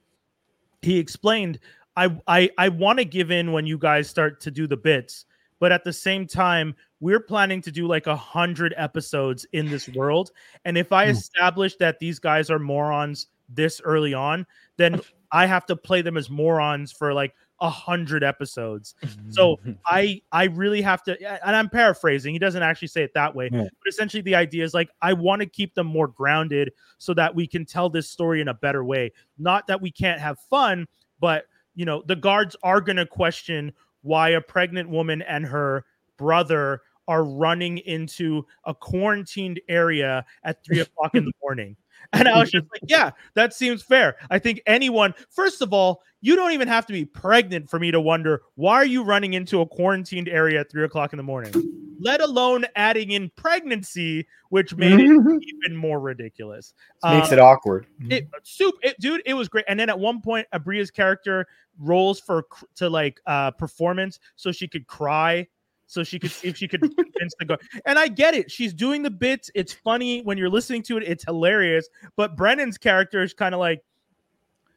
he 0.83 0.99
explained 0.99 1.59
i 1.97 2.17
i 2.29 2.49
i 2.59 2.69
want 2.69 2.99
to 3.01 3.05
give 3.05 3.31
in 3.33 3.51
when 3.53 3.67
you 3.67 3.77
guys 3.77 4.09
start 4.09 4.41
to 4.43 4.51
do 4.53 4.67
the 4.69 4.77
bits 4.77 5.25
but 5.59 5.73
at 5.73 5.83
the 5.85 5.93
same 5.93 6.27
time 6.27 6.75
we're 7.01 7.21
planning 7.21 7.61
to 7.63 7.71
do 7.73 7.87
like 7.89 8.07
a 8.07 8.17
hundred 8.17 8.73
episodes 8.77 9.45
in 9.53 9.69
this 9.69 9.89
world. 9.91 10.31
And 10.65 10.79
if 10.79 10.93
i 10.93 11.07
Hmm. 11.07 11.11
establish 11.11 11.75
that 11.77 11.99
these 11.99 12.19
guys 12.21 12.51
are 12.51 12.59
morons 12.61 13.27
this 13.49 13.81
early 13.85 14.15
on 14.15 14.47
then 14.77 15.01
i 15.33 15.47
have 15.47 15.67
to 15.67 15.77
play 15.77 16.03
them 16.03 16.17
as 16.17 16.31
morons 16.31 16.93
for 16.93 17.13
like 17.13 17.35
a 17.61 17.69
hundred 17.69 18.25
episodes 18.25 18.95
so 19.29 19.61
I 19.87 20.23
I 20.33 20.45
really 20.45 20.81
have 20.83 21.03
to 21.05 21.47
and 21.47 21.55
I'm 21.55 21.69
paraphrasing. 21.69 22.33
He 22.33 22.39
doesn't 22.39 22.63
actually 22.63 22.89
say 22.89 23.03
it 23.03 23.13
that 23.15 23.35
way. 23.35 23.51
Yeah. 23.53 23.65
But 23.65 23.89
essentially 23.89 24.23
the 24.23 24.35
idea 24.35 24.65
is 24.65 24.73
like 24.73 24.91
I 25.03 25.13
want 25.13 25.41
to 25.41 25.47
keep 25.47 25.75
them 25.75 25.87
more 25.87 26.09
grounded 26.09 26.73
so 26.99 27.15
that 27.15 27.35
we 27.35 27.47
can 27.47 27.65
tell 27.67 27.91
this 27.91 28.09
story 28.09 28.41
in 28.41 28.49
a 28.49 28.55
better 28.55 28.85
way. 28.85 29.13
Not 29.39 29.67
that 29.67 29.81
we 29.81 29.91
can't 29.91 30.21
have 30.21 30.39
fun, 30.49 30.87
but 31.21 31.45
you 31.75 31.85
know, 31.85 32.03
the 32.07 32.17
guards 32.17 32.57
are 32.63 32.81
going 32.81 32.97
to 32.97 33.07
question 33.07 33.73
why 34.03 34.31
a 34.31 34.41
pregnant 34.41 34.89
woman 34.89 35.23
and 35.23 35.45
her 35.47 35.85
brother 36.17 36.83
are 37.09 37.25
running 37.25 37.79
into 37.79 38.47
a 38.65 38.75
quarantined 38.75 39.61
area 39.69 40.25
at 40.45 40.65
three 40.65 40.81
o'clock 40.81 41.15
in 41.15 41.25
the 41.25 41.33
morning. 41.43 41.77
And 42.13 42.27
I 42.29 42.39
was 42.41 42.51
just 42.53 42.67
like, 42.73 42.83
yeah, 42.89 43.11
that 43.35 43.55
seems 43.55 43.83
fair. 43.83 44.17
I 44.31 44.39
think 44.39 44.61
anyone, 44.67 45.15
first 45.31 45.63
of 45.63 45.73
all, 45.73 46.03
you 46.23 46.35
don't 46.37 46.53
even 46.53 46.67
have 46.69 46.85
to 46.87 46.93
be 46.93 47.05
pregnant 47.05 47.71
for 47.71 47.79
me 47.79 47.91
to 47.93 48.01
wonder 48.01 48.43
why 48.57 48.75
are 48.75 48.85
you 48.85 49.03
running 49.05 49.35
into 49.35 49.61
a 49.61 49.67
quarantined 49.67 50.29
area 50.29 50.61
at 50.61 50.71
three 50.71 50.85
o'clock 50.85 51.13
in 51.13 51.17
the 51.19 51.23
morning, 51.23 51.53
let 52.01 52.21
alone 52.21 52.67
adding 52.77 53.13
in 53.13 53.31
pregnancy, 53.37 54.27
which 54.49 54.75
made 54.77 54.99
it 55.01 55.07
even 55.09 55.77
more 55.77 56.01
ridiculous. 56.01 56.75
Makes 57.05 57.31
Uh, 57.31 57.35
it 57.35 57.39
awkward. 57.39 57.87
it 58.11 58.29
soup 58.43 58.75
it 58.83 58.99
dude 59.01 59.23
it 59.25 59.35
was 59.35 59.49
great 59.49 59.65
and 59.69 59.79
then 59.79 59.89
at 59.89 59.99
one 59.99 60.21
point 60.21 60.47
abria's 60.53 60.91
character 60.91 61.47
rolls 61.79 62.19
for 62.21 62.45
to 62.75 62.91
like 62.91 63.21
uh 63.27 63.51
performance 63.53 64.19
so 64.37 64.51
she 64.53 64.67
could 64.69 64.87
cry 64.87 65.47
so 65.91 66.05
she 66.05 66.21
could 66.21 66.31
see 66.31 66.49
if 66.49 66.57
she 66.57 66.69
could 66.69 66.81
convince 66.97 67.35
the 67.39 67.45
guard. 67.45 67.61
And 67.85 67.99
i 67.99 68.07
get 68.07 68.35
it. 68.35 68.51
She's 68.51 68.73
doing 68.73 69.03
the 69.03 69.11
bits. 69.11 69.51
It's 69.57 69.73
funny. 69.73 70.23
When 70.23 70.39
you're 70.39 70.49
listening 70.49 70.83
to 70.85 70.97
it 70.97 71.03
it's 71.03 71.25
hilarious. 71.25 71.89
But 72.17 72.37
brennan's 72.37 72.79
character 72.79 73.23
is 73.23 73.35
kind 73.35 73.55
of 73.55 73.59
like 73.59 73.83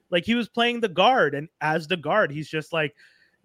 like 0.10 0.26
he 0.26 0.34
was 0.34 0.50
playing 0.50 0.82
the 0.82 0.90
guard. 0.90 1.36
And 1.36 1.48
as 1.62 1.88
the 1.88 1.98
guard 1.98 2.32
he's 2.32 2.50
just 2.50 2.74
like 2.74 2.96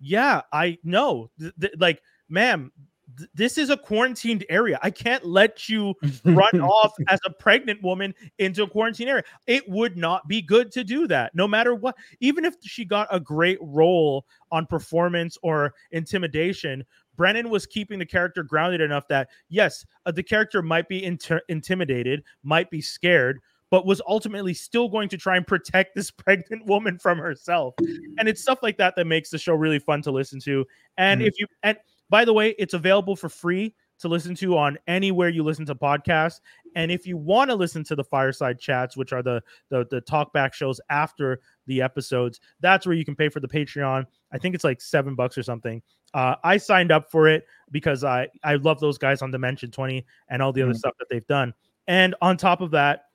yeah 0.01 0.43
i 0.53 0.79
know. 0.83 1.31
Th- 1.39 1.53
th- 1.61 1.75
like 1.79 2.03
ma'am 2.31 2.73
th- 3.19 3.31
this 3.35 3.59
is 3.59 3.69
a 3.69 3.77
quarantined 3.77 4.47
area. 4.49 4.79
I 4.83 4.91
can't 4.91 5.25
let 5.27 5.69
you 5.69 5.95
run 6.25 6.61
off 6.61 6.93
as 7.09 7.21
a 7.27 7.31
pregnant 7.31 7.83
woman 7.83 8.15
into 8.39 8.63
a 8.63 8.69
quarantine 8.69 9.09
area. 9.09 9.25
It 9.47 9.69
would 9.69 9.99
not 9.99 10.27
be 10.27 10.41
good 10.41 10.73
to 10.73 10.85
do 10.85 11.07
that, 11.09 11.35
no 11.35 11.47
matter 11.47 11.75
what. 11.75 11.97
Even 12.21 12.47
if 12.47 12.57
she 12.63 12.87
got 12.87 13.09
a 13.11 13.21
great 13.21 13.59
role 13.61 14.25
on 14.51 14.65
performance 14.65 15.37
or 15.43 15.75
intimidation, 15.91 16.85
Brennan 17.19 17.51
was 17.51 17.67
keeping 17.67 17.99
the 17.99 18.07
character 18.07 18.43
grounded 18.43 18.81
enough 18.81 19.07
that, 19.09 19.29
yes, 19.51 19.85
uh, 20.07 20.13
the 20.13 20.23
character 20.23 20.63
might 20.63 20.89
be 20.89 21.05
inter- 21.05 21.43
intimidated, 21.51 22.23
might 22.43 22.71
be 22.71 22.81
scared, 22.81 23.41
but 23.71 23.85
was 23.85 24.01
ultimately 24.09 24.55
still 24.55 24.89
going 24.89 25.11
to 25.11 25.19
try 25.19 25.37
and 25.37 25.47
protect 25.47 25.95
this 25.95 26.11
pregnant 26.25 26.65
woman 26.65 26.99
from 26.99 27.19
herself. 27.19 27.75
And 28.19 28.27
it's 28.29 28.41
stuff 28.41 28.61
like 28.63 28.79
that 28.79 28.97
that 28.97 29.07
makes 29.07 29.29
the 29.29 29.37
show 29.39 29.53
really 29.53 29.79
fun 29.81 30.01
to 30.03 30.11
listen 30.11 30.41
to. 30.41 30.65
And 30.97 31.21
Mhm. 31.21 31.27
if 31.27 31.39
you, 31.39 31.47
and 31.63 31.77
by 32.09 32.25
the 32.25 32.33
way, 32.33 32.55
it's 32.59 32.73
available 32.73 33.17
for 33.17 33.29
free 33.29 33.75
to 34.01 34.09
listen 34.09 34.35
to 34.37 34.57
on 34.57 34.79
anywhere 34.87 35.29
you 35.29 35.43
listen 35.43 35.67
to 35.67 35.75
podcasts. 35.75 36.41
And 36.77 36.91
if 36.91 37.07
you 37.07 37.17
want 37.17 37.51
to 37.51 37.57
listen 37.57 37.83
to 37.85 37.97
the 37.97 38.05
fireside 38.05 38.59
chats, 38.59 38.97
which 38.97 39.13
are 39.13 39.23
the 39.23 39.43
the 39.71 39.87
the 39.91 40.01
talkback 40.03 40.53
shows 40.53 40.81
after 40.91 41.41
the 41.67 41.83
episodes, 41.83 42.41
that's 42.61 42.87
where 42.87 42.95
you 42.95 43.05
can 43.05 43.17
pay 43.17 43.29
for 43.29 43.41
the 43.41 43.49
Patreon. 43.49 44.07
I 44.33 44.39
think 44.39 44.55
it's 44.55 44.65
like 44.65 44.81
seven 44.81 45.15
bucks 45.15 45.37
or 45.37 45.43
something. 45.43 45.83
Uh, 46.15 46.37
I 46.43 46.57
signed 46.57 46.91
up 46.93 47.11
for 47.11 47.29
it 47.29 47.45
because 47.71 48.05
I 48.05 48.29
I 48.45 48.55
love 48.55 48.81
those 48.81 48.99
guys 48.99 49.21
on 49.23 49.31
Dimension 49.31 49.71
Twenty 49.71 50.07
and 50.29 50.41
all 50.43 50.53
the 50.53 50.63
other 50.63 50.73
Mhm. 50.73 50.79
stuff 50.79 50.95
that 50.99 51.09
they've 51.11 51.27
done. 51.27 51.53
And 51.87 52.15
on 52.23 52.37
top 52.37 52.61
of 52.61 52.71
that, 52.73 53.07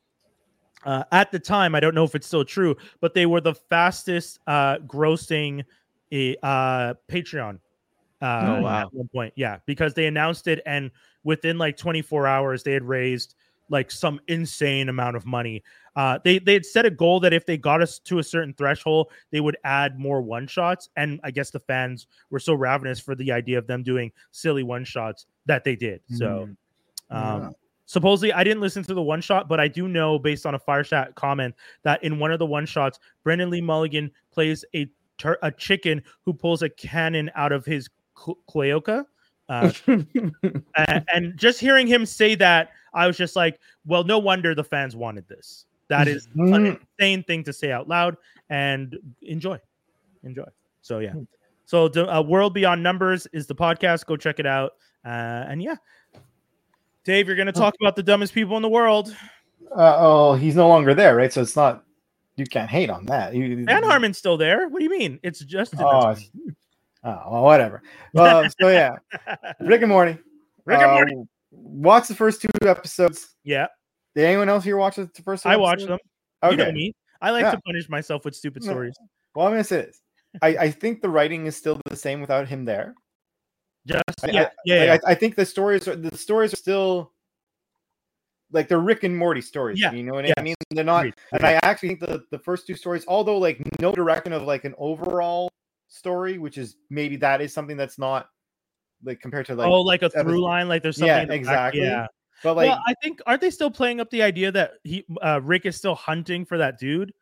uh, 0.86 1.04
at 1.12 1.32
the 1.32 1.40
time, 1.40 1.76
I 1.76 1.80
don't 1.80 1.96
know 1.96 2.04
if 2.04 2.14
it's 2.16 2.28
still 2.28 2.44
true, 2.44 2.76
but 3.00 3.14
they 3.14 3.26
were 3.26 3.40
the 3.42 3.54
fastest 3.56 4.40
uh, 4.48 4.80
grossing 4.80 5.64
eh, 6.12 6.36
uh, 6.44 6.96
Patreon. 7.10 7.60
Uh, 8.24 8.56
Oh, 8.58 8.62
wow. 8.62 8.82
At 8.84 8.94
one 8.94 9.10
point, 9.10 9.34
yeah, 9.36 9.58
because 9.66 9.94
they 9.94 10.06
announced 10.08 10.48
it, 10.48 10.62
and 10.66 10.90
within 11.24 11.58
like 11.58 11.76
24 11.76 12.26
hours, 12.26 12.64
they 12.64 12.72
had 12.72 12.84
raised 12.84 13.36
like 13.70 13.92
some 13.92 14.20
insane 14.28 14.88
amount 14.90 15.16
of 15.16 15.26
money. 15.26 15.64
Uh, 15.96 16.20
they 16.24 16.40
they 16.40 16.54
had 16.54 16.66
set 16.66 16.86
a 16.86 16.90
goal 16.90 17.20
that 17.20 17.34
if 17.34 17.46
they 17.46 17.58
got 17.58 17.82
us 17.82 18.00
to 18.00 18.20
a 18.20 18.24
certain 18.24 18.54
threshold, 18.54 19.12
they 19.32 19.42
would 19.42 19.58
add 19.64 20.00
more 20.00 20.22
one 20.22 20.48
shots, 20.48 20.90
and 20.96 21.20
I 21.24 21.32
guess 21.32 21.50
the 21.52 21.60
fans 21.60 22.08
were 22.30 22.40
so 22.40 22.54
ravenous 22.54 23.00
for 23.00 23.14
the 23.16 23.32
idea 23.32 23.58
of 23.58 23.68
them 23.68 23.84
doing 23.84 24.12
silly 24.32 24.64
one 24.64 24.86
shots 24.86 25.26
that 25.46 25.64
they 25.64 25.76
did. 25.76 26.02
So. 26.10 26.26
Mm. 26.26 26.56
Um, 27.10 27.42
Yeah. 27.42 27.50
supposedly 27.86 28.32
I 28.34 28.44
didn't 28.46 28.62
listen 28.62 28.82
to 28.86 28.94
the 28.94 29.02
one 29.02 29.20
shot, 29.22 29.48
but 29.50 29.60
I 29.60 29.68
do 29.68 29.88
know 29.88 30.18
based 30.18 30.46
on 30.46 30.56
a 30.56 30.60
fire 30.60 30.84
chat 30.84 31.14
comment 31.16 31.54
that 31.84 32.02
in 32.04 32.18
one 32.18 32.32
of 32.32 32.40
the 32.40 32.46
one 32.46 32.66
shots, 32.66 32.98
Brennan 33.24 33.50
Lee 33.50 33.62
Mulligan 33.62 34.10
plays 34.32 34.64
a 34.74 34.90
tur- 35.18 35.38
a 35.44 35.52
chicken 35.52 36.02
who 36.26 36.34
pulls 36.34 36.64
a 36.64 36.70
cannon 36.70 37.30
out 37.36 37.52
of 37.52 37.66
his 37.66 37.90
cl- 38.18 38.38
Uh, 39.50 39.72
and 41.14 41.38
just 41.38 41.60
hearing 41.60 41.88
him 41.88 42.06
say 42.06 42.36
that, 42.36 42.72
I 42.94 43.08
was 43.08 43.18
just 43.18 43.36
like, 43.36 43.60
well, 43.86 44.04
no 44.04 44.20
wonder 44.20 44.56
the 44.56 44.64
fans 44.64 44.96
wanted 44.96 45.28
this. 45.28 45.66
That 45.90 46.08
is 46.08 46.28
an 46.36 46.48
Mm. 46.48 46.80
insane 47.00 47.24
thing 47.24 47.44
to 47.44 47.54
say 47.54 47.72
out 47.72 47.88
loud 47.88 48.16
and 48.50 48.98
enjoy. 49.22 49.60
Enjoy. 50.24 50.46
So 50.82 51.00
yeah. 51.00 51.14
So, 51.66 51.88
the 51.88 52.12
uh, 52.14 52.22
World 52.22 52.54
Beyond 52.54 52.84
Numbers 52.84 53.26
is 53.34 53.48
the 53.48 53.56
podcast. 53.56 54.06
Go 54.06 54.18
check 54.18 54.40
it 54.40 54.46
out. 54.46 54.74
Uh, 55.06 55.46
and 55.48 55.62
yeah, 55.64 55.76
Dave, 57.04 57.28
you're 57.28 57.36
going 57.36 57.48
to 57.48 57.52
talk 57.52 57.74
about 57.82 57.96
the 57.96 58.04
dumbest 58.04 58.34
people 58.34 58.56
in 58.58 58.62
the 58.62 58.70
world. 58.70 59.16
Uh, 59.76 59.96
oh, 59.98 60.34
he's 60.36 60.56
no 60.56 60.68
longer 60.68 60.94
there, 60.94 61.16
right? 61.16 61.32
So 61.32 61.42
it's 61.42 61.56
not. 61.56 61.84
You 62.36 62.46
can't 62.46 62.70
hate 62.70 62.90
on 62.90 63.06
that. 63.06 63.34
You, 63.36 63.66
Harmon's 63.70 64.18
still 64.18 64.38
there. 64.38 64.68
What 64.68 64.80
do 64.80 64.84
you 64.84 64.90
mean? 64.90 65.20
It's 65.24 65.40
just 65.40 65.74
Oh, 65.80 66.16
oh 67.04 67.32
well, 67.32 67.44
whatever. 67.44 67.82
Uh, 68.16 68.48
so 68.60 68.70
yeah, 68.70 68.96
Rick 69.60 69.82
and 69.82 69.90
Morty. 69.90 70.18
Rick 70.66 70.80
and 70.80 70.92
Uh, 70.92 70.94
Morty. 70.94 71.16
Watch 71.52 72.08
the 72.08 72.16
first 72.16 72.42
two 72.42 72.50
episodes. 72.68 73.36
Yeah, 73.44 73.68
Did 74.16 74.26
anyone 74.26 74.50
else 74.50 74.64
here 74.64 74.78
watch 74.78 74.96
the 74.96 75.10
first? 75.24 75.44
two 75.44 75.50
I 75.50 75.56
watched 75.56 75.88
them. 75.88 76.00
Okay. 76.44 76.52
You 76.52 76.58
know 76.58 76.72
me. 76.72 76.94
I 77.22 77.32
like 77.32 77.44
Yeah. 77.44 77.52
to 77.52 77.62
punish 77.66 77.88
myself 77.90 78.26
with 78.26 78.36
stupid 78.36 78.64
No. 78.64 78.72
stories. 78.72 78.96
Well, 79.36 79.46
I'm 79.48 79.54
gonna 79.54 79.64
say 79.64 79.78
this. 79.84 80.02
I, 80.42 80.48
I 80.58 80.72
think 80.72 81.02
the 81.02 81.10
writing 81.10 81.46
is 81.46 81.56
still 81.56 81.80
the 81.90 81.96
same 81.96 82.20
without 82.22 82.48
him 82.48 82.66
there. 82.66 82.96
Just 83.86 84.04
I- 84.24 84.30
yeah, 84.32 84.42
I- 84.44 84.50
yeah, 84.66 84.84
yeah. 84.86 84.98
I, 85.06 85.12
I 85.12 85.16
think 85.16 85.36
the 85.36 85.46
stories 85.46 85.88
are 85.88 85.96
the 85.96 86.18
stories 86.18 86.54
are 86.54 86.58
still 86.58 87.12
like 88.52 88.68
they're 88.68 88.80
Rick 88.80 89.04
and 89.04 89.16
Morty 89.16 89.42
stories. 89.42 89.80
Yeah, 89.80 89.92
You 89.92 90.04
know 90.04 90.14
what. 90.14 90.26
I 90.38 90.42
mean? 90.42 90.56
They're 90.72 90.84
not 90.84 91.02
Agreed, 91.02 91.16
and 91.34 91.44
I 91.46 91.54
actually 91.64 91.90
think 91.90 92.00
the, 92.02 92.24
the 92.32 92.40
first 92.40 92.66
two 92.68 92.76
stories, 92.76 93.04
although 93.08 93.38
like 93.38 93.62
no 93.80 93.92
direction 93.92 94.34
of 94.34 94.44
like 94.44 94.64
an 94.66 94.74
overall 94.78 95.50
story, 95.94 96.38
which 96.38 96.58
is 96.58 96.76
maybe 96.90 97.16
that 97.18 97.42
is 97.42 97.54
something 97.54 97.78
that's 97.78 97.98
not 97.98 98.28
like 99.04 99.20
compared 99.20 99.46
to 99.46 99.56
like 99.56 99.68
oh, 99.68 99.82
like 99.82 100.02
a 100.02 100.06
episode- 100.06 100.24
through 100.24 100.42
line, 100.42 100.68
like 100.68 100.82
there's 100.82 100.98
something. 100.98 101.08
Yeah, 101.08 101.22
the 101.22 101.28
back- 101.28 101.38
exactly. 101.38 101.82
Yeah. 101.82 102.08
but 102.44 102.56
like 102.56 102.70
well, 102.70 102.82
I 102.88 102.94
think 103.02 103.22
aren't 103.26 103.42
they 103.42 103.52
still 103.52 103.72
playing 103.72 104.00
up 104.00 104.10
the 104.10 104.24
idea 104.24 104.52
that 104.52 104.74
he 104.84 105.06
uh, 105.22 105.40
Rick 105.44 105.66
is 105.66 105.76
still 105.78 105.96
hunting 105.96 106.46
for 106.46 106.58
that 106.58 106.80
dude? 106.80 107.14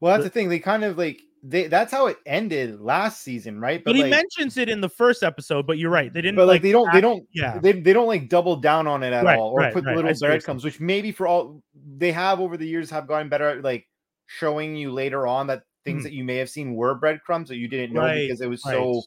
well 0.00 0.12
that's 0.12 0.24
the- 0.24 0.28
the 0.28 0.32
thing. 0.34 0.48
They 0.48 0.58
kind 0.58 0.84
of 0.84 0.98
like 0.98 1.20
they 1.42 1.68
that's 1.68 1.90
how 1.90 2.06
it 2.06 2.18
ended 2.26 2.80
last 2.80 3.22
season, 3.22 3.58
right? 3.58 3.82
But, 3.82 3.96
he 3.96 4.02
like, 4.02 4.10
mentions 4.10 4.58
it 4.58 4.68
in 4.68 4.82
the 4.82 4.90
first 4.90 5.22
episode. 5.22 5.66
But 5.66 5.78
you're 5.78 5.90
right, 5.90 6.12
they 6.12 6.20
didn't. 6.20 6.36
but 6.36 6.46
like, 6.46 6.60
they 6.60 6.72
don't 6.72 6.92
they 6.92 7.00
don't 7.00 7.26
Yeah, 7.32 7.58
they, 7.58 7.72
they 7.72 7.94
don't 7.94 8.06
like 8.06 8.28
double 8.28 8.56
down 8.56 8.86
on 8.86 9.02
it 9.02 9.14
at 9.14 9.24
Right, 9.24 9.38
all 9.38 9.52
or 9.52 9.60
right, 9.60 9.72
put 9.72 9.84
right. 9.86 9.96
Little 9.96 10.14
see 10.14 10.24
what 10.24 10.28
you're 10.28 10.36
breadcrumbs 10.36 10.64
which 10.64 10.80
maybe 10.80 11.12
for 11.12 11.26
all 11.26 11.62
they 11.96 12.12
have 12.12 12.40
over 12.40 12.58
the 12.58 12.66
years 12.66 12.90
have 12.90 13.06
gotten 13.06 13.30
better 13.30 13.48
at 13.48 13.62
like 13.62 13.86
showing 14.26 14.76
you 14.76 14.92
later 14.92 15.26
on 15.26 15.46
that 15.46 15.62
things 15.84 16.00
Mhm. 16.00 16.04
that 16.04 16.12
you 16.12 16.24
may 16.24 16.36
have 16.36 16.50
seen 16.50 16.74
were 16.74 16.94
breadcrumbs 16.94 17.48
that 17.48 17.56
you 17.56 17.68
didn't 17.68 17.92
know 17.94 18.02
Right, 18.02 18.26
because 18.28 18.40
it 18.40 18.48
was 18.48 18.62
right. 18.66 18.74
so 18.74 19.02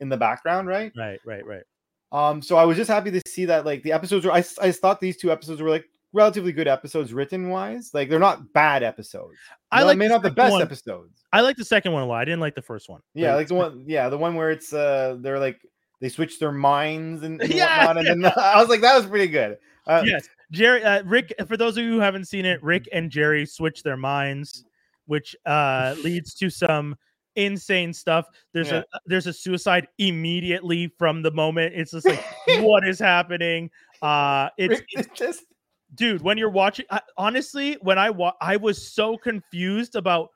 in 0.00 0.08
the 0.08 0.16
background 0.16 0.68
right 0.68 0.92
right, 0.96 1.18
right, 1.24 1.44
right. 1.46 1.62
um 2.12 2.42
so 2.42 2.56
i 2.56 2.64
was 2.64 2.76
just 2.76 2.90
happy 2.90 3.10
to 3.10 3.20
see 3.26 3.44
that 3.46 3.64
like 3.64 3.82
the 3.82 3.92
episodes 3.92 4.24
were 4.26 4.32
I, 4.32 4.40
just 4.40 4.80
thought 4.80 5.00
these 5.00 5.16
two 5.16 5.30
episodes 5.32 5.60
were 5.62 5.70
like 5.70 5.84
relatively 6.12 6.52
good 6.52 6.68
episodes 6.68 7.12
written 7.14 7.48
wise 7.48 7.90
like 7.94 8.08
they're 8.10 8.18
not 8.18 8.52
bad 8.52 8.82
episodes 8.82 9.36
I 9.70 9.82
like 9.84 9.96
may 9.96 10.08
not 10.08 10.22
the 10.22 10.30
best 10.30 10.52
one. 10.52 10.60
episodes 10.62 11.22
I 11.32 11.40
like 11.40 11.56
the 11.56 11.64
second 11.64 11.92
one 11.92 12.02
a 12.02 12.06
lot. 12.06 12.20
I 12.20 12.24
didn't 12.26 12.40
like 12.40 12.54
the 12.54 12.60
first 12.62 12.88
one. 12.90 13.00
yeah 13.14 13.34
like 13.34 13.48
the 13.48 13.54
one 13.54 13.84
yeah 13.86 14.08
the 14.10 14.18
one 14.18 14.34
where 14.34 14.50
it's 14.50 14.72
uh 14.74 15.16
they're 15.20 15.38
like 15.38 15.58
they 16.00 16.08
switch 16.10 16.38
their 16.38 16.52
minds 16.52 17.22
and, 17.22 17.40
and 17.42 17.50
Yeah, 17.54 17.86
whatnot 17.86 18.06
and 18.06 18.24
then 18.24 18.32
i 18.36 18.60
was 18.60 18.68
like 18.68 18.80
that 18.82 18.96
was 18.96 19.06
pretty 19.06 19.28
good 19.28 19.56
uh, 19.86 20.02
yes, 20.06 20.28
Jerry, 20.52 20.80
uh, 20.84 21.02
Rick. 21.02 21.34
For 21.48 21.56
those 21.56 21.76
of 21.76 21.82
you 21.82 21.90
who 21.90 21.98
haven't 21.98 22.26
seen 22.28 22.44
it, 22.46 22.62
Rick 22.62 22.88
and 22.92 23.10
Jerry 23.10 23.44
switch 23.44 23.82
their 23.82 23.96
minds, 23.96 24.64
which 25.06 25.34
uh, 25.46 25.94
leads 26.04 26.34
to 26.34 26.50
some 26.50 26.96
insane 27.36 27.92
stuff. 27.92 28.26
There's 28.52 28.70
Yeah. 28.70 28.82
a 28.92 28.98
there's 29.06 29.26
a 29.26 29.32
suicide 29.32 29.88
immediately 29.98 30.92
from 30.98 31.22
the 31.22 31.30
moment. 31.30 31.74
It's 31.74 31.92
just 31.92 32.06
like, 32.06 32.22
what 32.60 32.86
is 32.86 32.98
happening? 32.98 33.70
Uh, 34.02 34.48
it's, 34.58 34.82
it's 34.90 35.08
just 35.18 35.44
dude 35.94 36.22
when 36.22 36.38
you're 36.38 36.48
watching 36.50 36.86
I, 36.90 37.02
honestly 37.18 37.76
when 37.82 37.98
i 37.98 38.08
wa- 38.08 38.32
i 38.40 38.56
was 38.56 38.90
so 38.94 39.18
confused 39.18 39.94
about 39.94 40.30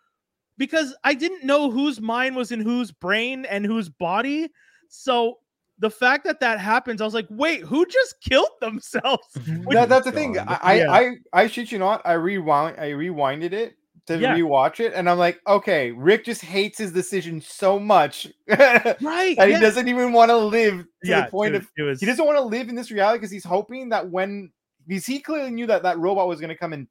because 0.59 0.95
i 1.03 1.15
didn't 1.15 1.45
know 1.45 1.71
whose 1.71 1.99
mind 1.99 2.37
was 2.37 2.53
in 2.53 2.61
whose 2.61 2.93
brain 2.93 3.47
and 3.47 3.65
whose 3.65 3.89
body 3.89 4.51
so 4.91 5.39
the 5.79 5.89
fact 5.89 6.25
that 6.27 6.41
that 6.41 6.61
happens 6.61 7.01
i 7.01 7.07
was 7.07 7.15
like 7.15 7.27
wait 7.31 7.63
who 7.63 7.87
just 7.87 8.21
killed 8.21 8.51
themselves 8.61 9.25
Which- 9.65 9.75
that, 9.77 9.89
that's 9.89 10.05
the 10.05 10.13
thing. 10.13 10.35
God. 10.35 10.47
I, 10.47 10.59
I, 10.63 10.75
Yeah. 10.75 10.93
I, 10.93 11.11
I 11.33 11.47
shit 11.47 11.73
you 11.73 11.79
not. 11.79 12.03
I 12.05 12.13
rewound. 12.13 12.77
I 12.79 12.91
rewinded 12.91 13.53
it 13.53 13.77
to 14.07 14.19
Yeah. 14.19 14.35
rewatch 14.37 14.81
it, 14.81 14.93
and 14.95 15.09
I'm 15.11 15.19
like, 15.19 15.41
okay, 15.47 15.91
Rick 15.93 16.25
just 16.25 16.43
hates 16.43 16.79
his 16.79 16.93
decision 16.93 17.41
so 17.41 17.79
much 17.79 18.27
right 18.49 19.37
that 19.37 19.49
he 19.49 19.59
doesn't 19.59 19.89
even 19.89 20.13
want 20.13 20.31
to 20.31 20.37
live 20.37 20.79
to 20.79 20.87
yeah 21.05 21.25
the 21.25 21.31
point 21.31 21.53
dude, 21.55 21.63
of 21.63 21.69
it 21.77 21.83
was 21.83 22.01
he 22.01 22.07
doesn't 22.07 22.25
want 22.25 22.37
to 22.39 22.43
live 22.45 22.69
in 22.69 22.75
this 22.75 22.91
reality 22.91 23.19
because 23.19 23.31
he's 23.31 23.45
hoping 23.45 23.89
that 23.91 24.09
when 24.09 24.51
because 24.87 25.07
he 25.07 25.19
clearly 25.21 25.51
knew 25.51 25.67
that 25.67 25.83
that 25.83 25.99
robot 25.99 26.29
was 26.29 26.39
going 26.41 26.49
to 26.51 26.57
come 26.57 26.73
and 26.73 26.87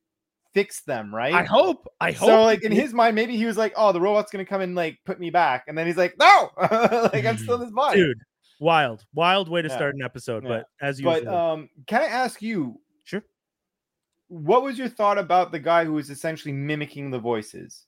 fix 0.53 0.83
them, 0.83 1.13
right? 1.13 1.33
i 1.33 1.43
hope 1.43 1.85
i 1.99 2.11
hope 2.11 2.29
so 2.29 2.43
like 2.43 2.63
in 2.63 2.71
his 2.71 2.93
mind, 2.93 3.15
maybe 3.15 3.35
he 3.35 3.45
was 3.45 3.57
like, 3.57 3.73
"Oh, 3.75 3.91
the 3.91 3.99
robot's 4.01 4.31
gonna 4.31 4.45
come 4.45 4.61
and 4.61 4.73
like 4.75 4.97
put 5.05 5.19
me 5.19 5.29
back," 5.29 5.65
and 5.67 5.77
then 5.77 5.85
he's 5.87 5.97
like, 5.97 6.15
"No, 6.19 6.49
like 6.57 7.25
I'm 7.25 7.37
still 7.37 7.55
in 7.55 7.61
this 7.61 7.71
body." 7.71 7.99
dude 7.99 8.17
wild 8.59 9.03
wild 9.13 9.49
way 9.49 9.61
to 9.61 9.67
Yeah. 9.67 9.75
start 9.75 9.95
an 9.95 10.01
episode 10.01 10.43
Yeah. 10.43 10.49
but 10.49 10.65
as 10.81 10.99
you, 10.99 11.05
But 11.05 11.27
um, 11.27 11.69
can 11.87 12.01
I 12.01 12.05
ask 12.05 12.41
you. 12.41 12.79
What 14.35 14.63
was 14.63 14.77
your 14.77 14.89
thought 14.89 15.17
about 15.17 15.51
the 15.51 15.59
guy 15.59 15.85
who 15.85 15.93
was 15.93 16.09
essentially 16.09 16.51
mimicking 16.51 17.09
the 17.11 17.19
voices? 17.19 17.85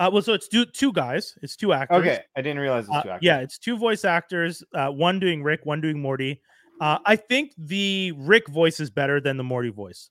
uh 0.00 0.08
well 0.12 0.22
so 0.22 0.32
it's 0.32 0.48
two 0.48 0.64
two 0.64 0.90
guys 0.92 1.34
it's 1.42 1.54
two 1.54 1.72
actors 1.74 1.98
Okay, 1.98 2.20
I 2.34 2.40
didn't 2.40 2.60
realize 2.60 2.86
it 2.86 2.90
was 2.90 2.98
Uh, 2.98 3.02
two 3.02 3.10
actors. 3.10 3.26
yeah, 3.26 3.38
it's 3.40 3.58
two 3.58 3.76
voice 3.76 4.04
actors, 4.04 4.62
uh, 4.74 4.88
one 4.88 5.20
doing 5.20 5.42
Rick, 5.42 5.60
one 5.64 5.80
doing 5.82 6.00
Morty. 6.00 6.40
Uh, 6.80 6.98
I 7.04 7.14
think 7.16 7.52
the 7.58 8.12
Rick 8.16 8.48
voice 8.48 8.80
is 8.80 8.90
better 8.90 9.20
than 9.20 9.36
the 9.36 9.44
Morty 9.44 9.68
voice, 9.68 10.08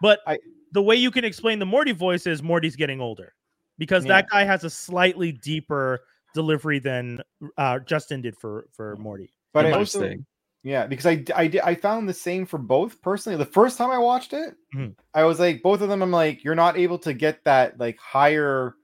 but 0.00 0.20
I- 0.26 0.38
the 0.72 0.80
way 0.80 0.94
you 0.94 1.10
can 1.10 1.24
explain 1.24 1.58
the 1.58 1.66
Morty 1.66 1.90
voice 1.92 2.26
is 2.28 2.40
Morty's 2.42 2.76
getting 2.76 3.00
older 3.00 3.34
because 3.78 4.04
that 4.04 4.28
guy 4.30 4.44
has 4.44 4.62
a 4.62 4.70
slightly 4.70 5.32
deeper 5.32 6.00
delivery 6.32 6.78
than 6.78 7.20
uh, 7.58 7.80
Justin 7.80 8.22
did 8.22 8.36
for 8.36 8.68
for 8.72 8.94
Morty. 8.96 9.32
but 9.52 9.66
I 9.66 9.70
Much 9.70 9.78
also 9.80 10.00
thing. 10.02 10.24
Yeah 10.62 10.86
because 10.86 11.06
I 11.06 11.24
I 11.34 11.46
did 11.46 11.60
I 11.62 11.74
found 11.74 12.08
the 12.08 12.14
same 12.14 12.46
for 12.46 12.58
both 12.58 13.00
personally. 13.02 13.36
The 13.38 13.44
first 13.50 13.78
time 13.78 13.90
I 13.90 13.98
watched 13.98 14.32
it, 14.32 14.54
Mhm. 14.74 14.94
I 15.14 15.24
was 15.24 15.38
like 15.40 15.62
both 15.62 15.80
of 15.80 15.88
them. 15.88 16.02
I'm 16.02 16.10
like 16.10 16.44
you're 16.44 16.54
not 16.54 16.76
able 16.76 16.98
to 17.00 17.12
get 17.14 17.42
that 17.44 17.78
like 17.78 17.98
higher. 17.98 18.64
like, 18.66 18.74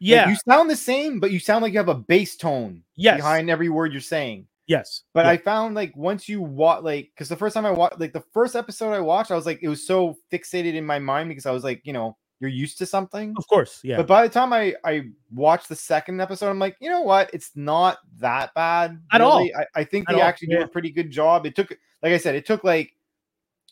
Yeah. 0.00 0.28
you 0.28 0.36
sound 0.48 0.68
the 0.70 0.76
same, 0.76 1.18
but 1.20 1.30
you 1.30 1.38
sound 1.40 1.62
like 1.62 1.72
you 1.72 1.78
have 1.78 1.88
a 1.88 1.94
bass 1.94 2.36
tone 2.36 2.82
yes. 2.96 3.16
behind 3.16 3.48
every 3.50 3.68
word 3.68 3.92
you're 3.92 4.00
saying. 4.00 4.46
yes. 4.66 5.02
But 5.12 5.24
yeah, 5.26 5.32
I 5.32 5.36
found 5.38 5.74
like 5.74 5.94
once 5.96 6.28
you 6.28 6.40
watch 6.42 6.82
like 6.84 7.10
because 7.14 7.28
the 7.28 7.36
first 7.36 7.54
time 7.54 7.66
I 7.66 7.70
watched 7.70 8.00
like 8.00 8.12
the 8.12 8.24
first 8.32 8.54
episode 8.56 8.92
I 8.92 9.00
watched, 9.00 9.30
I 9.30 9.36
was 9.36 9.46
like 9.46 9.60
it 9.62 9.68
was 9.68 9.86
so 9.86 10.16
fixated 10.32 10.74
in 10.74 10.86
my 10.86 10.98
mind 10.98 11.28
because 11.28 11.46
I 11.46 11.52
was 11.52 11.64
like 11.64 11.80
you 11.84 11.92
know 11.92 12.16
you're 12.40 12.50
used 12.50 12.78
to 12.78 12.86
something. 12.86 13.34
of 13.38 13.46
course. 13.46 13.80
Yeah. 13.82 13.98
But 13.98 14.06
by 14.06 14.26
the 14.26 14.32
time 14.32 14.52
I 14.52 14.74
I 14.84 15.08
watched 15.32 15.68
the 15.68 15.76
second 15.76 16.20
episode, 16.20 16.50
I'm 16.50 16.58
like, 16.58 16.76
you 16.80 16.90
know 16.90 17.02
what? 17.02 17.30
It's 17.32 17.52
not 17.54 17.98
that 18.18 18.52
bad 18.54 19.00
At 19.12 19.20
all. 19.20 19.48
I, 19.56 19.66
I 19.74 19.84
think 19.84 20.08
At 20.08 20.16
they 20.16 20.20
all, 20.20 20.28
actually 20.28 20.48
do 20.48 20.56
yeah. 20.56 20.64
a 20.64 20.68
pretty 20.68 20.90
good 20.90 21.10
job. 21.10 21.46
It 21.46 21.56
took, 21.56 21.70
like 22.02 22.12
I 22.12 22.18
said, 22.18 22.34
it 22.34 22.44
took 22.46 22.64
like 22.64 22.92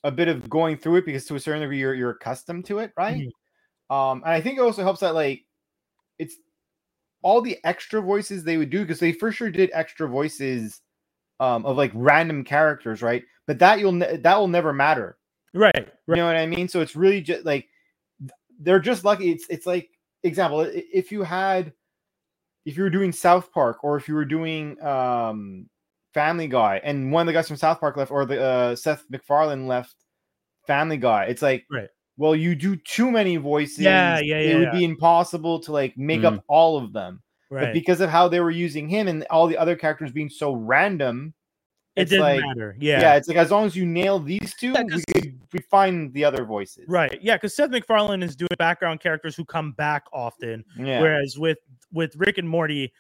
a 0.04 0.10
bit 0.10 0.28
of 0.28 0.48
going 0.48 0.76
through 0.76 0.96
it 0.96 1.06
because 1.06 1.24
to 1.26 1.36
a 1.36 1.40
certain 1.40 1.60
degree 1.60 1.78
you're 1.78 1.94
you're 1.94 2.10
accustomed 2.10 2.64
to 2.66 2.78
it, 2.78 2.92
right? 2.96 3.20
Mm-hmm. 3.20 3.94
Um, 3.94 4.22
and 4.24 4.32
I 4.32 4.40
think 4.40 4.58
it 4.58 4.62
also 4.62 4.82
helps 4.82 5.00
that 5.00 5.14
like 5.14 5.44
it's 6.18 6.36
all 7.22 7.40
the 7.40 7.58
extra 7.64 8.00
voices 8.00 8.42
they 8.42 8.56
would 8.56 8.70
do 8.70 8.80
because 8.80 9.00
they 9.00 9.12
for 9.12 9.30
sure 9.32 9.50
did 9.50 9.70
extra 9.72 10.08
voices 10.08 10.80
um 11.40 11.66
of 11.66 11.76
like 11.76 11.92
random 11.94 12.44
characters, 12.44 13.02
right? 13.02 13.22
But 13.46 13.58
that 13.58 13.80
you'll 13.80 13.92
ne- 13.92 14.16
that 14.16 14.38
will 14.38 14.48
never 14.48 14.72
matter. 14.72 15.18
right. 15.52 15.72
right? 15.74 15.88
You 16.08 16.16
know 16.16 16.26
what 16.26 16.36
I 16.36 16.46
mean? 16.46 16.68
So 16.68 16.80
it's 16.80 16.96
really 16.96 17.20
just 17.20 17.44
like 17.44 17.68
they're 18.62 18.80
just 18.80 19.04
lucky. 19.04 19.30
It's 19.30 19.46
it's 19.48 19.66
like 19.66 19.90
example, 20.22 20.60
if 20.72 21.12
you 21.12 21.22
had 21.22 21.72
if 22.64 22.76
you 22.76 22.82
were 22.82 22.90
doing 22.90 23.12
South 23.12 23.52
Park 23.52 23.82
or 23.82 23.96
if 23.96 24.08
you 24.08 24.14
were 24.14 24.24
doing 24.24 24.80
um 24.82 25.68
Family 26.14 26.48
Guy 26.48 26.80
and 26.84 27.12
one 27.12 27.22
of 27.22 27.26
the 27.26 27.32
guys 27.32 27.48
from 27.48 27.56
South 27.56 27.80
Park 27.80 27.96
left 27.96 28.10
or 28.10 28.24
the 28.24 28.42
uh, 28.42 28.76
Seth 28.76 29.04
MacFarlane 29.10 29.66
left 29.66 29.96
Family 30.66 30.96
Guy, 30.96 31.24
it's 31.24 31.42
like 31.42 31.64
Right. 31.70 31.88
well, 32.16 32.36
you 32.36 32.54
do 32.54 32.76
too 32.76 33.10
many 33.10 33.36
voices. 33.36 33.80
Yeah, 33.80 34.18
yeah, 34.18 34.20
yeah. 34.20 34.36
It 34.36 34.48
yeah, 34.48 34.58
would 34.58 34.64
yeah. 34.64 34.78
be 34.78 34.84
impossible 34.84 35.60
to 35.60 35.72
like 35.72 35.96
make 35.96 36.24
up 36.24 36.44
all 36.48 36.76
of 36.76 36.92
them. 36.92 37.22
But 37.50 37.72
because 37.74 38.00
of 38.00 38.08
how 38.08 38.28
they 38.28 38.40
were 38.40 38.50
using 38.50 38.88
him 38.88 39.08
and 39.08 39.26
all 39.28 39.46
the 39.46 39.58
other 39.58 39.76
characters 39.76 40.10
being 40.10 40.30
so 40.30 40.54
random, 40.54 41.34
it 41.96 42.02
it's 42.02 42.10
didn't 42.10 42.22
like 42.24 42.40
matter. 42.40 42.76
yeah. 42.80 43.00
Yeah. 43.00 43.14
it's 43.16 43.28
like 43.28 43.36
as 43.36 43.50
long 43.50 43.66
as 43.66 43.76
you 43.76 43.84
nail 43.84 44.18
these 44.18 44.54
two, 44.58 44.70
Yeah, 44.72 44.82
we 44.84 45.02
could 45.12 45.38
we 45.52 45.58
find 45.60 46.12
the 46.14 46.24
other 46.24 46.44
voices. 46.44 46.84
Right. 46.88 47.20
Yeah. 47.22 47.36
Because 47.36 47.54
Seth 47.54 47.70
MacFarlane 47.70 48.22
is 48.22 48.34
doing 48.34 48.48
background 48.58 49.00
characters 49.00 49.36
who 49.36 49.44
come 49.44 49.72
back 49.72 50.04
often. 50.12 50.64
Yeah. 50.78 51.00
Whereas 51.00 51.38
with 51.38 51.58
with 51.92 52.16
Rick 52.16 52.38
and 52.38 52.48
Morty, 52.48 52.92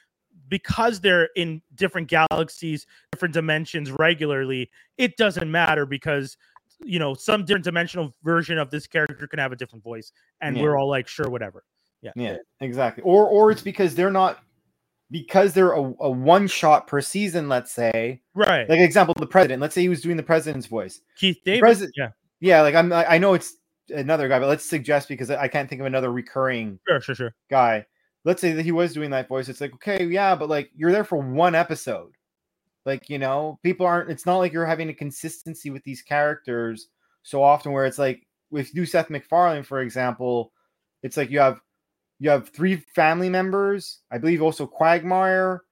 because 0.48 1.00
they're 1.00 1.30
in 1.36 1.62
different 1.74 2.08
galaxies, 2.08 2.86
different 3.12 3.32
dimensions 3.32 3.90
regularly, 3.92 4.70
it 4.98 5.16
doesn't 5.16 5.50
matter 5.50 5.86
because 5.86 6.36
you 6.84 6.98
know 6.98 7.14
some 7.14 7.44
different 7.44 7.64
dimensional 7.64 8.12
version 8.22 8.58
of 8.58 8.70
this 8.70 8.86
character 8.86 9.26
can 9.26 9.38
have 9.38 9.52
a 9.52 9.56
different 9.56 9.82
voice, 9.84 10.12
and 10.40 10.56
Yeah. 10.56 10.64
we're 10.64 10.76
all 10.78 10.88
like, 10.88 11.08
sure, 11.08 11.30
whatever. 11.30 11.64
Yeah. 12.02 12.10
Yeah, 12.16 12.36
exactly. 12.60 13.02
Or 13.04 13.26
or 13.26 13.50
it's 13.50 13.62
because 13.62 13.94
they're 13.94 14.10
not 14.10 14.42
because 15.12 15.52
they're 15.52 15.72
a, 15.72 15.94
a 16.00 16.10
one 16.10 16.48
shot 16.48 16.88
per 16.88 17.00
season, 17.00 17.48
let's 17.48 17.70
say. 17.70 18.20
Right. 18.34 18.68
Like 18.68 18.80
example, 18.80 19.14
the 19.16 19.26
president. 19.26 19.60
Let's 19.60 19.74
say 19.74 19.82
he 19.82 19.88
was 19.88 20.00
doing 20.00 20.16
the 20.16 20.22
president's 20.24 20.66
voice. 20.66 21.00
Keith 21.16 21.38
David. 21.44 21.60
president- 21.60 21.94
yeah. 21.96 22.08
Yeah, 22.40 22.62
like 22.62 22.74
I'm 22.74 22.92
I 22.92 23.18
know 23.18 23.34
it's 23.34 23.54
another 23.90 24.26
guy, 24.26 24.40
but 24.40 24.48
let's 24.48 24.64
suggest 24.68 25.06
because 25.06 25.30
I 25.30 25.42
I 25.42 25.48
can't 25.48 25.68
think 25.68 25.80
of 25.80 25.86
another 25.86 26.10
recurring 26.10 26.80
Sure. 26.88 27.00
Sure. 27.00 27.14
Sure. 27.14 27.34
guy. 27.48 27.86
let's 28.24 28.40
say 28.40 28.52
that 28.52 28.62
he 28.64 28.72
was 28.72 28.94
doing 28.94 29.10
that 29.10 29.28
voice, 29.28 29.48
it's 29.48 29.60
like, 29.60 29.74
okay, 29.74 30.04
yeah, 30.04 30.34
but 30.34 30.48
like 30.48 30.70
you're 30.74 30.92
there 30.92 31.04
for 31.04 31.18
one 31.18 31.54
episode. 31.54 32.12
Like, 32.84 33.08
you 33.08 33.18
know, 33.18 33.58
people 33.62 33.86
aren't, 33.86 34.10
it's 34.10 34.26
not 34.26 34.38
like 34.38 34.52
you're 34.52 34.66
having 34.66 34.88
a 34.88 34.94
consistency 34.94 35.70
with 35.70 35.84
these 35.84 36.02
characters 36.02 36.88
so 37.22 37.42
often 37.42 37.70
where 37.72 37.86
it's 37.86 37.98
like, 37.98 38.26
if 38.52 38.68
you 38.68 38.82
do 38.82 38.86
Seth 38.86 39.08
MacFarlane, 39.10 39.62
for 39.62 39.80
example, 39.82 40.52
it's 41.02 41.16
like 41.16 41.30
you 41.30 41.38
have 41.38 41.60
you 42.22 42.30
have 42.30 42.50
three 42.50 42.76
family 42.94 43.28
members, 43.28 43.98
I 44.12 44.18
believe 44.18 44.42
also 44.42 44.64
Quagmire, 44.64 45.64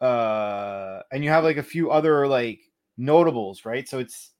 uh, 0.00 1.02
and 1.12 1.22
you 1.22 1.30
have 1.30 1.44
like 1.44 1.56
a 1.56 1.62
few 1.62 1.92
other 1.92 2.26
like 2.26 2.58
notables, 2.98 3.64
right? 3.64 3.88
So 3.88 4.00
it's 4.00 4.32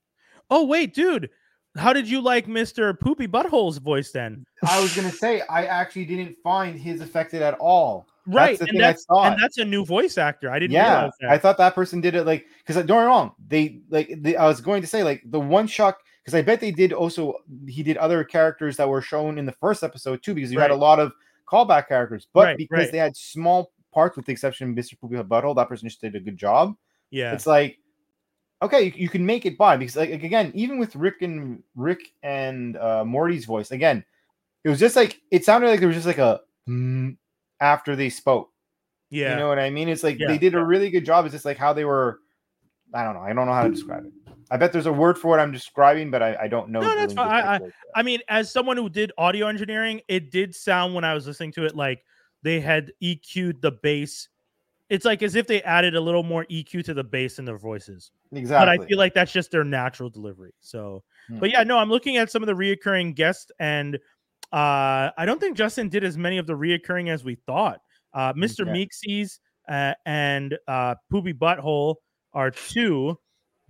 Oh 0.50 0.64
wait, 0.64 0.94
dude, 0.94 1.30
how 1.76 1.92
did 1.92 2.10
you 2.10 2.20
like 2.20 2.48
Mister 2.48 2.92
Poopy 2.92 3.28
Butthole's 3.28 3.78
voice 3.78 4.10
then? 4.10 4.44
I 4.68 4.80
was 4.80 4.96
gonna 4.96 5.12
say 5.12 5.42
I 5.48 5.66
actually 5.66 6.06
didn't 6.06 6.34
find 6.42 6.76
his 6.76 7.00
affected 7.00 7.40
at 7.40 7.54
all. 7.54 8.08
Right, 8.26 8.58
the 8.58 8.66
and 8.68 8.80
that's 8.80 9.06
and 9.08 9.40
that's 9.40 9.58
a 9.58 9.64
new 9.64 9.84
voice 9.84 10.18
actor. 10.18 10.50
I 10.50 10.58
didn't 10.58 10.72
yeah, 10.72 10.94
realize 10.94 11.12
that. 11.20 11.30
I 11.30 11.38
thought 11.38 11.56
that 11.58 11.76
person 11.76 12.00
did 12.00 12.16
it 12.16 12.26
like 12.26 12.46
because 12.58 12.74
don't 12.74 12.86
get 12.86 12.98
me 12.98 13.06
wrong, 13.06 13.32
they 13.46 13.80
like 13.90 14.12
they, 14.18 14.34
I 14.34 14.48
was 14.48 14.60
going 14.60 14.80
to 14.80 14.88
say 14.88 15.04
like 15.04 15.22
the 15.24 15.38
one 15.38 15.68
shot 15.68 15.98
because 16.22 16.34
I 16.34 16.42
bet 16.42 16.60
they 16.60 16.70
did 16.70 16.92
also 16.92 17.34
he 17.66 17.82
did 17.82 17.96
other 17.96 18.22
characters 18.24 18.76
that 18.76 18.88
were 18.88 19.02
shown 19.02 19.38
in 19.38 19.46
the 19.46 19.52
first 19.52 19.82
episode 19.82 20.22
too 20.22 20.34
because 20.34 20.52
you 20.52 20.60
had 20.60 20.70
a 20.70 20.76
lot 20.76 20.98
of 21.00 21.12
callback 21.46 21.88
characters, 21.88 22.28
but 22.32 22.44
Right, 22.44 22.56
because 22.56 22.78
right. 22.78 22.92
they 22.92 22.98
had 22.98 23.16
small 23.16 23.72
parts 23.92 24.16
with 24.16 24.26
the 24.26 24.32
exception 24.32 24.70
of 24.70 24.76
Mr. 24.76 24.98
Poopy 24.98 25.16
Butthole, 25.16 25.56
that 25.56 25.68
person 25.68 25.88
just 25.88 26.00
did 26.00 26.14
a 26.14 26.20
good 26.20 26.36
job. 26.36 26.74
yeah, 27.10 27.32
It's 27.32 27.46
like 27.46 27.78
okay, 28.62 28.84
you, 28.84 28.92
you 28.94 29.08
can 29.08 29.26
make 29.26 29.44
it 29.44 29.58
by 29.58 29.76
because 29.76 29.96
like, 29.96 30.10
like, 30.10 30.22
again, 30.22 30.52
even 30.54 30.78
with 30.78 30.94
Rick 30.96 31.22
and 31.22 31.62
Rick 31.74 32.00
and 32.22 32.76
uh, 32.76 33.04
Morty's 33.04 33.44
voice, 33.44 33.72
again, 33.72 34.04
it 34.64 34.68
was 34.68 34.78
just 34.78 34.96
like 34.96 35.20
it 35.30 35.44
sounded 35.44 35.68
like 35.68 35.80
there 35.80 35.88
was 35.88 35.96
just 35.96 36.06
like 36.06 36.18
a 36.18 36.40
mm, 36.68 37.16
after 37.60 37.96
they 37.96 38.08
spoke. 38.08 38.50
yeah. 39.10 39.32
You 39.32 39.36
know 39.36 39.48
what 39.48 39.58
I 39.58 39.70
mean? 39.70 39.88
It's 39.88 40.04
like 40.04 40.18
Yeah, 40.18 40.28
they 40.28 40.38
did 40.38 40.54
a 40.54 40.64
really 40.64 40.90
good 40.90 41.04
job. 41.04 41.24
It's 41.24 41.32
just 41.32 41.44
like 41.44 41.58
how 41.58 41.72
they 41.72 41.84
were. 41.84 42.20
I 42.94 43.04
don't 43.04 43.14
know. 43.14 43.20
I 43.20 43.32
don't 43.32 43.46
know 43.46 43.52
how 43.52 43.64
to 43.64 43.70
describe 43.70 44.04
it. 44.04 44.12
I 44.52 44.58
bet 44.58 44.70
there's 44.72 44.86
a 44.86 44.92
word 44.92 45.16
for 45.18 45.28
what 45.28 45.40
I'm 45.40 45.50
describing, 45.50 46.10
but 46.10 46.22
I, 46.22 46.36
I 46.42 46.46
don't 46.48 46.68
know. 46.68 46.80
No, 46.80 46.94
that's 46.94 47.14
fine. 47.14 47.26
I- 47.44 47.56
it. 47.56 47.72
I 47.94 48.02
mean, 48.02 48.20
as 48.28 48.52
someone 48.52 48.76
who 48.76 48.90
did 48.90 49.10
audio 49.16 49.46
engineering, 49.46 50.02
it 50.08 50.30
did 50.30 50.54
sound 50.54 50.94
when 50.94 51.04
I 51.04 51.14
was 51.14 51.26
listening 51.26 51.52
to 51.52 51.64
it 51.64 51.74
like 51.74 52.04
they 52.42 52.60
had 52.60 52.92
EQ'd 53.02 53.62
the 53.62 53.72
bass. 53.72 54.28
It's 54.90 55.06
like 55.06 55.22
as 55.22 55.36
if 55.36 55.46
they 55.46 55.62
added 55.62 55.94
a 55.96 56.00
little 56.00 56.22
more 56.22 56.44
EQ 56.50 56.84
to 56.84 56.92
the 56.92 57.02
bass 57.02 57.38
in 57.38 57.46
their 57.46 57.56
voices. 57.56 58.10
exactly. 58.30 58.76
But 58.76 58.82
I 58.84 58.86
feel 58.86 58.98
like 58.98 59.14
that's 59.14 59.32
just 59.32 59.50
their 59.50 59.64
natural 59.64 60.10
delivery. 60.10 60.52
So, 60.60 61.02
Hmm. 61.28 61.38
but 61.38 61.50
yeah, 61.50 61.62
no, 61.62 61.78
I'm 61.78 61.88
looking 61.88 62.18
at 62.18 62.30
some 62.30 62.42
of 62.42 62.46
the 62.46 62.52
reoccurring 62.54 63.14
guests, 63.14 63.50
and 63.58 63.96
uh, 64.52 65.10
I 65.16 65.24
don't 65.24 65.40
think 65.40 65.56
Justin 65.56 65.88
did 65.88 66.04
as 66.04 66.18
many 66.18 66.36
of 66.36 66.46
the 66.46 66.52
reoccurring 66.52 67.08
as 67.08 67.24
we 67.24 67.36
thought. 67.46 67.80
Uh, 68.12 68.34
Mr. 68.34 68.68
Okay. 68.68 68.86
Meeseeks 69.08 69.38
uh, 69.68 69.94
and 70.04 70.58
uh, 70.68 70.94
Poopy 71.10 71.32
Butthole 71.32 71.94
are 72.34 72.50
two, 72.50 73.18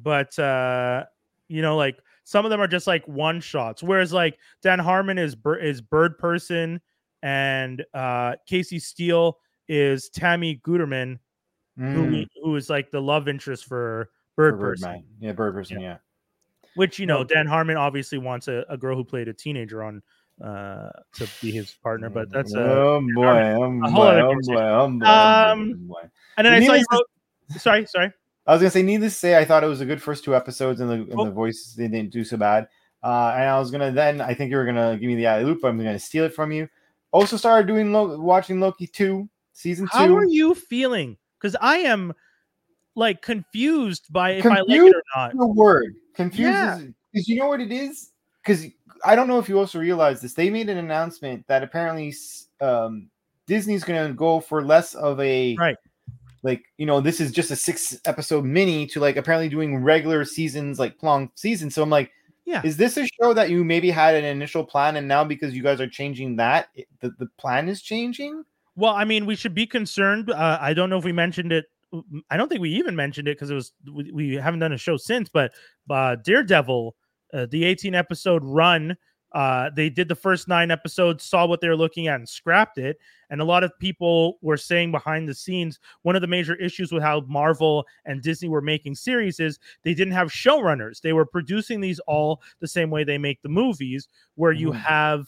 but 0.03 0.39
uh, 0.39 1.05
you 1.49 1.63
know, 1.63 1.77
like 1.77 1.99
some 2.25 2.45
of 2.45 2.51
them 2.51 2.61
are 2.61 2.69
just 2.69 2.87
like 2.87 3.07
one 3.07 3.41
shots. 3.41 3.83
Whereas 3.83 4.13
like 4.13 4.39
Dan 4.63 4.79
Harmon 4.79 5.19
is 5.19 5.35
bir- 5.35 5.59
is 5.59 5.81
Bird 5.81 6.19
Person, 6.19 6.81
and 7.23 7.85
uh, 7.95 8.35
Cassie 8.49 8.79
Steele 8.79 9.39
is 9.69 10.09
Tammy 10.11 10.61
Guetermann, 10.65 11.19
who 11.77 12.05
Mm, 12.05 12.11
we, 12.11 12.29
who 12.43 12.57
is 12.57 12.69
like 12.69 12.91
the 12.91 13.01
love 13.01 13.29
interest 13.29 13.67
for 13.67 14.11
for 14.35 14.53
Bird 14.53 14.61
Person. 14.61 14.89
Birdman. 14.89 15.05
Yeah, 15.21 15.33
bird 15.33 15.55
person. 15.55 15.81
Yeah. 15.81 15.99
Which 16.75 16.99
you 16.99 17.07
know, 17.07 17.19
No. 17.19 17.25
Dan 17.25 17.47
Harmon 17.47 17.77
obviously 17.77 18.19
wants 18.19 18.49
a, 18.49 18.65
a 18.69 18.77
girl 18.77 18.97
who 18.97 19.05
played 19.05 19.29
a 19.29 19.35
teenager 19.35 19.83
on 19.83 20.03
uh 20.43 20.89
to 21.15 21.29
be 21.41 21.53
his 21.53 21.75
partner, 21.83 22.09
but 22.09 22.31
that's 22.33 22.55
uh 22.55 22.59
oh 22.59 23.01
boy, 23.15 23.25
oh 23.25 23.65
a 23.65 23.91
boy, 23.91 24.07
other 24.07 24.23
oh 24.23 24.39
boy, 24.47 24.63
oh 24.63 24.89
boy, 24.89 25.07
Um, 25.07 25.91
and 26.39 26.47
then 26.47 26.55
I 26.55 26.67
saw 26.67 26.75
you 26.75 26.85
wrote 26.91 27.07
sorry, 27.59 27.87
sorry. 27.87 28.13
I 28.47 28.53
was 28.53 28.61
gonna 28.61 28.71
say, 28.71 28.83
needless 28.83 29.15
to 29.15 29.19
say, 29.19 29.39
I 29.39 29.45
thought 29.45 29.63
it 29.65 29.69
was 29.69 29.81
a 29.81 29.87
good 29.87 30.03
first 30.03 30.25
two 30.25 30.35
episodes, 30.35 30.81
and 30.81 30.91
the 30.91 30.95
and 30.95 31.15
Oh. 31.21 31.25
the 31.25 31.31
voices 31.31 31.75
they 31.75 31.89
didn't 31.89 32.11
do 32.11 32.25
so 32.25 32.37
bad. 32.37 32.69
Uh, 33.03 33.33
and 33.37 33.49
I 33.49 33.59
was 33.59 33.71
gonna 33.71 33.91
then, 33.93 34.21
I 34.21 34.35
think 34.35 34.51
you 34.51 34.57
were 34.57 34.65
gonna 34.65 34.97
give 34.97 35.09
me 35.09 35.15
the 35.17 35.27
alley 35.27 35.45
loop. 35.45 35.61
but 35.63 35.69
I'm 35.69 35.79
gonna 35.79 35.99
steal 35.99 36.25
it 36.25 36.35
from 36.35 36.53
you. 36.53 36.69
Also 37.13 37.37
started 37.37 37.67
doing 37.67 37.93
Lo- 37.93 38.19
watching 38.21 38.59
Loki 38.61 38.87
two 38.87 39.29
season 39.53 39.87
two. 39.87 39.97
How 39.99 40.15
are 40.17 40.27
you 40.27 40.55
feeling? 40.55 41.17
Because 41.39 41.57
I 41.61 41.79
am 41.79 42.13
like 42.95 43.23
confused 43.23 44.07
by 44.13 44.33
if 44.33 44.47
I 44.47 44.49
like 44.49 44.59
it 44.61 44.67
Confused? 44.67 44.95
or 44.95 45.03
not. 45.17 45.37
the 45.37 45.47
word 45.47 45.95
confused 46.15 46.51
Yeah. 46.53 46.81
because 47.13 47.27
you 47.29 47.37
know 47.39 47.49
what 47.49 47.61
it 47.63 47.73
is 47.73 48.11
because 48.45 48.67
i 49.03 49.17
don't 49.17 49.29
know 49.29 49.39
if 49.39 49.49
you 49.49 49.59
also 49.59 49.79
realize 49.81 50.21
this 50.21 50.35
they 50.35 50.51
made 50.51 50.69
an 50.69 50.77
announcement 50.77 51.47
that 51.47 51.63
apparently 51.63 52.13
um 52.61 53.09
disney's 53.47 53.83
gonna 53.83 54.13
go 54.13 54.41
for 54.41 54.63
less 54.63 54.95
of 54.95 55.19
a 55.21 55.57
Right. 55.59 55.77
Like 56.43 56.65
you 56.79 56.87
know 56.87 57.01
this 57.01 57.21
is 57.21 57.31
just 57.33 57.51
a 57.51 57.57
six 57.57 57.99
episode 58.05 58.45
mini 58.45 58.87
to 58.87 59.01
like 59.01 59.17
apparently 59.17 59.49
doing 59.49 59.77
regular 59.77 60.25
seasons 60.25 60.79
like 60.79 61.01
long 61.03 61.31
seasons 61.35 61.75
so 61.75 61.83
i'm 61.83 61.91
like 61.91 62.11
Yeah. 62.45 62.63
is 62.65 62.77
this 62.77 62.97
a 62.97 63.07
show 63.07 63.33
that 63.35 63.51
you 63.51 63.65
maybe 63.65 63.91
had 63.91 64.15
an 64.15 64.25
initial 64.25 64.65
plan 64.65 64.97
and 64.97 65.07
now 65.07 65.25
because 65.25 65.55
you 65.55 65.63
guys 65.63 65.81
are 65.81 65.89
changing 65.89 66.37
that 66.37 66.69
it, 66.75 66.89
the, 67.01 67.11
the 67.19 67.27
plan 67.39 67.69
is 67.69 67.83
changing 67.83 68.45
Well, 68.75 68.95
I 68.95 69.05
mean, 69.05 69.27
we 69.27 69.37
should 69.37 69.55
be 69.55 69.67
concerned. 69.67 70.31
Uh, 70.31 70.57
I 70.59 70.73
don't 70.73 70.89
know 70.89 70.97
if 70.97 71.05
we 71.05 71.13
mentioned 71.13 71.53
it. 71.53 71.67
I 72.31 72.39
don't 72.39 72.49
think 72.49 72.63
we 72.63 72.71
even 72.71 72.97
mentioned 72.97 73.29
it 73.29 73.37
because 73.37 73.51
it 73.51 73.55
was 73.55 73.73
we, 73.85 74.11
we 74.11 74.35
haven't 74.35 74.61
done 74.61 74.73
a 74.73 74.79
show 74.79 74.97
since. 74.97 75.29
But 75.29 75.53
uh, 75.91 76.17
Daredevil, 76.25 76.97
uh, 77.35 77.47
the 77.51 77.65
18 77.69 77.95
episode 77.95 78.43
run, 78.43 78.97
uh, 79.35 79.71
they 79.75 79.89
did 79.91 80.09
the 80.09 80.15
first 80.15 80.49
nine 80.49 80.71
episodes, 80.71 81.25
saw 81.25 81.47
what 81.47 81.61
they 81.61 81.69
were 81.69 81.77
looking 81.77 82.07
at, 82.09 82.17
and 82.17 82.29
scrapped 82.29 82.79
it. 82.79 82.99
And 83.31 83.41
a 83.41 83.45
lot 83.45 83.65
of 83.65 83.77
people 83.79 84.39
were 84.43 84.57
saying 84.59 84.91
behind 84.93 85.29
the 85.29 85.35
scenes 85.35 85.79
one 86.03 86.15
of 86.17 86.21
the 86.23 86.29
major 86.29 86.55
issues 86.57 86.93
with 86.93 87.03
how 87.03 87.21
Marvel 87.23 87.87
and 88.05 88.21
Disney 88.23 88.49
were 88.49 88.61
making 88.61 88.95
series 88.95 89.41
is 89.41 89.59
they 89.85 89.95
didn't 89.95 90.13
have 90.15 90.29
showrunners. 90.29 91.01
They 91.01 91.13
were 91.15 91.27
producing 91.27 91.81
these 91.81 91.99
all 92.01 92.43
the 92.61 92.69
same 92.69 92.91
way 92.91 93.05
they 93.05 93.19
make 93.19 93.41
the 93.43 93.49
movies, 93.49 94.09
where 94.35 94.53
you 94.53 94.71
Mhm. 94.71 94.77
have 94.77 95.27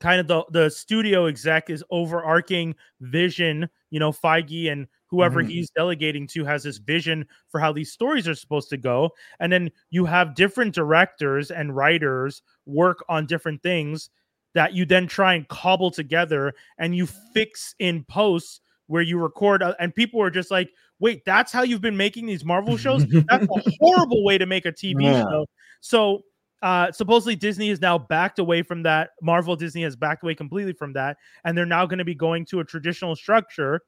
kind 0.00 0.20
of 0.20 0.28
the 0.28 0.44
the 0.50 0.70
studio 0.70 1.26
exec 1.26 1.70
is 1.70 1.82
overarching 1.90 2.74
vision 3.00 3.68
you 3.90 3.98
know 3.98 4.12
feige 4.12 4.70
and 4.70 4.86
whoever 5.08 5.42
Mhm. 5.42 5.48
he's 5.48 5.70
delegating 5.70 6.24
to 6.26 6.44
has 6.44 6.62
this 6.62 6.78
vision 6.78 7.26
for 7.48 7.58
how 7.58 7.72
these 7.72 7.90
stories 7.90 8.28
are 8.28 8.34
supposed 8.34 8.68
to 8.70 8.76
go 8.76 9.10
and 9.40 9.52
then 9.52 9.70
you 9.90 10.04
have 10.04 10.36
different 10.36 10.72
directors 10.74 11.50
and 11.50 11.74
writers 11.74 12.42
work 12.68 13.04
on 13.08 13.26
different 13.26 13.62
things 13.62 14.10
that 14.54 14.72
you 14.72 14.84
then 14.84 15.06
try 15.06 15.34
and 15.34 15.46
cobble 15.48 15.90
together 15.90 16.54
and 16.78 16.94
you 16.94 17.06
fix 17.06 17.74
in 17.78 18.04
posts 18.04 18.60
where 18.86 19.02
you 19.02 19.18
record 19.18 19.62
uh, 19.62 19.74
and 19.78 19.94
people 19.94 20.20
are 20.20 20.30
just 20.30 20.50
like 20.50 20.70
wait 21.00 21.24
that's 21.24 21.52
how 21.52 21.62
you've 21.62 21.80
been 21.80 21.96
making 21.96 22.26
these 22.26 22.44
marvel 22.44 22.76
shows? 22.76 23.06
That's 23.28 23.44
a 23.44 23.60
horrible 23.80 24.24
way 24.24 24.38
to 24.38 24.46
make 24.46 24.66
a 24.66 24.72
tv 24.72 24.96
Yeah. 25.00 25.22
show. 25.30 25.46
So 25.80 26.22
uh 26.62 26.90
supposedly 26.90 27.36
disney 27.36 27.68
has 27.68 27.80
now 27.80 27.98
backed 27.98 28.38
away 28.38 28.62
from 28.62 28.82
that. 28.82 29.10
Marvel 29.22 29.54
disney 29.56 29.82
has 29.82 29.96
backed 29.96 30.22
away 30.22 30.34
completely 30.34 30.72
from 30.72 30.92
that 30.94 31.16
and 31.44 31.56
they're 31.56 31.66
now 31.66 31.86
going 31.86 31.98
to 31.98 32.04
be 32.04 32.14
going 32.14 32.44
to 32.46 32.60
a 32.60 32.64
traditional 32.64 33.14
structure 33.14 33.80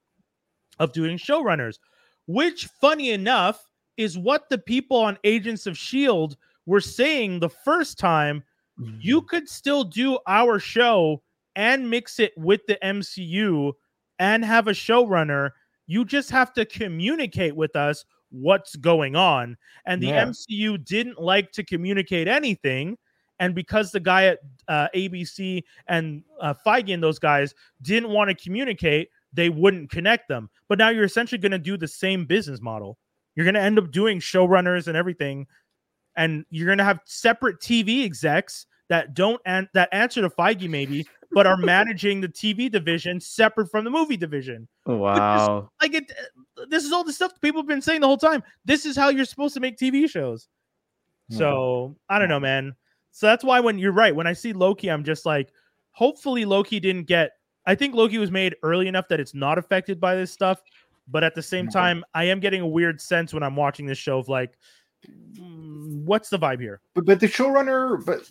of 0.78 0.92
doing 0.92 1.18
showrunners 1.18 1.78
which 2.26 2.66
funny 2.80 3.10
enough 3.10 3.66
is 3.96 4.16
what 4.16 4.48
the 4.48 4.58
people 4.58 4.96
on 4.98 5.18
agents 5.24 5.66
of 5.66 5.76
shield 5.76 6.36
were 6.66 6.80
saying 6.80 7.40
the 7.40 7.48
first 7.48 7.98
time 7.98 8.42
you 9.00 9.22
could 9.22 9.48
still 9.48 9.84
do 9.84 10.18
our 10.26 10.58
show 10.58 11.22
and 11.56 11.88
mix 11.88 12.18
it 12.18 12.32
with 12.36 12.60
the 12.66 12.78
MCU 12.82 13.72
and 14.18 14.44
have 14.44 14.68
a 14.68 14.72
showrunner. 14.72 15.50
You 15.86 16.04
just 16.04 16.30
have 16.30 16.52
to 16.54 16.64
communicate 16.64 17.56
with 17.56 17.74
us 17.76 18.04
what's 18.30 18.76
going 18.76 19.16
on. 19.16 19.56
And 19.86 20.02
the 20.02 20.08
Yeah. 20.08 20.26
MCU 20.26 20.84
didn't 20.84 21.20
like 21.20 21.52
to 21.52 21.64
communicate 21.64 22.28
anything. 22.28 22.96
And 23.38 23.54
because 23.54 23.90
the 23.90 24.00
guy 24.00 24.26
at 24.26 24.38
uh, 24.68 24.88
ABC 24.94 25.64
and 25.88 26.22
uh, 26.40 26.54
Feige 26.64 26.92
and 26.92 27.02
those 27.02 27.18
guys 27.18 27.54
didn't 27.82 28.10
want 28.10 28.28
to 28.28 28.34
communicate, 28.34 29.08
they 29.32 29.48
wouldn't 29.48 29.90
connect 29.90 30.28
them. 30.28 30.50
But 30.68 30.78
now 30.78 30.90
you're 30.90 31.04
essentially 31.04 31.38
going 31.38 31.52
to 31.52 31.58
do 31.58 31.76
the 31.76 31.88
same 31.88 32.26
business 32.26 32.60
model. 32.60 32.98
You're 33.34 33.44
going 33.44 33.54
to 33.54 33.60
end 33.60 33.78
up 33.78 33.90
doing 33.90 34.20
showrunners 34.20 34.88
and 34.88 34.96
everything 34.96 35.46
and 36.16 36.44
you're 36.50 36.66
going 36.66 36.78
to 36.78 36.84
have 36.84 37.00
separate 37.04 37.60
TV 37.60 38.04
execs 38.04 38.66
that 38.90 39.14
don't 39.14 39.40
an- 39.46 39.68
that 39.72 39.88
answer 39.92 40.20
to 40.20 40.28
Feige 40.28 40.68
maybe, 40.68 41.06
but 41.32 41.46
are 41.46 41.56
managing 41.74 42.20
the 42.20 42.28
TV 42.28 42.70
division 42.70 43.18
separate 43.20 43.70
from 43.70 43.84
the 43.84 43.90
movie 43.90 44.16
division. 44.18 44.68
Wow. 44.84 45.70
Like 45.80 45.94
it, 45.94 46.12
this 46.68 46.84
is 46.84 46.92
all 46.92 47.04
the 47.04 47.12
stuff 47.12 47.32
people 47.40 47.62
have 47.62 47.68
been 47.68 47.80
saying 47.80 48.02
the 48.02 48.06
whole 48.06 48.18
time. 48.18 48.42
This 48.66 48.84
is 48.84 48.96
how 48.96 49.08
you're 49.08 49.24
supposed 49.24 49.54
to 49.54 49.60
make 49.60 49.78
TV 49.78 50.10
shows. 50.10 50.48
So 51.30 51.96
I 52.08 52.18
don't 52.18 52.28
know, 52.28 52.40
man. 52.40 52.74
So 53.12 53.26
that's 53.26 53.44
why 53.44 53.60
when 53.60 53.78
you're 53.78 53.92
right, 53.92 54.14
when 54.14 54.26
I 54.26 54.32
see 54.32 54.52
Loki, 54.52 54.88
I'm 54.90 55.04
just 55.04 55.24
like, 55.24 55.52
hopefully 55.92 56.44
Loki 56.44 56.80
didn't 56.80 57.04
get. 57.06 57.30
I 57.66 57.74
think 57.76 57.94
Loki 57.94 58.18
was 58.18 58.30
made 58.32 58.56
early 58.64 58.88
enough 58.88 59.06
that 59.08 59.20
it's 59.20 59.34
not 59.34 59.56
affected 59.58 60.00
by 60.00 60.16
this 60.16 60.32
stuff. 60.32 60.60
But 61.06 61.22
at 61.24 61.34
the 61.34 61.42
same 61.42 61.66
Mhm. 61.68 61.72
time, 61.72 62.04
I 62.14 62.24
am 62.24 62.40
getting 62.40 62.60
a 62.62 62.66
weird 62.66 63.00
sense 63.00 63.32
when 63.34 63.42
I'm 63.44 63.54
watching 63.56 63.86
this 63.86 63.98
show 63.98 64.18
of 64.18 64.28
like, 64.28 64.56
mm, 65.08 66.02
what's 66.04 66.28
the 66.30 66.38
vibe 66.38 66.60
here? 66.60 66.80
but 66.94 67.04
but 67.04 67.20
the 67.20 67.26
showrunner 67.26 68.04
but 68.04 68.28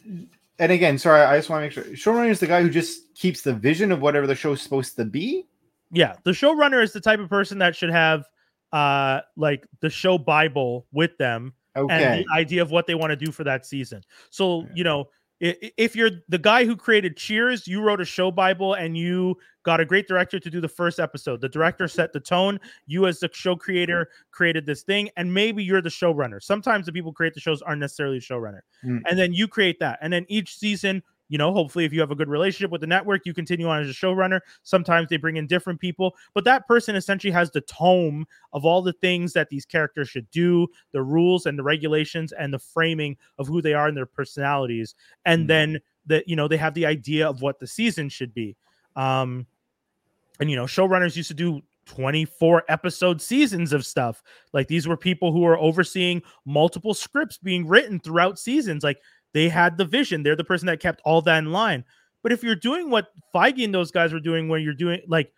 and 0.60 0.72
again, 0.72 0.98
sorry, 0.98 1.22
I 1.22 1.38
just 1.38 1.49
want 1.49 1.61
to 1.61 1.65
make 1.65 1.72
sure 1.72 2.14
showrunner 2.14 2.30
is 2.30 2.40
the 2.40 2.48
guy 2.48 2.61
who 2.61 2.69
just 2.69 3.15
keeps 3.15 3.41
the 3.41 3.53
vision 3.53 3.91
of 3.91 4.02
whatever 4.02 4.27
the 4.27 4.36
show's 4.36 4.61
supposed 4.61 4.95
to 4.98 5.06
be. 5.06 5.48
Yeah, 5.91 6.15
the 6.23 6.31
showrunner 6.31 6.84
is 6.84 6.94
the 6.94 7.02
type 7.02 7.19
of 7.19 7.30
person 7.30 7.57
that 7.60 7.76
should 7.76 7.90
have 7.90 8.26
uh 8.72 9.22
like 9.36 9.65
the 9.80 9.90
show 9.90 10.15
bible 10.15 10.86
with 10.91 11.18
them 11.18 11.53
and 11.76 12.19
the 12.19 12.26
idea 12.34 12.61
of 12.61 12.72
what 12.72 12.86
they 12.86 12.95
want 12.95 13.11
to 13.11 13.15
do 13.15 13.31
for 13.31 13.44
that 13.44 13.65
season. 13.65 14.03
So, 14.30 14.68
you 14.76 14.84
know, 14.84 15.10
if 15.40 15.95
you're 15.95 16.11
the 16.28 16.38
guy 16.38 16.66
who 16.66 16.76
created 16.76 17.16
Cheers, 17.18 17.68
you 17.68 17.82
wrote 17.82 18.02
a 18.02 18.06
show 18.06 18.30
Bible 18.32 18.74
and 18.74 18.98
you 18.98 19.36
got 19.64 19.80
a 19.80 19.86
great 19.86 20.07
director 20.07 20.40
to 20.40 20.49
do 20.49 20.60
the 20.61 20.68
first 20.68 20.99
episode. 20.99 21.41
The 21.41 21.49
director 21.49 21.88
set 21.88 22.14
the 22.14 22.20
tone. 22.20 22.60
You, 22.88 23.07
as 23.07 23.20
the 23.20 23.30
show 23.32 23.56
creator, 23.56 24.10
created 24.32 24.66
this 24.66 24.84
thing, 24.84 25.10
and 25.18 25.34
maybe 25.34 25.64
you're 25.64 25.82
the 25.82 25.90
showrunner. 25.90 26.41
Sometimes 26.41 26.86
the 26.86 26.91
people 26.91 27.11
who 27.11 27.16
create 27.16 27.34
the 27.34 27.40
shows 27.40 27.61
aren't 27.61 27.80
necessarily 27.80 28.18
a 28.18 28.22
showrunner, 28.22 28.61
Mm. 28.86 29.02
and 29.10 29.18
then 29.20 29.34
you 29.34 29.48
create 29.48 29.80
that, 29.80 29.99
and 30.02 30.11
then 30.11 30.26
each 30.30 30.57
season. 30.57 31.03
You 31.30 31.38
know, 31.38 31.54
hopefully, 31.54 31.86
if 31.86 31.94
you 31.94 32.00
have 32.02 32.12
a 32.12 32.16
good 32.16 32.28
relationship 32.28 32.72
with 32.72 32.82
the 32.82 32.88
network, 32.88 33.26
you 33.26 33.34
continue 33.34 33.68
on 33.68 33.82
as 33.82 33.90
a 33.90 33.94
showrunner. 33.94 34.40
Sometimes 34.64 35.08
they 35.10 35.18
bring 35.18 35.38
in 35.38 35.48
different 35.48 35.80
people, 35.80 36.16
but 36.34 36.44
that 36.46 36.68
person 36.68 36.96
essentially 36.96 37.32
has 37.32 37.52
the 37.52 37.62
tome 37.62 38.26
of 38.52 38.66
all 38.66 38.82
the 38.82 38.94
things 38.94 39.32
that 39.34 39.50
these 39.50 39.66
characters 39.66 40.10
should 40.10 40.30
do, 40.32 40.68
the 40.92 41.02
rules 41.02 41.46
and 41.46 41.58
the 41.58 41.64
regulations 41.64 42.32
and 42.34 42.54
the 42.54 42.60
framing 42.60 43.16
of 43.38 43.48
who 43.48 43.62
they 43.62 43.74
are 43.74 43.88
and 43.88 43.96
their 43.96 44.06
personalities. 44.06 44.96
And 45.26 45.44
Mhm. 45.44 45.48
then 45.48 45.80
that 46.08 46.28
you 46.28 46.36
know 46.36 46.48
they 46.48 46.58
have 46.58 46.74
the 46.74 46.86
idea 46.88 47.30
of 47.30 47.42
what 47.42 47.60
the 47.60 47.68
season 47.68 48.10
should 48.10 48.34
be. 48.34 48.56
Um 48.96 49.46
and 50.40 50.50
you 50.50 50.56
know, 50.56 50.66
showrunners 50.66 51.16
used 51.16 51.28
to 51.30 51.34
do 51.34 51.62
24 51.86 52.64
episode 52.70 53.22
seasons 53.22 53.74
of 53.74 53.86
stuff. 53.86 54.22
Like 54.54 54.68
these 54.68 54.88
were 54.88 54.96
people 54.98 55.32
who 55.32 55.42
were 55.42 55.58
overseeing 55.58 56.22
multiple 56.46 56.94
scripts 56.94 57.38
being 57.38 57.68
written 57.68 58.00
throughout 58.00 58.38
seasons. 58.40 58.84
Like 58.84 59.00
they 59.34 59.50
had 59.50 59.78
the 59.78 59.86
vision. 59.86 60.24
They're 60.24 60.36
the 60.36 60.44
person 60.44 60.66
that 60.68 60.80
kept 60.80 61.02
all 61.06 61.22
that 61.24 61.38
in 61.40 61.52
line. 61.52 61.84
But 62.24 62.32
if 62.32 62.44
you're 62.44 62.56
doing 62.56 62.90
what 62.90 63.08
Feige 63.34 63.64
and 63.64 63.74
those 63.74 63.92
guys 63.92 64.12
were 64.12 64.20
doing, 64.20 64.50
where 64.50 64.60
you're 64.60 64.74
doing 64.74 65.02
like 65.08 65.32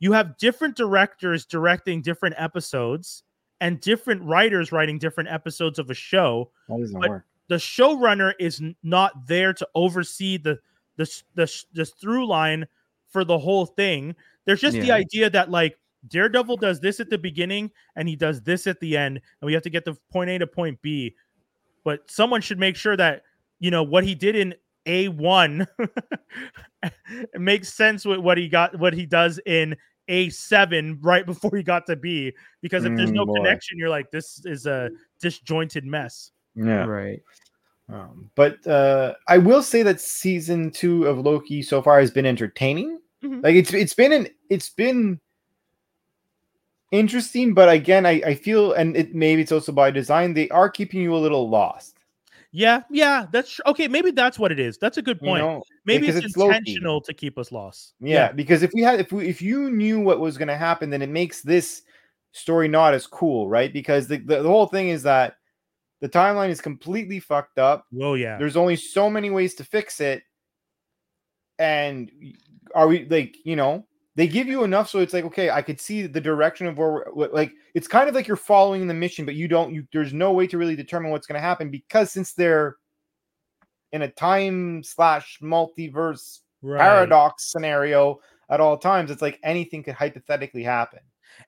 you 0.00 0.12
have 0.12 0.36
different 0.38 0.76
directors 0.76 1.44
directing 1.46 2.02
different 2.02 2.36
episodes 2.38 3.24
and 3.60 3.80
different 3.80 4.22
writers 4.22 4.70
writing 4.70 4.98
different 4.98 5.28
episodes 5.30 5.78
of 5.80 5.90
a 5.90 5.94
show, 5.94 6.50
That 6.68 6.78
doesn't 6.78 7.00
but- 7.00 7.10
work. 7.10 7.24
the 7.48 7.56
showrunner 7.56 8.34
is 8.38 8.62
not 8.82 9.26
there 9.26 9.52
to 9.54 9.68
oversee 9.74 10.36
the 10.36 10.58
the 10.96 11.10
the, 11.34 11.62
the 11.72 11.84
through 11.84 12.26
line 12.26 12.66
for 13.08 13.24
the 13.24 13.38
whole 13.38 13.66
thing. 13.66 14.14
There's 14.44 14.60
just 14.60 14.76
the 14.78 14.92
idea 14.92 15.28
that 15.30 15.50
like 15.50 15.76
Daredevil 16.06 16.58
does 16.58 16.78
this 16.78 17.00
at 17.00 17.10
the 17.10 17.18
beginning 17.18 17.70
and 17.96 18.08
he 18.08 18.14
does 18.14 18.40
this 18.42 18.66
at 18.68 18.78
the 18.80 18.96
end, 18.96 19.16
and 19.40 19.46
we 19.46 19.52
have 19.54 19.62
to 19.64 19.70
get 19.70 19.84
the 19.84 19.96
point 20.12 20.30
A 20.30 20.38
to 20.38 20.46
point 20.46 20.80
B. 20.82 21.16
But 21.84 22.08
someone 22.10 22.40
should 22.40 22.58
make 22.58 22.76
sure 22.76 22.96
that 22.96 23.22
you 23.60 23.70
know 23.70 23.82
what 23.82 24.04
he 24.04 24.14
did 24.14 24.36
in 24.36 24.54
A 24.86 25.08
one 25.08 25.66
makes 27.34 27.72
sense 27.72 28.04
with 28.04 28.18
what 28.20 28.38
he 28.38 28.48
got, 28.48 28.78
what 28.78 28.94
he 28.94 29.06
does 29.06 29.40
in 29.46 29.76
A 30.08 30.30
seven 30.30 30.98
right 31.02 31.26
before 31.26 31.50
he 31.56 31.62
got 31.62 31.86
to 31.86 31.96
B. 31.96 32.32
Because 32.62 32.84
if 32.84 32.96
there's 32.96 33.10
Mm, 33.10 33.14
no 33.14 33.26
boy. 33.26 33.34
connection, 33.36 33.78
you're 33.78 33.88
like, 33.88 34.10
this 34.10 34.44
is 34.44 34.66
a 34.66 34.90
disjointed 35.20 35.84
mess. 35.84 36.30
Yeah. 36.54 36.84
Right. 36.84 37.22
Um, 37.90 38.30
but 38.34 38.64
uh, 38.66 39.14
I 39.28 39.38
will 39.38 39.62
say 39.62 39.82
that 39.82 40.00
season 40.00 40.70
two 40.70 41.06
of 41.06 41.18
Loki 41.18 41.62
so 41.62 41.80
far 41.80 42.00
has 42.00 42.10
been 42.10 42.26
entertaining. 42.26 42.98
Mhm. 43.24 43.42
Like 43.42 43.56
it's 43.56 43.72
it's 43.72 43.94
been 43.94 44.12
an 44.12 44.28
it's 44.50 44.68
been 44.68 45.18
interesting, 46.92 47.54
but 47.54 47.68
again, 47.68 48.06
I, 48.06 48.22
I 48.24 48.34
feel 48.34 48.72
and 48.72 48.96
it 48.96 49.14
maybe 49.14 49.42
it's 49.42 49.52
also 49.52 49.72
by 49.72 49.90
design 49.90 50.34
they 50.34 50.48
are 50.50 50.68
keeping 50.70 51.00
you 51.00 51.14
a 51.14 51.18
little 51.18 51.48
lost. 51.48 51.97
Yeah, 52.58 52.82
yeah, 52.90 53.26
that's 53.30 53.52
tr- 53.52 53.62
okay. 53.66 53.86
Maybe 53.86 54.10
that's 54.10 54.36
what 54.36 54.50
it 54.50 54.58
is. 54.58 54.78
That's 54.78 54.98
a 54.98 55.02
good 55.02 55.20
You 55.22 55.28
point. 55.28 55.44
know, 55.44 55.62
maybe 55.84 56.08
it's, 56.08 56.18
it's 56.18 56.36
intentional 56.36 57.00
to 57.02 57.14
keep 57.14 57.38
us 57.38 57.52
lost. 57.52 57.94
yeah, 58.00 58.32
because 58.32 58.64
if 58.64 58.72
we 58.74 58.82
had 58.82 58.98
if 58.98 59.12
we 59.12 59.28
if 59.28 59.40
you 59.40 59.70
knew 59.70 60.00
what 60.00 60.18
was 60.18 60.36
going 60.36 60.48
to 60.48 60.56
happen, 60.56 60.90
then 60.90 61.00
it 61.00 61.08
makes 61.08 61.40
this 61.40 61.82
story 62.32 62.66
not 62.66 62.94
as 62.94 63.06
cool, 63.06 63.48
right? 63.48 63.72
Because 63.72 64.08
the, 64.08 64.16
the 64.16 64.42
the 64.42 64.48
whole 64.48 64.66
thing 64.66 64.88
is 64.88 65.04
that 65.04 65.36
the 66.00 66.08
timeline 66.08 66.50
is 66.50 66.60
completely 66.60 67.20
fucked 67.20 67.60
up. 67.60 67.86
Well, 67.92 68.16
yeah, 68.16 68.38
there's 68.38 68.56
only 68.56 68.74
so 68.74 69.08
many 69.08 69.30
ways 69.30 69.54
to 69.54 69.64
fix 69.64 70.00
it 70.00 70.24
and 71.58 72.10
are 72.74 72.86
we 72.88 73.06
like 73.08 73.36
you 73.44 73.56
know 73.56 73.86
they 74.18 74.26
give 74.26 74.48
you 74.48 74.64
enough 74.64 74.90
so 74.90 74.98
it's 74.98 75.14
like 75.14 75.24
okay 75.24 75.48
i 75.48 75.62
could 75.62 75.80
see 75.80 76.06
the 76.06 76.20
direction 76.20 76.66
of 76.66 76.76
where 76.76 77.06
we're 77.14 77.28
like 77.30 77.52
it's 77.74 77.88
kind 77.88 78.08
of 78.08 78.14
like 78.14 78.26
you're 78.26 78.36
following 78.36 78.86
the 78.86 78.92
mission 78.92 79.24
but 79.24 79.36
you 79.36 79.48
don't 79.48 79.72
you 79.72 79.86
there's 79.92 80.12
no 80.12 80.32
way 80.32 80.46
to 80.46 80.58
really 80.58 80.76
determine 80.76 81.10
what's 81.10 81.26
going 81.26 81.40
to 81.40 81.40
happen 81.40 81.70
because 81.70 82.10
since 82.10 82.32
they're 82.32 82.76
in 83.92 84.02
a 84.02 84.08
time 84.08 84.82
slash 84.82 85.38
multiverse 85.40 86.40
right. 86.62 86.80
paradox 86.80 87.50
scenario 87.50 88.18
at 88.50 88.60
all 88.60 88.76
times 88.76 89.10
it's 89.10 89.22
like 89.22 89.38
anything 89.44 89.82
could 89.82 89.94
hypothetically 89.94 90.62
happen 90.62 91.00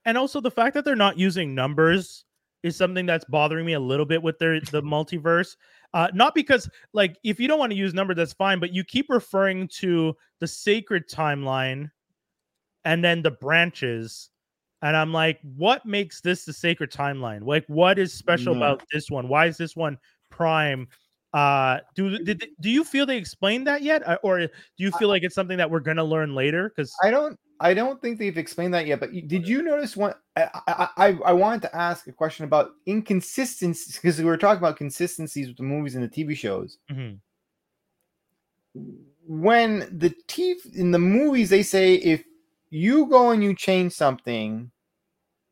And 0.05 0.17
also 0.17 0.41
the 0.41 0.51
fact 0.51 0.75
that 0.75 0.85
they're 0.85 0.97
not 0.97 1.19
using 1.19 1.55
numbers 1.55 2.25
is 2.63 2.77
something 2.77 3.07
that's 3.07 3.25
bothering 3.25 3.65
me 3.65 3.73
a 3.73 3.81
little 3.81 4.07
bit 4.07 4.23
with 4.23 4.39
their 4.39 4.61
the 4.61 4.83
multiverse. 4.83 5.57
Uh, 5.95 6.09
not 6.15 6.35
because 6.35 6.69
like 6.93 7.17
if 7.25 7.41
you 7.41 7.49
don't 7.49 7.59
want 7.59 7.73
to 7.73 7.77
use 7.77 7.95
numbers, 7.95 8.17
that's 8.17 8.35
fine, 8.35 8.61
but 8.61 8.73
you 8.73 8.85
keep 8.85 9.09
referring 9.09 9.67
to 9.69 10.15
the 10.41 10.47
sacred 10.47 11.09
timeline 11.09 11.91
and 12.85 13.05
then 13.05 13.23
the 13.23 13.31
branches. 13.31 14.31
And 14.83 14.97
I'm 14.97 15.13
like, 15.13 15.39
what 15.43 15.85
makes 15.85 16.21
this 16.21 16.45
the 16.45 16.53
sacred 16.53 16.91
timeline? 16.91 17.45
Like, 17.45 17.67
what 17.67 17.99
is 17.99 18.13
special 18.15 18.55
Yeah. 18.55 18.59
about 18.59 18.83
this 18.93 19.11
one? 19.11 19.29
Why 19.29 19.47
is 19.47 19.57
this 19.59 19.77
one 19.77 19.99
prime? 20.31 20.89
Uh, 21.33 21.79
do 21.95 22.19
did, 22.19 22.45
do 22.61 22.71
you 22.71 22.83
feel 22.83 23.07
they 23.07 23.17
explained 23.17 23.67
that 23.67 23.83
yet, 23.83 24.07
Uh, 24.09 24.19
or 24.23 24.41
do 24.41 24.49
you 24.79 24.91
feel 24.91 25.09
like 25.09 25.23
it's 25.23 25.35
something 25.35 25.59
that 25.59 25.71
we're 25.71 25.81
gonna 25.81 26.03
learn 26.03 26.35
later? 26.35 26.69
Because 26.75 26.93
I 27.05 27.11
don't 27.11 27.39
I 27.61 27.75
don't 27.75 28.01
think 28.01 28.19
they've 28.19 28.39
explained 28.39 28.73
that 28.75 28.87
yet, 28.87 28.99
but 29.01 29.13
did 29.13 29.47
you 29.47 29.63
notice 29.63 29.97
one 29.97 30.15
I 30.35 30.49
I, 30.67 30.89
I, 30.97 31.19
I 31.27 31.33
wanted 31.33 31.63
to 31.63 31.77
ask 31.77 32.09
a 32.09 32.13
question 32.13 32.45
about 32.47 32.71
inconsistencies 32.89 33.95
because 33.97 34.19
we 34.19 34.25
were 34.25 34.39
talking 34.39 34.59
about 34.59 34.77
consistencies 34.77 35.47
with 35.47 35.57
the 35.59 35.63
movies 35.63 35.95
and 35.95 36.03
the 36.03 36.09
TV 36.09 36.35
shows. 36.37 36.79
Mhm. 36.91 37.21
When 39.27 39.81
the 39.97 40.13
TV 40.27 40.59
in 40.75 40.91
the 40.91 40.99
movies 40.99 41.51
they 41.51 41.63
say 41.63 41.95
if 41.95 42.25
you 42.71 43.07
go 43.07 43.31
and 43.31 43.43
you 43.43 43.55
change 43.55 43.93
something, 43.93 44.71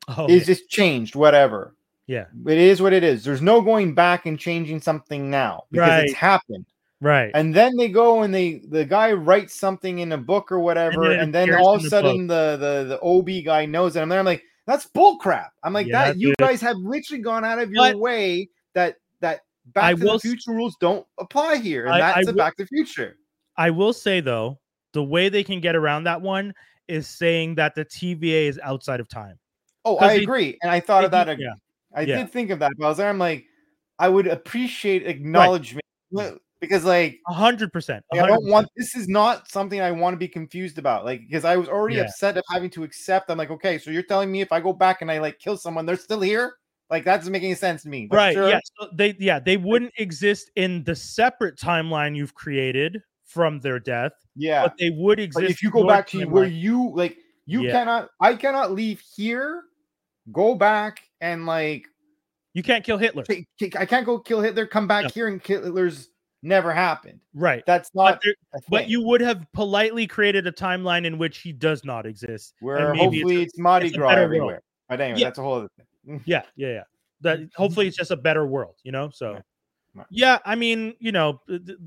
oh, 0.07 0.25
it's 0.29 0.45
just 0.45 0.69
changed, 0.69 1.15
whatever. 1.15 1.75
yeah, 2.07 2.25
It 2.47 2.57
is 2.57 2.81
what 2.81 2.93
it 2.93 3.03
is. 3.03 3.23
There's 3.23 3.41
no 3.41 3.61
going 3.61 3.93
back 3.93 4.25
and 4.25 4.39
changing 4.39 4.81
something 4.81 5.29
now 5.29 5.63
because 5.71 6.03
it's 6.05 6.13
happened. 6.13 6.65
right. 7.01 7.31
and 7.33 7.53
then 7.53 7.75
they 7.77 7.87
go 7.89 8.23
and 8.23 8.33
they 8.33 8.61
the 8.69 8.83
guy 8.85 9.11
writes 9.13 9.53
something 9.55 9.99
in 9.99 10.11
a 10.13 10.17
book 10.17 10.51
or 10.51 10.59
whatever, 10.59 11.11
it 11.11 11.19
and 11.19 11.33
then, 11.33 11.53
all 11.55 11.75
of 11.75 11.83
a 11.85 11.87
sudden 11.89 12.27
the, 12.27 12.57
the 12.59 12.85
the 12.89 13.01
OB 13.01 13.45
guy 13.45 13.65
knows 13.65 13.95
it. 13.95 14.01
And 14.01 14.11
then 14.11 14.19
I'm 14.19 14.25
like, 14.25 14.43
that's 14.65 14.85
bullcrap. 14.87 15.49
I'm 15.63 15.73
like, 15.73 15.87
Yeah, 15.87 16.05
that 16.05 16.17
you 16.17 16.33
guys 16.39 16.61
have 16.61 16.77
literally 16.77 17.21
gone 17.23 17.43
out 17.45 17.59
of 17.59 17.71
your 17.71 17.83
But- 17.93 17.99
way 17.99 18.49
that 18.73 18.95
that 19.21 19.41
I 19.75 19.93
Back 19.93 19.97
to 19.99 20.03
will 20.05 20.13
the 20.13 20.19
Future 20.19 20.51
rules 20.51 20.75
don't 20.81 21.05
apply 21.19 21.57
here, 21.57 21.85
and 21.85 21.93
I- 21.93 21.97
I 21.97 22.13
that's 22.15 22.27
a 22.27 22.31
will- 22.31 22.37
Back 22.37 22.55
to 22.57 22.63
the 22.63 22.67
Future. 22.67 23.17
I 23.57 23.69
will 23.71 23.93
say 23.93 24.19
though, 24.19 24.59
the 24.93 25.03
way 25.03 25.29
they 25.29 25.43
can 25.43 25.59
get 25.59 25.75
around 25.75 26.05
that 26.05 26.21
one 26.21 26.53
is 26.89 27.07
saying 27.07 27.55
that 27.55 27.75
the 27.75 27.85
TVA 27.85 28.47
is 28.47 28.59
outside 28.63 28.99
of 28.99 29.07
time. 29.07 29.37
Oh, 29.85 29.97
I 29.99 30.17
they- 30.17 30.23
agree, 30.23 30.57
and 30.61 30.71
I 30.71 30.79
thought 30.79 31.01
They 31.01 31.05
of 31.05 31.11
that. 31.11 31.39
yeah, 31.39 31.53
I 31.95 32.01
yeah. 32.01 32.17
did 32.17 32.31
think 32.31 32.49
of 32.49 32.59
that, 32.59 32.71
but 32.77 32.85
I 32.85 32.89
was 32.89 32.97
there. 32.97 33.09
I'm 33.09 33.17
like, 33.19 33.45
I 33.97 34.09
would 34.09 34.27
appreciate 34.27 35.05
acknowledgement 35.07 35.83
because, 36.59 36.83
like, 36.85 37.19
a 37.27 37.33
hundred 37.33 37.71
percent. 37.71 38.03
Like, 38.11 38.21
I 38.21 38.27
don't 38.27 38.47
want 38.47 38.67
this 38.75 38.95
is 38.95 39.07
not 39.07 39.49
something 39.49 39.79
I 39.81 39.91
want 39.91 40.13
to 40.13 40.17
be 40.17 40.27
confused 40.27 40.77
about. 40.77 41.05
Like, 41.05 41.21
because 41.21 41.45
I 41.45 41.55
was 41.55 41.69
already 41.69 41.95
Yeah. 41.95 42.03
upset 42.03 42.37
of 42.37 42.43
having 42.51 42.69
to 42.71 42.83
accept. 42.83 43.29
I'm 43.31 43.37
like, 43.37 43.51
okay, 43.51 43.77
so 43.77 43.91
you're 43.91 44.03
telling 44.03 44.31
me 44.31 44.41
if 44.41 44.51
I 44.51 44.59
go 44.59 44.73
back 44.73 45.01
and 45.01 45.11
I 45.11 45.19
like 45.19 45.39
kill 45.39 45.57
someone, 45.57 45.85
they're 45.85 45.95
still 45.95 46.21
here? 46.21 46.55
Like, 46.89 47.05
that 47.05 47.17
doesn't 47.17 47.31
make 47.31 47.43
any 47.43 47.53
sense 47.55 47.83
to 47.83 47.89
me. 47.89 48.07
But 48.09 48.17
right 48.17 48.33
sure. 48.33 48.49
yeah 48.49 48.59
so 48.79 48.87
they 48.93 49.15
yeah 49.19 49.39
they 49.39 49.57
wouldn't 49.57 49.93
exist 49.97 50.49
in 50.55 50.83
the 50.83 50.95
separate 50.95 51.55
timeline 51.57 52.15
you've 52.15 52.33
created 52.33 53.01
from 53.29 53.59
their 53.59 53.79
death 53.79 54.11
Yeah. 54.35 54.63
but 54.63 54.73
they 54.79 54.89
would 54.89 55.19
exist 55.19 55.43
But 55.43 55.49
if 55.51 55.61
you 55.63 55.69
go 55.71 55.87
back 55.87 56.07
to 56.07 56.25
where 56.25 56.45
you 56.47 56.91
like 56.95 57.17
you 57.45 57.63
Yeah. 57.63 57.71
cannot 57.71 58.09
I 58.19 58.33
cannot 58.35 58.71
leave 58.73 59.01
here, 59.15 59.63
go 60.31 60.55
back 60.55 61.01
and 61.21 61.45
like 61.45 61.85
you 62.53 62.63
can't 62.63 62.83
kill 62.83 62.97
hitler 62.97 63.23
I 63.29 63.85
can't 63.85 64.05
go 64.05 64.19
kill 64.19 64.41
Hitler, 64.41 64.65
come 64.65 64.87
back 64.87 65.03
No. 65.03 65.09
here 65.09 65.27
and 65.27 65.41
kill 65.41 65.63
Hitler's 65.63 66.09
never 66.41 66.73
happened. 66.73 67.19
right 67.35 67.63
That's 67.67 67.91
but, 67.93 68.03
not 68.11 68.21
there- 68.23 68.61
but 68.69 68.89
you 68.89 69.03
would 69.03 69.21
have 69.21 69.45
politely 69.53 70.07
created 70.07 70.47
a 70.47 70.51
timeline 70.51 71.05
in 71.05 71.17
which 71.19 71.37
he 71.39 71.51
does 71.51 71.85
not 71.85 72.05
exist 72.07 72.55
and 72.61 72.67
where 72.67 72.93
maybe 72.93 73.03
it's 73.03 73.13
hopefully 73.23 73.41
it's, 73.43 73.59
Mardi 73.59 73.89
Gras 73.91 74.07
better 74.09 74.21
world. 74.21 74.23
everywhere. 74.25 74.61
But 74.87 75.01
anyway, 75.01 75.19
Yeah. 75.19 75.25
that's 75.27 75.37
a 75.39 75.43
whole 75.43 75.53
other 75.55 75.69
thing. 75.77 76.23
yeah 76.25 76.41
yeah 76.55 76.67
yeah 76.69 76.83
that 77.21 77.39
hopefully 77.55 77.87
it's 77.87 77.97
just 77.97 78.09
a 78.11 78.15
better 78.17 78.47
world 78.47 78.75
you 78.83 78.91
know 78.91 79.09
so. 79.13 79.39
Yeah 80.09 80.39
i 80.45 80.55
mean 80.55 80.93
you 80.99 81.11
know 81.11 81.41
th- 81.47 81.77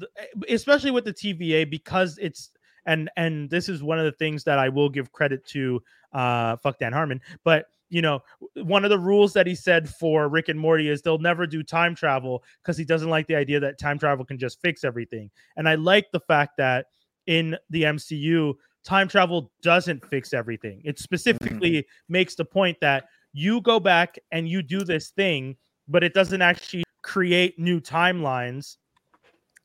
especially 0.49 0.91
with 0.91 1.05
the 1.05 1.13
tva 1.13 1.69
because 1.69 2.19
it's 2.21 2.51
and 2.87 3.11
and 3.17 3.49
this 3.49 3.69
is 3.69 3.83
one 3.83 3.99
of 3.99 4.05
the 4.05 4.13
things 4.13 4.45
that 4.45 4.59
i 4.59 4.69
will 4.69 4.89
give 4.89 5.13
credit 5.13 5.45
to 5.47 5.81
uh 6.13 6.57
fuck 6.57 6.79
dan 6.79 6.93
harmon 6.93 7.21
but 7.45 7.67
you 7.93 8.01
know, 8.01 8.23
one 8.55 8.85
of 8.85 8.91
the 8.91 8.99
rules 8.99 9.35
that 9.35 9.47
he 9.47 9.55
said 9.55 9.87
for 9.87 10.27
Rick 10.27 10.49
and 10.49 10.59
Morty 10.59 10.89
is 10.89 11.03
they'll 11.03 11.19
never 11.19 11.47
do 11.47 11.63
time 11.63 11.95
travel 11.95 12.43
because 12.63 12.79
he 12.79 12.87
doesn't 12.87 13.11
like 13.11 13.27
the 13.27 13.37
idea 13.37 13.61
that 13.61 13.79
time 13.79 13.99
travel 13.99 14.25
can 14.25 14.39
just 14.39 14.63
fix 14.63 14.83
everything. 14.83 15.31
And 15.59 15.69
I 15.69 15.75
like 15.75 16.11
the 16.11 16.21
fact 16.21 16.57
that 16.57 16.87
in 17.27 17.55
the 17.69 17.85
MCU, 17.85 18.55
time 18.83 19.09
travel 19.09 19.53
doesn't 19.61 20.07
fix 20.07 20.33
everything. 20.33 20.81
It 20.87 20.99
specifically 20.99 21.87
makes 22.09 22.35
the 22.35 22.47
point 22.47 22.79
that 22.81 23.05
you 23.35 23.61
go 23.61 23.79
back 23.79 24.19
and 24.31 24.49
you 24.49 24.63
do 24.63 24.85
this 24.85 25.11
thing, 25.11 25.57
but 25.87 26.03
it 26.03 26.15
doesn't 26.15 26.41
actually 26.41 26.85
create 27.13 27.59
new 27.59 27.79
timelines. 27.79 28.79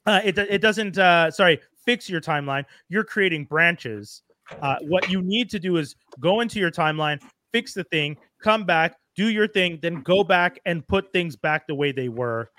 Uh, 0.06 0.20
it, 0.22 0.38
it 0.38 0.62
doesn't, 0.62 0.98
uh, 0.98 1.32
sorry, 1.32 1.62
fix 1.86 2.10
your 2.10 2.20
timeline. 2.20 2.66
You're 2.90 3.06
creating 3.06 3.46
branches. 3.46 4.22
Uh, 4.62 4.76
what 4.82 5.10
you 5.10 5.22
need 5.22 5.50
to 5.52 5.60
do 5.60 5.78
is 5.78 5.96
go 6.20 6.42
into 6.42 6.60
your 6.60 6.72
timeline, 6.72 7.22
fix 7.54 7.74
the 7.74 7.86
thing, 7.86 8.18
come 8.44 8.66
back, 8.66 8.98
do 9.16 9.30
your 9.30 9.48
thing, 9.48 9.80
then 9.82 10.02
go 10.02 10.26
back 10.26 10.60
and 10.66 10.86
put 10.88 11.14
things 11.14 11.38
back 11.38 11.68
the 11.68 11.76
way 11.76 11.94
they 11.94 12.10
were 12.10 12.50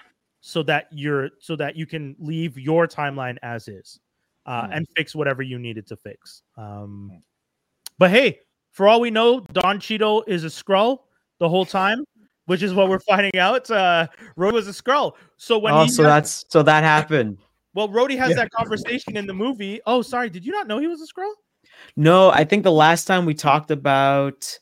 so 0.41 0.63
that 0.63 0.87
you're 0.91 1.31
so 1.39 1.55
that 1.57 1.77
you 1.77 1.85
can 1.85 2.17
leave 2.19 2.57
your 2.57 2.87
timeline 2.87 3.37
as 3.43 3.69
is 3.69 4.01
uh, 4.47 4.67
Hmm. 4.67 4.73
and 4.73 4.87
fix 4.97 5.15
whatever 5.15 5.43
you 5.43 5.59
needed 5.59 5.87
to 5.89 5.97
fix. 5.97 6.43
Um, 6.57 7.23
but 7.99 8.11
hey, 8.11 8.41
for 8.73 8.89
all 8.89 9.01
we 9.01 9.11
know, 9.11 9.41
Don 9.53 9.81
Cheadle 9.81 10.25
is 10.27 10.45
a 10.45 10.49
Skrull 10.49 11.01
the 11.41 11.49
whole 11.49 11.67
time, 11.67 12.05
which 12.49 12.63
is 12.63 12.73
what 12.75 12.89
we're 12.89 12.99
finding 12.99 13.37
out. 13.39 13.71
Uh, 13.71 14.07
Rhodey 14.37 14.53
was 14.55 14.69
a 14.69 14.73
Skrull. 14.73 15.13
So 15.37 15.59
when 15.59 15.75
oh, 15.75 15.85
he 15.85 15.91
so 15.91 16.03
has- 16.03 16.11
that's 16.11 16.45
so 16.49 16.63
that 16.63 16.83
happened. 16.83 17.39
well, 17.75 17.89
Rhodey 17.89 18.17
has 18.19 18.31
Yeah. 18.31 18.37
that 18.37 18.51
conversation 18.51 19.17
in 19.17 19.27
the 19.27 19.35
movie. 19.35 19.81
Oh, 19.87 20.03
sorry, 20.03 20.31
did 20.31 20.45
you 20.45 20.53
not 20.53 20.67
know 20.67 20.79
he 20.79 20.87
was 20.87 21.01
a 21.03 21.07
Skrull? 21.07 21.33
No, 21.97 22.31
I 22.31 22.45
think 22.45 22.65
the 22.65 22.73
last 22.73 23.05
time 23.05 23.25
we 23.27 23.35
talked 23.35 23.71
about 23.71 24.59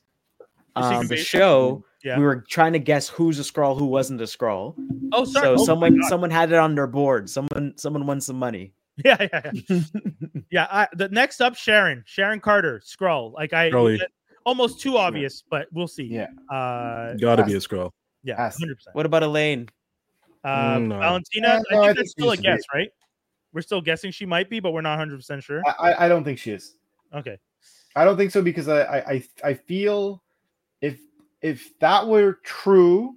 The 0.74 0.82
um, 0.82 1.06
the 1.06 1.16
show, 1.16 1.84
Yeah. 2.04 2.18
we 2.18 2.24
were 2.24 2.44
trying 2.48 2.72
to 2.74 2.78
guess 2.78 3.08
who's 3.08 3.38
a 3.38 3.42
Skrull, 3.42 3.78
who 3.78 3.86
wasn't 3.86 4.20
a 4.20 4.24
Skrull. 4.24 4.74
Oh, 5.12 5.24
sorry. 5.24 5.46
So 5.56 5.62
Oh 5.62 5.64
someone 5.64 6.02
someone 6.08 6.30
had 6.30 6.50
it 6.52 6.58
on 6.58 6.74
their 6.74 6.86
board. 6.88 7.30
Someone 7.30 7.72
someone 7.76 8.06
won 8.06 8.20
some 8.20 8.36
money. 8.38 8.72
Yeah, 9.04 9.16
yeah, 9.20 9.50
yeah. 9.68 9.80
yeah 10.50 10.66
I, 10.70 10.88
the 10.94 11.10
next 11.10 11.42
up, 11.42 11.54
Sharon, 11.54 12.02
Sharon 12.06 12.40
Carter, 12.40 12.80
Skrull. 12.82 13.32
Like 13.34 13.52
I, 13.52 13.68
Scully. 13.68 14.00
That- 14.46 14.50
almost 14.50 14.80
too 14.80 14.96
obvious, 14.96 15.42
but 15.50 15.66
we'll 15.72 15.88
see. 15.88 16.04
Yeah. 16.04 16.28
Uh, 16.50 17.14
Gotta 17.14 17.44
be 17.44 17.54
a 17.54 17.58
Skrull. 17.58 17.90
yeah, 18.22 18.36
Has 18.36 18.56
to. 18.56 18.60
hundred 18.62 18.76
percent. 18.76 18.94
what 18.96 19.04
about 19.06 19.22
Elaine? 19.24 19.68
Uh, 20.44 20.76
Mm, 20.76 20.86
no. 20.88 20.98
Valentina, 21.00 21.48
Yeah, 21.48 21.54
I 21.54 21.56
think 21.58 21.72
I 21.82 21.86
that's 21.88 21.96
think 21.98 22.08
still 22.10 22.30
a 22.30 22.36
she's 22.36 22.42
guess, 22.44 22.62
right? 22.72 22.88
We're 23.52 23.62
still 23.62 23.80
guessing 23.80 24.12
she 24.12 24.26
might 24.26 24.48
be, 24.48 24.60
but 24.60 24.72
we're 24.72 24.80
not 24.82 24.98
hundred 24.98 25.16
percent 25.16 25.42
sure. 25.42 25.62
I, 25.66 25.90
I- 25.90 26.04
I 26.04 26.08
don't 26.08 26.22
think 26.24 26.38
she 26.38 26.52
is. 26.52 26.76
Okay. 27.12 27.38
I 27.96 28.04
don't 28.04 28.16
think 28.16 28.30
so 28.30 28.42
because 28.42 28.68
I, 28.68 28.82
I 28.82 28.98
I 29.12 29.24
I 29.44 29.54
feel 29.54 30.22
if 30.80 31.00
if 31.40 31.76
that 31.80 32.06
were 32.06 32.38
true, 32.44 33.16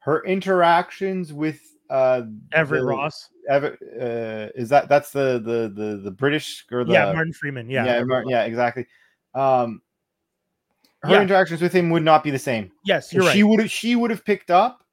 her 0.00 0.22
interactions 0.24 1.32
with 1.32 1.60
uh 1.88 2.22
Everett 2.52 2.82
the- 2.82 2.86
Ross. 2.88 3.30
Ever, 3.48 3.76
uh, 4.00 4.58
is 4.58 4.68
that 4.70 4.88
that's 4.88 5.10
the 5.12 5.34
the 5.38 5.70
the 5.74 5.96
the 6.04 6.10
British 6.10 6.64
or 6.72 6.82
the 6.84 6.92
yeah, 6.92 7.12
Martin 7.12 7.32
Freeman. 7.34 7.70
Yeah. 7.70 7.84
yeah 7.84 8.02
Martin- 8.04 8.30
yeah 8.30 8.44
exactly. 8.44 8.86
Um, 9.34 9.80
her 11.04 11.12
Yeah. 11.12 11.22
interactions 11.22 11.60
with 11.60 11.72
him 11.72 11.90
would 11.90 12.02
not 12.02 12.24
be 12.24 12.30
the 12.30 12.38
same. 12.38 12.72
Yes, 12.84 13.12
you're 13.12 13.30
she 13.30 13.42
right. 13.42 13.48
would 13.48 13.70
she 13.70 13.96
would 13.96 14.10
have 14.10 14.24
picked 14.24 14.50
up. 14.50 14.84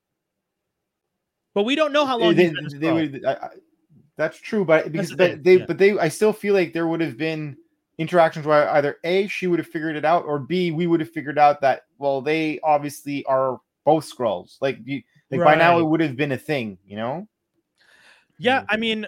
But 1.53 1.63
we 1.63 1.75
don't 1.75 1.91
know 1.91 2.05
how 2.05 2.17
long 2.17 2.33
they, 2.35 2.53
they 2.75 2.93
would, 2.93 3.25
I, 3.25 3.33
I, 3.33 3.49
that's 4.15 4.39
true, 4.39 4.63
but 4.63 4.91
because 4.91 5.09
the 5.09 5.15
but 5.15 5.43
they 5.43 5.57
yeah. 5.57 5.65
but 5.65 5.77
they 5.77 5.97
I 5.97 6.07
still 6.07 6.31
feel 6.33 6.53
like 6.53 6.73
there 6.73 6.87
would 6.87 7.01
have 7.01 7.17
been 7.17 7.57
interactions 7.97 8.45
where 8.45 8.69
either 8.71 8.97
a 9.03 9.27
she 9.27 9.47
would 9.47 9.59
have 9.59 9.67
figured 9.67 9.95
it 9.95 10.05
out 10.05 10.25
or 10.25 10.39
b 10.39 10.71
we 10.71 10.87
would 10.87 10.99
have 10.99 11.09
figured 11.11 11.37
out 11.37 11.61
that 11.61 11.83
well 11.97 12.21
they 12.21 12.59
obviously 12.63 13.23
are 13.25 13.59
both 13.85 14.09
Skrulls 14.09 14.57
like 14.61 14.79
you 14.85 15.03
like 15.29 15.43
by 15.43 15.55
now 15.55 15.77
it 15.77 15.83
would 15.83 15.99
have 15.99 16.15
been 16.15 16.31
a 16.31 16.37
thing 16.37 16.77
you 16.85 16.95
know 16.95 17.27
Yeah, 18.39 18.61
hmm. 18.61 18.65
I 18.69 18.77
mean, 18.77 19.07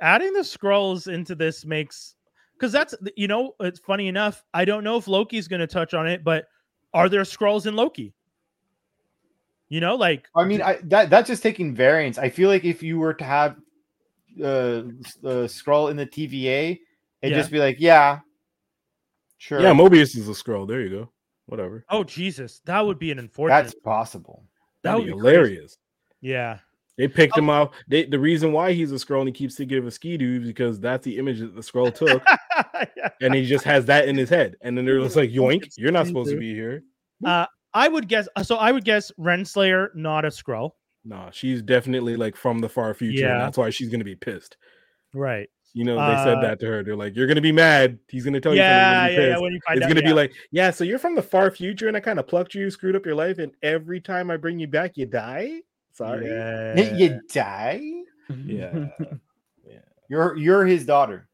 adding 0.00 0.32
the 0.32 0.40
Skrulls 0.40 1.06
into 1.06 1.36
this 1.36 1.64
makes 1.64 2.13
because 2.54 2.72
that's 2.72 2.94
you 3.16 3.28
know 3.28 3.54
it's 3.60 3.78
funny 3.80 4.08
enough. 4.08 4.44
I 4.54 4.64
don't 4.64 4.84
know 4.84 4.96
if 4.96 5.06
Loki's 5.08 5.48
going 5.48 5.60
to 5.60 5.66
touch 5.66 5.94
on 5.94 6.06
it, 6.06 6.22
but 6.24 6.46
are 6.92 7.08
there 7.08 7.22
Skrulls 7.22 7.66
in 7.66 7.74
Loki? 7.76 8.14
You 9.68 9.80
know, 9.80 9.96
like 9.96 10.26
I 10.36 10.44
mean 10.44 10.62
I 10.62 10.78
that 10.84 11.10
that's 11.10 11.26
just 11.28 11.42
taking 11.42 11.74
variance 11.74 12.18
I 12.18 12.28
feel 12.28 12.48
like 12.48 12.64
if 12.64 12.82
you 12.82 12.98
were 12.98 13.14
to 13.14 13.24
have 13.24 13.52
uh 14.40 14.82
the 15.22 15.46
Skrull 15.48 15.90
in 15.90 15.96
the 15.96 16.06
TVA 16.06 16.78
it'd 17.22 17.32
Yeah. 17.34 17.40
just 17.40 17.50
be 17.50 17.58
like 17.58 17.76
yeah 17.80 18.20
sure 19.38 19.60
Yeah, 19.60 19.72
Mobius 19.72 20.16
is 20.16 20.28
a 20.28 20.32
Skrull. 20.32 20.68
There 20.68 20.80
you 20.80 20.90
go. 20.90 21.10
Whatever. 21.46 21.84
oh 21.90 22.04
Jesus, 22.04 22.60
that 22.66 22.80
would 22.84 22.98
be 22.98 23.10
an 23.10 23.18
unfortunate. 23.18 23.62
that's 23.62 23.74
possible 23.74 24.44
that 24.82 24.90
That'd 24.92 25.04
would 25.06 25.06
be 25.06 25.12
be 25.14 25.20
crazy. 25.20 25.36
hilarious. 25.36 25.78
Yeah, 26.20 26.58
They 26.96 27.08
picked 27.08 27.36
him 27.36 27.50
out. 27.50 27.72
They, 27.88 28.04
the 28.04 28.18
reason 28.20 28.52
why 28.52 28.72
he's 28.72 28.92
a 28.92 28.94
Skrull 28.94 29.18
and 29.20 29.28
he 29.28 29.32
keeps 29.32 29.56
thinking 29.56 29.78
of 29.78 29.86
a 29.86 29.90
skidoo 29.90 30.40
is 30.40 30.46
because 30.46 30.78
that's 30.78 31.04
the 31.04 31.18
image 31.18 31.40
that 31.40 31.54
the 31.54 31.60
Skrull 31.60 31.92
took, 31.94 32.22
Yeah. 32.96 33.08
and 33.20 33.34
he 33.34 33.44
just 33.46 33.64
has 33.64 33.86
that 33.86 34.06
in 34.08 34.16
his 34.16 34.28
head. 34.30 34.56
And 34.60 34.78
then 34.78 34.84
they're 34.84 35.00
just 35.00 35.16
like, 35.16 35.30
"Yoink! 35.30 35.72
You're 35.76 35.90
not 35.92 36.06
supposed 36.06 36.30
to 36.30 36.38
be 36.38 36.54
here." 36.54 36.82
I 37.26 37.88
would 37.88 38.08
guess. 38.08 38.28
So 38.44 38.56
I 38.56 38.70
would 38.70 38.84
guess 38.84 39.10
Renslayer 39.18 39.88
not 39.94 40.24
a 40.24 40.28
Skrull. 40.28 40.70
Nah, 41.04 41.30
she's 41.30 41.60
definitely 41.62 42.16
like 42.16 42.36
from 42.36 42.60
the 42.60 42.68
far 42.68 42.94
future. 42.94 43.24
Yeah. 43.24 43.32
and 43.32 43.40
that's 43.42 43.58
why 43.58 43.70
she's 43.70 43.88
gonna 43.88 44.04
be 44.04 44.14
pissed. 44.14 44.56
Right. 45.12 45.48
You 45.76 45.82
know, 45.84 45.96
they 45.96 46.16
said 46.22 46.38
Uh, 46.38 46.40
that 46.42 46.60
to 46.60 46.66
her. 46.66 46.84
They're 46.84 46.94
like, 46.94 47.16
"You're 47.16 47.26
gonna 47.26 47.40
be 47.40 47.50
mad. 47.50 47.98
He's 48.08 48.24
gonna 48.24 48.40
tell 48.40 48.54
Yeah, 48.54 48.62
you 48.62 48.66
yeah, 48.68 49.00
something." 49.08 49.16
gonna 49.16 49.28
yeah. 49.28 49.38
When 49.40 49.52
you 49.52 49.60
find 49.66 49.76
It's 49.78 49.84
out, 49.84 49.88
gonna 49.88 50.00
yeah. 50.02 50.06
be 50.06 50.12
like, 50.12 50.32
"Yeah, 50.52 50.70
so 50.70 50.84
you're 50.84 51.00
from 51.00 51.16
the 51.16 51.22
far 51.22 51.50
future, 51.50 51.88
and 51.88 51.96
I 51.96 52.00
kind 52.00 52.20
of 52.20 52.28
plucked 52.28 52.54
you, 52.54 52.70
screwed 52.70 52.94
up 52.94 53.04
your 53.04 53.16
life, 53.16 53.38
and 53.38 53.50
every 53.62 54.00
time 54.00 54.30
I 54.30 54.36
bring 54.36 54.60
you 54.60 54.68
back, 54.68 54.96
you 54.96 55.06
die." 55.06 55.62
Sorry. 55.94 56.26
Yeah. 56.28 56.94
you 56.96 57.20
die 57.32 57.80
Yeah. 58.44 58.88
Yeah. 59.66 59.78
You're 60.10 60.36
you're 60.36 60.66
his 60.66 60.84
daughter 60.84 61.28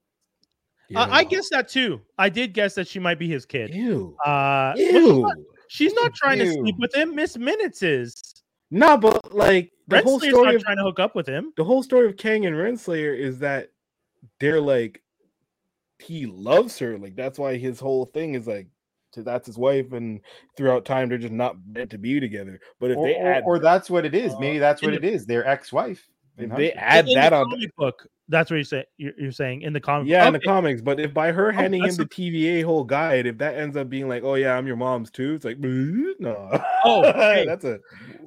Uh, 0.95 1.07
I 1.11 1.21
Yeah. 1.23 1.25
guess 1.29 1.49
that 1.51 1.69
too. 1.69 2.01
I 2.19 2.29
did 2.29 2.53
guess 2.55 2.75
that 2.75 2.87
she 2.89 2.99
might 2.99 3.19
be 3.19 3.29
his 3.29 3.45
kid. 3.45 3.75
Ew. 3.75 4.17
Uh, 4.25 4.75
Ew. 4.77 5.29
she's 5.69 5.93
not 5.95 6.15
trying 6.15 6.39
to 6.41 6.53
sleep 6.53 6.77
with 6.79 6.95
him. 6.95 7.15
Miss 7.15 7.37
Minutes 7.39 7.83
is. 7.83 8.43
No, 8.71 8.97
but 8.97 9.35
like 9.35 9.73
the 9.89 10.03
whole 10.03 10.19
Renslayer's 10.21 10.31
story 10.31 10.47
not 10.47 10.55
of 10.57 10.63
trying 10.63 10.77
to 10.77 10.83
hook 10.85 11.01
up 11.01 11.15
with 11.17 11.27
him. 11.27 11.53
the 11.57 11.65
whole 11.65 11.83
story 11.83 12.07
of 12.07 12.17
Kang 12.17 12.47
and 12.47 12.55
Renslayer 12.57 13.17
is 13.19 13.39
that 13.41 13.71
they're 14.39 14.61
like 14.61 15.03
he 15.99 16.27
loves 16.27 16.79
her. 16.79 16.97
Like 16.99 17.17
that's 17.17 17.39
why 17.39 17.57
his 17.57 17.81
whole 17.81 18.05
thing 18.07 18.35
is 18.35 18.47
like 18.47 18.69
to 19.13 19.23
that's 19.23 19.47
his 19.47 19.59
wife, 19.59 19.93
and 19.93 20.21
throughout 20.57 20.85
time 20.85 21.09
they're 21.09 21.19
just 21.19 21.33
not 21.33 21.57
meant 21.67 21.91
to 21.91 21.99
be 21.99 22.21
together. 22.21 22.61
But 22.79 22.91
if 22.93 22.97
or, 22.99 23.07
they 23.07 23.15
or- 23.17 23.33
add 23.33 23.43
or 23.47 23.59
that's 23.59 23.91
what 23.91 24.05
it 24.05 24.15
is 24.15 24.35
maybe 24.39 24.59
that's 24.59 24.83
what 24.83 24.91
the- 24.93 24.97
it 24.99 25.05
is 25.05 25.27
their 25.27 25.47
ex-wife 25.47 26.07
if 26.39 26.51
they 26.57 26.73
add 26.73 27.07
in 27.09 27.15
that 27.15 27.31
the 27.31 27.37
on 27.37 27.51
comic 27.51 27.77
book. 27.77 28.07
That's 28.29 28.49
what 28.49 28.57
you're 28.59 28.65
saying. 28.65 28.85
You're, 28.97 29.13
you're 29.19 29.33
saying 29.33 29.63
in 29.63 29.73
the 29.73 29.81
comic. 29.81 30.09
yeah 30.09 30.27
in 30.27 30.33
the 30.33 30.39
comics, 30.41 30.81
but 30.81 31.01
if 31.01 31.13
by 31.13 31.33
her 31.33 31.51
handing 31.51 31.83
him 31.85 31.97
the 31.97 32.07
TVA 32.07 32.63
whole 32.65 32.85
guide, 32.85 33.27
if 33.27 33.37
that 33.39 33.57
ends 33.57 33.77
up 33.77 33.89
being 33.91 34.09
like, 34.09 34.23
oh 34.23 34.35
yeah, 34.35 34.57
I'm 34.57 34.67
your 34.69 34.77
mom's 34.77 35.11
too, 35.11 35.35
it's 35.35 35.45
like 35.45 35.59
no. 35.59 36.49
Oh, 36.85 37.03
hey. 37.13 37.45
that's 37.47 37.65
a 37.65 37.79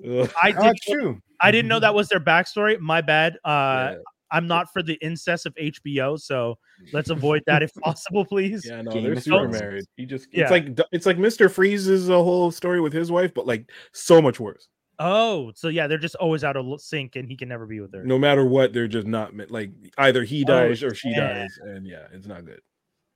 ugh. 0.08 0.30
I 0.42 0.50
Oh, 0.50 0.52
did. 0.52 0.56
that's 0.62 0.86
true 0.86 1.22
I 1.40 1.52
didn't 1.52 1.68
know 1.70 1.80
that 1.80 1.94
was 1.96 2.08
their 2.08 2.20
backstory. 2.22 2.80
My 2.80 3.02
bad. 3.02 3.34
Uh, 3.44 3.94
yeah. 3.94 3.96
I'm 4.34 4.48
not 4.48 4.74
for 4.74 4.84
the 4.84 4.96
incest 4.96 5.46
of 5.46 5.56
HBO, 5.56 6.20
so 6.20 6.58
let's 6.92 7.10
avoid 7.10 7.44
that 7.48 7.64
if 7.64 7.74
possible, 7.84 8.26
please. 8.26 8.66
Yeah, 8.66 8.82
no, 8.82 8.92
Game 8.92 9.04
they're 9.06 9.16
super 9.22 9.48
married. 9.48 9.86
He 9.96 10.06
just 10.06 10.28
Yeah. 10.34 10.42
it's 10.44 10.52
like 10.52 10.80
it's 10.92 11.06
like 11.06 11.18
Mr. 11.18 11.50
Freeze's 11.50 12.10
a 12.10 12.22
whole 12.22 12.52
story 12.52 12.82
with 12.82 12.92
his 12.92 13.12
wife, 13.12 13.34
but 13.34 13.48
like 13.48 13.70
so 13.94 14.22
much 14.22 14.40
worse. 14.40 14.68
Oh, 15.00 15.52
so 15.56 15.70
yeah, 15.70 15.88
they're 15.88 15.98
just 15.98 16.16
always 16.16 16.44
out 16.44 16.56
of 16.58 16.82
sync, 16.82 17.16
and 17.16 17.28
he 17.28 17.36
can 17.36 17.48
never 17.50 17.66
be 17.66 17.80
with 17.80 17.94
her. 17.94 18.04
No 18.04 18.20
matter 18.20 18.46
what, 18.46 18.74
they're 18.74 18.88
just 18.88 19.08
not 19.08 19.34
meant 19.34 19.52
like 19.52 19.72
either 19.98 20.24
he 20.24 20.44
Oh, 20.44 20.48
dies 20.48 20.84
or 20.84 20.94
she 20.94 21.10
yeah. 21.10 21.34
dies, 21.40 21.58
and 21.62 21.88
yeah, 21.88 22.08
it's 22.12 22.28
not 22.28 22.46
good. 22.46 22.60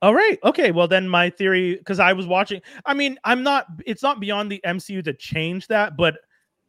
All 0.03 0.13
right. 0.13 0.37
Okay. 0.43 0.71
Well, 0.71 0.87
then 0.87 1.09
my 1.09 1.29
theory, 1.31 1.75
because 1.75 1.99
I 1.99 2.13
was 2.13 2.27
watching. 2.27 2.61
I 2.85 2.93
mean, 2.93 3.17
I'm 3.23 3.41
not. 3.41 3.65
It's 3.85 4.03
not 4.03 4.19
beyond 4.19 4.51
the 4.51 4.61
MCU 4.65 5.03
to 5.03 5.13
change 5.13 5.65
that, 5.67 5.97
but 5.97 6.17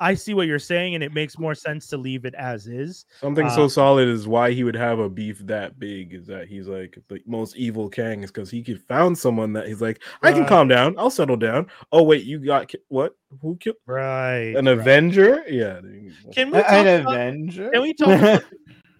I 0.01 0.15
see 0.15 0.33
what 0.33 0.47
you're 0.47 0.61
saying, 0.61 0.95
and 0.95 1.03
it 1.03 1.13
makes 1.13 1.39
more 1.39 1.55
sense 1.57 1.89
to 1.89 1.97
leave 1.97 2.25
it 2.25 2.35
as 2.35 2.69
is. 2.69 3.05
Something 3.21 3.47
Uh, 3.47 3.51
so 3.51 3.67
solid 3.69 4.09
is 4.09 4.29
why 4.29 4.53
he 4.53 4.63
would 4.63 4.77
have 4.77 5.01
a 5.01 5.09
beef 5.09 5.41
that 5.47 5.79
big 5.81 6.15
is 6.15 6.27
that 6.29 6.47
he's 6.47 6.69
like 6.69 6.97
the 7.09 7.21
most 7.27 7.57
evil 7.57 7.89
Kang 7.89 8.23
is 8.23 8.31
because 8.31 8.49
he 8.51 8.63
could 8.63 8.81
found 8.83 9.19
someone 9.19 9.53
that 9.55 9.67
he's 9.67 9.81
like, 9.83 10.01
I 10.23 10.31
can 10.31 10.43
Right. 10.43 10.49
calm 10.49 10.69
down, 10.69 10.95
I'll 10.99 11.11
settle 11.11 11.37
down. 11.37 11.67
Oh 11.91 12.05
wait, 12.05 12.25
you 12.25 12.39
got 12.39 12.69
ki- 12.69 12.79
what? 12.89 13.17
Who 13.43 13.57
killed 13.57 13.77
Right. 13.87 14.55
an 14.57 14.69
Avenger? 14.69 15.43
Yeah. 15.49 15.81
there 15.81 15.91
you 15.95 16.13
go. 16.25 16.31
Can 16.31 16.51
we 16.53 16.59
talk 16.63 16.71
an 16.73 17.01
about, 17.01 17.13
avenger 17.15 17.71
can 17.71 17.83
we 17.83 17.95
talk 17.95 18.09
about 18.09 18.43
the 18.51 18.57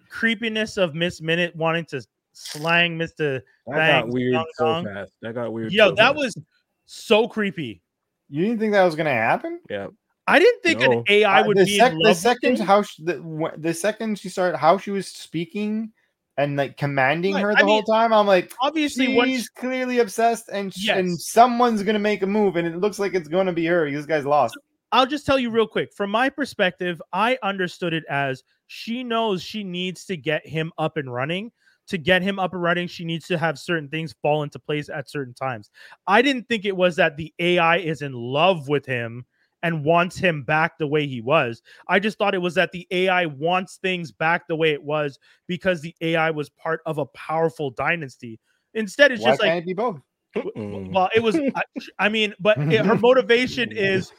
creepiness 0.09 0.77
of 0.77 0.95
Miss 0.95 1.21
Minute 1.21 1.55
wanting 1.55 1.85
to 1.85 2.05
slang 2.33 2.97
Mister? 2.97 3.41
That 3.67 4.03
got 4.03 4.09
weird 4.09 4.33
Dong 4.33 4.45
so 4.55 4.65
Dong. 4.65 4.85
fast. 4.85 5.11
That 5.21 5.33
got 5.35 5.53
weird. 5.53 5.71
Yo, 5.71 5.89
so 5.89 5.95
that 5.95 6.13
fast. 6.13 6.17
was 6.17 6.37
so 6.85 7.27
creepy. 7.27 7.81
you 8.29 8.43
didn't 8.45 8.59
think 8.59 8.73
that 8.73 8.83
was 8.83 8.95
gonna 8.95 9.11
happen 9.13 9.59
yeah. 9.69 9.87
I 10.29 10.39
didn't 10.39 10.61
think 10.63 10.79
No. 10.79 10.91
an 10.91 11.03
AI 11.09 11.41
Uh, 11.41 11.47
would 11.47 11.57
the, 11.57 11.65
be 11.65 11.77
sec- 11.77 11.91
in 11.93 11.99
the 11.99 12.13
second 12.13 12.59
how 12.59 12.81
sh- 12.83 12.97
the, 12.99 13.51
the 13.57 13.73
second 13.73 14.19
she 14.19 14.29
started 14.29 14.57
how 14.57 14.77
she 14.77 14.91
was 14.91 15.07
speaking 15.07 15.91
and 16.37 16.55
like 16.55 16.77
commanding 16.77 17.35
her 17.35 17.51
I 17.51 17.55
the 17.61 17.65
whole 17.65 17.77
mean, 17.77 17.85
time. 17.85 18.13
I'm 18.13 18.25
like, 18.27 18.53
Obviously, 18.61 19.07
she's 19.25 19.49
clearly 19.49 19.99
obsessed, 19.99 20.49
and 20.49 20.73
sh- 20.73 20.89
and 20.89 21.19
someone's 21.19 21.83
gonna 21.83 21.99
make 21.99 22.21
a 22.21 22.27
move, 22.27 22.55
and 22.55 22.67
it 22.67 22.77
looks 22.77 22.99
like 22.99 23.13
it's 23.13 23.27
gonna 23.27 23.53
be 23.53 23.65
her. 23.65 23.89
This 23.91 24.05
guy's 24.05 24.25
lost. 24.25 24.57
I'll 24.91 25.05
just 25.05 25.25
tell 25.25 25.37
you 25.37 25.49
real 25.51 25.67
quick. 25.67 25.93
From 25.93 26.09
my 26.09 26.29
perspective, 26.29 27.01
I 27.13 27.37
understood 27.43 27.93
it 27.93 28.05
as 28.09 28.43
she 28.67 29.03
knows 29.03 29.43
she 29.43 29.63
needs 29.63 30.05
to 30.05 30.17
get 30.17 30.45
him 30.47 30.71
up 30.77 30.97
and 30.97 31.11
running. 31.13 31.51
To 31.89 31.97
get 31.97 32.21
him 32.21 32.37
up 32.37 32.53
and 32.53 32.61
running, 32.61 32.87
she 32.87 33.03
needs 33.03 33.25
to 33.27 33.37
have 33.37 33.57
certain 33.57 33.89
things 33.89 34.13
fall 34.21 34.43
into 34.43 34.59
place 34.59 34.89
at 34.89 35.09
certain 35.09 35.33
times. 35.33 35.71
I 36.05 36.21
didn't 36.21 36.47
think 36.47 36.63
it 36.65 36.75
was 36.77 36.95
that 36.97 37.17
the 37.17 37.33
AI 37.39 37.77
is 37.77 38.03
in 38.03 38.13
love 38.13 38.67
with 38.69 38.85
him 38.85 39.25
and 39.63 39.83
wants 39.83 40.17
him 40.17 40.43
back 40.43 40.77
the 40.77 40.87
way 40.87 41.07
he 41.07 41.21
was. 41.21 41.61
I 41.87 41.99
just 41.99 42.17
thought 42.17 42.33
it 42.35 42.41
was 42.41 42.55
that 42.55 42.71
the 42.71 42.87
AI 42.91 43.25
wants 43.25 43.77
things 43.77 44.11
back 44.11 44.47
the 44.47 44.55
way 44.55 44.71
it 44.71 44.83
was 44.83 45.19
because 45.47 45.81
the 45.81 45.95
AI 46.01 46.31
was 46.31 46.49
part 46.49 46.81
of 46.85 46.97
a 46.97 47.05
powerful 47.07 47.71
dynasty. 47.71 48.39
Instead, 48.73 49.11
it's 49.11 49.21
Why 49.21 49.29
just 49.31 49.41
can't 49.41 49.55
like 49.55 49.63
it 49.63 49.67
be 49.67 49.73
both? 49.73 49.99
Well, 50.55 51.09
it 51.15 51.21
was. 51.23 51.35
I, 51.35 51.63
I 51.97 52.09
mean, 52.09 52.33
but 52.39 52.57
it- 52.71 52.85
her 52.85 52.95
motivation 52.99 53.71
is 53.71 54.11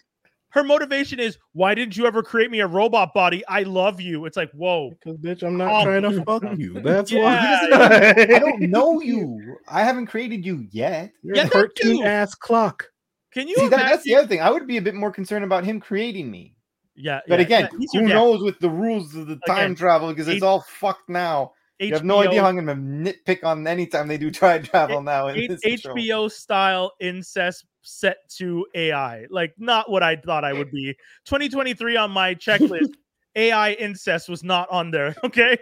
her 0.50 0.64
motivation 0.64 1.20
is 1.20 1.38
why 1.52 1.74
didn't 1.74 1.96
you 1.96 2.06
ever 2.06 2.22
create 2.22 2.50
me 2.50 2.60
a 2.60 2.66
robot 2.66 3.14
body? 3.14 3.46
I 3.46 3.62
love 3.62 4.00
you. 4.00 4.26
It's 4.26 4.36
like 4.36 4.50
whoa. 4.52 4.90
Because 4.90 5.18
bitch, 5.18 5.42
I'm 5.42 5.56
not 5.56 5.72
Oh. 5.72 5.84
trying 5.84 6.02
to 6.02 6.24
fuck 6.24 6.42
you. 6.58 6.80
That's 6.84 7.12
Yeah, 7.12 7.18
why. 7.20 8.26
I 8.34 8.38
don't 8.40 8.60
know 8.62 9.00
you. 9.00 9.56
I 9.68 9.82
haven't 9.84 10.06
created 10.06 10.44
you 10.44 10.66
yet. 10.70 11.12
You're 11.22 11.36
Yeah, 11.36 11.42
a 11.42 11.44
that 11.46 11.52
cartoon 11.52 11.96
too. 11.98 12.02
ass 12.04 12.34
clock. 12.34 12.86
Can 13.32 13.46
you 13.48 13.56
See, 13.56 13.68
that, 13.68 13.88
that's 13.88 14.04
the 14.04 14.16
other 14.16 14.26
thing. 14.26 14.40
I 14.40 14.50
would 14.50 14.66
be 14.66 14.76
a 14.76 14.82
bit 14.82 14.94
more 14.94 15.12
concerned 15.12 15.44
about 15.44 15.64
him 15.64 15.80
creating 15.80 16.30
me. 16.30 16.56
Yeah, 16.96 17.20
But 17.28 17.38
yeah, 17.38 17.44
again, 17.46 17.68
yeah, 17.78 17.86
who 17.92 18.00
your 18.00 18.08
knows 18.08 18.42
with 18.42 18.58
the 18.58 18.68
rules 18.68 19.14
of 19.14 19.26
the 19.26 19.36
time 19.46 19.56
Again, 19.58 19.74
travel 19.76 20.08
because 20.10 20.28
it's 20.28 20.38
H- 20.38 20.42
all 20.42 20.60
fucked 20.68 21.08
now. 21.08 21.52
You 21.78 21.94
have 21.94 22.04
no 22.04 22.18
idea 22.20 22.42
how 22.42 22.48
I'm 22.48 22.56
gonna 22.56 22.74
nitpick 22.74 23.42
on 23.42 23.66
any 23.66 23.86
time 23.86 24.06
they 24.06 24.18
do 24.18 24.30
time 24.30 24.62
travel 24.64 25.00
now. 25.00 25.28
In 25.28 25.36
H- 25.38 25.50
this 25.62 25.80
show. 25.80 25.94
HBO 25.94 26.30
style 26.30 26.92
incest 27.00 27.64
set 27.82 28.18
to 28.36 28.66
AI. 28.74 29.26
Like 29.30 29.54
not 29.56 29.90
what 29.90 30.02
I 30.02 30.16
thought 30.16 30.44
I 30.44 30.50
eh. 30.50 30.58
would 30.58 30.70
be. 30.70 30.92
2023 31.24 31.96
on 31.96 32.10
my 32.10 32.34
checklist. 32.34 32.88
AI 33.36 33.72
incest 33.74 34.28
was 34.28 34.42
not 34.42 34.68
on 34.70 34.90
there. 34.90 35.14
Okay. 35.24 35.56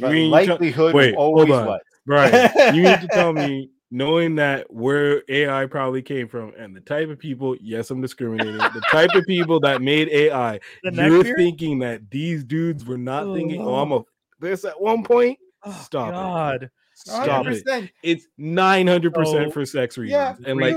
But 0.00 0.08
You 0.08 0.08
mean 0.08 0.14
you 0.24 0.30
tell- 0.30 0.30
likelihood 0.30 0.94
Wait, 0.94 1.14
always 1.14 1.48
hold 1.48 1.60
on. 1.60 1.66
was. 1.66 1.80
Right. 2.06 2.74
you 2.74 2.82
need 2.82 3.00
to 3.02 3.08
tell 3.12 3.32
me, 3.32 3.70
knowing 3.90 4.34
that 4.36 4.70
where 4.72 5.22
AI 5.28 5.66
probably 5.66 6.02
came 6.02 6.28
from 6.28 6.52
and 6.58 6.74
the 6.76 6.80
type 6.80 7.08
of 7.08 7.18
people, 7.18 7.56
yes, 7.60 7.90
I'm 7.90 8.00
discriminating, 8.00 8.58
the 8.58 8.82
type 8.90 9.10
of 9.14 9.24
people 9.26 9.60
that 9.60 9.80
made 9.82 10.08
AI, 10.08 10.60
The 10.82 10.92
you're 10.92 11.36
thinking 11.36 11.78
that 11.80 12.10
these 12.10 12.44
dudes 12.44 12.84
were 12.84 12.98
not 12.98 13.34
thinking, 13.34 13.60
oh, 13.62 13.76
I'm 13.76 13.92
Oh. 13.92 13.98
a 13.98 14.04
this 14.40 14.64
at 14.64 14.80
one 14.80 15.02
point. 15.02 15.38
Oh, 15.64 15.72
Stop 15.82 16.62
it. 16.62 16.70
Stop 16.94 17.46
it. 17.46 17.64
100%. 17.66 17.90
It's 18.02 18.26
900% 18.38 19.26
So- 19.26 19.50
for 19.50 19.64
sex 19.64 19.96
reasons. 19.98 20.38
Yeah, 20.40 20.50
and 20.50 20.60
like, 20.60 20.76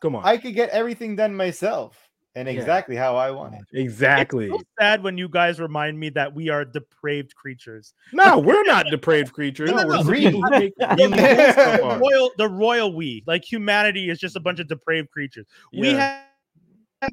come 0.00 0.16
on. 0.16 0.24
I 0.24 0.36
could 0.36 0.54
get 0.54 0.70
everything 0.70 1.16
done 1.16 1.34
myself 1.34 1.96
and 2.34 2.48
Yeah. 2.48 2.54
exactly 2.54 2.96
how 2.96 3.16
I 3.16 3.30
want 3.30 3.54
it. 3.54 3.64
exactly. 3.72 4.46
It's 4.46 4.56
so 4.58 4.64
sad 4.80 5.02
when 5.02 5.18
you 5.18 5.28
guys 5.28 5.60
remind 5.60 5.98
me 5.98 6.08
that 6.10 6.32
we 6.34 6.48
are 6.48 6.64
depraved 6.64 7.34
creatures. 7.34 7.94
No, 8.12 8.38
we're 8.38 8.64
not 8.64 8.86
depraved 8.86 9.32
creatures. 9.32 9.70
No, 9.70 9.76
we're 9.86 10.04
we're 10.04 10.14
people 10.14 10.42
who 10.42 10.50
The, 10.50 10.72
really 10.96 11.18
cool 11.18 11.52
stuff 11.52 11.80
the 11.80 11.98
royal, 12.00 12.30
the 12.38 12.48
royal 12.48 12.94
we, 12.94 13.22
like 13.26 13.44
humanity, 13.44 14.10
is 14.10 14.18
just 14.18 14.36
a 14.36 14.40
bunch 14.40 14.60
of 14.60 14.68
depraved 14.68 15.10
creatures. 15.10 15.46
We 15.72 15.88
have 15.88 16.22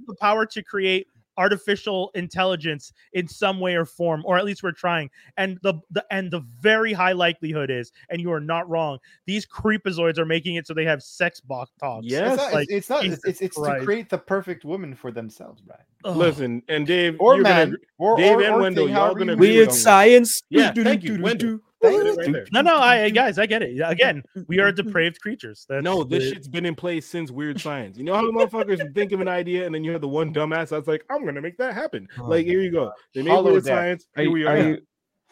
the 0.08 0.16
power 0.22 0.46
to 0.46 0.64
create 0.64 1.08
artificial 1.40 2.12
intelligence 2.14 2.92
in 3.14 3.28
some 3.28 3.60
way 3.60 3.76
or 3.76 3.86
form, 3.86 4.22
or 4.26 4.38
at 4.38 4.46
least 4.46 4.62
we're 4.62 4.72
trying. 4.74 5.10
And 5.38 5.58
the, 5.64 5.76
the 5.90 6.06
and 6.12 6.30
the 6.30 6.42
very 6.60 6.94
high 6.94 7.14
likelihood 7.14 7.72
is, 7.72 7.92
and 8.10 8.22
you 8.22 8.32
are 8.32 8.42
not 8.42 8.70
wrong, 8.70 9.00
these 9.26 9.46
creepazoids 9.48 10.20
are 10.20 10.26
making 10.26 10.56
it 10.56 10.68
so 10.68 10.74
they 10.74 10.86
have 10.86 11.02
sex 11.02 11.40
box 11.40 11.72
talks. 11.80 12.06
Yes. 12.06 12.34
It's 12.34 12.44
not. 12.44 12.54
like, 12.54 12.68
it's, 12.70 12.78
it's 12.78 12.90
not. 12.90 13.06
It's, 13.06 13.26
it's, 13.26 13.42
it's 13.42 13.56
to 13.56 13.80
create 13.84 14.10
the 14.10 14.18
perfect 14.18 14.66
woman 14.66 14.94
for 14.94 15.12
themselves, 15.12 15.62
Brian. 15.62 15.82
Ugh. 16.06 16.16
Listen, 16.16 16.62
and 16.70 16.86
Dave, 16.86 17.16
Or 17.20 17.36
you're 17.36 17.44
gonna 17.44 17.56
man. 17.56 17.68
agree- 17.70 17.86
Or, 17.98 18.18
Dave 18.18 18.38
or, 18.38 18.42
and 18.44 18.54
or 18.56 18.60
Wendell, 18.62 18.86
thing, 18.86 18.96
y'all 18.96 19.16
gonna 19.16 19.34
you 19.34 19.38
Weird 19.38 19.54
to 19.56 19.60
with 19.62 19.70
go. 19.70 19.76
science. 19.76 20.44
Yeah, 20.50 20.72
thank 20.74 21.04
you, 21.04 21.22
Wendell. 21.22 21.60
Thank 21.82 22.04
you. 22.04 22.34
right. 22.34 22.48
No, 22.52 22.62
no, 22.62 22.78
I 22.78 23.10
guys, 23.10 23.40
I 23.40 23.46
get 23.46 23.62
it. 23.64 23.80
Again, 23.86 24.22
we 24.48 24.60
are 24.60 24.72
depraved 24.72 25.22
creatures. 25.22 25.66
That's 25.70 25.84
No, 25.84 26.04
this 26.04 26.24
the- 26.26 26.30
shit's 26.34 26.48
been 26.48 26.66
in 26.66 26.76
place 26.76 27.06
since 27.08 27.32
Weird 27.32 27.60
Science. 27.62 27.98
You 27.98 28.04
know 28.04 28.16
how 28.16 28.22
the 28.26 28.32
motherfuckers 28.34 28.94
think 28.96 29.12
of 29.14 29.22
an 29.22 29.28
idea 29.30 29.66
and 29.66 29.74
then 29.74 29.84
you 29.84 29.92
have 29.94 30.02
the 30.02 30.08
one 30.08 30.34
dumbass 30.34 30.70
that's 30.70 30.88
like, 30.88 31.06
I'm 31.10 31.24
gonna 31.26 31.42
make 31.42 31.58
that 31.58 31.74
happen. 31.74 32.08
Oh 32.20 32.26
like, 32.26 32.46
here 32.46 32.62
you 32.62 32.72
go. 32.72 32.92
They 33.16 33.22
made 33.22 33.32
Hollow 33.32 33.52
Weird 33.52 33.64
Deck. 33.64 33.74
Science. 33.76 34.08
Are 34.18 34.22
Here 34.24 34.30
you, 34.30 34.34
we 34.34 34.46
are 34.46 34.56
are. 34.58 34.68
you, 34.70 34.78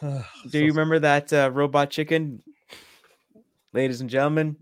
do 0.44 0.48
So 0.50 0.58
you 0.58 0.68
remember 0.68 0.98
that 1.00 1.32
uh, 1.32 1.50
robot 1.52 1.90
chicken? 1.90 2.42
Ladies 3.74 4.00
and 4.00 4.08
gentlemen, 4.08 4.56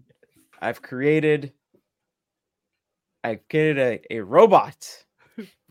I've 0.61 0.83
created 0.83 1.53
I've 3.23 3.49
created 3.49 3.79
a, 4.11 4.17
a 4.19 4.21
robot. 4.21 5.05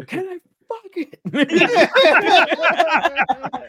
Can 0.07 0.27
I 0.27 0.33
fuck 0.33 0.41
it? 0.95 1.19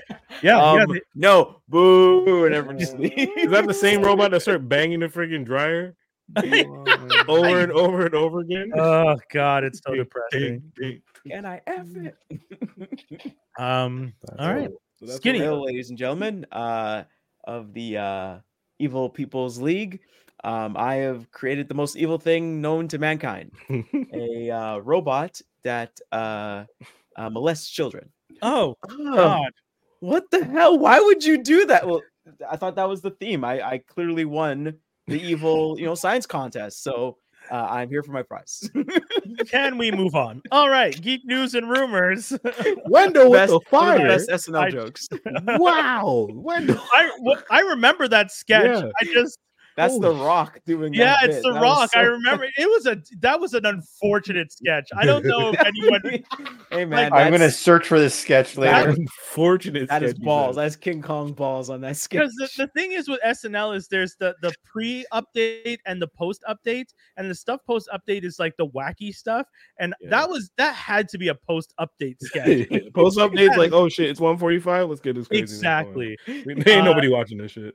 Yeah, 0.43 0.63
um, 0.63 0.79
yeah, 0.79 0.85
they- 0.87 1.01
no, 1.15 1.63
boo, 1.67 2.45
and 2.45 2.55
everyone 2.55 2.79
just 2.79 2.99
leaves. 2.99 3.15
Is 3.39 3.51
that 3.51 3.67
the 3.67 3.73
same 3.73 4.03
robot 4.03 4.33
that 4.33 4.43
start 4.43 4.69
banging 4.69 5.01
the 5.01 5.07
freaking 5.07 5.47
dryer 5.47 5.97
over 7.27 7.61
and 7.61 7.73
over 7.73 8.05
and 8.05 8.15
over 8.15 8.41
again? 8.41 8.71
Oh 8.77 9.17
God, 9.33 9.65
it's 9.65 9.81
so 9.85 9.95
depressing. 9.95 10.63
ding, 10.79 11.01
ding. 11.25 11.33
Can 11.33 11.47
I 11.47 11.63
F 11.67 11.87
it? 11.97 13.33
Um, 13.59 14.13
all 14.39 14.53
right. 14.53 14.71
So 15.01 15.07
that's 15.07 15.17
Skinny. 15.17 15.41
what- 15.41 15.53
Well, 15.53 15.65
ladies 15.65 15.89
and 15.89 15.97
gentlemen, 15.99 16.45
uh, 16.53 17.05
of 17.45 17.73
the 17.73 17.97
uh, 17.97 18.37
Evil 18.79 19.09
People's 19.09 19.59
League, 19.59 20.01
um, 20.45 20.77
I 20.77 20.97
have 20.97 21.31
created 21.33 21.69
the 21.69 21.75
most 21.75 21.97
evil 21.97 22.19
thing 22.19 22.61
known 22.61 22.89
to 22.89 22.99
mankind 22.99 23.53
a 24.13 24.51
uh, 24.51 24.79
robot 24.79 25.41
that 25.65 25.99
uh, 26.13 26.65
uh, 27.17 27.31
molests 27.31 27.69
children. 27.71 28.11
Oh 28.43 28.77
Oh, 28.91 29.15
God, 29.15 29.53
what 30.01 30.31
the 30.31 30.45
hell? 30.45 30.79
Why 30.79 31.01
would 31.01 31.25
you 31.25 31.43
do 31.43 31.67
that? 31.67 31.87
Well, 31.87 32.03
I 32.51 32.57
thought 32.57 32.77
that 32.77 32.89
was 32.89 33.01
the 33.01 33.11
theme. 33.13 33.45
I, 33.45 33.61
I 33.63 33.79
clearly 33.79 34.25
won 34.25 34.75
the 35.07 35.21
evil, 35.21 35.79
you 35.79 35.87
know, 35.87 35.95
science 35.95 36.27
contest. 36.27 36.83
So 36.83 37.17
uh, 37.51 37.55
I'm 37.71 37.89
here 37.89 38.03
for 38.03 38.11
my 38.13 38.23
prize. 38.23 38.69
can 39.49 39.79
we 39.79 39.91
move 39.93 40.15
on? 40.17 40.43
All 40.51 40.69
right, 40.69 41.01
geek 41.01 41.25
news 41.25 41.55
and 41.55 41.71
rumors. 41.71 42.33
Wendell 42.87 43.31
with 43.31 43.39
best, 43.39 43.51
the 43.51 43.61
one 43.71 43.93
the 43.95 43.99
fire. 43.99 44.09
best 44.09 44.29
SNL 44.29 44.59
I- 44.61 44.71
jokes. 44.71 45.09
wow. 45.47 46.29
Wendell. 46.33 46.83
I 46.93 47.11
well, 47.21 47.43
I 47.51 47.61
remember 47.61 48.09
that 48.09 48.31
sketch. 48.33 48.65
Yeah. 48.67 48.91
I 49.01 49.05
just 49.05 49.39
That's 49.77 49.99
The 49.99 50.13
Rock 50.15 50.59
doing 50.67 50.93
that. 50.93 50.99
yeah, 50.99 51.17
it's 51.23 51.37
bit. 51.37 51.43
The 51.43 51.53
That 51.53 51.61
was 51.61 51.63
Rock. 51.63 51.91
I 51.95 52.01
remember 52.01 52.45
it 52.57 52.67
was 52.67 52.87
a 52.87 53.01
that 53.21 53.39
was 53.41 53.53
an 53.55 53.67
unfortunate 53.67 54.51
sketch. 54.53 54.89
I 54.97 55.05
don't 55.07 55.25
know 55.25 55.51
if 55.53 55.61
anyone. 55.61 56.25
hey 56.71 56.85
man, 56.87 57.13
I'm 57.13 57.31
gonna 57.31 57.51
search 57.51 57.87
for 57.87 57.99
this 57.99 58.15
sketch 58.15 58.57
later. 58.57 58.89
Unfortunate. 58.91 59.89
That 59.89 60.03
is 60.03 60.11
sketch 60.13 60.21
you 60.21 60.25
balls. 60.25 60.57
That's 60.57 60.77
King 60.77 61.03
Kong 61.03 61.33
balls 61.33 61.69
on 61.71 61.81
that 61.83 61.97
sketch. 61.97 62.21
Because 62.21 62.35
the, 62.57 62.65
the 62.65 62.69
thing 62.69 62.93
is 62.93 63.09
with 63.09 63.21
SNL 63.25 63.77
is 63.77 63.87
there's 63.89 64.17
the 64.19 64.35
the 64.43 64.53
pre 64.65 65.05
update 65.13 65.79
and 65.87 66.01
the 66.01 66.09
post 66.09 66.43
update, 66.49 66.87
and 67.17 67.31
the 67.31 67.35
stuff 67.35 67.61
post 67.67 67.89
update 67.95 68.25
is 68.25 68.39
like 68.39 68.57
the 68.57 68.67
wacky 68.69 69.15
stuff, 69.15 69.47
and 69.79 69.95
Yeah. 70.01 70.11
that 70.11 70.31
was 70.31 70.51
that 70.57 70.75
had 70.75 71.09
to 71.11 71.19
be 71.19 71.29
a 71.29 71.35
post 71.35 71.75
update 71.79 72.17
sketch. 72.21 72.47
Post 72.95 73.19
updates 73.19 73.57
like, 73.57 73.73
oh 73.73 73.89
shit, 73.89 74.09
it's 74.09 74.21
145. 74.21 74.89
Let's 74.89 75.01
get 75.01 75.17
this 75.17 75.29
crazy. 75.29 75.43
exactly. 75.43 76.17
There 76.27 76.37
ain't 76.51 76.67
Uh, 76.69 76.85
nobody 76.85 77.09
watching 77.09 77.37
this 77.39 77.53
shit. 77.53 77.75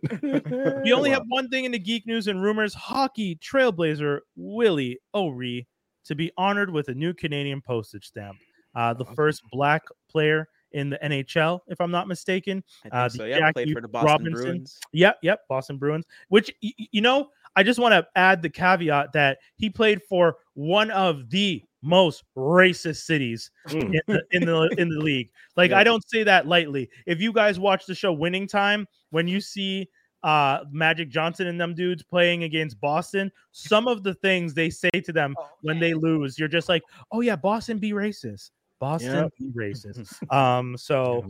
We 0.84 0.94
only 0.94 1.12
have 1.12 1.24
one 1.28 1.48
thing 1.50 1.66
in 1.66 1.72
the 1.72 1.80
geek 1.92 2.08
news 2.08 2.28
and 2.28 2.42
rumors: 2.42 2.74
hockey 2.74 3.36
trailblazer 3.36 4.20
Willie 4.38 4.98
O'Ree 5.14 5.68
to 6.06 6.16
be 6.16 6.32
honored 6.38 6.72
with 6.72 6.88
a 6.88 6.94
new 6.94 7.14
Canadian 7.14 7.62
postage 7.62 8.06
stamp. 8.08 8.38
Uh, 8.76 8.94
the 8.94 9.04
first 9.06 9.42
black 9.52 9.82
player 10.10 10.48
in 10.72 10.90
the 10.90 10.98
NHL, 11.04 11.60
if 11.68 11.82
I'm 11.82 11.92
not 11.92 12.08
mistaken. 12.08 12.64
Uh, 12.94 13.10
so. 13.10 13.26
Yeah, 13.26 13.52
played 13.52 13.74
for 13.74 13.82
the 13.82 13.90
Boston 13.90 14.08
Robinson. 14.10 14.34
Bruins. 14.46 14.80
Yep, 14.94 15.18
yep, 15.22 15.42
Boston 15.50 15.78
Bruins. 15.78 16.06
Which 16.30 16.50
y- 16.64 16.72
you 16.78 17.02
know, 17.02 17.28
I 17.58 17.64
just 17.64 17.78
want 17.78 17.92
to 17.92 18.08
add 18.16 18.42
the 18.42 18.50
caveat 18.50 19.12
that 19.12 19.40
he 19.58 19.70
played 19.70 20.02
for 20.08 20.38
one 20.54 20.90
of 20.92 21.30
the 21.30 21.62
most 21.84 22.24
racist 22.38 23.02
cities 23.04 23.52
Mm. 23.68 23.82
in 23.82 24.02
the 24.08 24.24
in 24.32 24.46
the, 24.46 24.76
in 24.78 24.88
the 24.90 25.00
league. 25.00 25.30
Like 25.58 25.72
Yeah. 25.72 25.80
I 25.80 25.84
don't 25.84 26.08
say 26.10 26.24
that 26.24 26.48
lightly. 26.48 26.90
If 27.06 27.20
you 27.20 27.34
guys 27.34 27.60
watch 27.60 27.86
the 27.86 27.94
show 27.96 28.14
Winning 28.14 28.48
Time, 28.48 28.88
when 29.10 29.28
you 29.28 29.42
see 29.42 29.90
uh 30.24 30.66
Magic 30.72 31.10
Johnson 31.10 31.48
and 31.48 31.60
them 31.60 31.74
dudes 31.74 32.04
playing 32.04 32.44
against 32.44 32.80
Boston, 32.80 33.32
some 33.52 33.88
of 33.88 34.04
the 34.04 34.14
things 34.14 34.54
they 34.54 34.70
say 34.70 34.90
to 35.04 35.12
them 35.12 35.36
when 35.62 35.80
they 35.80 35.94
lose, 35.94 36.38
you're 36.38 36.48
just 36.48 36.70
like, 36.70 36.84
"Oh 37.12 37.22
yeah, 37.22 37.36
Boston 37.36 37.78
be 37.80 37.92
racist. 37.92 38.52
Boston 38.80 39.24
Yep. 39.24 39.34
be 39.40 39.50
racist." 39.60 40.32
um 40.34 40.78
so 40.78 41.26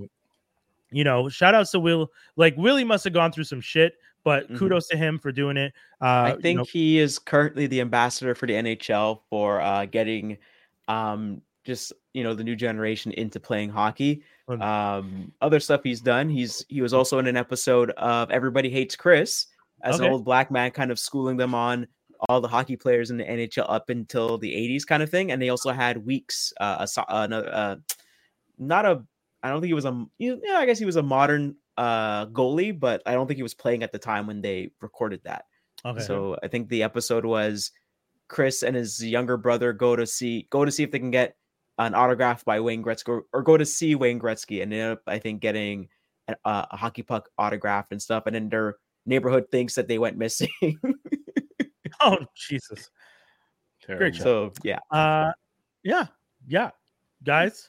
you 0.91 1.05
know, 1.05 1.30
shout 1.30 1.55
outs 1.55 1.72
to 1.72 1.80
Will. 1.80 2.11
Like 2.35 2.55
Willie 2.57 2.84
must 2.84 3.05
have 3.05 3.13
gone 3.13 3.31
through 3.31 3.45
some 3.45 3.61
shit, 3.61 3.93
but 4.26 4.49
Mhm. 4.49 4.57
kudos 4.57 4.88
to 4.89 4.97
him 4.97 5.18
for 5.19 5.31
doing 5.31 5.55
it. 5.55 5.72
Uh, 6.01 6.05
I 6.05 6.30
you 6.31 6.41
think 6.41 6.57
know, 6.57 6.65
he 6.65 6.99
is 6.99 7.18
currently 7.18 7.65
the 7.68 7.80
ambassador 7.80 8.35
for 8.35 8.45
the 8.45 8.53
NHL 8.55 9.22
for 9.30 9.61
uh, 9.61 9.85
getting 9.85 10.38
um, 10.89 11.41
just 11.64 11.94
you 12.14 12.24
know 12.24 12.34
the 12.34 12.44
new 12.44 12.56
generation 12.56 13.12
into 13.14 13.40
playing 13.40 13.70
hockey. 13.70 14.24
Um, 14.50 15.32
other 15.42 15.60
stuff 15.60 15.82
he's 15.84 16.02
done. 16.02 16.30
He's 16.30 16.66
he 16.70 16.82
was 16.82 16.94
also 16.94 17.20
in 17.20 17.28
an 17.28 17.38
episode 17.38 17.92
of 17.92 18.30
Everybody 18.32 18.70
Hates 18.70 18.96
Chris 18.96 19.48
as 19.84 19.96
Okay. 19.96 20.06
an 20.06 20.12
old 20.12 20.26
black 20.26 20.52
man, 20.52 20.72
kind 20.72 20.92
of 20.92 21.00
schooling 21.00 21.38
them 21.38 21.56
on 21.56 21.88
all 22.30 22.42
the 22.42 22.48
hockey 22.48 22.76
players 22.76 23.10
in 23.10 23.18
the 23.18 23.24
NHL 23.24 23.66
up 23.68 23.90
until 23.90 24.38
the 24.38 24.52
80s, 24.52 24.86
kind 24.86 25.02
of 25.02 25.10
thing. 25.10 25.32
And 25.32 25.42
they 25.42 25.50
also 25.50 25.72
had 25.72 26.06
Weeks, 26.06 26.54
uh, 26.60 26.86
a, 26.98 27.04
another, 27.10 27.50
uh, 27.52 27.76
not 28.60 28.86
a, 28.86 29.04
I 29.42 29.50
don't 29.50 29.60
think 29.60 29.70
he 29.70 29.74
was 29.74 29.86
a, 29.86 30.06
yeah, 30.20 30.36
I 30.54 30.68
guess 30.68 30.78
he 30.78 30.86
was 30.86 30.98
a 30.98 31.02
modern 31.02 31.56
uh, 31.78 32.28
goalie, 32.28 32.80
but 32.80 33.02
I 33.08 33.14
don't 33.14 33.26
think 33.26 33.38
he 33.38 33.44
was 33.44 33.56
playing 33.56 33.82
at 33.82 33.92
the 33.92 33.98
time 33.98 34.28
when 34.28 34.40
they 34.42 34.70
recorded 34.82 35.22
that. 35.24 35.46
okay. 35.84 36.02
So 36.02 36.38
I 36.44 36.48
think 36.48 36.70
the 36.70 36.84
episode 36.84 37.26
was 37.26 37.72
Chris 38.28 38.62
and 38.62 38.76
his 38.76 39.04
younger 39.04 39.36
brother 39.38 39.74
go 39.74 39.96
to 39.96 40.06
see 40.06 40.46
go 40.52 40.64
to 40.64 40.72
see 40.72 40.84
if 40.84 40.92
they 40.92 41.00
can 41.00 41.10
get 41.10 41.36
an 41.86 41.95
autograph 41.95 42.44
by 42.45 42.60
Wayne 42.60 42.84
Gretzky 42.84 43.10
or, 43.10 43.24
or 43.34 43.41
go 43.41 43.58
to 43.58 43.66
see 43.66 43.95
Wayne 43.95 44.20
Gretzky 44.20 44.64
and 44.64 44.74
end 44.74 44.94
up 44.94 45.02
I 45.08 45.20
think 45.20 45.41
getting 45.41 45.90
a, 46.28 46.36
a 46.72 46.78
hockey 46.78 47.03
puck 47.03 47.30
autograph 47.38 47.88
and 47.91 48.02
stuff. 48.02 48.24
And 48.26 48.36
then 48.36 48.49
their 48.49 48.78
neighborhood 49.06 49.45
thinks 49.52 49.76
that 49.76 49.88
they 49.88 49.99
went 49.99 50.18
missing. 50.18 50.49
oh 52.02 52.18
Jesus. 52.36 52.90
Terrible. 53.82 54.18
show. 54.18 54.24
so 54.24 54.53
yeah, 54.64 54.80
Uh, 54.91 55.32
yeah, 55.84 56.06
yeah, 56.48 56.70
guys, 57.24 57.68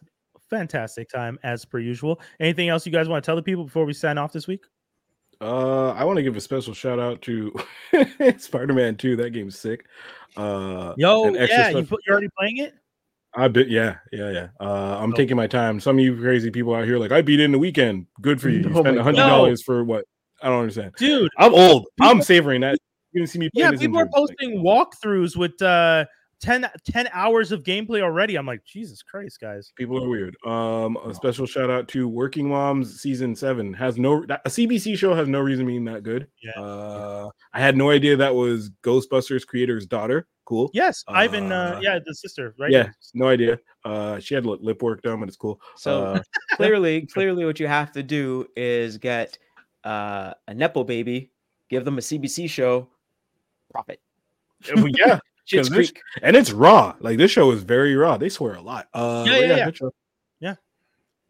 fantastic 0.50 1.08
time 1.08 1.38
as 1.42 1.64
per 1.64 1.78
usual. 1.78 2.20
Anything 2.40 2.68
else 2.68 2.84
you 2.84 2.92
guys 2.92 3.08
want 3.08 3.24
to 3.24 3.26
tell 3.26 3.36
the 3.36 3.42
people 3.42 3.64
before 3.64 3.86
we 3.86 3.94
sign 3.94 4.18
off 4.18 4.32
this 4.32 4.46
week? 4.46 4.64
Uh, 5.40 5.90
I 5.92 6.04
want 6.04 6.18
to 6.18 6.22
give 6.22 6.36
a 6.36 6.40
special 6.40 6.74
shout 6.74 7.00
out 7.00 7.20
to 7.22 7.52
Spider-Man 8.38 8.96
2. 8.96 9.16
That 9.16 9.30
game's 9.30 9.58
sick. 9.58 9.86
Uh, 10.36 10.94
Yo, 10.96 11.24
and 11.24 11.36
extra 11.36 11.58
yeah, 11.58 11.78
you 11.78 11.84
put, 11.84 12.00
you're 12.06 12.12
already 12.12 12.28
playing 12.38 12.58
it. 12.58 12.74
I 13.34 13.48
bet, 13.48 13.68
yeah, 13.68 13.96
yeah, 14.12 14.30
yeah. 14.30 14.48
Uh, 14.60 14.98
I'm 15.00 15.12
Oh. 15.12 15.16
taking 15.16 15.36
my 15.36 15.46
time. 15.46 15.80
Some 15.80 15.98
of 15.98 16.04
you 16.04 16.16
crazy 16.20 16.50
people 16.50 16.74
out 16.74 16.84
here, 16.84 16.98
like, 16.98 17.12
I 17.12 17.22
beat 17.22 17.40
it 17.40 17.44
in 17.44 17.52
the 17.52 17.58
weekend. 17.58 18.06
Good 18.20 18.40
for 18.40 18.48
you. 18.50 18.60
You 18.60 18.70
Oh 18.74 18.80
spent 18.80 18.98
a 18.98 19.02
hundred 19.02 19.18
dollars 19.26 19.62
for 19.62 19.84
what? 19.84 20.04
I 20.42 20.48
don't 20.48 20.60
understand. 20.60 20.92
dude. 20.98 21.30
I'm 21.38 21.54
old. 21.54 21.86
I'm 22.00 22.20
savoring 22.22 22.60
that. 22.62 22.78
You 23.12 23.20
can 23.22 23.26
see 23.26 23.38
me. 23.38 23.48
Yeah, 23.54 23.70
people 23.70 23.98
are 23.98 24.02
injured. 24.02 24.12
Like, 24.12 24.28
posting 24.38 24.62
walkthroughs 24.64 25.36
with 25.36 25.60
uh 25.62 26.04
10, 26.40 26.68
10 26.90 27.08
hours 27.12 27.52
of 27.52 27.62
gameplay 27.62 28.02
already. 28.02 28.34
I'm 28.34 28.46
like, 28.46 28.64
Jesus 28.64 29.00
Christ, 29.00 29.38
guys. 29.40 29.72
people 29.76 30.02
are 30.02 30.08
weird. 30.08 30.34
Um, 30.44 30.96
a 31.06 31.14
special 31.14 31.46
shout 31.46 31.70
out 31.70 31.86
to 31.90 32.08
Working 32.08 32.48
Moms 32.48 33.00
season 33.00 33.36
seven 33.36 33.72
has 33.74 33.96
no 33.96 34.24
a 34.24 34.48
CBC 34.50 34.98
show 34.98 35.14
has 35.14 35.28
no 35.28 35.38
reason 35.38 35.66
being 35.66 35.84
that 35.84 36.02
good. 36.02 36.26
Yeah. 36.42 36.60
Uh, 36.60 37.30
I 37.54 37.60
had 37.60 37.76
no 37.76 37.90
idea 37.90 38.16
that 38.16 38.34
was 38.34 38.70
Ghostbusters 38.82 39.46
creator's 39.46 39.86
daughter. 39.86 40.26
Cool. 40.44 40.70
Yes, 40.74 41.04
Ivan. 41.08 41.52
Uh, 41.52 41.74
Uh, 41.76 41.80
yeah, 41.80 41.98
the 42.04 42.14
sister, 42.14 42.54
right? 42.58 42.70
Yeah, 42.70 42.88
no 43.14 43.28
idea. 43.28 43.58
Uh, 43.84 44.18
she 44.18 44.34
had 44.34 44.44
lip 44.44 44.60
lip 44.62 44.82
work 44.82 45.02
done, 45.02 45.20
but 45.20 45.28
it's 45.28 45.36
cool. 45.36 45.60
so 45.76 46.04
Uh, 46.06 46.22
clearly, 46.56 47.06
clearly, 47.14 47.44
what 47.44 47.60
you 47.60 47.66
have 47.68 47.92
to 47.92 48.02
do 48.02 48.46
is 48.56 48.98
get 48.98 49.38
uh, 49.84 50.34
a 50.48 50.54
nepo 50.54 50.84
baby, 50.84 51.30
give 51.68 51.84
them 51.84 51.98
a 51.98 52.00
CBC 52.00 52.48
show, 52.50 52.88
profit. 53.70 54.00
yeah, 54.66 55.18
Shit's 55.44 55.68
'Cause 55.68 55.76
this- 55.76 55.92
and 56.22 56.36
it's 56.36 56.52
raw. 56.52 56.94
Like 57.00 57.18
this 57.18 57.30
show 57.30 57.50
is 57.52 57.62
very 57.62 57.94
raw. 57.96 58.16
They 58.16 58.28
swear 58.28 58.54
a 58.54 58.62
lot. 58.62 58.88
Uh, 58.94 59.24
Yeah, 59.26 59.36
but 59.36 59.46
yeah, 59.46 59.56
yeah. 59.56 59.88
Yeah. 60.40 60.54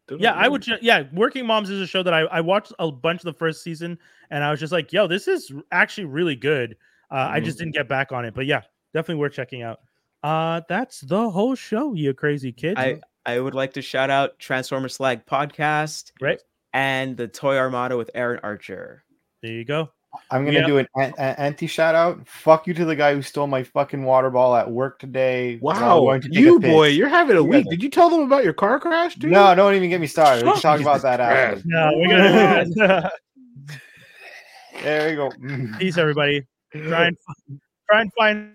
Don't 0.07 0.19
Yeah, 0.21 0.31
know. 0.31 0.37
I 0.37 0.47
would. 0.47 0.61
ju- 0.63 0.77
Yeah, 0.81 1.03
Working 1.13 1.45
Moms 1.47 1.69
is 1.69 1.79
a 1.81 1.87
show 1.87 2.03
that 2.03 2.13
I, 2.13 2.21
I 2.21 2.41
watched 2.41 2.73
a 2.77 2.91
bunch 2.91 3.21
of 3.21 3.25
the 3.25 3.33
first 3.33 3.63
season, 3.63 3.97
and 4.29 4.43
I 4.43 4.51
was 4.51 4.59
just 4.59 4.73
like, 4.73 4.91
"Yo, 4.91 5.07
this 5.07 5.27
is 5.27 5.51
actually 5.71 6.05
really 6.05 6.35
good." 6.35 6.77
Uh, 7.09 7.27
I 7.31 7.39
Mhm. 7.39 7.45
just 7.45 7.57
didn't 7.59 7.73
get 7.73 7.87
back 7.87 8.11
on 8.11 8.25
it, 8.25 8.33
but 8.33 8.45
yeah, 8.45 8.61
definitely 8.93 9.19
worth 9.21 9.33
checking 9.33 9.61
out. 9.61 9.79
Uh, 10.23 10.61
that's 10.69 11.01
the 11.01 11.29
whole 11.29 11.55
show, 11.55 11.93
you 11.93 12.13
crazy 12.13 12.51
kid. 12.51 12.77
I 12.77 13.01
I 13.25 13.39
would 13.39 13.55
like 13.55 13.73
to 13.73 13.81
shout 13.81 14.09
out 14.09 14.37
Transformer 14.39 14.89
Slag 14.89 15.25
podcast, 15.25 16.11
Right. 16.21 16.41
and 16.73 17.15
the 17.17 17.27
Toy 17.27 17.57
Armada 17.57 17.95
with 17.97 18.09
Aaron 18.15 18.39
Archer. 18.43 19.03
there 19.41 19.51
you 19.51 19.65
go. 19.65 19.89
I'm 20.29 20.45
gonna 20.45 20.59
Yeah. 20.59 20.67
do 20.67 20.77
an, 20.77 20.87
an, 20.95 21.13
an 21.17 21.35
anti 21.37 21.65
shout 21.67 21.95
out. 21.95 22.27
Fuck 22.27 22.67
you 22.67 22.73
to 22.75 22.85
the 22.85 22.95
guy 22.95 23.15
who 23.15 23.21
stole 23.23 23.47
my 23.47 23.63
fucking 23.63 24.03
water 24.03 24.29
ball 24.29 24.55
at 24.55 24.69
work 24.69 24.99
today. 24.99 25.57
Wow, 25.59 26.17
to 26.19 26.29
you 26.31 26.59
boy, 26.59 26.89
you're 26.89 27.09
having 27.09 27.35
a 27.35 27.39
You 27.41 27.45
week. 27.45 27.67
Did 27.69 27.81
you 27.81 27.89
tell 27.89 28.09
them 28.11 28.21
about 28.21 28.43
your 28.43 28.53
car 28.53 28.79
crash, 28.79 29.15
dude? 29.15 29.31
No, 29.31 29.53
don't 29.55 29.73
even 29.73 29.89
get 29.89 29.99
me 29.99 30.05
started. 30.07 30.45
We 30.45 30.51
can 30.51 30.61
talk 30.61 30.79
about 30.79 31.01
that 31.01 31.19
after. 31.19 31.63
No, 31.65 31.91
we're 31.95 32.09
gonna 32.09 33.11
There 34.83 35.09
we 35.09 35.15
go. 35.15 35.77
Peace, 35.79 35.97
everybody. 35.97 36.45
Try 36.71 37.07
and 37.07 37.17
try 37.89 38.01
and 38.01 38.11
find 38.17 38.51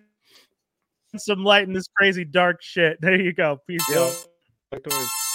some 1.16 1.44
light 1.44 1.66
in 1.66 1.72
this 1.72 1.88
crazy 1.96 2.24
dark 2.24 2.62
shit. 2.62 2.98
There 3.00 3.20
you 3.20 3.32
go. 3.32 3.58
Peace. 3.66 3.80
Out. 3.94 5.27